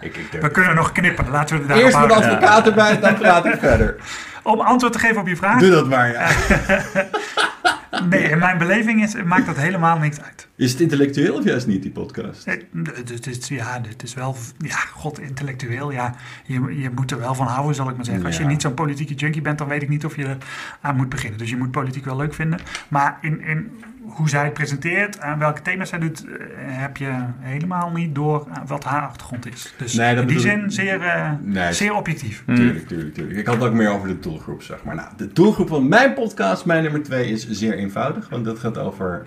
ik, 0.00 0.16
ik 0.16 0.40
We 0.40 0.50
kunnen 0.50 0.74
nog 0.74 0.92
knippen, 0.92 1.30
laten 1.30 1.54
we 1.54 1.60
het 1.60 1.68
daarop 1.68 1.86
Eerst 1.86 1.98
mijn 1.98 2.10
houden. 2.10 2.32
advocaat 2.32 2.66
erbij, 2.66 3.00
dan 3.00 3.14
praat 3.14 3.44
ik 3.44 3.54
verder. 3.58 3.96
Om 4.42 4.60
antwoord 4.60 4.92
te 4.92 4.98
geven 4.98 5.20
op 5.20 5.26
je 5.26 5.36
vraag. 5.36 5.60
Doe 5.60 5.70
dat 5.70 5.88
maar, 5.88 6.12
ja. 6.12 6.28
Nee, 8.08 8.22
in 8.22 8.38
mijn 8.38 8.58
beleving 8.58 9.02
is, 9.02 9.22
maakt 9.22 9.46
dat 9.46 9.56
helemaal 9.56 9.98
niks 9.98 10.20
uit. 10.20 10.48
Is 10.56 10.70
het 10.72 10.80
intellectueel 10.80 11.34
of 11.36 11.44
juist 11.44 11.66
niet, 11.66 11.82
die 11.82 11.90
podcast? 11.90 12.46
Eh, 12.46 12.60
Het 12.94 13.26
is, 13.26 13.48
ja, 13.48 13.80
het 13.88 14.02
is 14.02 14.14
wel, 14.14 14.36
ja, 14.58 14.76
god, 14.76 15.20
intellectueel. 15.20 15.92
Ja, 15.92 16.14
je, 16.44 16.54
je 16.80 16.90
moet 16.94 17.10
er 17.10 17.18
wel 17.18 17.34
van 17.34 17.46
houden, 17.46 17.74
zal 17.74 17.88
ik 17.88 17.96
maar 17.96 18.04
zeggen. 18.04 18.24
Als 18.26 18.36
je 18.36 18.44
niet 18.44 18.62
zo'n 18.62 18.74
politieke 18.74 19.14
junkie 19.14 19.42
bent, 19.42 19.58
dan 19.58 19.68
weet 19.68 19.82
ik 19.82 19.88
niet 19.88 20.04
of 20.04 20.16
je 20.16 20.24
er 20.24 20.36
aan 20.80 20.96
moet 20.96 21.08
beginnen. 21.08 21.38
Dus 21.38 21.50
je 21.50 21.56
moet 21.56 21.70
politiek 21.70 22.04
wel 22.04 22.16
leuk 22.16 22.34
vinden. 22.34 22.58
Maar 22.88 23.18
in, 23.20 23.40
in 23.40 23.70
hoe 24.04 24.28
zij 24.28 24.44
het 24.44 24.52
presenteert, 24.52 25.20
aan 25.20 25.38
welke 25.38 25.62
thema's 25.62 25.88
zij 25.88 25.98
doet, 25.98 26.24
eh, 26.26 26.34
heb 26.58 26.96
je 26.96 27.12
helemaal 27.38 27.90
niet 27.90 28.14
door 28.14 28.46
eh, 28.52 28.56
wat 28.66 28.84
haar 28.84 29.02
achtergrond 29.02 29.46
is. 29.46 29.74
Dus 29.78 29.92
Nee, 29.94 30.16
in 30.16 30.26
die 30.26 30.36
ik- 30.36 30.42
zin 30.42 30.70
zeer, 30.70 31.00
eh, 31.00 31.30
Nee, 31.42 31.72
zeer 31.72 31.94
objectief. 31.94 32.42
Tuurlijk, 32.46 32.86
tuurlijk, 32.88 33.14
tuurlijk. 33.14 33.38
Ik 33.38 33.46
had 33.46 33.54
het 33.54 33.64
ook 33.64 33.72
meer 33.72 33.90
over 33.90 34.08
de 34.08 34.18
doelgroep, 34.18 34.62
zeg 34.62 34.84
maar. 34.84 34.94
Nou, 34.94 35.08
de 35.16 35.32
doelgroep 35.32 35.68
van 35.68 35.88
mijn 35.88 36.14
podcast, 36.14 36.64
mijn 36.64 36.82
nummer 36.82 37.02
twee, 37.02 37.30
is 37.30 37.48
zeer 37.50 37.74
eenvoudig. 37.74 38.28
Want 38.28 38.44
dat 38.44 38.58
gaat 38.58 38.78
over 38.78 39.26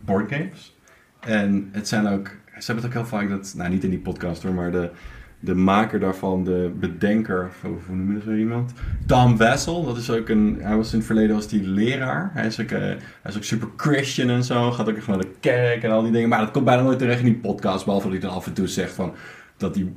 boardgames. 0.00 0.76
En 1.20 1.68
het 1.72 1.88
zijn 1.88 2.06
ook... 2.06 2.26
Ze 2.58 2.64
hebben 2.72 2.84
het 2.84 2.96
ook 2.96 3.00
heel 3.08 3.18
vaak, 3.18 3.28
dat, 3.28 3.54
nou 3.56 3.70
niet 3.70 3.84
in 3.84 3.90
die 3.90 3.98
podcast 3.98 4.42
hoor, 4.42 4.54
maar 4.54 4.70
de, 4.70 4.90
de 5.44 5.54
maker 5.54 6.00
daarvan, 6.00 6.44
de 6.44 6.72
bedenker, 6.78 7.50
of 7.64 7.86
hoe 7.86 7.96
noem 7.96 8.08
je 8.08 8.14
dat 8.14 8.22
zo 8.22 8.34
iemand? 8.34 8.72
Tom 9.06 9.36
Wessel, 9.36 9.84
dat 9.84 9.96
is 9.96 10.10
ook 10.10 10.28
een... 10.28 10.58
Hij 10.60 10.76
was 10.76 10.92
in 10.92 10.98
het 10.98 11.06
verleden 11.06 11.34
was 11.34 11.48
die 11.48 11.62
leraar. 11.62 12.30
Hij 12.34 12.46
is 12.46 12.60
ook, 12.60 12.70
eh, 12.70 12.80
hij 12.80 12.98
is 13.24 13.36
ook 13.36 13.44
super 13.44 13.68
Christian 13.76 14.30
en 14.30 14.44
zo. 14.44 14.70
Gaat 14.70 14.88
ook 14.88 14.96
echt 14.96 15.06
naar 15.06 15.18
de 15.18 15.34
kerk 15.40 15.82
en 15.82 15.90
al 15.90 16.02
die 16.02 16.12
dingen. 16.12 16.28
Maar 16.28 16.40
dat 16.40 16.50
komt 16.50 16.64
bijna 16.64 16.82
nooit 16.82 16.98
terecht 16.98 17.18
in 17.18 17.24
die 17.24 17.34
podcast, 17.34 17.84
behalve 17.84 18.08
dat 18.08 18.18
hij 18.18 18.28
dan 18.28 18.36
af 18.36 18.46
en 18.46 18.52
toe 18.52 18.66
zegt 18.66 18.92
van 18.92 19.12
dat 19.56 19.74
hij 19.74 19.92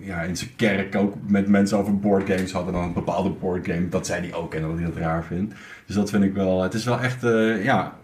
ja, 0.00 0.20
in 0.22 0.36
zijn 0.36 0.50
kerk 0.56 0.96
ook 0.96 1.14
met 1.26 1.48
mensen 1.48 1.78
over 1.78 1.98
boardgames 1.98 2.52
had. 2.52 2.66
En 2.66 2.72
dan 2.72 2.82
een 2.82 2.92
bepaalde 2.92 3.30
boardgame, 3.30 3.88
dat 3.88 4.06
zei 4.06 4.20
hij 4.20 4.34
ook 4.34 4.54
en 4.54 4.62
dat 4.62 4.74
hij 4.74 4.84
dat 4.84 4.96
raar 4.96 5.24
vindt. 5.24 5.54
Dus 5.86 5.94
dat 5.94 6.10
vind 6.10 6.24
ik 6.24 6.34
wel... 6.34 6.62
Het 6.62 6.74
is 6.74 6.84
wel 6.84 7.00
echt, 7.00 7.24
eh, 7.24 7.64
ja, 7.64 7.96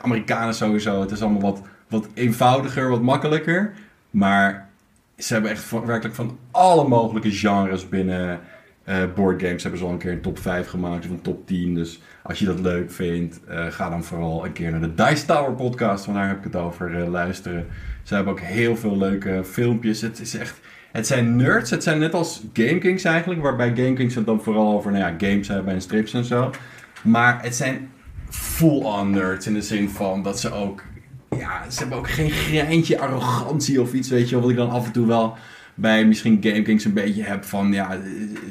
Amerikanen 0.00 0.54
sowieso. 0.54 1.00
Het 1.00 1.10
is 1.10 1.22
allemaal 1.22 1.40
wat, 1.40 1.62
wat 1.88 2.08
eenvoudiger, 2.14 2.88
wat 2.88 3.02
makkelijker. 3.02 3.72
Maar 4.10 4.67
ze 5.18 5.32
hebben 5.32 5.50
echt 5.50 5.70
werkelijk 5.70 6.14
van 6.14 6.38
alle 6.50 6.88
mogelijke 6.88 7.30
genres 7.30 7.88
binnen 7.88 8.40
eh 8.88 8.96
boardgames. 9.14 9.62
Hebben 9.62 9.80
ze 9.80 9.86
al 9.86 9.92
een 9.92 9.98
keer 9.98 10.12
een 10.12 10.20
top 10.20 10.38
5 10.38 10.68
gemaakt 10.68 11.04
of 11.04 11.10
een 11.10 11.20
top 11.20 11.46
10. 11.46 11.74
Dus 11.74 12.00
als 12.22 12.38
je 12.38 12.44
dat 12.44 12.60
leuk 12.60 12.92
vindt, 12.92 13.40
eh, 13.44 13.66
ga 13.66 13.90
dan 13.90 14.04
vooral 14.04 14.44
een 14.44 14.52
keer 14.52 14.70
naar 14.70 14.80
de 14.80 14.94
Dice 14.94 15.24
Tower 15.24 15.52
podcast. 15.52 16.04
Want 16.04 16.18
daar 16.18 16.28
heb 16.28 16.38
ik 16.38 16.44
het 16.44 16.56
over 16.56 17.00
eh, 17.00 17.08
luisteren. 17.08 17.66
Ze 18.02 18.14
hebben 18.14 18.32
ook 18.32 18.40
heel 18.40 18.76
veel 18.76 18.98
leuke 18.98 19.44
filmpjes. 19.44 20.00
Het 20.00 20.20
is 20.20 20.36
echt... 20.36 20.60
Het 20.92 21.06
zijn 21.06 21.36
nerds. 21.36 21.70
Het 21.70 21.82
zijn 21.82 21.98
net 21.98 22.14
als 22.14 22.44
GameKings 22.52 23.04
eigenlijk. 23.04 23.42
Waarbij 23.42 23.68
GameKings 23.74 24.14
het 24.14 24.26
dan 24.26 24.42
vooral 24.42 24.72
over 24.72 24.92
nou 24.92 25.04
ja, 25.04 25.28
games 25.28 25.48
hebben 25.48 25.74
en 25.74 25.80
strips 25.80 26.14
en 26.14 26.24
zo. 26.24 26.50
Maar 27.02 27.42
het 27.42 27.54
zijn 27.54 27.90
full-on 28.30 29.10
nerds 29.10 29.46
in 29.46 29.54
de 29.54 29.62
zin 29.62 29.88
van 29.88 30.22
dat 30.22 30.40
ze 30.40 30.52
ook... 30.52 30.82
Ja, 31.36 31.70
ze 31.70 31.78
hebben 31.78 31.98
ook 31.98 32.10
geen 32.10 32.30
greintje 32.30 32.98
arrogantie 32.98 33.80
of 33.80 33.92
iets, 33.92 34.08
weet 34.08 34.28
je. 34.28 34.40
Wat 34.40 34.50
ik 34.50 34.56
dan 34.56 34.70
af 34.70 34.86
en 34.86 34.92
toe 34.92 35.06
wel 35.06 35.36
bij 35.74 36.06
misschien 36.06 36.38
GameKings 36.40 36.84
een 36.84 36.92
beetje 36.92 37.22
heb 37.22 37.44
van... 37.44 37.72
Ja, 37.72 37.98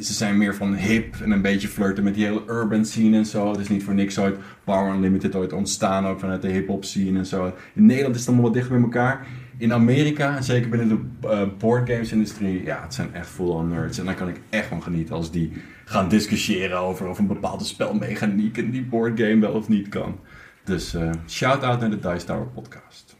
ze 0.01 0.13
zijn 0.13 0.38
meer 0.38 0.55
van 0.55 0.75
hip 0.75 1.15
en 1.23 1.32
een 1.32 1.41
beetje 1.41 1.67
flirten 1.67 2.03
met 2.03 2.13
die 2.13 2.25
hele 2.25 2.43
urban 2.47 2.86
scene 2.86 3.17
en 3.17 3.25
zo. 3.25 3.51
Het 3.51 3.59
is 3.59 3.67
niet 3.67 3.84
voor 3.84 3.93
niks 3.93 4.19
ooit 4.19 4.38
Power 4.63 4.93
Unlimited 4.93 5.36
ooit 5.36 5.53
ontstaan, 5.53 6.07
ook 6.07 6.19
vanuit 6.19 6.41
de 6.41 6.47
hip-hop 6.47 6.86
scene 6.86 7.17
en 7.17 7.25
zo. 7.25 7.53
In 7.73 7.86
Nederland 7.86 8.15
is 8.15 8.19
het 8.21 8.30
allemaal 8.30 8.45
wat 8.45 8.53
dichter 8.53 8.73
bij 8.73 8.84
elkaar. 8.84 9.28
In 9.57 9.73
Amerika, 9.73 10.41
zeker 10.41 10.69
binnen 10.69 10.88
de 10.88 11.28
uh, 11.28 11.41
boardgames 11.57 12.11
industrie, 12.11 12.63
ja, 12.63 12.82
het 12.82 12.93
zijn 12.93 13.13
echt 13.13 13.28
full-on 13.28 13.67
nerds. 13.67 13.99
En 13.99 14.05
daar 14.05 14.15
kan 14.15 14.28
ik 14.28 14.39
echt 14.49 14.67
van 14.67 14.84
genieten 14.84 15.15
als 15.15 15.32
die 15.32 15.51
gaan 15.86 16.09
discussiëren 16.09 16.78
over 16.78 17.07
of 17.07 17.19
een 17.19 17.28
bepaalde 17.28 17.63
spelmechaniek 17.63 18.57
in 18.57 18.71
die 18.71 18.86
boardgame 18.86 19.39
wel 19.39 19.51
of 19.51 19.67
niet 19.67 19.89
kan. 19.89 20.19
Dus 20.68 20.93
uh, 20.95 21.09
shout-out 21.30 21.80
naar 21.80 21.89
de 21.89 21.99
Dice 21.99 22.26
Tower 22.26 22.45
podcast. 22.47 23.15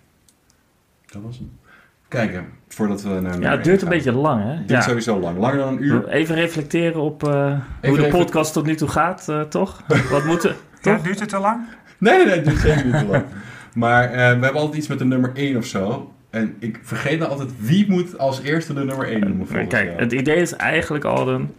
Dat 1.06 1.22
was 1.22 1.38
hem. 1.38 1.52
Kijken, 2.08 2.46
voordat 2.68 3.02
we 3.02 3.10
naar... 3.10 3.40
Ja, 3.40 3.52
het 3.52 3.64
duurt 3.64 3.82
een 3.82 3.90
beetje 3.90 4.12
lang, 4.12 4.44
hè? 4.44 4.50
Het 4.50 4.58
duurt 4.68 4.70
Ja. 4.70 4.82
sowieso 4.82 5.20
lang. 5.20 5.38
Langer 5.38 5.58
dan 5.58 5.74
een 5.74 5.84
uur. 5.84 6.08
Even 6.08 6.36
reflecteren 6.36 7.02
op 7.02 7.28
eh, 7.28 7.60
hoe 7.82 7.98
de 7.98 8.06
even- 8.06 8.20
podcast 8.20 8.54
tot 8.54 8.66
nu 8.66 8.76
toe 8.76 8.88
gaat, 8.88 9.30
eh, 9.30 9.42
toch? 9.42 9.84
Wat 10.12 10.26
moeten... 10.26 10.56
Ja, 10.82 10.94
Toch? 10.96 11.04
duurt 11.04 11.20
het 11.20 11.30
te 11.30 11.38
lang? 11.40 11.66
Nee, 11.98 12.26
nee, 12.26 12.36
het 12.36 12.46
duurt 12.46 12.60
zeker 12.60 12.86
niet 12.86 12.98
te 13.00 13.06
lang. 13.06 13.24
Maar 13.74 14.04
eh, 14.04 14.10
we 14.12 14.22
hebben 14.22 14.54
altijd 14.54 14.76
iets 14.76 14.88
met 14.88 15.00
de 15.00 15.06
nummer 15.06 15.32
1 15.34 15.58
of 15.58 15.66
zo. 15.66 16.14
En 16.30 16.56
ik 16.60 16.80
vergeet 16.84 17.20
nou 17.20 17.32
altijd 17.32 17.50
wie 17.60 17.90
moet 17.92 18.18
als 18.18 18.42
eerste 18.42 18.74
de 18.74 18.84
nummer 18.84 19.08
1 19.08 19.20
noemen 19.20 19.48
volgens 19.48 19.70
Kijk, 19.70 19.88
jou. 19.88 20.00
het 20.02 20.12
idee 20.12 20.36
is 20.42 20.54
eigenlijk 20.56 21.04
al 21.04 21.30
een... 21.30 21.54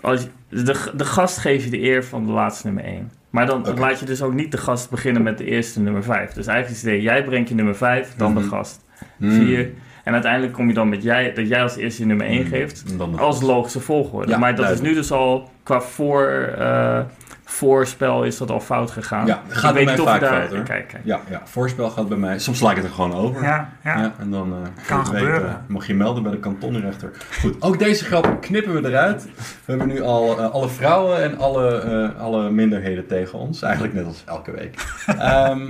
Als 0.00 0.22
je, 0.22 0.28
de, 0.64 0.92
de 0.96 1.04
gast 1.04 1.38
geef 1.38 1.64
je 1.64 1.70
de 1.70 1.82
eer 1.82 2.04
van 2.04 2.26
de 2.26 2.32
laatste 2.32 2.66
nummer 2.66 2.84
1. 2.84 3.10
Maar 3.34 3.46
dan 3.46 3.66
laat 3.78 3.98
je 4.00 4.06
dus 4.06 4.22
ook 4.22 4.34
niet 4.34 4.50
de 4.50 4.56
gast 4.58 4.90
beginnen 4.90 5.22
met 5.22 5.38
de 5.38 5.44
eerste 5.44 5.80
nummer 5.80 6.02
5. 6.02 6.32
Dus 6.32 6.46
eigenlijk 6.46 6.76
is 6.76 6.82
het 6.82 6.92
idee, 6.92 7.02
jij 7.02 7.24
brengt 7.24 7.48
je 7.48 7.54
nummer 7.54 7.76
5, 7.76 8.14
dan 8.16 8.32
Mhm. 8.32 8.42
de 8.42 8.48
gast 8.48 8.82
Hmm. 9.18 9.30
4. 9.30 9.70
En 10.04 10.12
uiteindelijk 10.12 10.52
kom 10.52 10.68
je 10.68 10.74
dan 10.74 10.88
met 10.88 11.02
jij, 11.02 11.32
dat 11.32 11.48
jij 11.48 11.62
als 11.62 11.76
eerste 11.76 12.00
je 12.02 12.06
nummer 12.08 12.26
1 12.26 12.40
Hmm. 12.40 12.46
geeft. 12.50 12.84
Als 12.98 13.18
gast. 13.36 13.42
logische 13.42 13.80
volgorde. 13.80 14.30
Ja, 14.30 14.38
maar 14.38 14.48
dat 14.54 14.58
duidelijk. 14.64 14.86
is 14.86 14.94
nu 14.94 15.00
dus 15.00 15.10
al 15.12 15.50
qua 15.62 15.80
voor, 15.80 16.28
eh, 16.58 17.00
voorspel 17.44 18.24
is 18.24 18.36
dat 18.38 18.50
al 18.50 18.60
fout 18.60 18.90
gegaan. 18.90 19.26
Ja, 19.26 19.42
Ik 19.48 19.52
gaat 19.52 19.74
bij 19.74 19.84
weet 19.86 19.96
mij 19.96 20.06
vaak 20.06 20.20
daar- 20.20 20.40
fout, 20.40 20.50
hoor. 20.54 20.62
Kijk, 20.64 20.88
kijk. 20.88 21.04
Ja, 21.04 21.20
ja, 21.30 21.40
voorspel 21.44 21.90
gaat 21.90 22.08
bij 22.08 22.18
mij. 22.18 22.38
Soms 22.38 22.58
sla 22.58 22.70
ik 22.70 22.76
het 22.76 22.84
er 22.84 22.90
gewoon 22.90 23.14
over. 23.14 23.42
Ja, 23.42 23.68
ja. 23.84 23.98
Ja, 23.98 24.12
en 24.18 24.30
dan 24.30 24.52
eh, 24.52 24.86
Kan 24.86 25.06
gebeuren. 25.06 25.42
weet, 25.42 25.50
eh, 25.50 25.54
mag 25.66 25.86
je 25.86 25.94
melden 25.94 26.22
bij 26.22 26.32
de 26.32 26.38
kantonrechter. 26.38 27.10
Goed, 27.40 27.62
ook 27.62 27.78
deze 27.78 28.04
grap 28.04 28.36
knippen 28.40 28.82
we 28.82 28.88
eruit. 28.88 29.22
We 29.24 29.30
hebben 29.72 29.86
nu 29.88 30.02
al 30.02 30.38
eh, 30.38 30.50
alle 30.50 30.68
vrouwen 30.68 31.22
en 31.22 31.38
alle, 31.38 32.12
alle 32.18 32.50
minderheden 32.50 33.06
tegen 33.06 33.38
ons. 33.38 33.62
Eigenlijk 33.62 33.94
net 33.94 34.06
als 34.06 34.22
elke 34.26 34.50
week. 34.50 34.74
Ehm, 35.18 35.62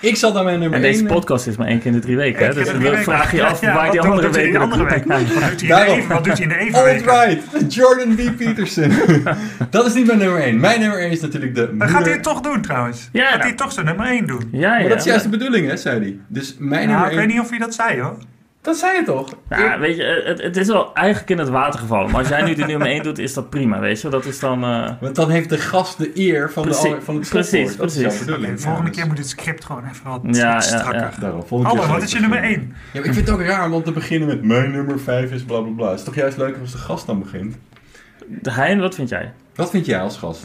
ik 0.00 0.16
zal 0.16 0.32
dan 0.32 0.44
mijn 0.44 0.58
nummer 0.58 0.78
En 0.78 0.84
1... 0.84 0.92
deze 0.92 1.04
podcast 1.04 1.46
is 1.46 1.56
maar 1.56 1.66
één 1.66 1.78
keer 1.78 1.86
in 1.86 1.92
de 1.92 1.98
drie 1.98 2.16
weken. 2.16 2.46
Hè? 2.46 2.54
Dus 2.54 2.66
dan 2.66 2.96
vraag 2.96 3.32
je 3.32 3.44
af 3.46 3.60
Ja, 3.60 3.74
waar 3.74 3.90
die 3.90 4.00
andere 4.00 4.30
weken 4.30 4.52
de 4.52 4.58
andere 4.58 4.84
week? 4.84 5.04
Wat 5.04 5.18
doet 5.18 5.28
hij 5.60 5.68
in 5.68 5.86
de 5.86 5.92
even- 5.92 6.08
Wat 6.14 6.24
doet 6.24 6.32
hij 6.32 6.42
in 6.42 6.48
de 6.48 6.56
evenweek? 6.58 7.08
Alright, 7.08 7.74
Jordan 7.74 8.14
B. 8.14 8.36
Peterson. 8.36 8.92
dat 9.70 9.86
is 9.86 9.94
niet 9.94 10.06
mijn 10.06 10.18
nummer 10.18 10.40
1. 10.42 10.60
Mijn 10.60 10.80
nummer 10.80 10.98
1 11.00 11.10
is 11.10 11.20
natuurlijk 11.20 11.54
de 11.54 11.60
Dat 11.60 11.70
moeder... 11.70 11.88
gaat 11.88 12.04
hij 12.04 12.12
het 12.12 12.22
toch 12.22 12.40
doen 12.40 12.60
trouwens. 12.62 13.08
Ja, 13.12 13.22
gaat 13.22 13.30
nou. 13.32 13.42
hij 13.42 13.52
toch 13.56 13.72
zijn 13.72 13.86
nummer 13.86 14.06
1 14.06 14.26
doen. 14.26 14.48
Ja, 14.52 14.70
Maar 14.70 14.82
ja. 14.82 14.88
dat 14.88 14.98
is 14.98 15.04
juist 15.04 15.22
de 15.22 15.28
bedoeling, 15.30 15.68
hè, 15.68 15.76
zei 15.76 16.00
hij. 16.00 16.16
Dus 16.28 16.56
mijn 16.58 16.88
nummer 16.88 17.04
ik 17.06 17.10
1... 17.12 17.18
weet 17.20 17.28
niet 17.28 17.40
of 17.40 17.50
hij 17.50 17.58
dat 17.58 17.74
zei 17.74 18.00
hoor. 18.00 18.16
Dat 18.66 18.76
zei 18.76 18.98
je 18.98 19.02
toch? 19.04 19.28
Ja, 19.48 19.78
weet 19.78 19.96
je, 19.96 20.22
het, 20.26 20.42
het 20.42 20.56
is 20.56 20.66
wel 20.66 20.94
eigenlijk 20.94 21.30
in 21.30 21.38
het 21.38 21.48
water 21.48 21.80
gevallen. 21.80 22.10
Maar 22.10 22.18
als 22.20 22.28
jij 22.28 22.42
nu 22.42 22.54
de 22.54 22.64
nummer 22.64 22.86
1 22.88 23.02
doet, 23.02 23.18
is 23.18 23.34
dat 23.34 23.50
prima, 23.50 23.80
weet 23.80 24.00
je. 24.00 24.08
Dat 24.08 24.24
is 24.24 24.38
dan... 24.38 24.64
eh, 24.64 24.90
Want 25.00 25.14
dan 25.14 25.30
heeft 25.30 25.48
de 25.48 25.58
gast 25.58 25.98
de 25.98 26.10
eer 26.14 26.50
van, 26.52 26.62
Precies, 26.62 26.82
de, 26.82 27.00
van 27.02 27.14
het 27.16 27.28
precies, 27.28 27.76
precies. 27.76 28.14
volgende 28.56 28.90
Ja, 28.90 28.90
keer 28.90 29.06
moet 29.06 29.18
het 29.18 29.28
script 29.28 29.64
gewoon 29.64 29.84
even 29.88 30.10
wat, 30.10 30.20
Ja, 30.24 30.32
ja, 30.52 30.60
strakker. 30.60 30.94
ja. 31.00 31.10
Daarom, 31.20 31.44
Alle, 31.50 31.78
zal 31.82 31.86
wat 31.88 32.02
is 32.02 32.12
je 32.12 32.20
nummer 32.20 32.40
beginnen. 32.40 32.66
1? 32.68 32.76
Ja, 32.92 32.98
ik 33.02 33.14
vind 33.14 33.26
het 33.26 33.30
ook 33.30 33.42
raar 33.42 33.64
om 33.64 33.70
dan 33.70 33.82
te 33.82 33.92
beginnen 33.92 34.28
met 34.28 34.42
mijn 34.44 34.70
nummer 34.70 35.00
5 35.00 35.30
is 35.32 35.42
bla 35.44 35.60
bla 35.60 35.70
bla. 35.72 35.88
Het 35.90 35.98
is 35.98 36.04
toch 36.04 36.14
juist 36.14 36.36
leuker 36.36 36.60
als 36.60 36.72
de 36.72 36.78
gast 36.78 37.06
dan 37.06 37.18
begint? 37.18 37.56
de 38.28 38.52
Hein, 38.52 38.80
wat 38.80 38.94
vind 38.94 39.08
jij? 39.08 39.32
Wat 39.54 39.70
vind 39.70 39.86
jij 39.86 40.00
als 40.00 40.16
gast? 40.18 40.44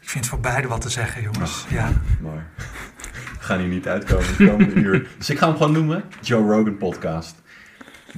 Ik 0.00 0.10
vind 0.10 0.26
voor 0.26 0.40
beide 0.40 0.68
wat 0.68 0.80
te 0.80 0.88
zeggen, 0.90 1.22
jongens. 1.22 1.66
Ja. 1.70 1.88
Maar 2.20 2.46
gaan 3.44 3.58
hier 3.58 3.68
niet 3.68 3.88
uitkomen 3.88 4.26
de 4.38 4.46
komende 4.46 4.74
uur. 4.86 5.08
Dus 5.18 5.30
ik 5.30 5.38
ga 5.38 5.46
hem 5.46 5.56
gewoon 5.56 5.72
noemen. 5.72 6.04
Joe 6.20 6.54
Rogan 6.54 6.76
podcast. 6.76 7.42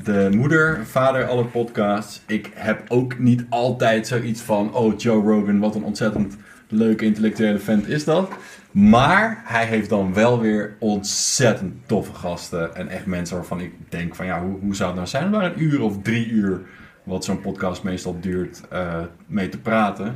De 0.05 0.29
moeder, 0.35 0.87
vader 0.87 1.27
aller 1.27 1.47
podcasts. 1.47 2.23
Ik 2.27 2.51
heb 2.55 2.83
ook 2.89 3.19
niet 3.19 3.45
altijd 3.49 4.07
zoiets 4.07 4.41
van... 4.41 4.75
Oh, 4.75 4.99
Joe 4.99 5.23
Rogan, 5.23 5.59
wat 5.59 5.75
een 5.75 5.85
ontzettend 5.85 6.37
leuke 6.69 7.05
intellectuele 7.05 7.59
vent 7.59 7.89
is 7.89 8.05
dat. 8.05 8.33
Maar 8.71 9.43
hij 9.45 9.67
heeft 9.67 9.89
dan 9.89 10.15
wel 10.15 10.41
weer 10.41 10.77
ontzettend 10.79 11.75
toffe 11.89 12.15
gasten. 12.15 12.75
En 12.75 12.89
echt 12.89 13.07
mensen 13.07 13.37
waarvan 13.37 13.61
ik 13.61 13.73
denk 13.89 14.15
van... 14.15 14.27
Ja, 14.27 14.43
hoe, 14.43 14.59
hoe 14.61 14.75
zou 14.75 14.89
het 14.89 14.97
nou 14.97 15.09
zijn 15.09 15.25
om 15.25 15.33
daar 15.33 15.45
een 15.45 15.63
uur 15.63 15.83
of 15.83 16.03
drie 16.03 16.29
uur... 16.29 16.61
wat 17.03 17.25
zo'n 17.25 17.41
podcast 17.41 17.83
meestal 17.83 18.21
duurt, 18.21 18.63
eh, 18.71 19.01
mee 19.27 19.49
te 19.49 19.59
praten. 19.59 20.15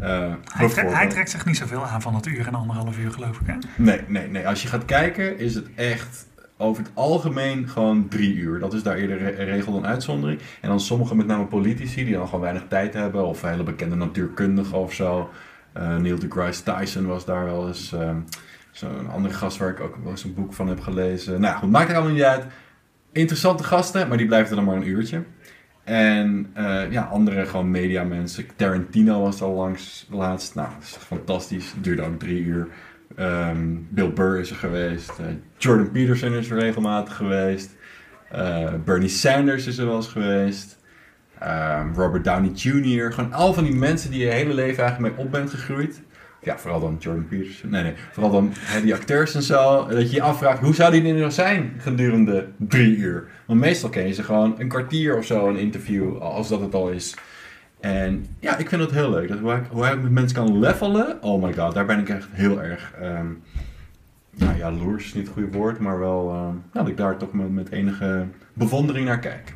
Eh, 0.00 0.34
Hij, 0.52 0.68
trekt, 0.68 0.92
hij 0.94 1.06
trekt 1.08 1.30
zich 1.30 1.46
niet 1.46 1.56
zoveel 1.56 1.84
aan 1.84 2.02
van 2.02 2.14
het 2.14 2.26
uur 2.26 2.46
en 2.46 2.54
anderhalf 2.54 2.98
uur, 2.98 3.10
geloof 3.10 3.40
ik. 3.40 3.46
Hè? 3.46 3.54
Nee, 3.76 4.00
nee, 4.06 4.28
nee. 4.28 4.48
Als 4.48 4.62
je 4.62 4.68
gaat 4.68 4.84
kijken, 4.84 5.38
is 5.38 5.54
het 5.54 5.66
echt 5.74 6.26
over 6.56 6.82
het 6.82 6.92
algemeen 6.94 7.68
gewoon 7.68 8.08
drie 8.08 8.34
uur. 8.34 8.58
Dat 8.58 8.74
is 8.74 8.82
daar 8.82 8.96
eerder 8.96 9.18
re- 9.18 9.44
regel 9.44 9.72
dan 9.72 9.86
uitzondering. 9.86 10.40
En 10.60 10.68
dan 10.68 10.80
sommige, 10.80 11.16
met 11.16 11.26
name 11.26 11.44
politici, 11.44 12.04
die 12.04 12.14
dan 12.14 12.24
gewoon 12.26 12.40
weinig 12.40 12.64
tijd 12.68 12.94
hebben. 12.94 13.26
Of 13.26 13.42
hele 13.42 13.62
bekende 13.62 13.96
natuurkundigen 13.96 14.78
of 14.78 14.92
zo. 14.94 15.30
Eh, 15.72 15.96
Neil 15.96 16.18
deGrasse 16.18 16.62
Tyson 16.62 17.06
was 17.06 17.24
daar 17.24 17.44
wel 17.44 17.66
eens. 17.68 17.92
ehm, 17.92 18.16
Zo'n 18.70 19.10
andere 19.10 19.34
gast 19.34 19.56
waar 19.58 19.68
ik 19.68 19.80
ook 19.80 19.96
wel 20.02 20.10
eens 20.10 20.24
een 20.24 20.34
boek 20.34 20.52
van 20.54 20.68
heb 20.68 20.80
gelezen. 20.80 21.40
Nou 21.40 21.56
goed, 21.58 21.70
maakt 21.70 21.88
er 21.90 21.94
allemaal 21.94 22.12
niet 22.14 22.22
uit. 22.22 22.44
Interessante 23.12 23.64
gasten, 23.64 24.08
maar 24.08 24.16
die 24.16 24.26
blijven 24.26 24.50
er 24.50 24.56
dan 24.56 24.64
maar 24.64 24.76
een 24.76 24.88
uurtje. 24.88 25.22
En 25.84 26.50
eh, 26.54 26.90
ja, 26.90 27.02
andere 27.02 27.46
gewoon 27.46 27.70
mediamensen. 27.70 28.46
Tarantino 28.56 29.20
was 29.20 29.42
al 29.42 29.54
langs 29.54 30.06
laatst. 30.10 30.54
Nou, 30.54 30.68
dat 30.74 30.82
is 30.82 30.96
fantastisch. 30.96 31.74
Duurde 31.80 32.02
ook 32.02 32.18
drie 32.18 32.42
uur. 32.42 32.68
Ehm, 33.16 33.76
Bill 33.88 34.12
Burr 34.12 34.38
is 34.38 34.50
er 34.50 34.56
geweest. 34.56 35.18
Eh, 35.18 35.26
Jordan 35.58 35.90
Peterson 35.90 36.32
is 36.32 36.50
er 36.50 36.58
regelmatig 36.58 37.16
geweest. 37.16 37.70
Eh, 38.30 38.74
Bernie 38.84 39.08
Sanders 39.08 39.66
is 39.66 39.78
er 39.78 39.86
wel 39.86 39.96
eens 39.96 40.08
geweest. 40.08 40.78
Ehm, 41.38 41.94
Robert 41.94 42.24
Downey 42.24 42.50
Jr. 42.50 43.12
Gewoon 43.12 43.32
al 43.32 43.54
van 43.54 43.64
die 43.64 43.74
mensen 43.74 44.10
die 44.10 44.24
je 44.24 44.30
hele 44.30 44.54
leven 44.54 44.84
eigenlijk 44.84 45.16
mee 45.16 45.24
op 45.26 45.32
bent 45.32 45.50
gegroeid. 45.50 46.02
Ja, 46.42 46.58
vooral 46.58 46.80
dan 46.80 46.96
Jordan 47.00 47.26
Peterson. 47.28 47.70
Nee, 47.70 47.82
nee. 47.82 47.94
Vooral 48.12 48.32
dan 48.32 48.52
die 48.82 48.94
acteurs 48.94 49.34
en 49.34 49.42
zo. 49.42 49.86
Dat 49.86 50.10
je 50.10 50.16
je 50.16 50.22
afvraagt, 50.22 50.60
hoe 50.60 50.74
zou 50.74 50.92
die 50.92 51.12
er 51.12 51.14
nou 51.14 51.30
zijn 51.30 51.74
gedurende 51.78 52.48
drie 52.56 52.96
uur? 52.96 53.28
Want 53.46 53.60
meestal 53.60 53.88
ken 53.88 54.06
je 54.06 54.12
ze 54.12 54.22
gewoon 54.22 54.54
een 54.58 54.68
kwartier 54.68 55.16
of 55.16 55.24
zo, 55.24 55.48
een 55.48 55.56
interview, 55.56 56.18
als 56.18 56.48
dat 56.48 56.60
het 56.60 56.74
al 56.74 56.90
is. 56.90 57.16
En 57.80 58.26
ja, 58.40 58.56
ik 58.56 58.68
vind 58.68 58.80
het 58.80 58.90
heel 58.90 59.10
leuk. 59.10 59.28
Dat 59.28 59.38
hoe, 59.38 59.50
hij, 59.50 59.62
hoe 59.70 59.96
met 59.96 60.10
mensen 60.10 60.36
kan 60.36 60.58
levelen. 60.58 61.22
Oh 61.22 61.42
my 61.42 61.52
god, 61.52 61.74
daar 61.74 61.86
ben 61.86 61.98
ik 61.98 62.08
echt 62.08 62.28
heel 62.30 62.62
erg... 62.62 62.92
ehm 63.00 63.26
ja, 64.34 64.54
jaloers 64.56 65.04
is 65.04 65.14
niet 65.14 65.24
het 65.24 65.32
goede 65.32 65.58
woord, 65.58 65.78
maar 65.78 65.98
wel... 65.98 66.32
nou, 66.32 66.54
dat 66.72 66.88
ik 66.88 66.96
daar 66.96 67.16
toch 67.16 67.32
met, 67.32 67.50
met 67.50 67.70
enige 67.70 68.26
bewondering 68.52 69.06
naar 69.06 69.18
kijk. 69.18 69.54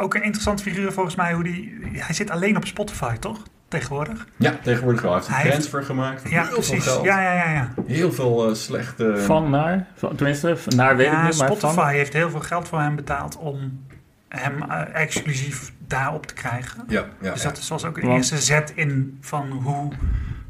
Ook 0.00 0.14
een 0.14 0.22
interessante 0.22 0.62
figuur 0.62 0.92
volgens 0.92 1.14
mij. 1.14 1.32
Hoe 1.32 1.42
die, 1.42 1.78
hij 1.82 2.14
zit 2.14 2.30
alleen 2.30 2.56
op 2.56 2.66
Spotify, 2.66 3.16
toch? 3.16 3.42
Tegenwoordig. 3.68 4.26
Ja, 4.36 4.54
tegenwoordig 4.62 5.02
wel. 5.02 5.10
Hij 5.10 5.18
heeft 5.20 5.28
een 5.28 5.34
Hij 5.34 5.42
heeft- 5.42 5.54
transfer 5.56 5.82
gemaakt. 5.84 6.20
van 6.22 6.30
Ja, 6.30 6.36
heel 6.36 6.46
veel 6.46 6.54
precies. 6.56 6.84
geld. 6.84 7.04
Ja, 7.04 7.22
ja, 7.22 7.32
ja. 7.34 7.52
ja. 7.52 7.72
Heel 7.86 8.12
veel 8.12 8.48
eh, 8.48 8.54
slechte... 8.54 9.16
Van 9.18 9.50
naar? 9.50 9.86
Van, 9.94 10.14
tenminste, 10.16 10.56
naar 10.76 10.96
weet 10.96 11.06
ik 11.06 11.12
niet, 11.12 11.22
maar 11.22 11.32
Spotify 11.32 11.74
van... 11.74 11.86
heeft 11.88 12.12
heel 12.12 12.30
veel 12.30 12.40
geld 12.40 12.68
voor 12.68 12.80
hem 12.80 12.96
betaald 12.96 13.36
om 13.36 13.86
hem 14.28 14.62
eh, 14.62 14.80
exclusief 15.02 15.72
daarop 15.86 16.26
te 16.26 16.34
krijgen. 16.34 16.84
Ja, 16.88 17.04
ja, 17.20 17.32
dus 17.32 17.42
dat 17.42 17.56
is- 17.58 17.68
was 17.68 17.84
ook 17.84 17.96
een 17.96 18.02
Want- 18.02 18.16
eerste 18.16 18.36
zet 18.38 18.72
in 18.74 19.18
van 19.20 19.50
hoe 19.50 19.92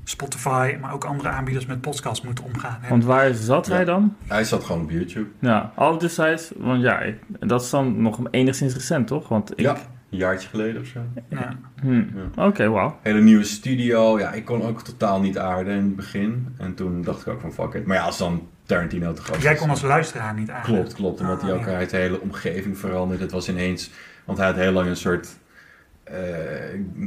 Spotify, 0.04 0.76
maar 0.80 0.92
ook 0.92 1.04
andere 1.04 1.28
aanbieders 1.28 1.66
met 1.66 1.80
podcasts 1.80 2.24
moeten 2.24 2.44
omgaan. 2.44 2.78
En 2.82 2.88
Want 2.88 3.04
waar 3.04 3.34
zat 3.34 3.66
Ja. 3.66 3.72
hij 3.74 3.84
dan? 3.84 4.16
Hij 4.26 4.44
zat 4.44 4.64
gewoon 4.64 4.82
op 4.82 4.90
YouTube. 4.90 5.26
Ja, 5.40 5.72
oh, 5.76 5.98
dus 5.98 6.16
hij 6.16 6.32
is... 6.32 6.50
Want 6.56 6.82
ja, 6.82 7.02
dat 7.40 7.62
is 7.62 7.70
dan 7.70 8.02
nog 8.02 8.18
enigszins 8.30 8.74
recent, 8.74 9.06
toch? 9.06 9.28
Want 9.28 9.50
ik... 9.52 9.60
Ja, 9.60 9.76
een 10.10 10.18
jaartje 10.18 10.48
geleden 10.48 10.80
of 10.80 10.86
zo. 10.86 11.00
ja. 11.28 11.58
Hm. 11.80 12.02
Oké, 12.36 12.68
wauw. 12.68 12.98
Hele 13.02 13.20
nieuwe 13.20 13.44
studio. 13.44 14.18
Ja, 14.18 14.32
ik 14.32 14.44
kon 14.44 14.62
ook 14.62 14.82
totaal 14.82 15.20
niet 15.20 15.38
aarden 15.38 15.72
in 15.74 15.82
het 15.82 15.96
begin. 15.96 16.54
En 16.58 16.74
toen 16.74 17.02
dacht 17.02 17.20
ik 17.20 17.32
ook 17.32 17.40
van 17.40 17.52
fuck 17.52 17.74
it. 17.74 17.86
Maar 17.86 17.96
ja, 17.96 18.02
als 18.02 18.18
dan 18.18 18.48
Tarantino 18.66 19.12
te 19.12 19.22
gast 19.22 19.42
Jij 19.42 19.54
kon 19.54 19.70
als 19.70 19.82
luisteraar 19.82 20.34
niet 20.34 20.50
aan. 20.50 20.62
Klopt, 20.62 20.94
klopt. 20.94 21.20
Omdat 21.20 21.42
hij 21.42 21.52
ook 21.52 21.60
ja. 21.60 21.64
hij 21.66 21.76
heeft 21.76 21.90
de 21.90 21.96
hele 21.96 22.20
omgeving 22.20 22.78
veranderd. 22.78 23.20
Het 23.20 23.32
was 23.32 23.48
ineens... 23.48 23.90
Want 24.24 24.38
hij 24.38 24.46
had 24.46 24.56
heel 24.56 24.72
lang 24.72 24.88
een 24.88 24.96
soort... 24.96 25.28
eh, 26.04 26.14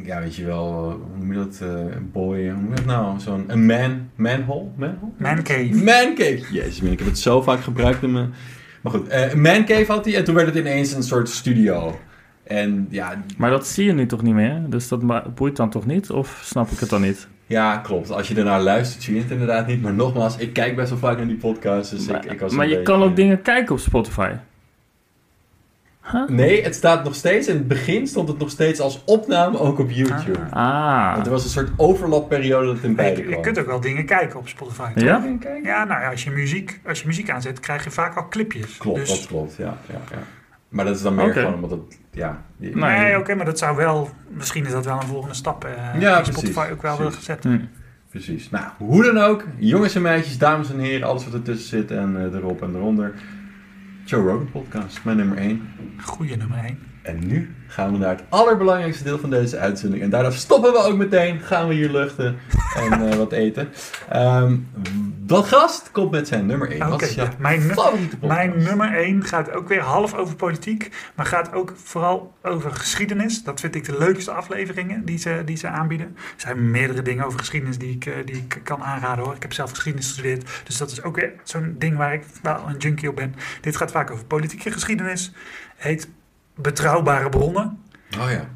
ja, 0.06 0.20
weet 0.20 0.36
je 0.36 0.45
wel... 0.45 0.91
Hoe 0.91 1.18
noem 1.18 1.34
je 1.34 1.38
dat? 1.39 1.60
eh, 1.62 1.70
Een 1.95 2.10
boy... 2.12 2.38
Hoe 2.49 2.62
noem 2.62 2.70
je 2.70 2.76
dat 2.76 2.86
nou? 2.86 3.20
Zo'n... 3.20 3.43
Een 3.47 3.66
man... 3.66 4.10
Manhole? 4.16 4.70
Manhole? 4.76 5.12
Mancave. 5.18 5.70
Mancave. 5.74 6.45
Jezus, 6.52 6.82
man, 6.82 6.91
ik 6.91 6.99
heb 6.99 7.08
het 7.08 7.20
zo 7.20 7.41
vaak 7.41 7.60
gebruikt 7.62 8.04
in 8.04 8.12
mijn... 8.12 8.34
Maar 8.82 8.91
goed, 8.91 9.08
eh, 9.08 9.32
een 9.32 9.41
mancave 9.41 9.91
had 9.91 10.06
hij. 10.06 10.16
En 10.16 10.24
toen 10.24 10.36
werd 10.36 10.47
het 10.47 10.56
ineens 10.56 10.93
een 10.93 11.04
soort 11.04 11.30
studio. 11.30 11.99
En 12.58 12.88
ja, 12.89 13.22
Maar 13.38 13.49
dat 13.49 13.68
zie 13.68 13.86
je 13.86 13.93
nu 13.93 14.06
toch 14.06 14.22
niet 14.22 14.34
meer? 14.34 14.62
Dus 14.68 14.88
dat 14.88 15.36
boeit 15.36 15.56
dan 15.56 15.70
toch 15.70 15.86
niet? 15.86 16.10
Of 16.10 16.41
snap 16.43 16.70
ik 16.70 16.80
het 16.80 16.89
dan 16.89 17.02
niet? 17.02 17.28
Ja, 17.45 17.78
klopt. 17.78 18.12
Als 18.12 18.28
je 18.28 18.36
ernaar 18.36 18.62
luistert, 18.62 19.04
zie 19.04 19.16
je 19.16 19.22
het 19.22 19.32
inderdaad 19.32 19.68
niet. 19.68 19.82
Maar 19.82 19.93
nogmaals, 19.93 20.38
ik 20.38 20.54
kijk 20.54 20.76
best 20.76 20.89
wel 20.89 20.99
vaak 20.99 21.18
naar 21.18 21.28
die 21.28 21.36
podcasts. 21.38 21.91
Dus 21.91 22.08
maar 22.08 22.26
ik, 22.26 22.32
ik 22.32 22.39
was 22.39 22.54
maar 22.54 22.68
je 22.68 22.76
beetje- 22.76 22.93
kan 22.93 23.04
ook 23.04 23.16
dingen 23.16 23.41
kijken 23.41 23.74
op 23.76 23.80
Spotify. 23.82 24.32
Huh? 26.12 26.28
Nee, 26.28 26.64
het 26.64 26.76
staat 26.76 27.04
nog 27.04 27.16
steeds. 27.16 27.47
In 27.47 27.56
het 27.56 27.68
begin 27.68 28.08
stond 28.08 28.28
het 28.28 28.38
nog 28.38 28.49
steeds 28.49 28.80
als 28.80 29.04
opname 29.06 29.60
ook 29.60 29.80
op 29.80 29.89
YouTube. 29.89 30.39
Ah. 30.49 31.14
Want 31.14 31.26
er 31.26 31.32
was 31.32 31.43
een 31.43 31.49
soort 31.49 31.70
overlapperiode 31.78 32.66
dat 32.66 32.84
in 32.84 32.89
Je, 32.89 32.95
beide 32.95 33.22
je 33.22 33.28
kwam. 33.28 33.41
kunt 33.41 33.60
ook 33.60 33.66
wel 33.66 33.80
dingen 33.80 34.06
kijken 34.06 34.39
op 34.39 34.47
Spotify. 34.47 34.93
toch? 34.93 35.04
Ja? 35.04 35.24
Ja, 35.64 35.84
nou 35.84 36.02
ja, 36.02 36.10
als 36.10 36.24
je 36.24 36.30
muziek, 36.32 36.80
als 36.88 37.02
je 37.02 37.08
muziek 37.08 37.30
aanzet, 37.30 37.60
krijg 37.60 37.84
je 37.84 37.91
vaak 37.91 38.16
al 38.16 38.28
clipjes. 38.28 38.78
Klopt, 38.78 38.99
dus, 38.99 39.10
dat 39.10 39.28
klopt. 39.28 39.56
Ja, 39.56 39.78
ja, 39.89 39.99
ja. 40.12 40.18
Maar 40.72 40.86
dat 40.86 40.95
is 40.95 41.01
dan 41.01 41.15
meer 41.15 41.34
gewoon 41.34 41.53
omdat 41.53 41.69
het... 41.72 41.99
Ja, 42.11 42.41
die- 42.57 42.76
Nee. 42.76 42.99
Nee, 42.99 43.17
oké, 43.17 43.36
maar 43.36 43.45
dat 43.45 43.57
zou 43.59 43.76
wel, 43.78 44.09
misschien 44.30 44.65
is 44.65 44.72
dat 44.72 44.86
wel 44.86 44.95
een 44.95 45.07
volgende 45.07 45.36
stap. 45.36 45.63
eh 45.65 45.72
Ja, 46.01 46.22
die 46.22 46.32
Spotify 46.32 46.53
precies, 46.53 46.72
ook 46.74 46.82
wel 46.82 46.97
wil 46.97 47.07
precies. 47.07 47.26
gezet. 47.26 47.43
Hm. 47.43 47.59
Precies. 48.09 48.49
Nou, 48.49 48.65
hoe 48.78 49.03
dan 49.03 49.17
ook. 49.17 49.45
Jongens 49.57 49.95
en 49.95 50.01
meisjes, 50.01 50.38
dames 50.38 50.72
en 50.72 50.80
heren, 50.80 51.07
alles 51.07 51.24
wat 51.26 51.34
ertussen 51.34 51.67
zit 51.80 51.91
en 51.91 52.17
eh, 52.17 52.34
erop 52.39 52.61
en 52.61 52.76
eronder. 52.76 53.13
Joe 54.05 54.22
Rogan 54.30 54.51
podcast, 54.51 55.03
mijn 55.03 55.17
nummer 55.17 55.38
1. 55.38 55.69
Goeie 56.03 56.38
nummer 56.38 56.57
1. 56.57 56.80
En 57.02 57.28
nu 57.28 57.56
gaan 57.68 57.91
we 57.91 57.97
naar 57.97 58.10
het 58.10 58.24
allerbelangrijkste 58.30 59.04
deel 59.04 59.20
van 59.20 59.30
deze 59.30 59.58
uitzending. 59.58 60.04
En 60.04 60.10
daarna 60.10 60.30
stoppen 60.30 60.72
we 60.72 60.78
ook 60.78 60.97
meteen. 60.97 61.39
Gaan 61.39 61.68
we 61.68 61.74
hier 61.74 61.89
luchten 61.89 62.38
en 62.76 63.10
eh, 63.10 63.16
wat 63.16 63.32
eten. 63.32 63.70
Ehm, 64.10 64.58
dat 65.18 65.45
gast 65.47 65.91
komt 65.91 66.12
met 66.12 66.28
zijn 66.28 66.45
nummer 66.45 66.72
1. 66.72 66.82
Oké, 66.82 66.89
wat 66.89 67.02
is 67.02 67.14
jouw 67.14 67.26
ja, 67.26 67.32
mijn? 67.38 67.74
Mijn 68.22 68.64
nummer 68.64 68.93
1 68.97 69.24
gaat 69.24 69.52
ook 69.52 69.68
weer 69.68 69.82
half 69.82 70.14
over 70.14 70.36
politiek, 70.36 70.91
maar 71.16 71.26
gaat 71.26 71.54
ook 71.54 71.74
vooral 71.84 72.34
over 72.43 72.72
geschiedenis. 72.72 73.43
Dat 73.43 73.60
vind 73.60 73.76
ik 73.76 73.86
de 73.86 73.97
leukste 73.97 74.32
afleveringen 74.32 75.06
die 75.06 75.18
ze, 75.18 75.41
die 75.45 75.58
ze 75.58 75.68
aanbieden. 75.68 76.08
Er 76.08 76.41
zijn 76.41 76.72
meerdere 76.72 77.02
dingen 77.02 77.26
over 77.26 77.39
geschiedenis 77.39 77.78
die 77.78 77.95
ik, 77.95 78.06
eh, 78.06 78.14
die 78.26 78.36
ik 78.36 78.60
kan 78.64 78.84
aanraden 78.84 79.24
hoor. 79.24 79.36
Ik 79.36 79.41
heb 79.41 79.54
zelf 79.54 79.70
geschiedenis 79.70 80.08
gestudeerd, 80.08 80.62
dus 80.64 80.78
dat 80.78 80.91
is 80.91 81.04
ook 81.04 81.16
weer 81.16 81.34
zo'n 81.43 81.76
ding 81.78 81.97
waar 81.97 82.14
ik 82.14 82.24
wel 82.41 82.64
een 82.68 82.78
junkie 82.78 83.10
op 83.10 83.16
ben. 83.16 83.36
Dit 83.62 83.76
gaat 83.76 83.91
vaak 83.91 84.12
over 84.12 84.26
politieke 84.26 84.72
geschiedenis. 84.72 85.32
Heet 85.76 86.08
Betrouwbare 86.62 87.30
bronnen. 87.30 87.84
Oh 88.20 88.32
ja. 88.32 88.49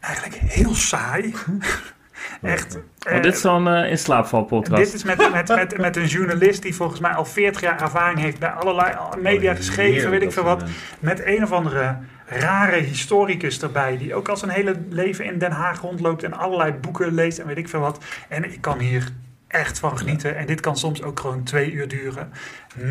Eigenlijk 0.00 0.34
heel 0.34 0.74
saai. 0.74 1.34
Echt. 2.42 2.76
Oh, 2.76 3.12
eh, 3.12 3.22
dit 3.22 3.34
is 3.34 3.40
zo'n 3.40 3.68
eh 3.68 3.90
in 3.90 3.98
slaapval 3.98 4.44
podcast. 4.44 4.84
dit 4.84 4.94
is 4.94 5.04
met, 5.04 5.32
met, 5.32 5.48
met, 5.48 5.78
met 5.78 5.96
een 5.96 6.06
journalist 6.06 6.62
die 6.62 6.74
volgens 6.74 7.00
mij 7.00 7.12
al 7.12 7.24
40 7.24 7.60
jaar 7.60 7.80
ervaring 7.80 8.18
heeft 8.18 8.38
bij 8.38 8.50
allerlei 8.50 8.94
media 9.18 9.50
Oh, 9.50 9.56
geschreven, 9.56 10.10
weet 10.10 10.22
ik 10.22 10.32
veel 10.32 10.42
wat. 10.42 10.64
Met 10.98 11.26
een 11.26 11.42
of 11.42 11.52
andere 11.52 11.96
rare 12.26 12.76
historicus 12.76 13.62
erbij, 13.62 13.98
die 13.98 14.14
ook 14.14 14.28
al 14.28 14.36
zijn 14.36 14.50
hele 14.50 14.76
leven 14.88 15.24
in 15.24 15.38
Den 15.38 15.52
Haag 15.52 15.80
rondloopt 15.80 16.22
en 16.22 16.32
allerlei 16.32 16.72
boeken 16.72 17.14
leest 17.14 17.38
en 17.38 17.46
weet 17.46 17.56
ik 17.56 17.68
veel 17.68 17.80
wat. 17.80 18.04
En 18.28 18.44
ik 18.52 18.60
kan 18.60 18.78
hier 18.78 19.12
echt 19.54 19.78
van 19.78 19.98
genieten. 19.98 20.36
En 20.36 20.46
dit 20.46 20.60
kan 20.60 20.76
soms 20.76 21.02
ook 21.02 21.20
gewoon 21.20 21.42
twee 21.42 21.72
uur 21.72 21.88
duren. 21.88 22.32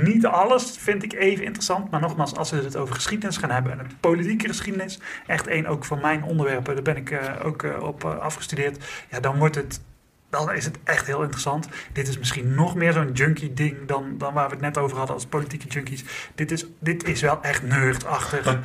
Niet 0.04 0.26
alles 0.26 0.78
vind 0.78 1.04
ik 1.04 1.14
even 1.14 1.44
interessant, 1.44 1.90
maar 1.90 2.00
nogmaals, 2.02 2.36
als 2.36 2.52
we 2.52 2.58
het 2.58 2.76
over 2.76 2.96
geschiedenis 2.96 3.38
gaan 3.38 3.52
hebben 3.52 3.72
en 3.72 3.78
het 3.78 4.00
politieke 4.00 4.48
geschiedenis, 4.48 5.00
echt 5.28 5.48
één 5.48 5.66
ook 5.66 5.86
van 5.86 6.02
mijn 6.02 6.24
onderwerpen, 6.24 6.74
daar 6.74 6.84
ben 6.84 6.98
ik 6.98 7.12
eh, 7.12 7.46
ook 7.46 7.64
eh, 7.64 7.84
op 7.84 8.04
eh, 8.04 8.18
afgestudeerd, 8.18 8.84
ja, 9.10 9.20
dan 9.20 9.38
wordt 9.38 9.56
het 9.56 9.82
dan 10.30 10.52
is 10.54 10.66
het 10.66 10.78
echt 10.84 11.06
heel 11.06 11.22
interessant. 11.22 11.68
Dit 11.92 12.08
is 12.08 12.18
misschien 12.18 12.56
nog 12.56 12.76
meer 12.76 12.94
zo'n 12.94 13.12
junkie 13.12 13.54
ding 13.54 13.88
dan, 13.88 14.18
dan 14.18 14.34
waar 14.34 14.46
we 14.48 14.54
het 14.54 14.62
net 14.62 14.78
over 14.78 14.98
hadden 14.98 15.16
als 15.16 15.26
politieke 15.26 15.68
junkies. 15.68 16.04
Dit 16.36 16.52
is, 16.52 16.66
dit 16.80 17.08
is 17.08 17.22
wel 17.22 17.42
echt 17.42 17.64
nerdachtig. 17.64 18.60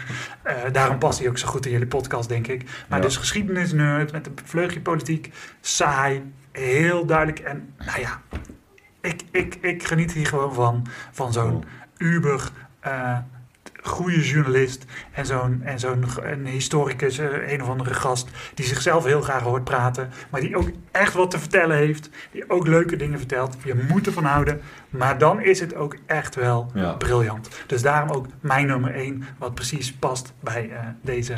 Daarom 0.73 0.99
past 0.99 1.19
hij 1.19 1.29
ook 1.29 1.39
zo 1.39 1.49
goed 1.49 1.67
in 1.67 1.73
jullie 1.73 1.87
podcast, 1.87 2.29
denk 2.29 2.47
ik. 2.47 2.63
Maar 2.89 2.99
Ja. 2.99 3.05
dus 3.05 3.17
geschiedenisnerd 3.17 4.13
met 4.13 4.27
een 4.27 4.39
vleugje 4.45 4.81
politiek. 4.81 5.33
Saai, 5.61 6.33
heel 6.59 7.07
duidelijk. 7.07 7.39
En 7.39 7.75
nou 7.79 8.01
ja, 8.01 8.21
ik, 9.01 9.23
ik, 9.31 9.55
ik 9.61 9.85
geniet 9.87 10.13
hier 10.13 10.27
gewoon 10.27 10.55
van. 10.55 10.87
Van 11.13 11.33
zo'n 11.33 11.65
uber... 11.97 12.51
eh, 12.81 13.19
goede 13.83 14.21
journalist 14.29 14.85
en 15.13 15.27
zo'n 15.27 15.61
en 15.65 15.79
zo'n 15.79 16.05
een 16.23 16.47
historicus, 16.47 17.19
eh, 17.19 17.53
een 17.53 17.63
of 17.63 17.69
andere 17.69 17.95
gast, 17.95 18.29
die 18.55 18.67
zichzelf 18.67 19.05
heel 19.05 19.21
graag 19.21 19.43
hoort 19.43 19.65
praten, 19.65 20.11
maar 20.31 20.41
die 20.41 20.57
ook 20.57 20.71
echt 20.93 21.15
wat 21.15 21.31
te 21.31 21.39
vertellen 21.39 21.77
heeft, 21.77 22.11
die 22.33 22.51
ook 22.51 22.67
leuke 22.67 22.97
dingen 22.97 23.19
vertelt. 23.19 23.57
Je 23.65 23.87
moet 23.89 24.07
ervan 24.07 24.25
houden, 24.25 24.61
maar 24.91 25.19
dan 25.19 25.41
is 25.43 25.61
het 25.61 25.75
ook 25.75 25.97
echt 26.07 26.35
wel 26.35 26.71
Ja. 26.75 26.93
briljant. 26.93 27.49
Dus 27.67 27.83
daarom 27.83 28.11
ook 28.11 28.27
mijn 28.41 28.67
nummer 28.67 28.95
1, 28.95 29.25
wat 29.39 29.55
precies 29.55 29.93
past 29.93 30.33
bij 30.41 30.71
eh, 30.71 30.79
deze. 31.03 31.35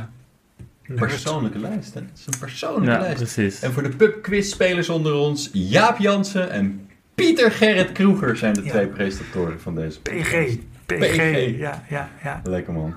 Persoonlijke 0.95 1.59
lijst, 1.59 1.95
hè? 1.95 2.01
Het 2.01 2.19
is 2.19 2.27
een 2.27 2.39
persoonlijke 2.39 2.91
Ja, 2.91 2.99
lijst. 2.99 3.17
precies. 3.17 3.61
En 3.63 3.73
voor 3.73 3.83
de 3.83 3.89
pubquiz-spelers 3.89 4.89
onder 4.89 5.15
ons, 5.15 5.51
Jaap 5.53 5.99
Jansen 5.99 6.51
en 6.51 6.89
Pieter 7.15 7.51
Gerrit 7.51 7.93
Kroeger 7.93 8.37
zijn 8.37 8.55
de 8.55 8.63
Ja. 8.63 8.71
twee 8.71 8.87
presentatoren 8.87 9.61
van 9.61 9.75
deze 9.75 10.01
PG. 10.01 10.57
PG, 10.87 10.97
PG. 11.17 11.59
ja, 11.59 11.83
ja, 11.89 12.09
ja. 12.23 12.41
Lekker 12.45 12.73
man. 12.73 12.95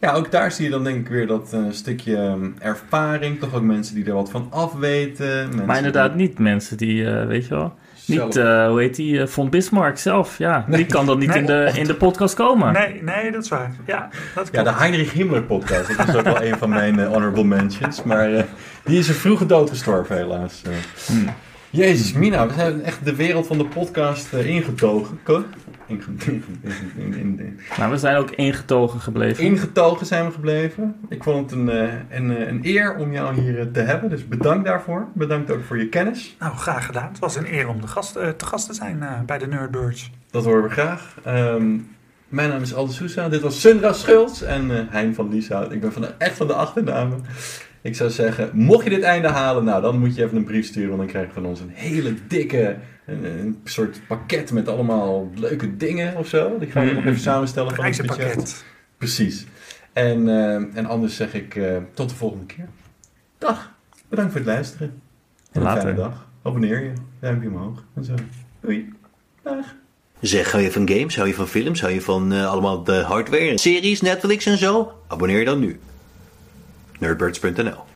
Ja, 0.00 0.12
ook 0.12 0.30
daar 0.30 0.52
zie 0.52 0.64
je 0.64 0.70
dan 0.70 0.84
denk 0.84 0.96
ik 0.96 1.08
weer 1.08 1.26
dat 1.26 1.52
eh, 1.52 1.60
stukje 1.70 2.16
ehm, 2.16 2.50
ervaring. 2.58 3.38
Toch 3.40 3.54
ook 3.54 3.62
mensen 3.62 3.94
die 3.94 4.04
er 4.04 4.12
wat 4.14 4.30
van 4.30 4.46
afweten. 4.50 5.26
Mensen 5.48 5.66
Maar 5.66 5.76
inderdaad 5.76 6.16
die 6.16 6.26
niet 6.28 6.38
mensen 6.38 6.76
die, 6.76 7.06
eh, 7.06 7.26
weet 7.26 7.46
je 7.46 7.54
wel... 7.54 7.74
Niet, 8.06 8.36
eh, 8.36 8.66
hoe 8.68 8.80
heet 8.80 8.94
die, 8.96 9.20
eh, 9.20 9.26
Von 9.26 9.50
Bismarck 9.50 9.98
zelf. 9.98 10.38
Ja, 10.38 10.64
Nee. 10.68 10.76
die 10.76 10.86
kan 10.86 11.06
dan 11.06 11.18
niet 11.18 11.28
Nee. 11.28 11.38
in, 11.38 11.46
de, 11.46 11.70
in 11.74 11.84
de 11.84 11.94
podcast 11.94 12.34
komen. 12.34 12.72
Nee, 12.72 13.02
nee, 13.02 13.32
dat 13.32 13.42
is 13.42 13.48
waar. 13.48 13.70
Ja, 13.86 14.08
dat 14.34 14.48
Ja, 14.52 14.62
de 14.62 14.72
Heinrich 14.74 15.12
Himmler 15.12 15.42
podcast. 15.42 15.96
Dat 15.96 16.08
is 16.08 16.14
ook 16.14 16.24
wel 16.24 16.42
een 16.42 16.58
van 16.58 16.68
mijn 16.68 16.98
eh, 17.00 17.06
honorable 17.08 17.44
mentions. 17.44 18.02
Maar 18.02 18.32
eh, 18.34 18.42
die 18.84 18.98
is 18.98 19.08
er 19.08 19.14
vroeg 19.14 19.46
doodgestorven 19.46 20.16
helaas. 20.16 20.62
eh. 20.66 21.16
Jezus, 21.74 22.12
Mina, 22.12 22.46
we 22.46 22.52
zijn 22.54 22.82
echt 22.82 23.04
de 23.04 23.14
wereld 23.14 23.46
van 23.46 23.58
de 23.58 23.64
podcast 23.64 24.32
eh, 24.32 24.46
ingetogen. 24.46 25.18
Ko- 25.22 25.44
Inge- 25.86 26.02
in- 26.26 26.44
in- 26.96 27.14
in- 27.14 27.38
in- 27.40 27.58
Nou, 27.78 27.90
we 27.90 27.96
zijn 27.98 28.16
ook 28.16 28.30
ingetogen 28.30 29.00
gebleven. 29.00 29.44
Ingetogen 29.44 30.06
zijn 30.06 30.24
we 30.26 30.32
gebleven. 30.32 30.96
Ik 31.08 31.22
vond 31.22 31.50
het 31.50 31.58
een, 31.60 31.68
eh, 31.70 31.92
een, 32.10 32.36
eh, 32.36 32.48
een 32.48 32.60
eer 32.62 32.96
om 32.96 33.12
jou 33.12 33.40
hier 33.40 33.70
te 33.72 33.80
hebben. 33.80 34.10
Dus 34.10 34.28
bedankt 34.28 34.64
daarvoor. 34.64 35.06
Bedankt 35.14 35.50
ook 35.50 35.64
voor 35.64 35.78
je 35.78 35.88
kennis. 35.88 36.36
Nou, 36.38 36.56
graag 36.56 36.86
gedaan. 36.86 37.08
Het 37.08 37.18
was 37.18 37.36
een 37.36 37.54
eer 37.54 37.68
om 37.68 37.80
de 37.80 37.86
gast, 37.86 38.16
eh, 38.16 38.28
te 38.28 38.44
gast 38.46 38.66
te 38.66 38.74
zijn 38.74 39.04
bij 39.26 39.38
de 39.38 39.46
Nerdbirds. 39.46 40.10
Dat 40.30 40.44
horen 40.44 40.62
we 40.62 40.68
graag. 40.70 41.16
Ehm, 41.24 41.76
mijn 42.28 42.48
naam 42.48 42.62
is 42.62 42.74
Alde 42.74 42.92
Sousa. 42.92 43.28
Dit 43.28 43.40
was 43.40 43.60
Sundra 43.60 43.92
Schultz 43.92 44.42
en 44.42 44.70
eh, 44.70 44.82
Hein 44.90 45.14
van 45.14 45.28
Lieshout. 45.28 45.72
Ik 45.72 45.80
ben 45.80 45.92
van 45.92 46.02
de, 46.02 46.14
echt 46.18 46.36
van 46.36 46.46
de 46.46 46.54
achternamen. 46.54 47.24
Ik 47.84 47.96
zou 47.96 48.10
zeggen, 48.10 48.50
mocht 48.52 48.84
je 48.84 48.90
dit 48.90 49.02
einde 49.02 49.28
halen, 49.28 49.64
nou 49.64 49.82
dan 49.82 49.98
moet 49.98 50.14
je 50.14 50.24
even 50.24 50.36
een 50.36 50.44
brief 50.44 50.66
sturen. 50.66 50.88
Want 50.88 51.00
dan 51.00 51.10
krijg 51.10 51.26
je 51.26 51.32
van 51.32 51.46
ons 51.46 51.60
een 51.60 51.70
hele 51.72 52.14
dikke, 52.28 52.76
een, 53.06 53.24
een 53.24 53.60
soort 53.64 54.00
pakket 54.06 54.52
met 54.52 54.68
allemaal 54.68 55.30
leuke 55.34 55.76
dingen 55.76 56.16
of 56.16 56.28
zo. 56.28 56.58
Die 56.58 56.70
gaan 56.70 56.86
we 56.86 56.92
nog 56.92 57.04
even 57.04 57.20
samenstellen. 57.20 57.74
Reizenpakket. 57.74 58.64
Precies. 58.98 59.46
En, 59.92 60.28
eh, 60.28 60.54
en 60.54 60.86
anders 60.86 61.16
zeg 61.16 61.34
ik 61.34 61.56
eh, 61.56 61.76
tot 61.94 62.08
de 62.08 62.14
volgende 62.14 62.46
keer. 62.46 62.68
Dag. 63.38 63.72
Bedankt 64.08 64.32
voor 64.32 64.40
het 64.40 64.50
luisteren. 64.50 65.02
En 65.52 65.60
een 65.60 65.62
Later. 65.62 65.82
fijne 65.82 65.96
dag. 65.96 66.28
Abonneer 66.42 66.82
je. 66.82 66.92
Duimpje 67.20 67.48
omhoog. 67.48 67.84
En 67.94 68.04
zo. 68.04 68.14
Doei. 68.60 68.92
Dag. 69.42 69.74
Zeg, 70.20 70.50
hou 70.50 70.62
je 70.62 70.72
van 70.72 70.88
games, 70.88 71.16
hou 71.16 71.28
je 71.28 71.34
van 71.34 71.48
films, 71.48 71.80
hou 71.80 71.92
je 71.92 72.00
van 72.00 72.32
eh, 72.32 72.50
allemaal 72.50 72.84
de 72.84 72.94
hardware, 72.94 73.58
series, 73.58 74.00
Netflix 74.00 74.46
en 74.46 74.58
zo? 74.58 74.92
Abonneer 75.08 75.38
je 75.38 75.44
dan 75.44 75.60
nu. 75.60 75.80
nerdbertsprint.nl 77.00 77.93